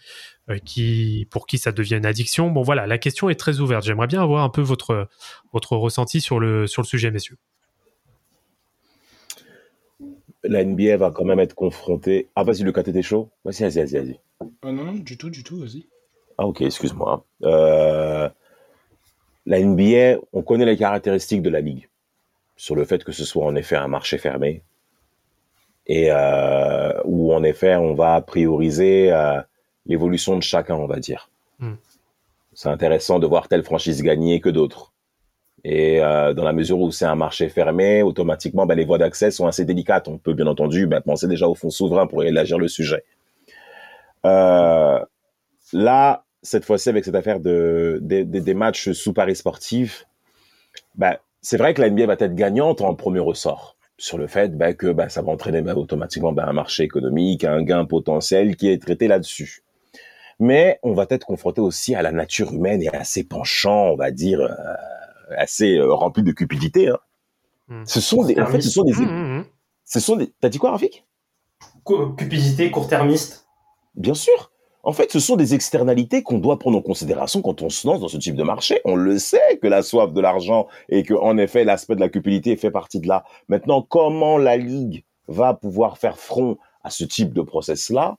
qui 0.64 1.28
pour 1.30 1.46
qui 1.46 1.60
ça 1.60 1.72
devient 1.72 1.98
une 1.98 2.06
addiction. 2.08 2.50
Bon 2.50 2.64
voilà, 2.64 2.88
la 2.88 2.98
question 2.98 3.30
est 3.30 3.36
très 3.36 3.60
ouverte. 3.60 3.86
J'aimerais 3.86 4.08
bien 4.08 4.24
avoir 4.24 4.44
un 4.44 4.50
peu 4.50 4.62
votre 4.62 5.08
ressenti 5.54 6.20
sur 6.20 6.40
le 6.40 6.66
sur 6.66 6.82
le 6.82 6.88
sujet, 6.88 7.12
messieurs 7.12 7.38
la 10.48 10.64
NBA 10.64 10.98
va 10.98 11.12
quand 11.12 11.26
même 11.26 11.40
être 11.40 11.56
confrontée. 11.56 12.30
Ah, 12.36 12.44
vas-y, 12.44 12.64
le 12.64 12.72
cas 12.72 12.82
était 12.82 13.02
chaud. 13.02 13.30
Vas-y, 13.44 13.64
vas-y, 13.64 13.86
vas-y. 13.86 14.20
Ah 14.62 14.72
non, 14.72 14.84
non, 14.84 14.94
du 14.94 15.18
tout, 15.18 15.30
du 15.30 15.44
tout, 15.44 15.58
vas-y. 15.58 15.86
Ah, 16.38 16.46
ok, 16.46 16.62
excuse-moi. 16.62 17.26
Euh, 17.44 18.30
la 19.46 19.60
NBA, 19.60 20.20
on 20.34 20.42
connaît 20.42 20.66
les 20.66 20.78
caractéristiques 20.78 21.42
de 21.42 21.50
la 21.50 21.62
ligue. 21.62 21.90
Sur 22.58 22.76
le 22.76 22.86
fait 22.86 23.04
que 23.04 23.12
ce 23.12 23.26
soit 23.26 23.46
en 23.46 23.56
effet 23.56 23.76
un 23.76 23.88
marché 23.88 24.18
fermé. 24.18 24.64
Et 25.88 26.08
euh, 26.10 26.94
où 27.04 27.34
en 27.34 27.44
effet, 27.44 27.76
on 27.76 27.94
va 27.94 28.20
prioriser 28.22 29.12
euh, 29.12 29.42
l'évolution 29.86 30.36
de 30.36 30.42
chacun, 30.42 30.76
on 30.76 30.88
va 30.88 31.00
dire. 31.00 31.30
Hmm. 31.60 31.76
C'est 32.54 32.70
intéressant 32.70 33.20
de 33.20 33.28
voir 33.28 33.48
telle 33.48 33.64
franchise 33.64 34.02
gagner 34.02 34.40
que 34.40 34.50
d'autres. 34.50 34.94
Et 35.64 36.00
euh, 36.00 36.34
dans 36.34 36.44
la 36.44 36.54
mesure 36.54 36.80
où 36.80 36.92
c'est 36.92 37.06
un 37.06 37.16
marché 37.16 37.50
fermé, 37.50 38.04
automatiquement, 38.04 38.66
ben, 38.66 38.76
les 38.76 38.86
voies 38.86 39.00
d'accès 39.00 39.32
sont 39.32 39.48
assez 39.48 39.66
délicates. 39.66 40.08
On 40.08 40.18
peut 40.18 40.34
bien 40.34 40.48
entendu 40.48 40.88
ben, 40.88 41.02
penser 41.02 41.28
déjà 41.28 41.48
au 41.48 41.56
fonds 41.56 41.72
souverain 41.72 42.08
pour 42.08 42.24
élargir 42.24 42.58
le 42.58 42.68
sujet. 42.68 43.04
Euh, 44.26 45.00
là, 45.74 46.26
cette 46.42 46.66
fois-ci, 46.66 46.90
avec 46.90 47.06
cette 47.06 47.16
affaire 47.16 47.40
de, 47.40 48.00
des 48.02 48.54
matchs 48.54 48.92
sous 48.92 49.14
paris 49.14 49.36
sportifs, 49.36 50.06
ben, 50.96 51.18
c'est 51.42 51.58
vrai 51.58 51.74
que 51.74 51.82
la 51.82 51.90
NBA 51.90 52.08
va 52.08 52.14
être 52.14 52.36
gagnante 52.36 52.82
en 52.82 52.96
premier 52.96 53.20
ressort 53.20 53.76
sur 53.98 54.18
le 54.18 54.28
fait 54.28 54.58
ben, 54.58 54.74
que 54.74 54.88
ben, 54.88 55.10
ça 55.10 55.22
va 55.22 55.32
entraîner 55.32 55.62
automatiquement 55.72 56.34
ben, 56.34 56.46
un 56.48 56.54
marché 56.54 56.84
économique, 56.84 57.44
un 57.44 57.62
gain 57.64 57.86
potentiel 57.86 58.56
qui 58.56 58.70
est 58.70 58.82
traité 58.82 59.08
là-dessus. 59.08 59.64
Mais 60.40 60.80
on 60.84 60.94
va 60.94 61.06
être 61.10 61.26
confronté 61.26 61.62
aussi 61.62 61.96
à 61.96 62.02
la 62.02 62.12
nature 62.12 62.52
humaine 62.54 62.82
et 62.82 62.90
à 62.90 63.04
ses 63.04 63.24
penchants, 63.24 63.92
on 63.92 63.96
va 63.96 64.12
dire, 64.12 64.42
euh, 64.42 64.50
assez 65.38 65.78
euh, 65.78 65.94
rempli 65.94 66.24
de 66.24 66.32
cupidité. 66.32 66.90
Hein. 66.90 67.00
Hmm. 67.68 67.84
Ce 67.86 68.02
sont 68.02 68.24
des, 68.26 68.40
en 68.40 68.46
fait, 68.48 68.62
ce 68.62 68.70
sont 68.70 68.84
des, 68.84 68.94
hmm, 68.94 69.40
hmm, 69.40 69.46
ce 69.86 70.00
sont 70.00 70.18
des. 70.18 70.34
T'as 70.42 70.50
dit 70.50 70.58
quoi, 70.58 70.72
Rafik? 70.72 71.06
Cupidité, 71.86 72.70
court-termiste. 72.70 73.45
Bien 73.96 74.14
sûr. 74.14 74.52
En 74.84 74.94
fait, 74.94 75.12
ce 75.12 75.20
sont 75.20 75.36
des 75.36 75.56
externalités 75.56 76.22
qu'on 76.22 76.38
doit 76.38 76.60
prendre 76.60 76.78
en 76.78 76.82
considération 76.82 77.42
quand 77.42 77.64
on 77.64 77.70
se 77.70 77.88
lance 77.88 78.02
dans 78.02 78.08
ce 78.08 78.18
type 78.18 78.36
de 78.36 78.44
marché. 78.44 78.82
On 78.86 78.96
le 78.96 79.18
sait 79.18 79.58
que 79.60 79.68
la 79.68 79.82
soif 79.82 80.14
de 80.14 80.22
l'argent 80.22 80.68
et 80.90 81.02
que, 81.02 81.16
en 81.16 81.38
effet, 81.40 81.64
l'aspect 81.64 81.96
de 81.96 82.02
la 82.02 82.10
cupidité 82.10 82.56
fait 82.56 82.70
partie 82.70 83.00
de 83.00 83.08
là. 83.08 83.24
Maintenant, 83.50 83.82
comment 83.82 84.38
la 84.38 84.58
ligue 84.58 85.04
va 85.28 85.56
pouvoir 85.56 85.98
faire 85.98 86.20
front 86.20 86.58
à 86.84 86.92
ce 86.92 87.04
type 87.04 87.34
de 87.34 87.42
process-là? 87.42 88.18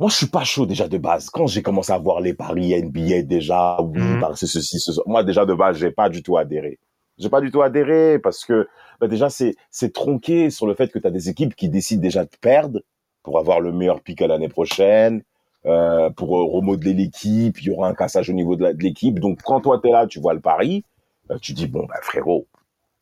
Moi, 0.00 0.10
je 0.10 0.16
suis 0.16 0.26
pas 0.26 0.44
chaud 0.44 0.66
déjà 0.66 0.86
de 0.86 0.98
base. 0.98 1.30
Quand 1.30 1.46
j'ai 1.46 1.62
commencé 1.62 1.92
à 1.92 1.98
voir 1.98 2.20
les 2.20 2.34
paris 2.34 2.78
NBA 2.80 3.22
déjà, 3.22 3.80
oui, 3.80 4.00
mmh. 4.00 4.34
ceci, 4.34 4.78
ce 4.78 4.92
Moi, 5.06 5.24
déjà 5.24 5.46
de 5.46 5.54
base, 5.54 5.78
j'ai 5.78 5.90
pas 5.90 6.10
du 6.10 6.22
tout 6.22 6.36
adhéré. 6.36 6.78
J'ai 7.16 7.30
pas 7.30 7.40
du 7.40 7.50
tout 7.50 7.62
adhéré 7.62 8.18
parce 8.18 8.44
que 8.44 8.68
bah, 9.00 9.08
déjà 9.08 9.28
c'est 9.28 9.56
c'est 9.72 9.92
tronqué 9.92 10.50
sur 10.50 10.68
le 10.68 10.74
fait 10.74 10.92
que 10.92 11.00
tu 11.00 11.06
as 11.06 11.10
des 11.10 11.28
équipes 11.28 11.56
qui 11.56 11.68
décident 11.68 12.00
déjà 12.00 12.24
de 12.24 12.30
perdre 12.40 12.80
pour 13.22 13.38
avoir 13.38 13.60
le 13.60 13.72
meilleur 13.72 14.00
pic 14.00 14.22
à 14.22 14.26
l'année 14.26 14.48
prochaine, 14.48 15.22
euh, 15.66 16.10
pour 16.10 16.30
remodeler 16.30 16.94
l'équipe, 16.94 17.60
il 17.60 17.66
y 17.66 17.70
aura 17.70 17.88
un 17.88 17.94
cassage 17.94 18.30
au 18.30 18.32
niveau 18.32 18.56
de 18.56 18.66
l'équipe. 18.78 19.18
Donc 19.18 19.42
quand 19.42 19.60
toi 19.60 19.80
tu 19.82 19.88
es 19.88 19.92
là, 19.92 20.06
tu 20.06 20.20
vois 20.20 20.34
le 20.34 20.40
pari, 20.40 20.84
euh, 21.30 21.38
tu 21.40 21.52
dis 21.52 21.66
bon 21.66 21.84
bah 21.86 21.98
frérot, 22.02 22.46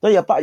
il 0.02 0.12
y 0.12 0.16
a 0.16 0.22
pas, 0.22 0.38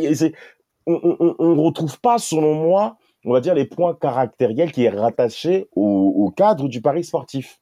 on, 0.85 1.35
on 1.39 1.63
retrouve 1.63 1.99
pas 1.99 2.17
selon 2.17 2.55
moi 2.55 2.97
on 3.25 3.31
va 3.31 3.41
dire, 3.41 3.53
les 3.53 3.65
points 3.65 3.93
caractériels 3.93 4.71
qui 4.71 4.83
est 4.83 4.89
rattaché 4.89 5.67
au, 5.75 6.31
cadre 6.35 6.67
du 6.67 6.81
pari 6.81 7.03
sportif. 7.03 7.59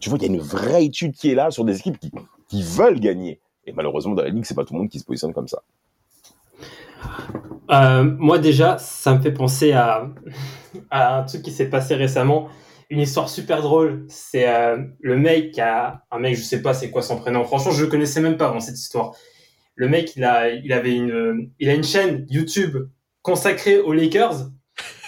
tu 0.00 0.08
vois, 0.10 0.18
il 0.18 0.22
y 0.22 0.30
a 0.30 0.34
une 0.34 0.40
vraie 0.40 0.84
étude 0.84 1.14
qui 1.14 1.30
est 1.30 1.34
là 1.34 1.50
sur 1.50 1.64
des 1.64 1.78
équipes 1.78 1.98
qui, 2.48 2.62
veulent 2.62 3.00
gagner. 3.00 3.40
Et 3.64 3.72
malheureusement, 3.72 4.14
dans 4.14 4.22
la 4.22 4.30
ligue, 4.30 4.44
c'est 4.44 4.54
pas 4.54 4.64
tout 4.64 4.74
le 4.74 4.80
monde 4.80 4.88
qui 4.88 4.98
se 4.98 5.04
positionne 5.04 5.32
comme 5.32 5.48
ça. 5.48 5.62
Euh, 7.70 8.02
moi, 8.02 8.38
déjà, 8.38 8.78
ça 8.78 9.14
me 9.14 9.20
fait 9.20 9.32
penser 9.32 9.72
à, 9.72 10.08
un 10.90 11.22
truc 11.24 11.42
qui 11.42 11.52
s'est 11.52 11.68
passé 11.68 11.94
récemment. 11.94 12.48
Une 12.90 13.00
histoire 13.00 13.28
super 13.28 13.60
drôle. 13.60 14.06
C'est 14.08 14.48
euh, 14.48 14.78
le 15.00 15.16
mec 15.16 15.52
qui 15.52 15.60
a. 15.60 16.04
Un 16.10 16.18
mec, 16.18 16.36
je 16.36 16.42
sais 16.42 16.62
pas 16.62 16.74
c'est 16.74 16.90
quoi 16.90 17.02
son 17.02 17.18
prénom. 17.18 17.44
Franchement, 17.44 17.72
je 17.72 17.84
le 17.84 17.90
connaissais 17.90 18.20
même 18.20 18.36
pas 18.36 18.46
avant 18.46 18.60
cette 18.60 18.78
histoire. 18.78 19.14
Le 19.74 19.88
mec, 19.88 20.16
il 20.16 20.24
a, 20.24 20.48
il 20.48 20.72
avait 20.72 20.94
une, 20.94 21.50
il 21.58 21.68
a 21.68 21.74
une 21.74 21.84
chaîne 21.84 22.26
YouTube 22.30 22.76
consacrée 23.22 23.78
aux 23.78 23.92
Lakers 23.92 24.48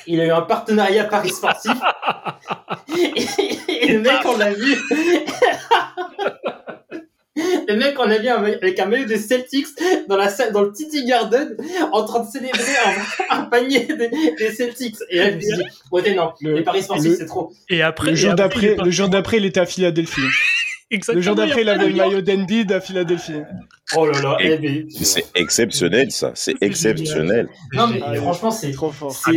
il 0.06 0.20
a 0.20 0.26
eu 0.26 0.30
un 0.30 0.42
partenariat 0.42 1.04
Paris 1.04 1.30
Sportif. 1.30 1.72
et, 3.68 3.92
le 3.92 4.00
mec, 4.00 4.20
on 4.24 4.36
l'a 4.36 4.52
vu. 4.52 4.76
Le 7.68 7.76
mec, 7.76 7.94
on 7.98 8.06
l'a 8.06 8.18
vu 8.18 8.28
avec 8.28 8.78
un 8.78 8.86
maillot 8.86 9.06
des 9.06 9.18
Celtics 9.18 9.66
dans, 10.08 10.16
la 10.16 10.28
salle, 10.28 10.52
dans 10.52 10.62
le 10.62 10.72
Titi 10.72 11.04
Garden 11.04 11.56
en 11.92 12.04
train 12.04 12.24
de 12.24 12.30
célébrer 12.30 12.60
un, 13.30 13.42
panier 13.50 13.86
des, 14.38 14.52
Celtics. 14.52 14.96
Et 15.08 15.18
là, 15.18 15.30
je 15.30 15.36
me 15.36 15.40
suis 15.40 15.56
dit, 15.56 15.62
ouais, 15.92 16.14
non, 16.14 16.32
les 16.40 16.62
Paris 16.62 16.82
Sportifs, 16.82 17.16
c'est 17.18 17.26
trop. 17.26 17.52
Et 17.68 17.82
après, 17.82 18.10
le 18.10 18.16
jour 18.16 18.34
d'après, 18.34 18.76
le 18.76 18.90
jour 18.90 19.08
d'après, 19.08 19.38
il 19.38 19.44
était 19.44 19.60
à 19.60 19.66
Philadelphie. 19.66 20.20
Le 20.90 21.20
jour 21.20 21.34
d'après, 21.34 21.62
il 21.62 21.68
avait 21.68 21.88
le 21.88 21.94
maillot 21.94 22.20
d'Embiid 22.20 22.72
à 22.72 22.80
Philadelphie. 22.80 23.42
Oh 23.96 24.06
là 24.06 24.20
là, 24.20 24.36
eh, 24.40 24.86
c'est 24.90 25.26
exceptionnel 25.34 26.12
ça, 26.12 26.30
c'est 26.34 26.54
exceptionnel. 26.60 27.48
Non 27.72 27.88
mais 27.88 28.16
franchement 28.16 28.50
c'est 28.52 28.70
trop 28.70 28.90
fort. 28.90 29.12
C'est 29.12 29.32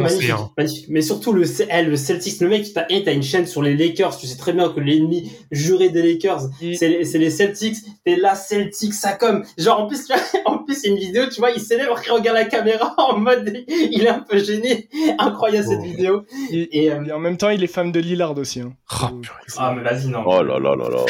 magnifique, 0.00 0.30
hein. 0.30 0.50
magnifique, 0.56 0.86
Mais 0.88 1.00
surtout 1.00 1.32
le, 1.32 1.44
eh, 1.70 1.82
le 1.82 1.96
Celtics, 1.96 2.40
le 2.40 2.48
mec, 2.48 2.72
t'as 2.74 2.86
as 2.90 3.12
une 3.12 3.22
chaîne 3.22 3.46
sur 3.46 3.62
les 3.62 3.76
Lakers, 3.76 4.18
tu 4.18 4.26
sais 4.26 4.36
très 4.36 4.52
bien 4.52 4.68
que 4.70 4.80
l'ennemi 4.80 5.30
juré 5.52 5.90
des 5.90 6.02
Lakers, 6.02 6.48
c'est 6.76 6.88
les, 6.88 7.30
Celtics. 7.30 7.76
T'es 8.04 8.16
là 8.16 8.34
Celtics, 8.34 8.94
ça 8.94 9.12
comme 9.12 9.44
genre 9.56 9.82
en 9.82 9.86
plus 9.86 10.06
tu 10.06 10.12
vois, 10.12 10.22
en 10.46 10.58
plus 10.58 10.74
c'est 10.74 10.88
une 10.88 10.98
vidéo, 10.98 11.26
tu 11.32 11.40
vois, 11.40 11.52
il 11.52 11.60
célèbre, 11.60 12.00
il 12.04 12.10
regarde 12.10 12.36
la 12.36 12.46
caméra 12.46 12.94
en 12.98 13.18
mode, 13.18 13.64
il 13.68 14.02
est 14.02 14.08
un 14.08 14.20
peu 14.28 14.38
gêné. 14.38 14.88
Incroyable 15.18 15.68
cette 15.68 15.82
vidéo. 15.82 16.24
Et, 16.50 16.90
euh, 16.90 17.04
et, 17.04 17.12
en 17.12 17.18
même 17.18 17.36
temps, 17.36 17.50
il 17.50 17.62
est 17.62 17.68
fan 17.68 17.92
de 17.92 18.00
Lillard 18.00 18.36
aussi. 18.36 18.60
Hein. 18.60 18.72
Oh, 19.02 19.20
ah 19.56 19.74
mais 19.76 19.82
vas-y 19.82 20.08
non. 20.08 20.22
Oh 20.26 20.42
là 20.42 20.58
là 20.58 20.67
là 20.76 20.88
là. 20.88 21.04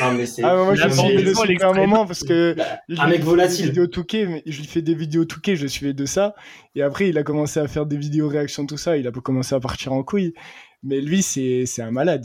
Non 0.00 0.12
mais 0.12 0.26
c'est. 0.26 0.42
Ah, 0.42 0.56
moi 0.56 0.74
je 0.74 0.88
suis 0.88 1.62
un 1.62 1.72
moment 1.72 2.06
parce 2.06 2.24
que 2.24 2.56
un 2.98 3.08
mec 3.08 3.22
volatile. 3.22 3.66
Vidéos 3.66 3.86
touquet, 3.86 4.42
je 4.46 4.58
lui 4.58 4.66
fais 4.66 4.82
des 4.82 4.94
vidéos 4.94 5.24
touquet, 5.24 5.56
je 5.56 5.66
suivais 5.66 5.92
de 5.92 6.06
ça. 6.06 6.34
Et 6.74 6.82
après, 6.82 7.08
il 7.08 7.18
a 7.18 7.22
commencé 7.22 7.60
à 7.60 7.68
faire 7.68 7.86
des 7.86 7.96
vidéos 7.96 8.28
réactions, 8.28 8.66
tout 8.66 8.76
ça. 8.76 8.96
Il 8.96 9.06
a 9.06 9.10
commencé 9.10 9.54
à 9.54 9.60
partir 9.60 9.92
en 9.92 10.02
couille. 10.02 10.34
Mais 10.82 11.00
lui, 11.00 11.22
c'est, 11.22 11.64
c'est 11.66 11.82
un 11.82 11.90
malade. 11.90 12.24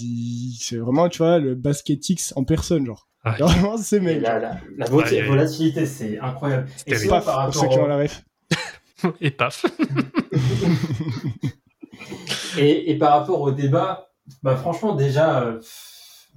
C'est 0.60 0.78
vraiment, 0.78 1.08
tu 1.08 1.20
vois, 1.20 1.40
le 1.40 1.56
basketix 1.56 2.34
en 2.36 2.44
personne, 2.44 2.86
genre. 2.86 3.08
Ah, 3.24 3.32
vraiment, 3.40 3.78
c'est 3.78 4.00
mec. 4.00 4.22
La, 4.22 4.40
la, 4.40 4.58
la 4.78 4.86
volatilité, 4.88 5.86
c'est 5.86 6.20
incroyable. 6.20 6.68
Et 6.86 6.96
c'est 6.96 7.08
paf, 7.08 7.26
par 7.26 7.46
pour 7.46 7.56
ceux 7.56 7.68
qui 7.68 7.80
ont 7.80 7.88
la 7.88 7.98
ref. 7.98 8.24
et 9.22 9.32
paf. 9.32 9.66
et, 12.58 12.92
et, 12.92 12.98
par 12.98 13.20
rapport 13.20 13.42
au 13.42 13.52
débat, 13.52 14.10
bah 14.44 14.56
franchement, 14.56 14.96
déjà, 14.96 15.42
euh, 15.42 15.60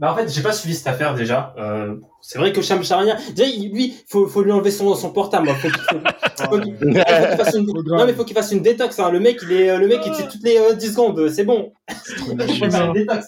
Bah 0.03 0.12
en 0.12 0.16
fait, 0.16 0.28
j'ai 0.28 0.42
pas 0.42 0.53
suivi 0.53 0.74
cette 0.74 0.88
affaire 0.88 1.14
déjà. 1.14 1.55
Euh, 1.59 1.94
c'est 2.20 2.36
vrai 2.38 2.53
que 2.53 2.61
Cham 2.61 2.82
Charania, 2.82 3.16
déjà 3.36 3.48
il- 3.48 3.70
lui, 3.72 3.94
faut 4.09 4.26
faut 4.26 4.42
lui 4.42 4.50
enlever 4.50 4.72
son 4.72 4.96
son 4.96 5.12
portable. 5.12 5.48
Faut 5.50 5.68
qu'il- 5.68 5.80
faut- 5.80 6.50
faut 6.50 6.59
qu'il- 6.61 6.76
fasse 7.38 7.55
une-. 7.55 7.66
Non 7.86 8.05
mais 8.05 8.12
faut 8.12 8.24
qu'il 8.24 8.34
fasse 8.34 8.50
une 8.50 8.62
détox. 8.62 8.98
Hein. 8.98 9.11
Le 9.12 9.20
mec, 9.20 9.38
il 9.44 9.53
est 9.53 9.78
le 9.78 9.86
mec, 9.86 10.00
il 10.05 10.11
tue 10.12 10.26
toutes 10.28 10.42
les 10.42 10.59
euh, 10.59 10.74
10 10.74 10.90
secondes. 10.90 11.28
C'est 11.28 11.44
bon. 11.44 11.72
Il 11.88 12.59
faut 12.59 12.68
faire 12.68 12.86
une 12.86 12.92
détox. 12.94 13.26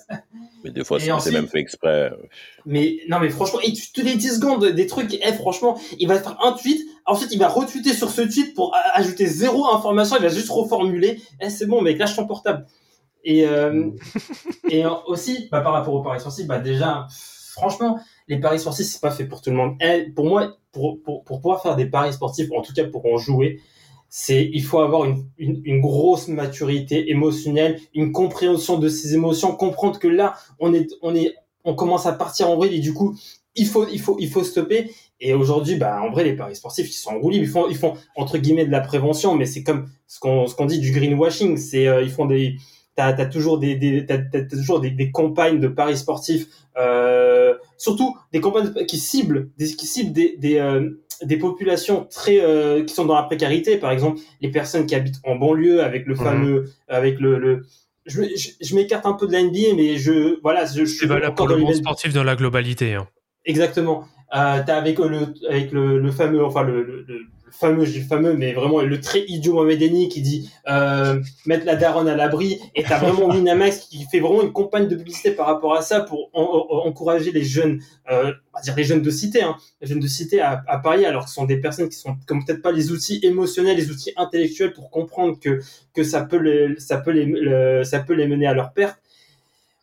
Mais 0.65 0.71
des 0.71 0.83
fois, 0.83 0.99
c'est 0.99 1.31
même 1.31 1.47
fait 1.47 1.61
exprès. 1.61 2.11
Mais 2.67 2.97
non 3.09 3.21
mais 3.21 3.31
franchement, 3.31 3.61
il 3.65 3.75
tue 3.75 3.93
tous 3.93 4.03
les 4.03 4.17
10 4.17 4.37
secondes 4.41 4.67
des 4.67 4.87
trucs. 4.89 5.17
Eh 5.25 5.33
franchement, 5.35 5.79
il 6.01 6.09
va 6.09 6.19
faire 6.19 6.37
un 6.43 6.53
tweet. 6.55 6.81
Ensuite, 7.07 7.31
il 7.33 7.39
va 7.39 7.47
retweeter 7.47 7.93
sur 7.93 8.11
ce 8.11 8.23
tweet 8.23 8.53
pour 8.55 8.75
ajouter 8.95 9.27
zéro 9.27 9.65
information. 9.73 10.17
Il 10.19 10.23
va 10.23 10.29
juste 10.29 10.51
reformuler. 10.51 11.21
Eh 11.41 11.51
c'est 11.51 11.67
bon, 11.67 11.83
mec, 11.83 11.99
lâche 11.99 12.17
ton 12.17 12.27
portable. 12.27 12.67
Et 13.25 13.47
euh, 13.47 13.91
et 14.71 14.85
aussi, 15.07 15.49
bah, 15.51 15.61
par 15.61 15.73
rapport 15.73 15.95
aux 15.95 16.03
paris 16.03 16.21
sportifs, 16.21 16.47
bah 16.47 16.59
déjà, 16.59 17.07
franchement, 17.53 17.99
les 18.29 18.39
paris 18.39 18.61
sportifs 18.61 18.87
c'est 18.87 19.01
pas 19.01 19.11
fait 19.11 19.25
pour 19.25 19.41
tout 19.41 19.51
le 19.51 19.57
monde. 19.57 19.77
Pour 20.15 20.27
moi, 20.27 20.57
pour, 20.73 21.03
pour 21.03 21.25
pour 21.25 21.41
pouvoir 21.41 21.63
faire 21.63 21.77
des 21.77 21.87
paris 21.87 22.13
sportifs, 22.13 22.49
en 22.57 22.63
tout 22.63 22.73
cas 22.73 22.85
pour 22.85 23.05
en 23.07 23.17
jouer, 23.17 23.61
c'est 24.09 24.49
il 24.53 24.63
faut 24.63 24.81
avoir 24.81 25.07
une, 25.07 25.27
une, 25.39 25.61
une 25.65 25.81
grosse 25.81 26.29
maturité 26.29 27.11
émotionnelle, 27.11 27.81
une 27.95 28.13
compréhension 28.13 28.79
de 28.79 28.89
ses 28.89 29.15
émotions, 29.15 29.57
comprendre 29.57 29.99
que 29.99 30.09
là, 30.09 30.35
on 30.61 30.73
est 30.73 30.89
on 31.03 31.15
est 31.15 31.35
on 31.65 31.75
commence 31.75 32.07
à 32.07 32.13
partir 32.13 32.51
en 32.51 32.57
vrille 32.57 32.77
et 32.77 32.81
du 32.81 32.93
coup, 32.93 33.17
il 33.57 33.67
faut 33.67 33.87
il 33.89 34.01
faut 34.01 34.17
il 34.21 34.29
faut 34.29 34.45
stopper. 34.45 34.91
Et 35.21 35.33
aujourd'hui, 35.33 35.77
bah 35.77 36.01
en 36.03 36.11
vrai, 36.11 36.25
les 36.25 36.37
paris 36.37 36.57
sportifs, 36.57 36.89
ils 36.89 36.93
sont 36.93 37.11
en 37.11 37.19
roue 37.19 37.31
libre. 37.31 37.45
Ils 37.45 37.51
font 37.51 37.69
ils 37.69 37.77
font 37.77 37.95
entre 38.17 38.39
guillemets 38.39 38.67
de 38.67 38.71
la 38.71 38.81
prévention, 38.81 39.35
mais 39.35 39.47
c'est 39.47 39.63
comme 39.63 39.89
ce 40.07 40.21
qu'on 40.21 40.47
ce 40.47 40.55
qu'on 40.55 40.67
dit 40.67 40.79
du 40.79 40.93
greenwashing. 40.93 41.57
C'est 41.57 41.89
euh, 41.89 42.03
ils 42.03 42.11
font 42.11 42.27
des 42.27 42.57
t'as 42.97 43.09
as 43.17 43.27
toujours 43.27 43.59
des, 43.59 43.75
des 43.75 44.07
t'as, 44.07 44.19
t'as- 44.19 44.43
toujours 44.45 44.81
des, 44.81 44.91
des 44.91 45.11
campagnes 45.11 45.61
de 45.61 45.69
paris 45.69 45.97
sportifs, 45.97 46.47
euh, 46.77 47.55
surtout 47.77 48.17
des 48.33 48.41
campagnes 48.41 48.73
qui 48.87 48.99
ciblent 48.99 49.49
des 49.59 49.67
qui 49.75 49.87
ciblent 49.87 50.13
des 50.13 50.37
des, 50.39 50.59
euh, 50.59 50.91
des 51.23 51.37
populations 51.37 52.07
très 52.11 52.41
euh, 52.41 52.85
qui 52.85 52.93
sont 52.95 53.05
dans 53.05 53.15
la 53.15 53.23
précarité. 53.25 53.77
Par 53.79 53.91
exemple, 53.93 54.21
les 54.41 54.51
personnes 54.51 54.87
qui 54.87 54.95
habitent 54.95 55.21
en 55.25 55.37
banlieue 55.37 55.83
avec 55.83 56.07
le 56.07 56.15
Mhm. 56.15 56.21
fameux 56.23 56.65
avec 56.89 57.21
le, 57.21 57.39
le 57.39 57.65
je, 58.07 58.23
je, 58.37 58.51
je 58.61 58.75
m'écarte 58.75 59.07
un 59.07 59.15
peu 59.15 59.27
de 59.27 59.33
la 59.33 59.43
NBA, 59.43 59.75
mais 59.77 59.97
je 59.97 60.39
voilà, 60.43 60.65
je, 60.67 60.85
je 60.85 60.95
C'est 60.99 61.07
valable 61.07 61.35
pour 61.35 61.49
le 61.49 61.57
monde 61.57 61.75
sportif 61.75 62.13
dans 62.13 62.23
la 62.25 62.37
globalité. 62.37 62.95
hein. 62.95 63.09
Exactement. 63.47 64.05
Euh, 64.35 64.61
t'as 64.67 64.77
avec 64.77 64.99
le 64.99 65.35
avec 65.49 65.71
le, 65.73 65.99
le 65.99 66.11
fameux 66.11 66.45
enfin 66.45 66.63
le, 66.65 66.83
le, 66.83 67.05
le 67.07 67.21
fameux 67.59 67.85
le 67.85 68.01
fameux 68.03 68.35
mais 68.35 68.53
vraiment 68.53 68.81
le 68.83 69.01
très 69.01 69.25
idiot 69.27 69.55
Mohamed 69.55 69.81
Eni 69.83 70.09
qui 70.09 70.23
dit 70.23 70.51
euh, 70.69 71.21
mettre 71.47 71.65
la 71.67 71.77
daronne 71.77 72.09
à 72.09 72.17
l'abri. 72.17 72.59
Et 72.75 72.83
t'as 72.83 72.99
vraiment 72.99 73.29
Winamax 73.35 73.81
qui 73.91 74.05
fait 74.11 74.21
vraiment 74.21 74.43
une 74.43 74.53
campagne 74.53 74.89
de 74.89 74.97
publicité 74.97 75.31
par 75.31 75.47
rapport 75.47 75.75
à 75.75 75.83
ça 75.83 76.01
pour 76.01 76.31
en- 76.33 76.43
en- 76.43 76.87
encourager 76.87 77.31
les 77.33 77.45
jeunes 77.45 77.81
euh, 78.11 78.33
on 78.53 78.57
va 78.59 78.63
dire 78.63 78.75
les 78.77 78.85
jeunes 78.85 79.03
de 79.03 79.11
cité 79.11 79.43
hein, 79.43 79.57
les 79.81 79.87
jeunes 79.87 80.01
de 80.01 80.07
cité 80.07 80.41
à, 80.41 80.63
à 80.67 80.79
parier 80.79 81.07
alors 81.07 81.25
que 81.25 81.29
ce 81.31 81.37
sont 81.37 81.45
des 81.47 81.59
personnes 81.61 81.89
qui 81.89 81.97
sont 81.99 82.17
comme 82.27 82.45
peut-être 82.45 82.63
pas 82.63 82.73
les 82.73 82.91
outils 82.93 83.21
émotionnels 83.23 83.77
les 83.77 83.91
outils 83.91 84.13
intellectuels 84.17 84.73
pour 84.73 84.91
comprendre 84.91 85.39
que 85.41 85.61
que 85.95 86.03
ça 86.05 86.23
peut 86.23 86.39
les 86.39 86.79
ça 86.79 86.99
peut 86.99 87.13
les 87.13 87.25
le- 87.25 87.85
ça 87.85 88.01
peut 88.01 88.15
les 88.15 88.27
mener 88.27 88.47
à 88.47 88.55
leur 88.55 88.73
perte. 88.73 88.99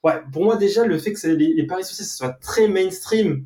Ouais 0.03 0.13
pour 0.33 0.43
moi 0.43 0.57
déjà 0.57 0.85
le 0.85 0.97
fait 0.97 1.13
que 1.13 1.27
les, 1.27 1.53
les 1.53 1.63
paris 1.67 1.83
sociaux 1.83 2.05
soit 2.05 2.33
très 2.41 2.67
mainstream 2.67 3.45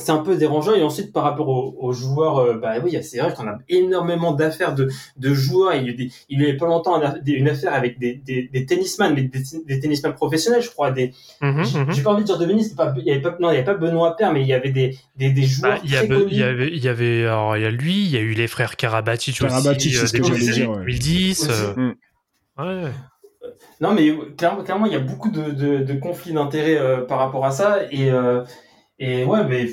c'est 0.00 0.12
un 0.12 0.18
peu 0.18 0.36
dérangeant 0.36 0.74
et 0.74 0.82
ensuite 0.82 1.12
par 1.12 1.22
rapport 1.24 1.48
aux, 1.48 1.76
aux 1.78 1.92
joueurs 1.92 2.38
euh, 2.38 2.54
bah 2.54 2.74
oui 2.82 2.96
c'est 3.02 3.18
vrai 3.18 3.32
qu'on 3.34 3.46
a 3.48 3.58
énormément 3.68 4.32
d'affaires 4.32 4.74
de, 4.74 4.88
de 5.16 5.34
joueurs 5.34 5.74
il 5.74 5.86
y 5.86 5.90
a 5.90 5.92
des, 5.92 6.10
il 6.28 6.40
y 6.40 6.44
avait 6.44 6.56
pas 6.56 6.66
longtemps 6.66 7.00
une 7.26 7.48
affaire- 7.48 7.74
avec 7.74 7.98
des, 7.98 8.14
des, 8.14 8.48
des 8.52 8.66
tennisman 8.66 9.14
mais 9.14 9.22
des, 9.22 9.42
des 9.66 9.80
tennisman 9.80 10.14
professionnels 10.14 10.62
je 10.62 10.70
crois 10.70 10.90
des 10.90 11.12
Mhm, 11.42 11.64
j'ai 11.64 11.78
mhm. 11.78 11.92
j'ai 11.92 12.02
pas 12.02 12.10
envie 12.12 12.22
de 12.22 12.26
dire 12.26 12.38
de 12.38 12.46
Venise 12.46 12.74
pas 12.74 12.92
il 12.96 13.04
y 13.04 13.10
avait 13.10 13.20
pas 13.20 13.36
non 13.40 13.50
il 13.50 13.54
y 13.54 13.56
avait 13.56 13.64
pas 13.64 13.74
Benoît 13.74 14.16
Père 14.16 14.32
mais 14.32 14.42
il 14.42 14.46
y 14.48 14.52
avait 14.54 14.70
des 14.70 14.96
des, 15.16 15.30
des 15.30 15.42
joueurs 15.42 15.74
Bah, 15.74 15.80
il 15.84 15.90
y 15.90 15.94
très 15.96 16.06
avait, 16.06 16.22
il 16.30 16.36
y 16.36 16.42
avait, 16.42 16.68
il 16.68 16.82
y 16.84 16.88
avait, 16.88 17.22
alors, 17.26 17.56
il 17.56 17.62
y 17.62 17.66
a 17.66 17.70
lui, 17.70 18.04
il 18.04 18.10
y 18.10 18.16
a 18.16 18.20
eu 18.20 18.32
les 18.32 18.46
frères 18.46 18.76
Karabatic 18.76 19.38
Karabatic, 19.38 19.92
aussi, 19.92 19.92
j'allais 19.92 20.20
des 20.38 20.52
dire, 20.52 20.52
années 20.54 20.66
ouais. 20.66 20.76
2010. 20.86 21.40
Aussi. 21.42 21.50
euh, 21.50 21.74
Mm. 21.76 21.94
ouais. 22.58 22.90
Non, 23.80 23.94
mais 23.94 24.12
clairement, 24.36 24.62
clairement, 24.62 24.86
il 24.86 24.92
y 24.92 24.96
a 24.96 25.00
beaucoup 25.00 25.30
de, 25.30 25.50
de, 25.50 25.78
de 25.78 25.94
conflits 25.94 26.32
d'intérêts 26.34 26.76
euh, 26.78 27.02
par 27.02 27.18
rapport 27.18 27.44
à 27.46 27.50
ça. 27.50 27.78
Et, 27.90 28.10
euh, 28.10 28.42
et 29.00 29.24
ouais, 29.24 29.44
mais 29.48 29.68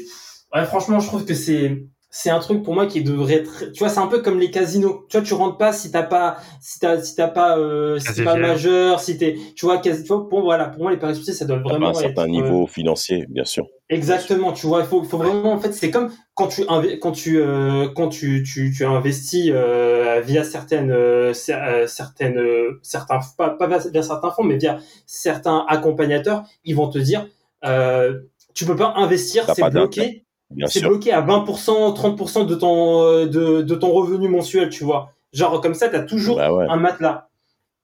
ouais, 0.55 0.65
franchement, 0.65 0.99
je 0.99 1.07
trouve 1.07 1.25
que 1.25 1.36
c'est 1.36 1.84
c'est 2.09 2.30
un 2.32 2.39
truc 2.39 2.63
pour 2.63 2.73
moi 2.73 2.88
qui 2.88 3.03
devrait 3.03 3.36
être. 3.36 3.65
Tu 3.73 3.80
vois, 3.80 3.89
c'est 3.89 3.99
un 3.99 4.07
peu 4.07 4.21
comme 4.21 4.39
les 4.39 4.51
casinos. 4.51 5.05
Tu 5.09 5.17
vois, 5.17 5.25
tu 5.28 5.34
rentres 5.36 5.57
pas 5.57 5.73
si 5.73 5.91
t'as 5.91 6.03
pas 6.03 6.38
si 6.61 6.80
t'as 6.80 7.01
si 7.01 7.15
t'as 7.15 7.28
pas 7.30 7.57
euh, 7.59 7.99
si 7.99 8.15
t'es 8.15 8.23
pas 8.23 8.38
majeur, 8.38 8.99
si 9.01 9.17
t'es. 9.17 9.38
Tu 9.55 9.65
vois, 9.65 9.80
quasi, 9.80 10.03
tu 10.03 10.09
vois, 10.09 10.28
pour 10.30 10.41
voilà, 10.41 10.67
pour 10.69 10.84
moi 10.84 10.91
les 10.91 10.97
paris 10.97 11.15
sportifs, 11.15 11.36
ça 11.36 11.45
doit 11.45 11.59
À 11.67 11.75
vraiment 11.75 11.89
un 11.89 11.93
certain 11.93 12.28
être, 12.28 12.30
euh, 12.36 12.55
niveau 12.57 12.67
financier, 12.67 13.25
bien 13.30 13.45
sûr. 13.45 13.67
Exactement, 13.89 14.51
tu 14.51 14.67
vois, 14.67 14.82
il 14.82 14.86
faut, 14.86 15.01
faut 15.05 15.17
vraiment, 15.17 15.53
en 15.53 15.59
fait, 15.61 15.71
c'est 15.71 15.89
comme 15.89 16.11
quand 16.34 16.49
tu 16.49 16.65
quand 16.99 17.11
tu 17.13 17.39
euh, 17.39 17.88
quand 17.95 18.09
tu 18.09 18.43
tu, 18.43 18.73
tu 18.75 18.84
investis 18.86 19.49
euh, 19.53 20.19
via 20.25 20.43
certaines 20.43 20.91
euh, 20.91 21.32
cer- 21.32 21.65
euh, 21.65 21.88
certaines 21.88 22.38
euh, 22.38 22.80
certains 22.84 23.19
pas 23.38 23.51
pas 23.51 23.67
via 23.67 23.80
certains 24.03 24.30
fonds, 24.32 24.43
mais 24.43 24.57
via 24.57 24.80
certains 25.05 25.65
accompagnateurs, 25.69 26.43
ils 26.65 26.75
vont 26.75 26.89
te 26.89 26.97
dire 26.97 27.28
euh, 27.63 28.19
tu 28.57 28.65
peux 28.65 28.75
pas 28.75 28.93
investir, 28.97 29.45
c'est 29.53 29.69
bloqué, 29.69 30.25
c'est 30.67 30.81
bloqué 30.81 31.11
à 31.11 31.21
20%, 31.21 31.93
30% 31.93 32.47
de 32.47 32.55
ton 32.55 33.03
euh, 33.03 33.25
de 33.27 33.61
de 33.61 33.75
ton 33.75 33.91
revenu 33.91 34.27
mensuel, 34.29 34.69
tu 34.69 34.83
vois. 34.83 35.13
Genre 35.31 35.61
comme 35.61 35.75
ça, 35.75 35.89
t'as 35.89 36.01
toujours 36.01 36.37
Bah 36.37 36.51
ouais. 36.51 36.65
un 36.67 36.77
matelas. 36.77 37.29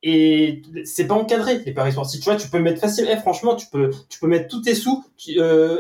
Et 0.01 0.63
c'est 0.84 1.05
pas 1.05 1.13
encadré 1.13 1.59
les 1.59 1.74
paris 1.74 1.91
sportifs. 1.91 2.21
Tu 2.21 2.26
vois, 2.30 2.36
tu 2.38 2.49
peux 2.49 2.59
mettre 2.59 2.82
facile. 2.82 3.07
Eh, 3.09 3.17
franchement, 3.17 3.55
tu 3.55 3.67
peux, 3.71 3.91
tu 4.09 4.19
peux 4.19 4.28
mettre 4.28 4.47
tous 4.49 4.61
tes 4.61 4.74
sous. 4.74 5.05
tu- 5.15 5.39
euh, 5.39 5.80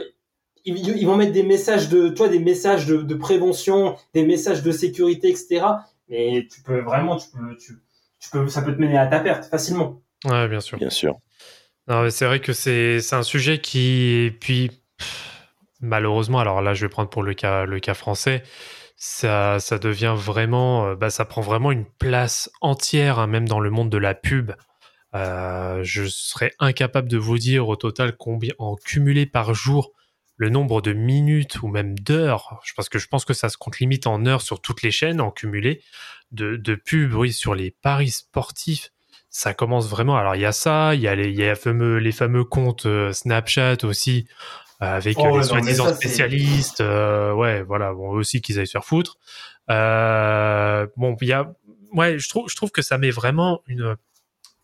ils, 0.63 0.77
ils 0.95 1.05
vont 1.07 1.15
mettre 1.17 1.33
des 1.33 1.43
messages 1.43 1.89
de, 1.89 2.09
toi, 2.09 2.29
des 2.29 2.39
messages 2.39 2.85
de, 2.85 2.97
de 2.97 3.15
prévention, 3.15 3.95
des 4.13 4.23
messages 4.25 4.61
de 4.61 4.71
sécurité, 4.71 5.29
etc. 5.29 5.65
Mais 6.07 6.47
tu 6.53 6.61
peux 6.61 6.79
vraiment, 6.81 7.17
tu 7.17 7.27
peux, 7.31 7.57
tu, 7.57 7.73
tu 8.19 8.29
peux, 8.29 8.47
ça 8.47 8.61
peut 8.61 8.73
te 8.75 8.79
mener 8.79 8.97
à 8.97 9.07
ta 9.07 9.19
perte 9.19 9.45
facilement. 9.45 10.01
Ouais, 10.25 10.47
bien 10.47 10.59
sûr. 10.61 10.77
Bien 10.77 10.91
sûr. 10.91 11.17
C'est 12.11 12.25
vrai 12.25 12.39
que 12.39 12.53
c'est 12.53 13.01
c'est 13.01 13.15
un 13.15 13.23
sujet 13.23 13.59
qui, 13.59 14.31
puis 14.39 14.71
malheureusement, 15.81 16.39
alors 16.39 16.61
là, 16.61 16.73
je 16.73 16.85
vais 16.85 16.89
prendre 16.89 17.09
pour 17.09 17.23
le 17.23 17.33
cas 17.33 17.65
le 17.65 17.79
cas 17.79 17.93
français, 17.93 18.43
ça 18.95 19.59
ça 19.59 19.79
devient 19.79 20.15
vraiment, 20.17 20.87
euh, 20.87 20.95
bah, 20.95 21.09
ça 21.09 21.25
prend 21.25 21.41
vraiment 21.41 21.71
une 21.71 21.85
place 21.85 22.49
entière, 22.61 23.19
hein, 23.19 23.27
même 23.27 23.47
dans 23.47 23.59
le 23.59 23.69
monde 23.69 23.89
de 23.89 23.97
la 23.97 24.15
pub. 24.15 24.53
Euh, 25.15 25.81
je 25.83 26.05
serais 26.05 26.53
incapable 26.59 27.07
de 27.07 27.17
vous 27.17 27.37
dire 27.37 27.67
au 27.67 27.75
total 27.75 28.17
combien 28.17 28.53
en 28.57 28.75
cumulé 28.75 29.25
par 29.27 29.53
jour 29.53 29.91
le 30.37 30.49
nombre 30.49 30.81
de 30.81 30.93
minutes 30.93 31.61
ou 31.61 31.67
même 31.67 31.97
d'heures, 31.99 32.59
parce 32.75 32.89
que 32.89 32.97
je 32.97 33.07
pense 33.07 33.23
que 33.23 33.33
ça 33.35 33.49
se 33.49 33.57
compte 33.57 33.79
limite 33.79 34.07
en 34.07 34.25
heures 34.25 34.41
sur 34.41 34.61
toutes 34.61 34.81
les 34.81 34.89
chaînes 34.89 35.21
en 35.21 35.29
cumulé 35.29 35.83
de, 36.31 36.55
de 36.57 36.79
oui, 37.15 37.31
sur 37.31 37.53
les 37.53 37.69
paris 37.69 38.09
sportifs 38.09 38.89
ça 39.33 39.55
commence 39.55 39.89
vraiment. 39.89 40.15
Alors 40.15 40.35
il 40.35 40.41
y 40.41 40.45
a 40.45 40.51
ça, 40.51 40.93
il 40.95 41.01
y 41.01 41.07
a 41.07 41.15
les, 41.15 41.31
y 41.31 41.43
a 41.43 41.55
fameux, 41.55 41.97
les 41.97 42.11
fameux 42.11 42.43
comptes 42.43 42.85
euh, 42.85 43.11
Snapchat 43.11 43.77
aussi, 43.83 44.27
avec 44.91 45.17
Oh 45.19 45.35
euh, 45.35 45.37
les 45.39 45.43
soi-disant 45.43 45.93
spécialistes. 45.93 46.81
euh, 46.81 47.33
ouais, 47.33 47.63
voilà, 47.63 47.93
bon, 47.93 48.13
eux 48.15 48.19
aussi 48.19 48.41
qu'ils 48.41 48.59
aillent 48.59 48.67
se 48.67 48.71
faire 48.73 48.85
foutre. 48.85 49.17
Euh, 49.69 50.87
bon, 50.97 51.15
il 51.21 51.27
y 51.27 51.33
a, 51.33 51.53
ouais, 51.93 52.19
je 52.19 52.29
trouve, 52.29 52.49
je 52.49 52.55
trouve 52.55 52.71
que 52.71 52.81
ça 52.81 52.97
met 52.97 53.11
vraiment 53.11 53.61
une, 53.67 53.95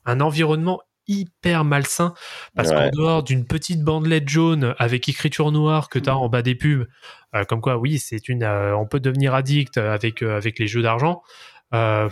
un 0.05 0.20
environnement 0.20 0.82
hyper 1.07 1.63
malsain 1.65 2.13
parce 2.55 2.70
Ouais. 2.70 2.76
qu'en 2.76 2.89
dehors 2.89 3.24
d'une 3.24 3.45
petite 3.45 3.82
bandelette 3.84 4.30
jaune 4.30 4.76
avec 4.78 5.09
écriture 5.09 5.51
noire 5.51 5.89
que 5.89 5.97
tu 5.97 6.09
as 6.09 6.15
en 6.17 6.30
bas 6.30 6.41
des 6.43 6.53
pubs, 6.55 6.86
euh, 7.34 7.43
comme 7.45 7.61
quoi, 7.61 7.78
oui, 7.78 7.97
c'est 7.97 8.30
une, 8.30 8.43
euh, 8.43 8.76
on 8.78 8.86
peut 8.86 8.99
devenir 8.99 9.34
addict 9.34 9.78
avec 9.78 10.22
euh, 10.22 10.38
avec 10.38 10.59
les 10.59 10.67
jeux 10.67 10.82
d'argent. 10.84 11.22
Euh, 11.74 12.09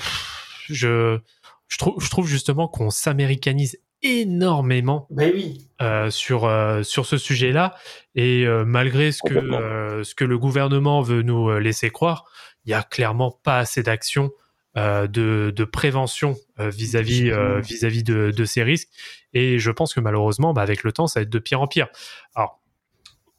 je 0.70 1.20
je 1.68 1.78
trouve, 1.78 2.02
je 2.02 2.10
trouve 2.10 2.28
justement 2.28 2.68
qu'on 2.68 2.90
s'américanise 2.90 3.78
énormément 4.04 5.08
Ben 5.10 5.32
oui. 5.34 5.68
euh, 5.82 6.10
sur 6.10 6.46
euh, 6.46 6.84
sur 6.84 7.06
ce 7.06 7.18
sujet-là 7.18 7.76
et 8.16 8.46
euh, 8.46 8.64
malgré 8.66 9.12
ce 9.12 9.22
que 9.24 10.04
ce 10.04 10.16
que 10.16 10.24
le 10.26 10.38
gouvernement 10.38 11.02
veut 11.02 11.22
nous 11.22 11.58
laisser 11.60 11.90
croire, 11.90 12.26
il 12.66 12.72
y 12.72 12.74
a 12.74 12.84
clairement 12.84 13.32
pas 13.44 13.60
assez 13.60 13.84
d'action 13.84 14.32
de, 14.76 15.52
de 15.56 15.64
prévention 15.64 16.36
vis-à-vis 16.60 17.32
euh, 17.32 17.60
vis-à-vis 17.62 18.04
de, 18.04 18.30
de 18.30 18.46
ces 18.46 18.62
risques 18.62 18.90
et 19.34 19.58
je 19.58 19.72
pense 19.72 19.94
que 19.96 20.00
malheureusement 20.00 20.54
bah, 20.54 20.62
avec 20.62 20.84
le 20.84 20.92
temps 20.92 21.08
ça 21.08 21.20
va 21.20 21.24
être 21.24 21.32
de 21.32 21.40
pire 21.40 21.62
en 21.62 21.68
pire. 21.68 21.88
Alors 22.36 22.62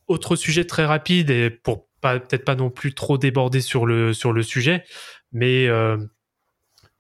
autre 0.09 0.35
sujet 0.35 0.65
très 0.65 0.85
rapide 0.85 1.31
et 1.31 1.51
pour 1.51 1.87
pas 2.01 2.19
peut-être 2.19 2.45
pas 2.45 2.57
non 2.57 2.71
plus 2.71 2.93
trop 2.95 3.19
déborder 3.19 3.61
sur 3.61 3.87
le 3.87 4.13
sur 4.15 4.33
le 4.33 4.43
sujet, 4.43 4.83
mais 5.33 5.69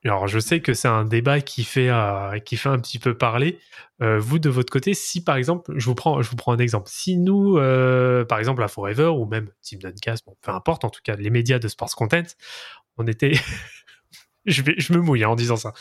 alors, 0.04 0.28
je 0.28 0.38
sais 0.38 0.60
que 0.60 0.74
c'est 0.74 0.88
un 0.88 1.04
débat 1.04 1.40
qui 1.40 1.64
fait, 1.64 1.88
euh, 1.90 2.38
qui 2.38 2.56
fait 2.56 2.68
un 2.68 2.78
petit 2.78 2.98
peu 2.98 3.16
parler. 3.16 3.58
Euh, 4.00 4.18
vous, 4.20 4.38
de 4.38 4.48
votre 4.48 4.72
côté, 4.72 4.94
si 4.94 5.24
par 5.24 5.36
exemple, 5.36 5.72
je 5.76 5.84
vous 5.86 5.96
prends, 5.96 6.22
je 6.22 6.30
vous 6.30 6.36
prends 6.36 6.52
un 6.52 6.58
exemple. 6.58 6.88
Si 6.88 7.16
nous, 7.16 7.58
euh, 7.58 8.24
par 8.24 8.38
exemple, 8.38 8.62
à 8.62 8.68
Forever 8.68 9.08
ou 9.08 9.26
même 9.26 9.50
Team 9.60 9.80
Duncast, 9.80 10.24
bon, 10.24 10.36
peu 10.40 10.52
importe, 10.52 10.84
en 10.84 10.90
tout 10.90 11.00
cas, 11.02 11.16
les 11.16 11.30
médias 11.30 11.58
de 11.58 11.66
sports 11.66 11.94
content, 11.96 12.22
on 12.96 13.06
était. 13.08 13.32
je, 14.46 14.62
vais, 14.62 14.76
je 14.78 14.92
me 14.92 15.00
mouille 15.00 15.24
hein, 15.24 15.30
en 15.30 15.36
disant 15.36 15.56
ça. 15.56 15.72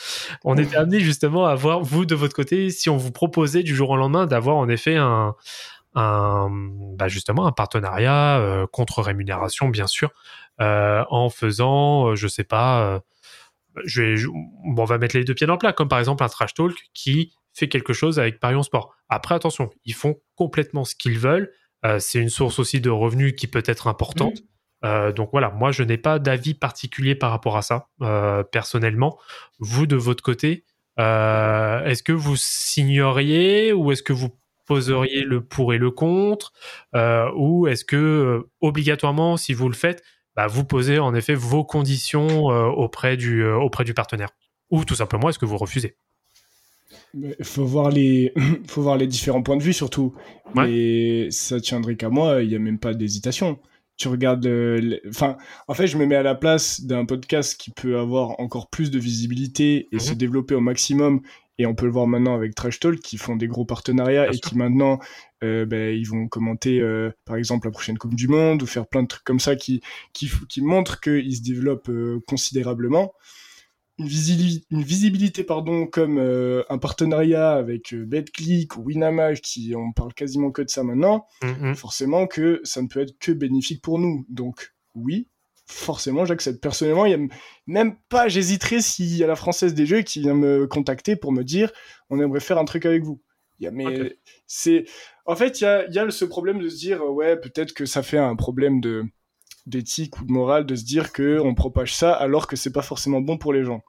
On 0.44 0.56
était 0.56 0.76
amené 0.76 0.98
justement 0.98 1.46
à 1.46 1.54
voir, 1.54 1.80
vous, 1.80 2.04
de 2.04 2.16
votre 2.16 2.34
côté, 2.34 2.70
si 2.70 2.90
on 2.90 2.96
vous 2.96 3.12
proposait 3.12 3.62
du 3.62 3.76
jour 3.76 3.90
au 3.90 3.96
lendemain 3.96 4.26
d'avoir 4.26 4.56
en 4.56 4.68
effet 4.68 4.96
un, 4.96 5.36
un, 5.94 6.48
bah 6.96 7.06
justement, 7.06 7.46
un 7.46 7.52
partenariat 7.52 8.66
contre 8.72 9.00
rémunération, 9.00 9.68
bien 9.68 9.86
sûr, 9.86 10.10
en 10.58 11.30
faisant, 11.30 12.16
je 12.16 12.26
sais 12.26 12.44
pas, 12.44 13.00
je 13.84 14.02
vais, 14.02 14.14
on 14.64 14.84
va 14.84 14.98
mettre 14.98 15.16
les 15.16 15.24
deux 15.24 15.34
pieds 15.34 15.46
dans 15.46 15.54
le 15.54 15.58
plat, 15.58 15.72
comme 15.72 15.88
par 15.88 15.98
exemple 15.98 16.22
un 16.24 16.28
trash 16.28 16.54
talk 16.54 16.74
qui 16.94 17.32
fait 17.54 17.68
quelque 17.68 17.92
chose 17.92 18.18
avec 18.18 18.40
Parion 18.40 18.62
Sport. 18.62 18.94
Après, 19.08 19.34
attention, 19.34 19.70
ils 19.84 19.94
font 19.94 20.16
complètement 20.36 20.84
ce 20.84 20.94
qu'ils 20.94 21.18
veulent. 21.18 21.52
c'est 21.98 22.20
une 22.20 22.28
source 22.28 22.58
aussi 22.58 22.80
de 22.80 22.90
revenus 22.90 23.34
qui 23.36 23.46
peut 23.46 23.62
être 23.66 23.86
importante. 23.88 24.42
Mmh. 24.82 25.12
donc 25.12 25.30
voilà, 25.32 25.50
moi 25.50 25.72
je 25.72 25.82
n'ai 25.82 25.96
pas 25.96 26.20
d'avis 26.20 26.54
particulier 26.54 27.16
par 27.16 27.30
rapport 27.30 27.56
à 27.56 27.62
ça, 27.62 27.88
personnellement. 28.52 29.18
Vous, 29.58 29.86
de 29.86 29.96
votre 29.96 30.22
côté, 30.22 30.64
est-ce 30.98 32.02
que 32.02 32.12
vous 32.12 32.36
signeriez 32.36 33.72
ou 33.72 33.90
est-ce 33.90 34.02
que 34.02 34.12
vous 34.12 34.38
poseriez 34.68 35.24
le 35.24 35.42
pour 35.42 35.74
et 35.74 35.78
le 35.78 35.90
contre? 35.90 36.52
Euh, 36.94 37.28
Ou 37.34 37.66
est-ce 37.66 37.84
que 37.84 37.96
euh, 37.96 38.50
obligatoirement, 38.60 39.36
si 39.36 39.54
vous 39.54 39.68
le 39.68 39.74
faites, 39.74 40.04
bah, 40.38 40.46
vous 40.46 40.62
posez 40.62 41.00
en 41.00 41.16
effet 41.16 41.34
vos 41.34 41.64
conditions 41.64 42.52
euh, 42.52 42.66
auprès, 42.66 43.16
du, 43.16 43.44
auprès 43.44 43.82
du 43.82 43.92
partenaire. 43.92 44.28
Ou 44.70 44.84
tout 44.84 44.94
simplement, 44.94 45.28
est-ce 45.28 45.38
que 45.40 45.46
vous 45.46 45.56
refusez? 45.56 45.96
Il 47.12 47.34
faut 47.42 47.64
voir 47.64 47.90
les 47.90 48.32
faut 48.68 48.82
voir 48.82 48.96
les 48.96 49.08
différents 49.08 49.42
points 49.42 49.56
de 49.56 49.64
vue 49.64 49.72
surtout. 49.72 50.14
Et 50.64 51.26
ça 51.32 51.58
tiendrait 51.60 51.96
qu'à 51.96 52.08
moi 52.08 52.40
il 52.44 52.50
n'y 52.50 52.54
a 52.54 52.60
même 52.60 52.78
pas 52.78 52.94
d'hésitation. 52.94 53.58
Tu 53.96 54.06
regardes 54.06 54.48
enfin 55.08 55.38
en 55.66 55.74
fait 55.74 55.88
je 55.88 55.98
me 55.98 56.06
mets 56.06 56.14
à 56.14 56.22
la 56.22 56.36
place 56.36 56.82
d'un 56.82 57.04
podcast 57.04 57.60
qui 57.60 57.72
peut 57.72 57.98
avoir 57.98 58.38
encore 58.38 58.70
plus 58.70 58.92
de 58.92 58.98
visibilité 59.00 59.88
et 59.90 59.96
mmh 59.96 60.00
se 60.00 60.14
développer 60.14 60.54
au 60.54 60.60
maximum 60.60 61.20
et 61.58 61.66
on 61.66 61.74
peut 61.74 61.86
le 61.86 61.92
voir 61.92 62.06
maintenant 62.06 62.34
avec 62.34 62.54
Trash 62.54 62.78
Talk 62.78 63.00
qui 63.00 63.18
font 63.18 63.36
des 63.36 63.48
gros 63.48 63.64
partenariats 63.64 64.32
et 64.32 64.38
qui 64.38 64.56
maintenant 64.56 65.00
euh, 65.42 65.66
ben, 65.66 65.94
ils 65.94 66.08
vont 66.08 66.28
commenter 66.28 66.80
euh, 66.80 67.10
par 67.24 67.36
exemple 67.36 67.66
la 67.66 67.72
prochaine 67.72 67.98
Coupe 67.98 68.14
du 68.14 68.28
Monde 68.28 68.62
ou 68.62 68.66
faire 68.66 68.86
plein 68.86 69.02
de 69.02 69.08
trucs 69.08 69.24
comme 69.24 69.40
ça 69.40 69.56
qui 69.56 69.80
qui, 70.12 70.30
qui 70.48 70.62
montrent 70.62 71.00
qu'ils 71.00 71.36
se 71.36 71.42
développent 71.42 71.90
euh, 71.90 72.20
considérablement. 72.26 73.12
Une, 73.98 74.06
visibilité, 74.06 74.64
une 74.70 74.84
visibilité 74.84 75.42
pardon 75.42 75.88
comme 75.88 76.18
un 76.20 76.78
partenariat 76.78 77.54
avec 77.54 77.92
BetClick 77.92 78.76
ou 78.76 78.82
Winamage 78.82 79.40
qui 79.40 79.74
on 79.74 79.90
parle 79.90 80.14
quasiment 80.14 80.52
que 80.52 80.62
de 80.62 80.70
ça 80.70 80.84
maintenant. 80.84 81.26
Mm-hmm. 81.42 81.74
Forcément 81.74 82.28
que 82.28 82.60
ça 82.62 82.80
ne 82.80 82.86
peut 82.86 83.00
être 83.00 83.18
que 83.18 83.32
bénéfique 83.32 83.82
pour 83.82 83.98
nous. 83.98 84.24
Donc 84.28 84.72
oui, 84.94 85.26
forcément, 85.68 86.24
j'accepte. 86.24 86.60
Personnellement, 86.60 87.06
il 87.06 87.12
y 87.12 87.14
a 87.14 87.34
même 87.66 87.96
pas, 88.08 88.28
j'hésiterais 88.28 88.80
s'il 88.80 89.16
y 89.16 89.22
a 89.22 89.26
la 89.26 89.36
française 89.36 89.74
des 89.74 89.86
jeux 89.86 90.02
qui 90.02 90.20
vient 90.20 90.34
me 90.34 90.66
contacter 90.66 91.14
pour 91.14 91.32
me 91.32 91.44
dire, 91.44 91.70
on 92.10 92.20
aimerait 92.20 92.40
faire 92.40 92.58
un 92.58 92.64
truc 92.64 92.86
avec 92.86 93.02
vous. 93.02 93.20
Il 93.60 93.64
y 93.64 93.66
a, 93.66 93.70
mais 93.70 94.16
c'est, 94.46 94.84
en 95.26 95.36
fait, 95.36 95.60
il 95.60 95.64
y 95.64 95.66
a, 95.66 95.86
il 95.86 95.94
y 95.94 95.98
a 95.98 96.10
ce 96.10 96.24
problème 96.24 96.60
de 96.60 96.68
se 96.68 96.76
dire, 96.76 97.04
ouais, 97.04 97.36
peut-être 97.36 97.72
que 97.72 97.86
ça 97.86 98.02
fait 98.02 98.18
un 98.18 98.36
problème 98.36 98.80
de, 98.80 99.04
d'éthique 99.66 100.18
ou 100.20 100.24
de 100.24 100.32
morale 100.32 100.64
de 100.64 100.74
se 100.74 100.84
dire 100.84 101.12
que 101.12 101.38
on 101.40 101.54
propage 101.54 101.94
ça 101.94 102.12
alors 102.12 102.46
que 102.46 102.56
c'est 102.56 102.72
pas 102.72 102.82
forcément 102.82 103.20
bon 103.20 103.36
pour 103.36 103.52
les 103.52 103.64
gens. 103.64 103.82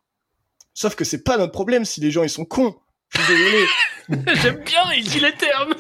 Sauf 0.74 0.96
que 0.96 1.04
c'est 1.04 1.24
pas 1.24 1.38
notre 1.38 1.52
problème 1.52 1.86
si 1.86 2.02
les 2.02 2.12
gens 2.12 2.24
ils 2.24 2.30
sont 2.30 2.46
cons. 2.46 2.76
Je 3.10 3.22
suis 3.22 3.34
désolé. 3.34 3.66
J'aime 4.42 4.64
bien, 4.64 4.82
il 4.96 5.04
dit 5.04 5.20
les 5.20 5.34
termes. 5.34 5.74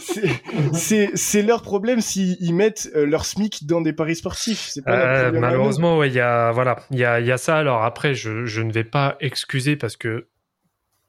C'est 0.73 1.41
leur 1.41 1.61
problème 1.61 2.01
s'ils 2.01 2.53
mettent 2.53 2.89
euh, 2.95 3.05
leur 3.05 3.25
SMIC 3.25 3.65
dans 3.65 3.81
des 3.81 3.93
paris 3.93 4.15
sportifs. 4.15 4.73
Euh, 4.87 5.31
malheureusement, 5.31 6.03
il 6.03 6.13
y 6.13 6.19
a 6.19 6.51
voilà, 6.51 6.85
il 6.91 6.99
y 6.99 7.05
a, 7.05 7.19
y 7.19 7.31
a, 7.31 7.37
ça. 7.37 7.57
Alors 7.57 7.83
après, 7.83 8.13
je, 8.13 8.45
je, 8.45 8.61
ne 8.61 8.71
vais 8.71 8.83
pas 8.83 9.17
excuser 9.19 9.75
parce 9.75 9.97
que 9.97 10.27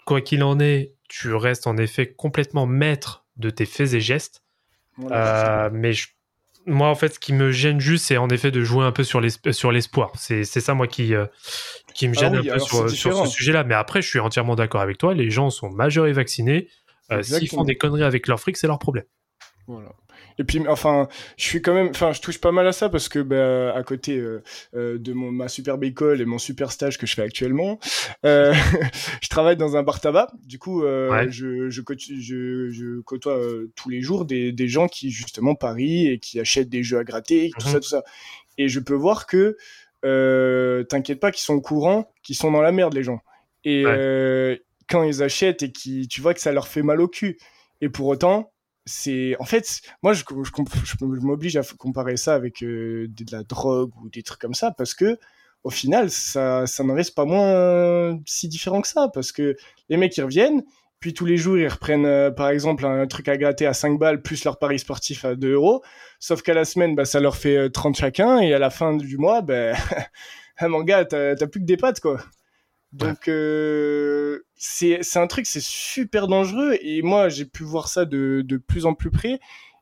quoi 0.06 0.20
qu'il 0.20 0.42
en 0.42 0.58
est, 0.60 0.94
tu 1.08 1.34
restes 1.34 1.66
en 1.66 1.76
effet 1.76 2.06
complètement 2.12 2.66
maître 2.66 3.26
de 3.36 3.50
tes 3.50 3.66
faits 3.66 3.92
et 3.92 4.00
gestes. 4.00 4.42
euh, 5.10 5.70
mais 5.72 5.92
je 5.92 6.08
moi, 6.66 6.88
en 6.88 6.94
fait, 6.94 7.14
ce 7.14 7.18
qui 7.18 7.32
me 7.32 7.52
gêne 7.52 7.80
juste, 7.80 8.06
c'est 8.06 8.16
en 8.16 8.28
effet 8.28 8.50
de 8.50 8.62
jouer 8.62 8.84
un 8.84 8.92
peu 8.92 9.02
sur 9.02 9.20
l'espoir. 9.20 10.12
C'est 10.16 10.44
ça, 10.44 10.74
moi, 10.74 10.86
qui, 10.86 11.14
euh, 11.14 11.26
qui 11.94 12.06
me 12.08 12.14
ah 12.16 12.20
gêne 12.20 12.36
un 12.36 12.42
peu 12.42 12.58
sur, 12.58 12.90
sur, 12.90 13.26
ce 13.26 13.32
sujet-là. 13.32 13.64
Mais 13.64 13.74
après, 13.74 14.02
je 14.02 14.08
suis 14.08 14.18
entièrement 14.18 14.56
d'accord 14.56 14.80
avec 14.80 14.98
toi. 14.98 15.14
Les 15.14 15.30
gens 15.30 15.50
sont 15.50 15.70
majeurs 15.70 16.06
et 16.06 16.12
vaccinés. 16.12 16.68
Euh, 17.10 17.22
s'ils 17.22 17.48
font 17.48 17.64
des 17.64 17.76
conneries 17.76 18.04
avec 18.04 18.26
leur 18.28 18.40
fric, 18.40 18.56
c'est 18.56 18.66
leur 18.66 18.78
problème. 18.78 19.04
Voilà. 19.66 19.94
Et 20.40 20.44
puis, 20.44 20.66
enfin, 20.68 21.06
je 21.36 21.44
suis 21.44 21.60
quand 21.60 21.74
même, 21.74 21.88
enfin, 21.90 22.12
je 22.12 22.20
touche 22.22 22.40
pas 22.40 22.50
mal 22.50 22.66
à 22.66 22.72
ça 22.72 22.88
parce 22.88 23.10
que, 23.10 23.18
bah, 23.18 23.74
à 23.76 23.82
côté 23.82 24.16
euh, 24.16 24.42
euh, 24.74 24.98
de 24.98 25.12
mon, 25.12 25.30
ma 25.30 25.48
superbe 25.48 25.84
école 25.84 26.22
et 26.22 26.24
mon 26.24 26.38
super 26.38 26.72
stage 26.72 26.96
que 26.96 27.06
je 27.06 27.14
fais 27.14 27.22
actuellement, 27.22 27.78
euh, 28.24 28.54
je 29.22 29.28
travaille 29.28 29.58
dans 29.58 29.76
un 29.76 29.82
bar 29.82 30.00
tabac. 30.00 30.32
Du 30.46 30.58
coup, 30.58 30.82
je, 30.82 31.68
je, 31.68 31.82
je, 31.98 32.70
je, 32.70 33.00
côtoie 33.02 33.38
tous 33.76 33.90
les 33.90 34.00
jours 34.00 34.24
des, 34.24 34.50
des 34.52 34.66
gens 34.66 34.88
qui 34.88 35.10
justement 35.10 35.54
parient 35.54 36.08
et 36.08 36.18
qui 36.18 36.40
achètent 36.40 36.70
des 36.70 36.82
jeux 36.82 36.98
à 36.98 37.04
gratter, 37.04 37.50
tout 37.58 37.66
mhm. 37.66 37.72
ça, 37.72 37.80
tout 37.80 37.88
ça. 37.88 38.02
Et 38.56 38.68
je 38.68 38.80
peux 38.80 38.94
voir 38.94 39.26
que, 39.26 39.56
t'inquiète 40.88 41.20
pas, 41.20 41.32
qu'ils 41.32 41.44
sont 41.44 41.54
au 41.54 41.60
courant, 41.60 42.10
qu'ils 42.22 42.36
sont 42.36 42.50
dans 42.50 42.62
la 42.62 42.72
merde, 42.72 42.94
les 42.94 43.02
gens. 43.02 43.20
Et 43.64 43.84
quand 44.90 45.04
ils 45.04 45.22
achètent 45.22 45.62
et 45.62 45.72
qui, 45.72 46.08
tu 46.08 46.20
vois 46.20 46.34
que 46.34 46.40
ça 46.40 46.52
leur 46.52 46.68
fait 46.68 46.82
mal 46.82 47.00
au 47.00 47.08
cul. 47.08 47.38
Et 47.80 47.88
pour 47.88 48.08
autant, 48.08 48.52
c'est 48.86 49.36
en 49.38 49.44
fait 49.44 49.80
moi 50.02 50.12
je, 50.12 50.24
je, 50.24 51.04
m'oblige 51.04 51.56
à 51.56 51.62
comparer 51.78 52.16
ça 52.16 52.34
avec 52.34 52.62
euh, 52.62 53.06
de 53.08 53.24
la 53.32 53.42
drogue 53.44 53.92
ou 54.02 54.08
des 54.08 54.22
trucs 54.22 54.40
comme 54.40 54.54
ça 54.54 54.72
parce 54.76 54.94
que 54.94 55.18
au 55.64 55.70
final 55.70 56.10
ça 56.10 56.66
ça 56.66 56.82
n'en 56.84 56.94
reste 56.94 57.14
pas 57.14 57.24
moins 57.24 58.18
si 58.26 58.48
différent 58.48 58.80
que 58.80 58.88
ça 58.88 59.08
parce 59.12 59.32
que 59.32 59.56
les 59.88 59.96
mecs 59.96 60.16
ils 60.16 60.24
reviennent 60.24 60.62
puis 60.98 61.14
tous 61.14 61.26
les 61.26 61.36
jours 61.36 61.58
ils 61.58 61.68
reprennent 61.68 62.06
euh, 62.06 62.30
par 62.30 62.48
exemple 62.48 62.86
un 62.86 63.06
truc 63.06 63.28
à 63.28 63.36
gratter 63.36 63.66
à 63.66 63.74
5 63.74 63.98
balles 63.98 64.22
plus 64.22 64.44
leur 64.44 64.58
pari 64.58 64.78
sportif 64.78 65.24
à 65.24 65.34
2 65.34 65.52
euros 65.52 65.82
sauf 66.18 66.42
qu'à 66.42 66.54
la 66.54 66.64
semaine 66.64 66.94
bah 66.94 67.04
ça 67.04 67.20
leur 67.20 67.36
fait 67.36 67.70
30 67.70 67.94
euh, 67.94 68.00
chacun 68.00 68.38
et 68.40 68.54
à 68.54 68.58
la 68.58 68.70
fin 68.70 68.96
du 68.96 69.18
mois 69.18 69.42
ben 69.42 69.76
bah, 70.60 70.68
mon 70.68 70.82
gars 70.82 71.04
t'as 71.04 71.36
plus 71.46 71.60
que 71.60 71.66
des 71.66 71.76
pattes 71.76 72.00
quoi 72.00 72.18
donc 72.92 73.28
euh, 73.28 74.40
c'est 74.56 75.00
un 75.16 75.26
truc, 75.26 75.46
c'est 75.46 75.62
super 75.62 76.26
dangereux 76.26 76.76
et 76.80 77.02
moi 77.02 77.28
j'ai 77.28 77.44
pu 77.44 77.62
voir 77.62 77.88
ça 77.88 78.04
de, 78.04 78.42
de 78.44 78.56
plus 78.56 78.86
en 78.86 78.94
plus 78.94 79.10
près. 79.10 79.38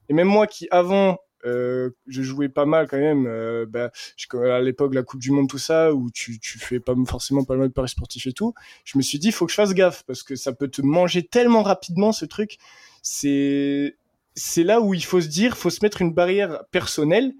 Et 0.08 0.14
même 0.14 0.28
moi 0.28 0.46
qui 0.46 0.68
avant 0.70 1.18
euh, 1.46 1.90
je 2.06 2.22
jouais 2.22 2.48
pas 2.48 2.66
mal 2.66 2.88
quand 2.88 2.98
même, 2.98 3.26
euh, 3.26 3.64
bah, 3.66 3.90
à 4.34 4.60
l'époque 4.60 4.94
la 4.94 5.02
Coupe 5.02 5.20
du 5.20 5.30
Monde 5.30 5.48
tout 5.48 5.58
ça 5.58 5.94
où 5.94 6.10
tu, 6.10 6.38
tu 6.40 6.58
fais 6.58 6.80
pas 6.80 6.94
forcément 7.06 7.44
pas 7.44 7.56
mal 7.56 7.68
de 7.68 7.72
paris 7.72 7.88
sportifs 7.88 8.26
et 8.26 8.32
tout, 8.32 8.54
je 8.84 8.98
me 8.98 9.02
suis 9.02 9.18
dit 9.18 9.32
faut 9.32 9.46
que 9.46 9.52
je 9.52 9.56
fasse 9.56 9.72
gaffe 9.72 10.02
parce 10.06 10.22
que 10.22 10.34
ça 10.34 10.52
peut 10.52 10.68
te 10.68 10.82
manger 10.82 11.22
tellement 11.22 11.62
rapidement 11.62 12.12
ce 12.12 12.24
truc. 12.24 12.58
C'est 13.02 13.96
c'est 14.34 14.64
là 14.64 14.80
où 14.80 14.94
il 14.94 15.04
faut 15.04 15.20
se 15.20 15.28
dire, 15.28 15.56
faut 15.56 15.70
se 15.70 15.80
mettre 15.82 16.02
une 16.02 16.12
barrière 16.12 16.64
personnelle 16.70 17.32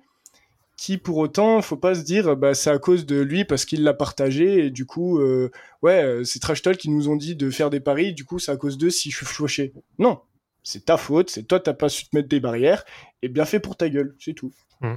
qui 0.78 0.96
pour 0.96 1.18
autant, 1.18 1.60
faut 1.60 1.76
pas 1.76 1.96
se 1.96 2.02
dire 2.02 2.36
bah 2.36 2.54
c'est 2.54 2.70
à 2.70 2.78
cause 2.78 3.04
de 3.04 3.20
lui 3.20 3.44
parce 3.44 3.64
qu'il 3.66 3.82
l'a 3.82 3.92
partagé 3.92 4.64
et 4.64 4.70
du 4.70 4.86
coup 4.86 5.18
euh, 5.18 5.50
ouais 5.82 6.02
euh, 6.02 6.24
c'est 6.24 6.38
Trash 6.38 6.62
Talk 6.62 6.78
qui 6.78 6.88
nous 6.88 7.08
ont 7.08 7.16
dit 7.16 7.34
de 7.34 7.50
faire 7.50 7.68
des 7.68 7.80
paris, 7.80 8.14
du 8.14 8.24
coup 8.24 8.38
c'est 8.38 8.52
à 8.52 8.56
cause 8.56 8.78
d'eux 8.78 8.88
si 8.88 9.10
je 9.10 9.16
suis 9.16 9.26
fauché. 9.26 9.74
Non, 9.98 10.20
c'est 10.62 10.84
ta 10.84 10.96
faute, 10.96 11.30
c'est 11.30 11.42
toi 11.42 11.58
t'as 11.58 11.74
pas 11.74 11.88
su 11.88 12.08
te 12.08 12.16
mettre 12.16 12.28
des 12.28 12.38
barrières 12.38 12.84
et 13.22 13.28
bien 13.28 13.44
fait 13.44 13.58
pour 13.58 13.76
ta 13.76 13.90
gueule, 13.90 14.14
c'est 14.20 14.34
tout. 14.34 14.52
Mmh. 14.80 14.94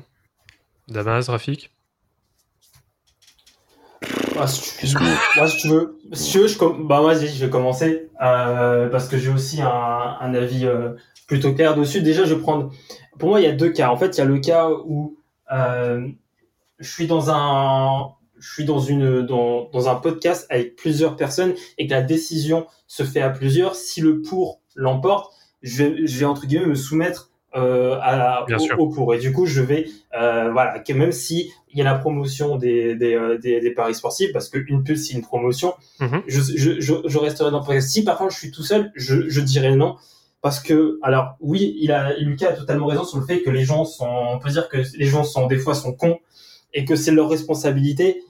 Damas, 0.89 1.27
Rafik? 1.27 1.71
Ah, 4.37 4.47
si, 4.47 4.87
tu... 4.87 4.97
moi, 5.35 5.47
si 5.47 5.57
tu 5.57 5.67
veux, 5.67 5.99
si 6.13 6.31
tu 6.31 6.39
veux, 6.39 6.47
je, 6.47 6.57
bah, 6.59 7.01
moi, 7.01 7.13
je 7.15 7.25
vais 7.25 7.49
commencer 7.49 8.09
euh, 8.21 8.87
parce 8.89 9.07
que 9.07 9.17
j'ai 9.17 9.29
aussi 9.29 9.61
un, 9.61 9.67
un 9.67 10.33
avis 10.33 10.65
euh, 10.65 10.93
plutôt 11.27 11.53
clair 11.53 11.75
dessus. 11.75 12.01
Déjà, 12.01 12.25
je 12.25 12.33
vais 12.33 12.41
prendre. 12.41 12.71
Pour 13.19 13.29
moi, 13.29 13.39
il 13.39 13.43
y 13.43 13.49
a 13.49 13.51
deux 13.51 13.69
cas. 13.69 13.89
En 13.89 13.97
fait, 13.97 14.17
il 14.17 14.19
y 14.19 14.21
a 14.21 14.25
le 14.25 14.39
cas 14.39 14.69
où 14.69 15.17
euh, 15.51 16.07
je 16.79 16.89
suis 16.89 17.07
dans 17.07 17.29
un, 17.29 18.13
je 18.39 18.51
suis 18.53 18.65
dans 18.65 18.79
une, 18.79 19.21
dans, 19.21 19.69
dans 19.69 19.89
un 19.89 19.95
podcast 19.95 20.47
avec 20.49 20.75
plusieurs 20.75 21.15
personnes 21.15 21.53
et 21.77 21.87
que 21.87 21.91
la 21.91 22.01
décision 22.01 22.65
se 22.87 23.03
fait 23.03 23.21
à 23.21 23.29
plusieurs. 23.29 23.75
Si 23.75 24.01
le 24.01 24.21
pour 24.21 24.61
l'emporte, 24.75 25.33
je 25.61 25.83
vais, 25.83 26.07
je 26.07 26.19
vais 26.19 26.25
entre 26.25 26.47
guillemets 26.47 26.67
me 26.67 26.75
soumettre 26.75 27.29
euh, 27.53 27.97
à, 28.01 28.45
au, 28.77 28.89
pour. 28.89 29.13
Et 29.13 29.19
du 29.19 29.33
coup, 29.33 29.45
je 29.45 29.61
vais, 29.61 29.87
euh, 30.17 30.51
voilà, 30.51 30.79
que 30.79 30.93
même 30.93 31.11
si 31.11 31.51
il 31.69 31.77
y 31.77 31.81
a 31.81 31.83
la 31.83 31.95
promotion 31.95 32.57
des, 32.57 32.95
des, 32.95 33.37
des, 33.41 33.59
des 33.59 33.71
paris 33.71 33.93
sportifs, 33.93 34.31
parce 34.33 34.49
qu'une 34.49 34.83
pub, 34.83 34.95
c'est 34.95 35.13
une 35.13 35.21
promotion, 35.21 35.73
mm-hmm. 35.99 36.21
je, 36.27 36.39
je, 36.39 36.79
je, 36.79 36.93
je, 37.05 37.17
resterai 37.17 37.51
dans 37.51 37.59
le 37.59 37.65
podcast. 37.65 37.89
Si 37.89 38.03
par 38.03 38.17
contre 38.17 38.33
je 38.33 38.37
suis 38.37 38.51
tout 38.51 38.63
seul, 38.63 38.91
je, 38.95 39.29
je 39.29 39.41
dirais 39.41 39.75
non 39.75 39.97
parce 40.41 40.59
que 40.59 40.99
alors 41.01 41.35
oui, 41.39 41.75
il 41.79 41.91
a 41.91 42.17
Lucas 42.17 42.49
a 42.49 42.53
totalement 42.53 42.87
raison 42.87 43.03
sur 43.03 43.19
le 43.19 43.25
fait 43.25 43.41
que 43.41 43.49
les 43.49 43.63
gens 43.63 43.85
sont 43.85 44.07
on 44.07 44.39
peut 44.39 44.49
dire 44.49 44.69
que 44.69 44.77
les 44.97 45.05
gens 45.05 45.23
sont 45.23 45.47
des 45.47 45.57
fois 45.57 45.75
sont 45.75 45.93
cons 45.93 46.19
et 46.73 46.85
que 46.85 46.95
c'est 46.95 47.11
leur 47.11 47.29
responsabilité. 47.29 48.23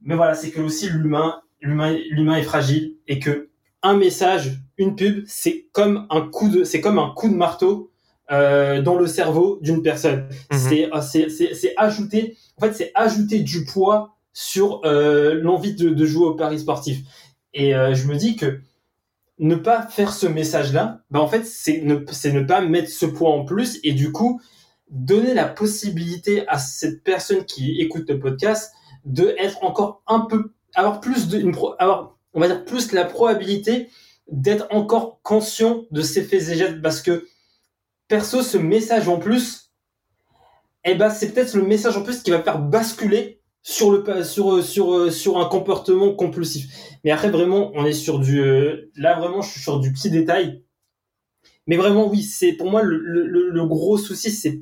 Mais 0.00 0.14
voilà, 0.14 0.34
c'est 0.34 0.50
que 0.50 0.60
aussi 0.60 0.88
l'humain 0.88 1.40
l'humain 1.60 1.96
l'humain 2.10 2.36
est 2.36 2.42
fragile 2.42 2.94
et 3.08 3.18
que 3.18 3.50
un 3.82 3.96
message, 3.96 4.60
une 4.78 4.96
pub, 4.96 5.24
c'est 5.26 5.66
comme 5.72 6.06
un 6.10 6.22
coup 6.22 6.48
de 6.48 6.64
c'est 6.64 6.80
comme 6.80 6.98
un 6.98 7.10
coup 7.10 7.28
de 7.28 7.34
marteau 7.34 7.90
euh, 8.30 8.80
dans 8.80 8.94
le 8.94 9.06
cerveau 9.06 9.58
d'une 9.60 9.82
personne. 9.82 10.28
Mhm. 10.50 10.58
C'est 10.58 11.28
c'est 11.28 11.54
c'est 11.54 11.74
ajouter 11.76 12.36
en 12.56 12.66
fait 12.66 12.72
c'est 12.74 12.92
ajouter 12.94 13.40
du 13.40 13.64
poids 13.64 14.14
sur 14.32 14.80
euh, 14.84 15.34
l'envie 15.34 15.74
de, 15.74 15.90
de 15.90 16.06
jouer 16.06 16.26
au 16.26 16.34
paris 16.34 16.60
sportif. 16.60 17.00
Et 17.52 17.74
euh, 17.74 17.94
je 17.94 18.06
me 18.06 18.16
dis 18.16 18.36
que 18.36 18.60
ne 19.38 19.56
pas 19.56 19.82
faire 19.86 20.12
ce 20.12 20.26
message-là, 20.26 21.02
bah 21.10 21.20
en 21.20 21.28
fait, 21.28 21.44
c'est 21.44 21.80
ne, 21.82 21.94
ne 21.96 22.42
pas 22.44 22.60
mettre 22.60 22.88
ce 22.90 23.06
poids 23.06 23.30
en 23.30 23.44
plus 23.44 23.80
et 23.82 23.92
du 23.92 24.12
coup, 24.12 24.40
donner 24.90 25.34
la 25.34 25.46
possibilité 25.46 26.46
à 26.48 26.58
cette 26.58 27.02
personne 27.02 27.44
qui 27.44 27.80
écoute 27.80 28.08
le 28.08 28.20
podcast 28.20 28.72
de 29.04 29.34
être 29.38 29.62
encore 29.64 30.02
un 30.06 30.20
peu, 30.20 30.52
avoir 30.74 31.00
plus 31.00 31.28
de, 31.28 31.38
une 31.38 31.52
pro- 31.52 31.74
avoir, 31.78 32.16
on 32.32 32.40
va 32.40 32.46
dire 32.46 32.64
plus 32.64 32.92
la 32.92 33.04
probabilité 33.04 33.90
d'être 34.30 34.66
encore 34.70 35.20
conscient 35.22 35.84
de 35.90 36.00
ses 36.02 36.22
faits 36.22 36.48
et 36.48 36.56
gestes 36.56 36.80
parce 36.80 37.02
que 37.02 37.26
perso, 38.08 38.42
ce 38.42 38.56
message 38.56 39.08
en 39.08 39.18
plus, 39.18 39.72
eh 40.84 40.94
ben, 40.94 41.10
c'est 41.10 41.32
peut-être 41.32 41.54
le 41.54 41.62
message 41.62 41.96
en 41.96 42.02
plus 42.02 42.22
qui 42.22 42.30
va 42.30 42.42
faire 42.42 42.58
basculer 42.60 43.40
sur 43.66 43.90
le 43.90 44.22
sur 44.22 44.62
sur 44.62 45.10
sur 45.10 45.38
un 45.38 45.46
comportement 45.46 46.14
compulsif. 46.14 46.66
Mais 47.02 47.10
après 47.10 47.30
vraiment, 47.30 47.72
on 47.74 47.86
est 47.86 47.94
sur 47.94 48.18
du 48.18 48.40
euh, 48.40 48.90
là 48.94 49.18
vraiment, 49.18 49.40
je 49.40 49.50
suis 49.50 49.60
sur 49.60 49.80
du 49.80 49.90
petit 49.90 50.10
détail. 50.10 50.62
Mais 51.66 51.76
vraiment 51.76 52.06
oui, 52.06 52.22
c'est 52.22 52.52
pour 52.52 52.70
moi 52.70 52.82
le, 52.82 52.98
le, 52.98 53.48
le 53.50 53.66
gros 53.66 53.96
souci, 53.96 54.30
c'est 54.30 54.60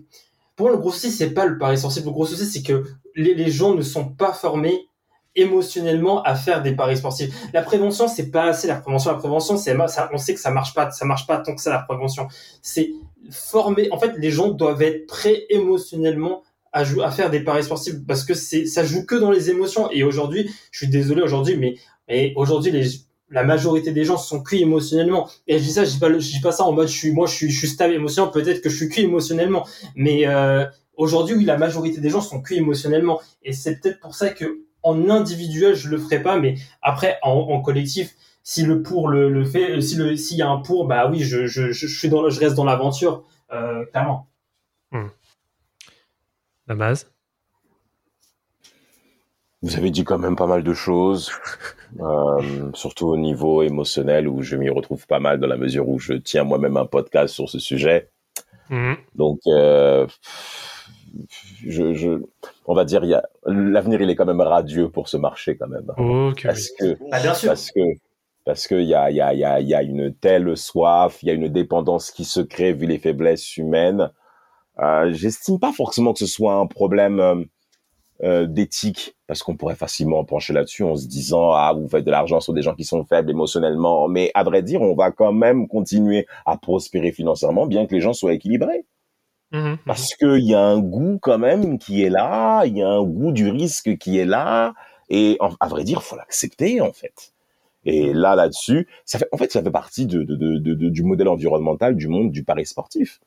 pour 0.55 0.66
moi 0.66 0.76
le 0.76 0.80
gros 0.80 0.92
souci 0.92 1.11
c'est 1.11 1.30
pas 1.30 1.46
le 1.46 1.59
pari 1.59 1.76
sportif. 1.76 2.05
Le 2.05 2.12
gros 2.12 2.26
souci 2.26 2.46
c'est 2.46 2.62
que 2.62 2.84
les, 3.16 3.34
les 3.34 3.50
gens 3.50 3.74
ne 3.74 3.82
sont 3.82 4.09
pas 4.09 4.32
formés 4.32 4.86
émotionnellement 5.34 6.22
à 6.22 6.36
faire 6.36 6.62
des 6.62 6.76
paris 6.76 6.96
sportifs. 6.96 7.34
La 7.53 7.62
prévention 7.62 8.07
c'est 8.07 8.30
pas 8.30 8.44
assez. 8.44 8.68
La 8.68 8.76
prévention, 8.76 9.11
la 9.11 9.18
prévention 9.18 9.57
c'est 9.57 9.76
on 10.12 10.18
sait 10.18 10.34
que 10.34 10.40
ça 10.40 10.53
marche 10.53 10.74
pas, 10.74 10.92
ça 10.92 11.05
marche 11.07 11.26
pas 11.26 11.38
tant 11.38 11.57
que 11.57 11.61
ça 11.61 11.70
la 11.70 11.80
prévention. 11.80 12.28
C'est 12.61 12.92
former. 13.32 13.88
En 13.90 13.98
fait, 13.98 14.12
les 14.16 14.30
gens 14.30 14.50
doivent 14.50 14.82
être 14.82 15.09
prêts 15.09 15.44
émotionnellement 15.50 16.42
à, 16.72 16.80
à 16.80 17.10
faire 17.10 17.30
des 17.30 17.40
paris 17.40 17.64
sportifs 17.64 17.94
parce 18.06 18.24
que 18.24 18.34
c'est 18.34 18.66
ça 18.66 18.84
joue 18.84 19.04
que 19.04 19.14
dans 19.14 19.30
les 19.30 19.50
émotions. 19.50 19.90
Et 19.90 20.04
aujourd'hui, 20.04 20.50
je 20.70 20.78
suis 20.78 20.88
désolé 20.88 21.22
aujourd'hui, 21.22 21.56
mais, 21.56 21.76
mais 22.08 22.32
aujourd'hui 22.36 22.70
les 22.70 22.86
la 23.30 23.44
majorité 23.44 23.92
des 23.92 24.04
gens 24.04 24.18
sont 24.18 24.42
cuits 24.42 24.60
émotionnellement. 24.60 25.28
Et 25.46 25.58
je 25.58 25.64
dis 25.64 25.72
ça, 25.72 25.84
je 25.84 25.92
dis 25.92 25.98
pas, 25.98 26.10
je 26.12 26.18
dis 26.18 26.40
pas 26.40 26.52
ça 26.52 26.64
en 26.64 26.72
mode 26.72 26.88
je 26.88 26.96
suis 26.96 27.12
moi 27.12 27.26
je 27.26 27.34
suis 27.34 27.50
je 27.50 27.58
suis 27.58 27.68
stable 27.68 27.94
émotionnellement. 27.94 28.32
Peut-être 28.32 28.60
que 28.60 28.68
je 28.68 28.76
suis 28.76 28.88
cuit 28.88 29.02
émotionnellement, 29.02 29.66
mais 29.96 30.26
euh, 30.26 30.66
aujourd'hui 30.96 31.34
oui, 31.34 31.44
la 31.44 31.56
majorité 31.56 32.00
des 32.00 32.10
gens 32.10 32.20
sont 32.20 32.42
cuits 32.42 32.58
émotionnellement. 32.58 33.20
Et 33.42 33.52
c'est 33.52 33.80
peut-être 33.80 34.00
pour 34.00 34.14
ça 34.14 34.30
que 34.30 34.60
en 34.82 35.08
individuel 35.08 35.74
je 35.74 35.88
le 35.88 35.98
ferai 35.98 36.22
pas, 36.22 36.38
mais 36.38 36.56
après 36.82 37.18
en, 37.22 37.32
en 37.32 37.60
collectif 37.62 38.14
si 38.42 38.62
le 38.62 38.82
pour 38.82 39.08
le, 39.08 39.30
le 39.30 39.44
fait, 39.44 39.80
si 39.80 39.96
le 39.96 40.16
s'il 40.16 40.36
y 40.36 40.42
a 40.42 40.48
un 40.48 40.58
pour, 40.58 40.86
bah 40.86 41.08
oui, 41.10 41.20
je, 41.20 41.46
je, 41.46 41.70
je, 41.70 41.86
suis 41.86 42.08
dans, 42.08 42.28
je 42.28 42.40
reste 42.40 42.56
dans 42.56 42.64
l'aventure, 42.64 43.24
euh, 43.52 43.84
clairement. 43.86 44.26
La 46.72 46.76
base. 46.76 47.12
Vous 49.60 49.76
avez 49.76 49.90
dit 49.90 50.04
quand 50.04 50.16
même 50.16 50.36
pas 50.36 50.46
mal 50.46 50.62
de 50.62 50.72
choses, 50.72 51.30
euh, 52.00 52.70
surtout 52.72 53.08
au 53.08 53.18
niveau 53.18 53.60
émotionnel 53.62 54.26
où 54.26 54.40
je 54.40 54.56
m'y 54.56 54.70
retrouve 54.70 55.06
pas 55.06 55.20
mal 55.20 55.38
dans 55.38 55.46
la 55.48 55.58
mesure 55.58 55.86
où 55.86 55.98
je 55.98 56.14
tiens 56.14 56.44
moi-même 56.44 56.78
un 56.78 56.86
podcast 56.86 57.34
sur 57.34 57.50
ce 57.50 57.58
sujet. 57.58 58.08
Mmh. 58.70 58.94
Donc, 59.16 59.40
euh, 59.48 60.06
je, 61.66 61.92
je, 61.92 62.22
on 62.64 62.74
va 62.74 62.86
dire, 62.86 63.02
l'avenir, 63.44 64.00
il 64.00 64.08
est 64.08 64.16
quand 64.16 64.24
même 64.24 64.40
radieux 64.40 64.88
pour 64.88 65.10
ce 65.10 65.18
marché 65.18 65.58
quand 65.58 65.68
même, 65.68 65.92
parce 66.42 66.70
que 66.70 66.96
Bah, 67.10 67.20
bien 67.20 67.34
sûr. 67.34 67.48
parce 67.50 67.70
que 67.70 67.80
parce 68.46 68.66
qu'il 68.66 68.84
y 68.84 68.94
a, 68.94 69.10
il 69.10 69.16
y, 69.16 69.20
a, 69.20 69.34
il 69.34 69.40
y, 69.40 69.44
a, 69.44 69.60
il 69.60 69.68
y 69.68 69.74
a 69.74 69.82
une 69.82 70.14
telle 70.14 70.56
soif, 70.56 71.22
il 71.22 71.28
y 71.28 71.30
a 71.30 71.34
une 71.34 71.48
dépendance 71.48 72.10
qui 72.10 72.24
se 72.24 72.40
crée 72.40 72.72
vu 72.72 72.86
les 72.86 72.98
faiblesses 72.98 73.58
humaines. 73.58 74.10
Euh, 74.80 75.12
J'estime 75.12 75.58
pas 75.58 75.72
forcément 75.72 76.12
que 76.12 76.18
ce 76.20 76.26
soit 76.26 76.54
un 76.54 76.66
problème 76.66 77.20
euh, 77.20 77.44
euh, 78.24 78.46
d'éthique, 78.46 79.16
parce 79.26 79.42
qu'on 79.42 79.56
pourrait 79.56 79.74
facilement 79.76 80.24
pencher 80.24 80.52
là-dessus 80.52 80.84
en 80.84 80.96
se 80.96 81.06
disant 81.08 81.52
ah 81.52 81.72
vous 81.76 81.88
faites 81.88 82.04
de 82.04 82.10
l'argent 82.10 82.40
sur 82.40 82.52
des 82.54 82.62
gens 82.62 82.74
qui 82.74 82.84
sont 82.84 83.04
faibles 83.04 83.30
émotionnellement, 83.30 84.08
mais 84.08 84.30
à 84.34 84.44
vrai 84.44 84.62
dire 84.62 84.82
on 84.82 84.94
va 84.94 85.10
quand 85.12 85.32
même 85.32 85.68
continuer 85.68 86.26
à 86.46 86.56
prospérer 86.56 87.12
financièrement 87.12 87.66
bien 87.66 87.86
que 87.86 87.94
les 87.94 88.00
gens 88.00 88.12
soient 88.14 88.34
équilibrés 88.34 88.84
Mmh. 89.52 89.74
parce 89.86 90.14
qu'il 90.14 90.44
y 90.44 90.54
a 90.54 90.60
un 90.62 90.78
goût 90.80 91.18
quand 91.20 91.38
même 91.38 91.78
qui 91.78 92.02
est 92.02 92.10
là, 92.10 92.64
il 92.64 92.78
y 92.78 92.82
a 92.82 92.88
un 92.88 93.02
goût 93.04 93.32
du 93.32 93.50
risque 93.50 93.98
qui 93.98 94.18
est 94.18 94.24
là, 94.24 94.74
et 95.10 95.36
en- 95.40 95.50
à 95.60 95.68
vrai 95.68 95.84
dire, 95.84 96.02
faut 96.02 96.16
l'accepter 96.16 96.80
en 96.80 96.92
fait. 96.92 97.32
Et 97.84 98.12
là, 98.14 98.36
là-dessus, 98.36 98.88
ça 99.04 99.18
fait, 99.18 99.28
en 99.32 99.36
fait, 99.38 99.52
ça 99.52 99.62
fait 99.62 99.70
partie 99.70 100.06
de, 100.06 100.22
de, 100.22 100.36
de, 100.36 100.58
de- 100.74 100.88
du 100.88 101.02
modèle 101.04 101.28
environnemental 101.28 101.96
du 101.96 102.08
monde 102.08 102.30
du 102.32 102.44
pari 102.44 102.64
sportif. 102.66 103.20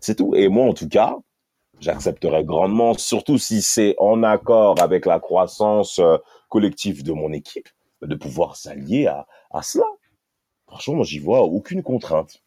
C'est 0.00 0.16
tout. 0.16 0.34
Et 0.34 0.48
moi, 0.48 0.66
en 0.66 0.74
tout 0.74 0.88
cas, 0.88 1.16
j'accepterais 1.80 2.44
grandement, 2.44 2.94
surtout 2.94 3.38
si 3.38 3.62
c'est 3.62 3.94
en 3.98 4.22
accord 4.22 4.80
avec 4.80 5.06
la 5.06 5.20
croissance 5.20 5.98
euh, 5.98 6.16
collective 6.48 7.02
de 7.04 7.12
mon 7.12 7.32
équipe, 7.32 7.68
de 8.02 8.14
pouvoir 8.14 8.56
s'allier 8.56 9.06
à, 9.06 9.26
à 9.50 9.62
cela. 9.62 9.84
Franchement, 10.66 10.94
moi, 10.96 11.04
j'y 11.04 11.18
vois 11.18 11.42
aucune 11.42 11.82
contrainte. 11.82 12.42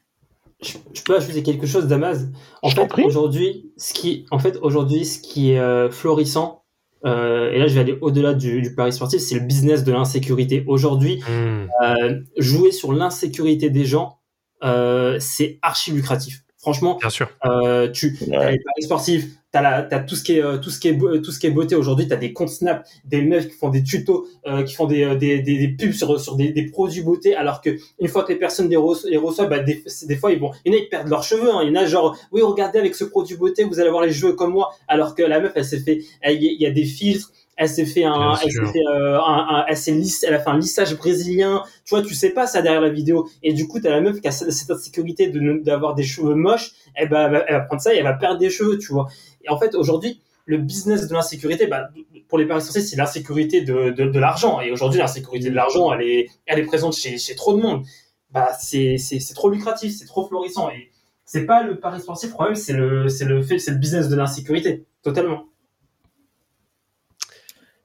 Je, 0.61 0.77
je 0.93 1.01
peux 1.03 1.15
ajouter 1.15 1.43
quelque 1.43 1.67
chose, 1.67 1.87
Damas. 1.87 2.19
En 2.61 2.69
Je 2.69 2.75
fait, 2.75 3.03
aujourd'hui, 3.03 3.71
ce 3.77 3.93
qui, 3.93 4.25
en 4.31 4.39
fait, 4.39 4.57
aujourd'hui, 4.61 5.05
ce 5.05 5.19
qui 5.19 5.51
est 5.51 5.59
euh, 5.59 5.89
florissant, 5.91 6.63
euh, 7.05 7.51
et 7.51 7.59
là, 7.59 7.67
je 7.67 7.73
vais 7.75 7.81
aller 7.81 7.97
au-delà 7.99 8.33
du, 8.33 8.61
du 8.61 8.73
pari 8.73 8.93
sportif, 8.93 9.19
c'est 9.19 9.35
le 9.35 9.41
business 9.41 9.83
de 9.83 9.91
l'insécurité. 9.91 10.63
Aujourd'hui, 10.67 11.21
Mmh. 11.29 11.67
euh, 11.83 12.21
jouer 12.37 12.71
sur 12.71 12.93
l'insécurité 12.93 13.69
des 13.69 13.83
gens, 13.83 14.19
euh, 14.63 15.17
c'est 15.19 15.59
archi 15.61 15.91
lucratif. 15.91 16.42
Franchement, 16.63 16.97
Bien 16.99 17.09
sûr. 17.09 17.29
euh, 17.45 17.91
tu 17.91 18.17
Ouais. 18.27 18.35
as 18.37 18.51
les 18.51 18.57
paris 18.59 18.83
sportifs, 18.83 19.25
t'as 19.51 19.61
la, 19.61 19.83
t'as 19.83 19.99
tout 19.99 20.15
ce 20.15 20.23
qui 20.23 20.37
est, 20.37 20.41
euh, 20.41 20.57
tout 20.59 20.69
ce 20.71 20.79
qui 20.79 20.87
est, 20.87 20.93
beau- 20.93 21.17
tout 21.17 21.31
ce 21.33 21.37
qui 21.39 21.45
est 21.47 21.51
beauté 21.51 21.75
aujourd'hui. 21.75 22.07
T'as 22.07 22.15
des 22.15 22.31
comptes 22.31 22.47
Snap, 22.49 22.85
des 23.03 23.21
meufs 23.21 23.49
qui 23.49 23.53
font 23.55 23.67
des 23.67 23.83
tutos, 23.83 24.25
euh, 24.47 24.63
qui 24.63 24.73
font 24.73 24.85
des, 24.85 25.13
des, 25.17 25.41
des, 25.41 25.57
des 25.57 25.67
pubs 25.67 25.91
sur, 25.91 26.17
sur 26.21 26.37
des, 26.37 26.53
des 26.53 26.65
produits 26.67 27.01
beauté, 27.01 27.35
alors 27.35 27.59
que 27.59 27.71
une 27.99 28.07
fois 28.07 28.23
que 28.23 28.31
les 28.31 28.39
personnes 28.39 28.69
les, 28.69 28.77
reço- 28.77 29.09
les 29.09 29.17
reçoivent, 29.17 29.49
bah, 29.49 29.59
des, 29.59 29.83
fois 30.15 30.31
ils 30.31 30.39
vont, 30.39 30.51
il 30.63 30.71
y 30.73 30.75
en 30.75 30.79
a 30.79 30.81
ils 30.83 30.87
perdent 30.87 31.09
leurs 31.09 31.23
cheveux. 31.23 31.53
Hein. 31.53 31.59
Il 31.63 31.67
y 31.67 31.77
en 31.77 31.81
a 31.81 31.85
genre, 31.85 32.17
oui, 32.31 32.41
regardez 32.41 32.79
avec 32.79 32.95
ce 32.95 33.03
produit 33.03 33.35
beauté, 33.35 33.65
vous 33.65 33.79
allez 33.81 33.89
avoir 33.89 34.05
les 34.05 34.13
cheveux 34.13 34.31
comme 34.31 34.53
moi, 34.53 34.69
alors 34.87 35.15
que 35.15 35.21
la 35.23 35.41
meuf, 35.41 35.51
elle 35.55 35.65
s'est 35.65 35.81
fait, 35.81 36.01
il 36.25 36.61
y 36.61 36.65
a 36.65 36.71
des 36.71 36.85
filtres. 36.85 37.29
Elle 37.55 37.69
s'est 37.69 37.85
fait 37.85 38.03
un, 38.03 38.35
elle 38.43 38.51
s'est 38.51 38.65
fait 38.65 38.79
euh, 38.91 39.19
un, 39.19 39.47
un- 39.47 39.65
elle 39.67 39.77
elle 40.23 40.33
a 40.33 40.39
fait 40.39 40.49
un 40.49 40.57
lissage 40.57 40.97
brésilien. 40.97 41.63
Tu 41.85 41.95
vois, 41.95 42.01
tu 42.03 42.15
sais 42.15 42.31
pas 42.31 42.47
ça 42.47 42.61
derrière 42.61 42.81
la 42.81 42.89
vidéo. 42.89 43.29
Et 43.43 43.53
du 43.53 43.67
coup, 43.67 43.79
t'as 43.79 43.91
la 43.91 44.01
meuf 44.01 44.21
qui 44.21 44.27
a 44.27 44.31
cette 44.31 44.71
insécurité 44.71 45.27
de 45.29 45.59
d'avoir 45.63 45.93
des 45.95 46.03
cheveux 46.03 46.35
moches. 46.35 46.71
Elle 46.95 47.09
va, 47.09 47.25
elle 47.25 47.31
va- 47.31 47.45
elle 47.47 47.55
va 47.55 47.61
prendre 47.61 47.81
ça 47.81 47.93
et 47.93 47.97
elle 47.97 48.03
va 48.03 48.13
perdre 48.13 48.39
des 48.39 48.49
cheveux, 48.49 48.77
tu 48.79 48.91
vois. 48.91 49.07
Et 49.43 49.49
en 49.49 49.57
fait, 49.59 49.75
aujourd'hui, 49.75 50.19
le 50.45 50.57
business 50.57 51.07
de 51.07 51.13
l'insécurité, 51.13 51.67
bah, 51.67 51.89
pour 52.27 52.37
les 52.37 52.45
paris 52.47 52.61
sportifs, 52.61 52.85
c'est 52.89 52.95
l'insécurité 52.97 53.61
de, 53.61 53.91
de, 53.91 54.05
de 54.05 54.19
l'argent. 54.19 54.59
Et 54.61 54.71
aujourd'hui, 54.71 54.99
l'insécurité 54.99 55.49
de 55.49 55.55
l'argent, 55.55 55.93
elle 55.93 56.01
est, 56.07 56.29
elle 56.47 56.59
est 56.59 56.63
présente 56.65 56.95
chez, 56.95 57.17
chez 57.17 57.35
trop 57.35 57.53
de 57.55 57.61
monde. 57.61 57.85
Bah, 58.31 58.49
c'est, 58.59 58.97
c'est, 58.97 59.19
c'est 59.19 59.33
trop 59.35 59.49
lucratif, 59.49 59.93
c'est 59.95 60.05
trop 60.05 60.27
florissant. 60.27 60.69
Et 60.71 60.89
c'est 61.25 61.45
pas 61.45 61.63
le 61.63 61.79
pari 61.79 62.01
sportif, 62.01 62.29
le 62.29 62.33
problème, 62.33 62.55
c'est 62.55 62.73
le, 62.73 63.07
c'est 63.09 63.25
le 63.25 63.41
fait, 63.43 63.59
c'est 63.59 63.71
le 63.71 63.77
business 63.77 64.09
de 64.09 64.15
l'insécurité. 64.15 64.85
Totalement. 65.03 65.45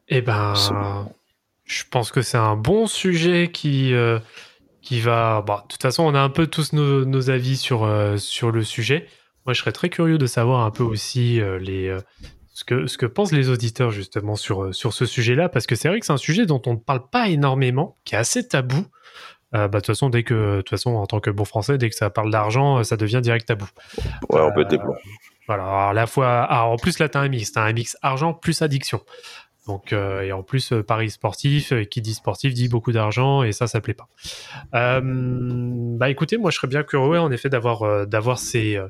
Eh 0.09 0.22
ben, 0.22 0.50
Absolument. 0.50 1.12
je 1.64 1.82
pense 1.90 2.11
que 2.11 2.22
c'est 2.22 2.38
un 2.38 2.56
bon 2.56 2.86
sujet 2.86 3.50
qui, 3.52 3.92
euh, 3.94 4.18
qui 4.82 5.00
va. 5.00 5.42
Bon, 5.46 5.56
de 5.56 5.62
toute 5.68 5.82
façon, 5.82 6.04
on 6.04 6.14
a 6.14 6.20
un 6.20 6.30
peu 6.30 6.46
tous 6.46 6.72
nos, 6.72 7.04
nos 7.04 7.30
avis 7.30 7.56
sur, 7.56 7.84
euh, 7.84 8.16
sur 8.16 8.50
le 8.50 8.62
sujet. 8.64 9.06
Moi, 9.46 9.54
je 9.54 9.61
serais 9.61 9.72
très 9.72 9.88
curieux 9.88 10.18
de 10.18 10.26
savoir 10.26 10.64
un 10.64 10.70
peu 10.70 10.82
aussi 10.82 11.40
euh, 11.40 11.59
les, 11.59 11.88
euh, 11.88 12.00
ce, 12.54 12.64
que, 12.64 12.86
ce 12.86 12.98
que 12.98 13.06
pensent 13.06 13.32
les 13.32 13.48
auditeurs 13.50 13.90
justement 13.90 14.36
sur, 14.36 14.64
euh, 14.64 14.72
sur 14.72 14.92
ce 14.92 15.06
sujet-là, 15.06 15.48
parce 15.48 15.66
que 15.66 15.74
c'est 15.74 15.88
vrai 15.88 16.00
que 16.00 16.06
c'est 16.06 16.12
un 16.12 16.16
sujet 16.18 16.46
dont 16.46 16.61
on 16.66 16.72
ne 16.72 16.78
parle 16.78 17.09
pas 17.09 17.28
énormément, 17.28 17.96
qui 18.04 18.14
est 18.14 18.18
assez 18.18 18.46
tabou. 18.46 18.84
Euh, 19.54 19.66
bah, 19.66 19.66
de 19.66 19.76
toute 19.78 19.86
façon, 19.86 20.11
dès 20.11 20.24
que, 20.24 20.56
de 20.56 20.61
toute 20.61 20.68
façon, 20.70 20.90
en 20.96 21.06
tant 21.06 21.20
que 21.20 21.30
bon 21.30 21.46
français, 21.46 21.78
dès 21.78 21.88
que 21.88 21.96
ça 21.96 22.11
parle 22.11 22.30
d'argent, 22.30 22.78
euh, 22.78 22.82
ça 22.82 22.98
devient 22.98 23.20
direct 23.22 23.46
tabou. 23.46 23.66
Ouais, 24.28 24.40
on 24.42 24.52
peut 24.52 24.60
Euh, 24.60 24.62
être 24.62 24.68
des 24.70 24.78
plombs. 24.78 24.97
Voilà, 25.47 25.62
alors, 25.64 25.93
la 25.94 26.06
fois, 26.06 26.43
alors, 26.43 26.72
en 26.72 26.76
plus 26.76 26.98
là 26.98 27.09
t'as 27.09 27.20
un 27.20 27.28
mix, 27.28 27.52
t'as 27.52 27.62
un 27.62 27.72
mix 27.72 27.97
argent 28.02 28.35
plus 28.35 28.60
addiction. 28.60 29.01
Donc 29.69 29.93
euh, 29.93 30.23
et 30.23 30.32
en 30.32 30.43
plus 30.43 30.73
euh, 30.73 30.82
paris 30.82 31.11
sportif, 31.11 31.73
euh, 31.73 31.85
qui 31.85 32.01
dit 32.01 32.15
sportif 32.15 32.55
dit 32.55 32.69
beaucoup 32.69 32.90
d'argent 32.90 33.43
et 33.43 33.53
ça 33.53 33.66
ça 33.66 33.82
plaît 33.82 33.95
pas. 33.95 34.09
Bah 34.73 36.09
écoutez, 36.09 36.39
moi 36.39 36.51
je 36.51 36.57
serais 36.57 36.69
bien 36.69 36.82
curieux 36.82 37.20
en 37.20 37.31
effet 37.31 37.51
d'avoir 37.51 38.07
d'avoir 38.07 38.39
ces 38.39 38.81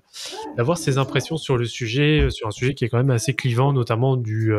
d'avoir 0.57 0.79
ces 0.79 0.97
impressions 0.97 1.37
sur 1.37 1.57
le 1.57 1.65
sujet, 1.65 2.31
sur 2.31 2.47
un 2.47 2.53
sujet 2.53 2.75
qui 2.75 2.85
est 2.85 2.89
quand 2.89 2.99
même 2.99 3.11
assez 3.11 3.35
clivant, 3.35 3.73
notamment 3.73 4.17
du 4.17 4.53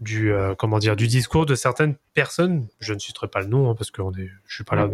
du 0.00 0.32
comment 0.56 0.78
dire 0.78 0.96
du 0.96 1.08
discours 1.08 1.44
de 1.44 1.54
certaines 1.54 1.96
personnes. 2.14 2.66
Je 2.80 2.94
ne 2.94 2.98
citerai 2.98 3.28
pas 3.28 3.40
le 3.40 3.48
nom 3.48 3.70
hein, 3.70 3.74
parce 3.76 3.90
que 3.90 4.00
on 4.00 4.12
est, 4.12 4.30
je 4.46 4.54
suis 4.54 4.64
pas 4.64 4.76
là 4.76 4.88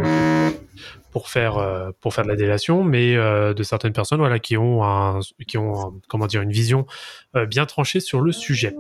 pour 1.13 1.29
faire 1.29 1.93
pour 2.01 2.13
faire 2.13 2.25
de 2.25 2.31
la 2.31 2.37
délation, 2.37 2.83
mais 2.83 3.15
de 3.15 3.63
certaines 3.63 3.93
personnes 3.93 4.19
voilà 4.19 4.41
qui 4.41 4.57
ont 4.57 5.21
qui 5.47 5.59
ont 5.59 6.01
comment 6.09 6.27
dire 6.27 6.43
une 6.43 6.53
vision 6.53 6.87
bien 7.47 7.67
tranchée 7.67 8.01
sur 8.01 8.21
le 8.21 8.33
sujet. 8.33 8.75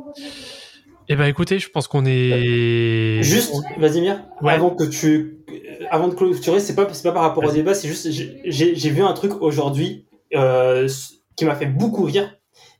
Eh 1.09 1.17
ben 1.17 1.27
écoutez, 1.27 1.59
je 1.59 1.69
pense 1.69 1.87
qu'on 1.87 2.05
est 2.07 3.21
Juste, 3.23 3.53
Vladimir, 3.79 4.23
Ouais. 4.41 4.53
avant 4.55 4.71
que 4.71 4.85
tu, 4.85 5.39
euh, 5.51 5.85
avant 5.91 6.09
de 6.09 6.15
clôturer, 6.15 6.61
c'est 6.61 6.75
pas, 6.75 6.89
c'est 6.93 7.03
pas 7.03 7.13
par 7.13 7.23
rapport 7.23 7.45
au 7.45 7.47
Vas-y. 7.49 7.57
débat, 7.59 7.75
c'est 7.75 7.89
juste, 7.89 8.09
j'ai- 8.11 8.91
vu 8.91 9.03
un 9.03 9.13
truc 9.13 9.33
aujourd'hui 9.43 10.07
euh, 10.35 10.89
qui 11.37 11.45
m'a 11.45 11.55
fait 11.55 11.67
beaucoup 11.67 12.05
rire 12.05 12.35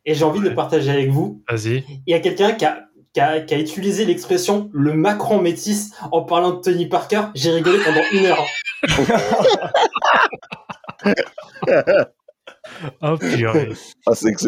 et 0.07 0.15
j'ai 0.15 0.25
envie 0.25 0.41
de 0.41 0.49
le 0.49 0.55
partager 0.55 0.91
avec 0.91 1.11
vous. 1.11 1.43
Vas-y. 1.49 1.85
Il 2.07 2.11
y 2.11 2.15
a 2.15 2.21
quelqu'un 2.21 2.53
qui 2.53 2.65
a, 2.65 2.85
qui, 3.13 3.21
a, 3.21 3.41
qui 3.41 3.55
a 3.55 3.59
utilisé 3.59 4.05
l'expression 4.07 4.71
le 4.73 4.95
Macron 4.95 5.41
métis 5.41 5.91
en 6.11 6.23
parlant 6.23 6.53
de 6.55 6.61
Tony 6.63 6.87
Parker. 6.87 7.23
J'ai 7.35 7.51
rigolé 7.51 7.79
pendant 7.85 8.03
une 8.13 8.27
heure. 8.27 8.45
Oh 13.03 13.17
purée. 13.19 13.69
Ah, 14.07 14.15
c'est 14.15 14.33
que 14.33 14.41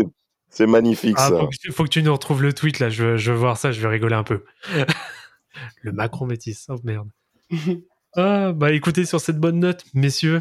c'est- 0.56 0.66
magnifique 0.66 1.16
Ah, 1.18 1.28
ça. 1.28 1.38
faut, 1.38 1.46
que, 1.48 1.56
tu- 1.60 1.72
faut 1.72 1.84
que 1.84 1.88
tu 1.88 2.02
nous 2.02 2.12
retrouves 2.12 2.42
le 2.42 2.52
tweet 2.52 2.78
là, 2.80 2.88
je 2.90 3.04
veux, 3.04 3.16
je 3.16 3.32
veux 3.32 3.38
voir 3.38 3.56
ça, 3.56 3.72
je 3.72 3.80
vais 3.80 3.88
rigoler 3.88 4.14
un 4.16 4.24
peu. 4.24 4.42
le 5.82 5.92
Macron 5.92 6.26
métis, 6.26 6.66
oh 6.68 6.76
merde. 6.84 7.08
ah, 8.16 8.52
bah 8.52 8.72
écoutez, 8.72 9.04
sur 9.04 9.20
cette 9.20 9.38
bonne 9.38 9.60
note, 9.60 9.84
messieurs, 9.94 10.40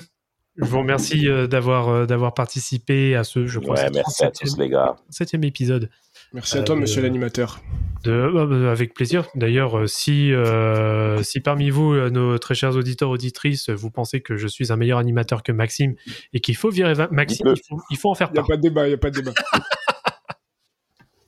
je 0.57 0.65
vous 0.65 0.79
remercie 0.79 1.27
euh, 1.27 1.47
d'avoir 1.47 1.89
euh, 1.89 2.05
d'avoir 2.05 2.33
participé 2.33 3.15
à 3.15 3.23
ce, 3.25 3.45
je 3.45 3.59
crois, 3.59 3.75
Ouais, 3.75 3.89
merci 3.93 4.23
à 4.23 4.29
37e 4.29 4.49
tous 4.53 4.59
les 4.59 4.69
gars. 4.69 4.95
37e 5.11 5.43
épisode. 5.45 5.89
Merci 6.33 6.57
à 6.57 6.63
toi, 6.63 6.75
Euh, 6.75 6.79
monsieur 6.79 7.01
l'animateur. 7.01 7.59
De, 8.03 8.31
ah, 8.37 8.45
bah, 8.45 8.71
avec 8.71 8.93
plaisir. 8.93 9.27
D'ailleurs, 9.35 9.77
euh, 9.79 9.87
si, 9.87 10.31
euh, 10.31 11.21
si 11.23 11.39
parmi 11.41 11.69
vous, 11.69 11.93
euh, 11.93 12.09
nos 12.09 12.37
très 12.37 12.55
chers 12.55 12.75
auditeurs, 12.75 13.09
auditrices, 13.09 13.69
vous 13.69 13.89
pensez 13.91 14.21
que 14.21 14.37
je 14.37 14.47
suis 14.47 14.71
un 14.71 14.75
meilleur 14.77 14.97
animateur 14.99 15.43
que 15.43 15.51
Maxime 15.51 15.95
et 16.33 16.39
qu'il 16.39 16.55
faut 16.55 16.69
virer 16.69 16.93
Maxime, 17.11 17.47
il 17.55 17.61
faut, 17.67 17.81
il 17.89 17.97
faut 17.97 18.09
en 18.11 18.15
faire 18.15 18.29
Il 18.31 18.33
n'y 18.33 18.39
a 18.39 18.41
part. 18.41 18.47
pas 18.47 18.57
de 18.57 18.61
débat, 18.61 18.85
il 18.85 18.89
n'y 18.89 18.93
a 18.95 18.97
pas 18.97 19.09
de 19.11 19.15
débat. 19.21 19.33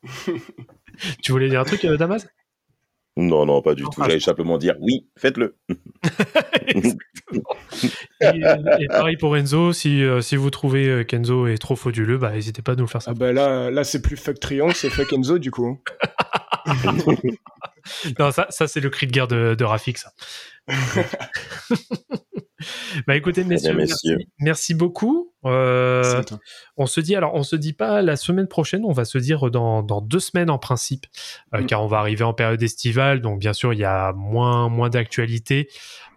Tu 1.21 1.31
voulais 1.31 1.47
dire 1.49 1.61
un 1.61 1.63
truc, 1.63 1.83
euh, 1.85 1.95
Damas? 1.97 2.27
Non, 3.17 3.45
non, 3.45 3.61
pas 3.63 3.73
du 3.75 3.83
Non, 3.83 3.89
tout. 3.89 4.01
ah, 4.01 4.05
J'allais 4.07 4.19
simplement 4.19 4.57
dire 4.57 4.75
oui, 4.79 5.07
faites-le. 5.17 5.55
et, 8.21 8.41
et 8.79 8.87
pareil 8.87 9.17
pour 9.17 9.35
Enzo, 9.37 9.73
si, 9.73 10.03
euh, 10.03 10.21
si 10.21 10.35
vous 10.35 10.49
trouvez 10.49 10.87
euh, 10.87 11.03
qu'Enzo 11.03 11.47
est 11.47 11.57
trop 11.57 11.75
frauduleux, 11.75 12.17
bah, 12.17 12.31
n'hésitez 12.31 12.61
pas 12.61 12.73
à 12.73 12.75
nous 12.75 12.83
le 12.83 12.87
faire 12.87 13.01
Ah 13.01 13.05
savoir. 13.05 13.19
bah 13.19 13.33
là, 13.33 13.71
là 13.71 13.83
c'est 13.83 14.01
plus 14.01 14.17
fuck 14.17 14.39
Triangle, 14.39 14.73
c'est 14.75 14.89
fuck 14.89 15.11
Enzo 15.13 15.37
du 15.39 15.51
coup. 15.51 15.81
Non, 18.19 18.31
ça, 18.31 18.47
ça 18.49 18.67
c'est 18.67 18.81
le 18.81 18.89
cri 18.89 19.07
de 19.07 19.11
guerre 19.11 19.27
de, 19.27 19.55
de 19.55 19.63
Rafik, 19.63 19.97
ça. 19.97 20.11
Bah 23.07 23.15
écoutez, 23.15 23.43
messieurs, 23.43 23.69
bien, 23.75 23.85
merci, 23.85 24.09
messieurs. 24.09 24.25
merci 24.39 24.73
beaucoup. 24.73 25.31
Euh, 25.45 26.21
on 26.75 26.87
se 26.87 26.99
dit, 26.99 27.15
alors 27.15 27.33
on 27.35 27.43
se 27.43 27.55
dit 27.55 27.71
pas 27.73 28.01
la 28.01 28.15
semaine 28.17 28.47
prochaine, 28.47 28.83
on 28.83 28.91
va 28.91 29.05
se 29.05 29.17
dire 29.17 29.49
dans, 29.49 29.81
dans 29.83 30.01
deux 30.01 30.19
semaines 30.19 30.49
en 30.49 30.57
principe, 30.57 31.05
euh, 31.53 31.61
Mm. 31.61 31.65
car 31.67 31.83
on 31.83 31.87
va 31.87 31.99
arriver 31.99 32.23
en 32.23 32.33
période 32.33 32.61
estivale, 32.61 33.21
donc 33.21 33.39
bien 33.39 33.53
sûr 33.53 33.71
il 33.73 33.79
y 33.79 33.85
a 33.85 34.11
moins, 34.13 34.67
moins 34.67 34.89
d'actualité. 34.89 35.69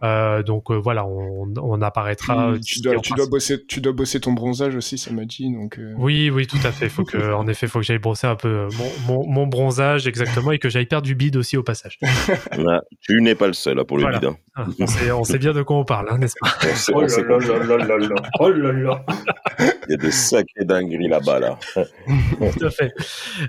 Euh, 0.03 0.43
donc 0.43 0.71
euh, 0.71 0.77
voilà, 0.77 1.05
on, 1.07 1.53
on 1.61 1.83
apparaîtra. 1.83 2.53
Puis, 2.55 2.61
tu, 2.63 2.81
dois, 2.81 2.97
tu, 3.01 3.13
bosser, 3.31 3.65
tu 3.67 3.81
dois 3.83 3.93
bosser 3.93 4.19
ton 4.19 4.33
bronzage 4.33 4.75
aussi, 4.75 4.97
ça 4.97 5.13
m'a 5.13 5.27
dit. 5.27 5.53
Donc, 5.53 5.79
euh, 5.79 5.93
Oui, 5.99 6.31
oui, 6.31 6.47
tout 6.47 6.57
à 6.65 6.73
fait. 6.73 6.89
Faut 6.89 7.05
que, 7.05 7.19
en 7.35 7.47
effet, 7.47 7.67
faut 7.69 7.81
que 7.81 7.85
j'aille 7.85 7.99
brosser 7.99 8.27
un 8.27 8.35
peu 8.37 8.67
mon, 8.79 8.91
mon, 9.07 9.27
mon 9.29 9.47
bronzage 9.47 10.07
exactement 10.09 10.53
et 10.53 10.59
que 10.59 10.71
j'aille 10.71 10.87
perdre 10.87 11.07
du 11.07 11.15
bide 11.15 11.37
aussi 11.37 11.59
au 11.59 11.63
passage. 11.63 11.99
Là, 12.57 12.83
tu 13.03 13.21
n'es 13.21 13.35
pas 13.35 13.47
le 13.47 13.53
seul 13.53 13.77
là, 13.77 13.85
pour 13.85 13.99
le 13.99 14.05
Voilà. 14.05 14.19
bide. 14.21 14.29
hein. 14.31 14.37
Ah, 14.57 14.67
On 14.81 14.87
sait, 14.87 15.11
on 15.13 15.25
sait 15.25 15.39
bien 15.39 15.53
de 15.53 15.63
quoi 15.63 15.77
on 15.77 15.85
parle, 15.85 16.09
hein, 16.11 16.17
n'est-ce 16.63 16.91
pas 16.91 16.99
Oh 16.99 16.99
on 16.99 17.01
là 17.01 17.39
là 17.39 17.59
là 17.59 17.77
là 17.77 17.99
là 17.99 17.99
là. 17.99 18.23
Oh 18.39 18.51
là 18.51 18.73
là. 18.73 19.05
Il 19.89 19.91
y 19.91 19.95
a 19.95 19.97
de 19.97 20.11
sacrées 20.11 20.65
dingueries 20.65 21.09
là-bas, 21.09 21.41
là. 21.41 21.59
Tout 21.75 22.67
à 22.67 22.71
fait. 22.71 22.93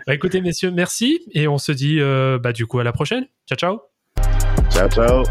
Bah, 0.08 0.14
écoutez, 0.14 0.42
messieurs, 0.42 0.72
merci 0.72 1.22
et 1.34 1.48
on 1.48 1.58
se 1.58 1.72
dit, 1.72 2.00
euh, 2.00 2.40
bah, 2.40 2.54
du 2.54 2.66
coup, 2.66 2.80
à 2.80 2.84
la 2.84 2.92
prochaine. 2.92 3.26
Ciao, 3.48 3.58
ciao. 3.58 3.82
Ciao, 4.72 4.90
ciao. 4.90 5.24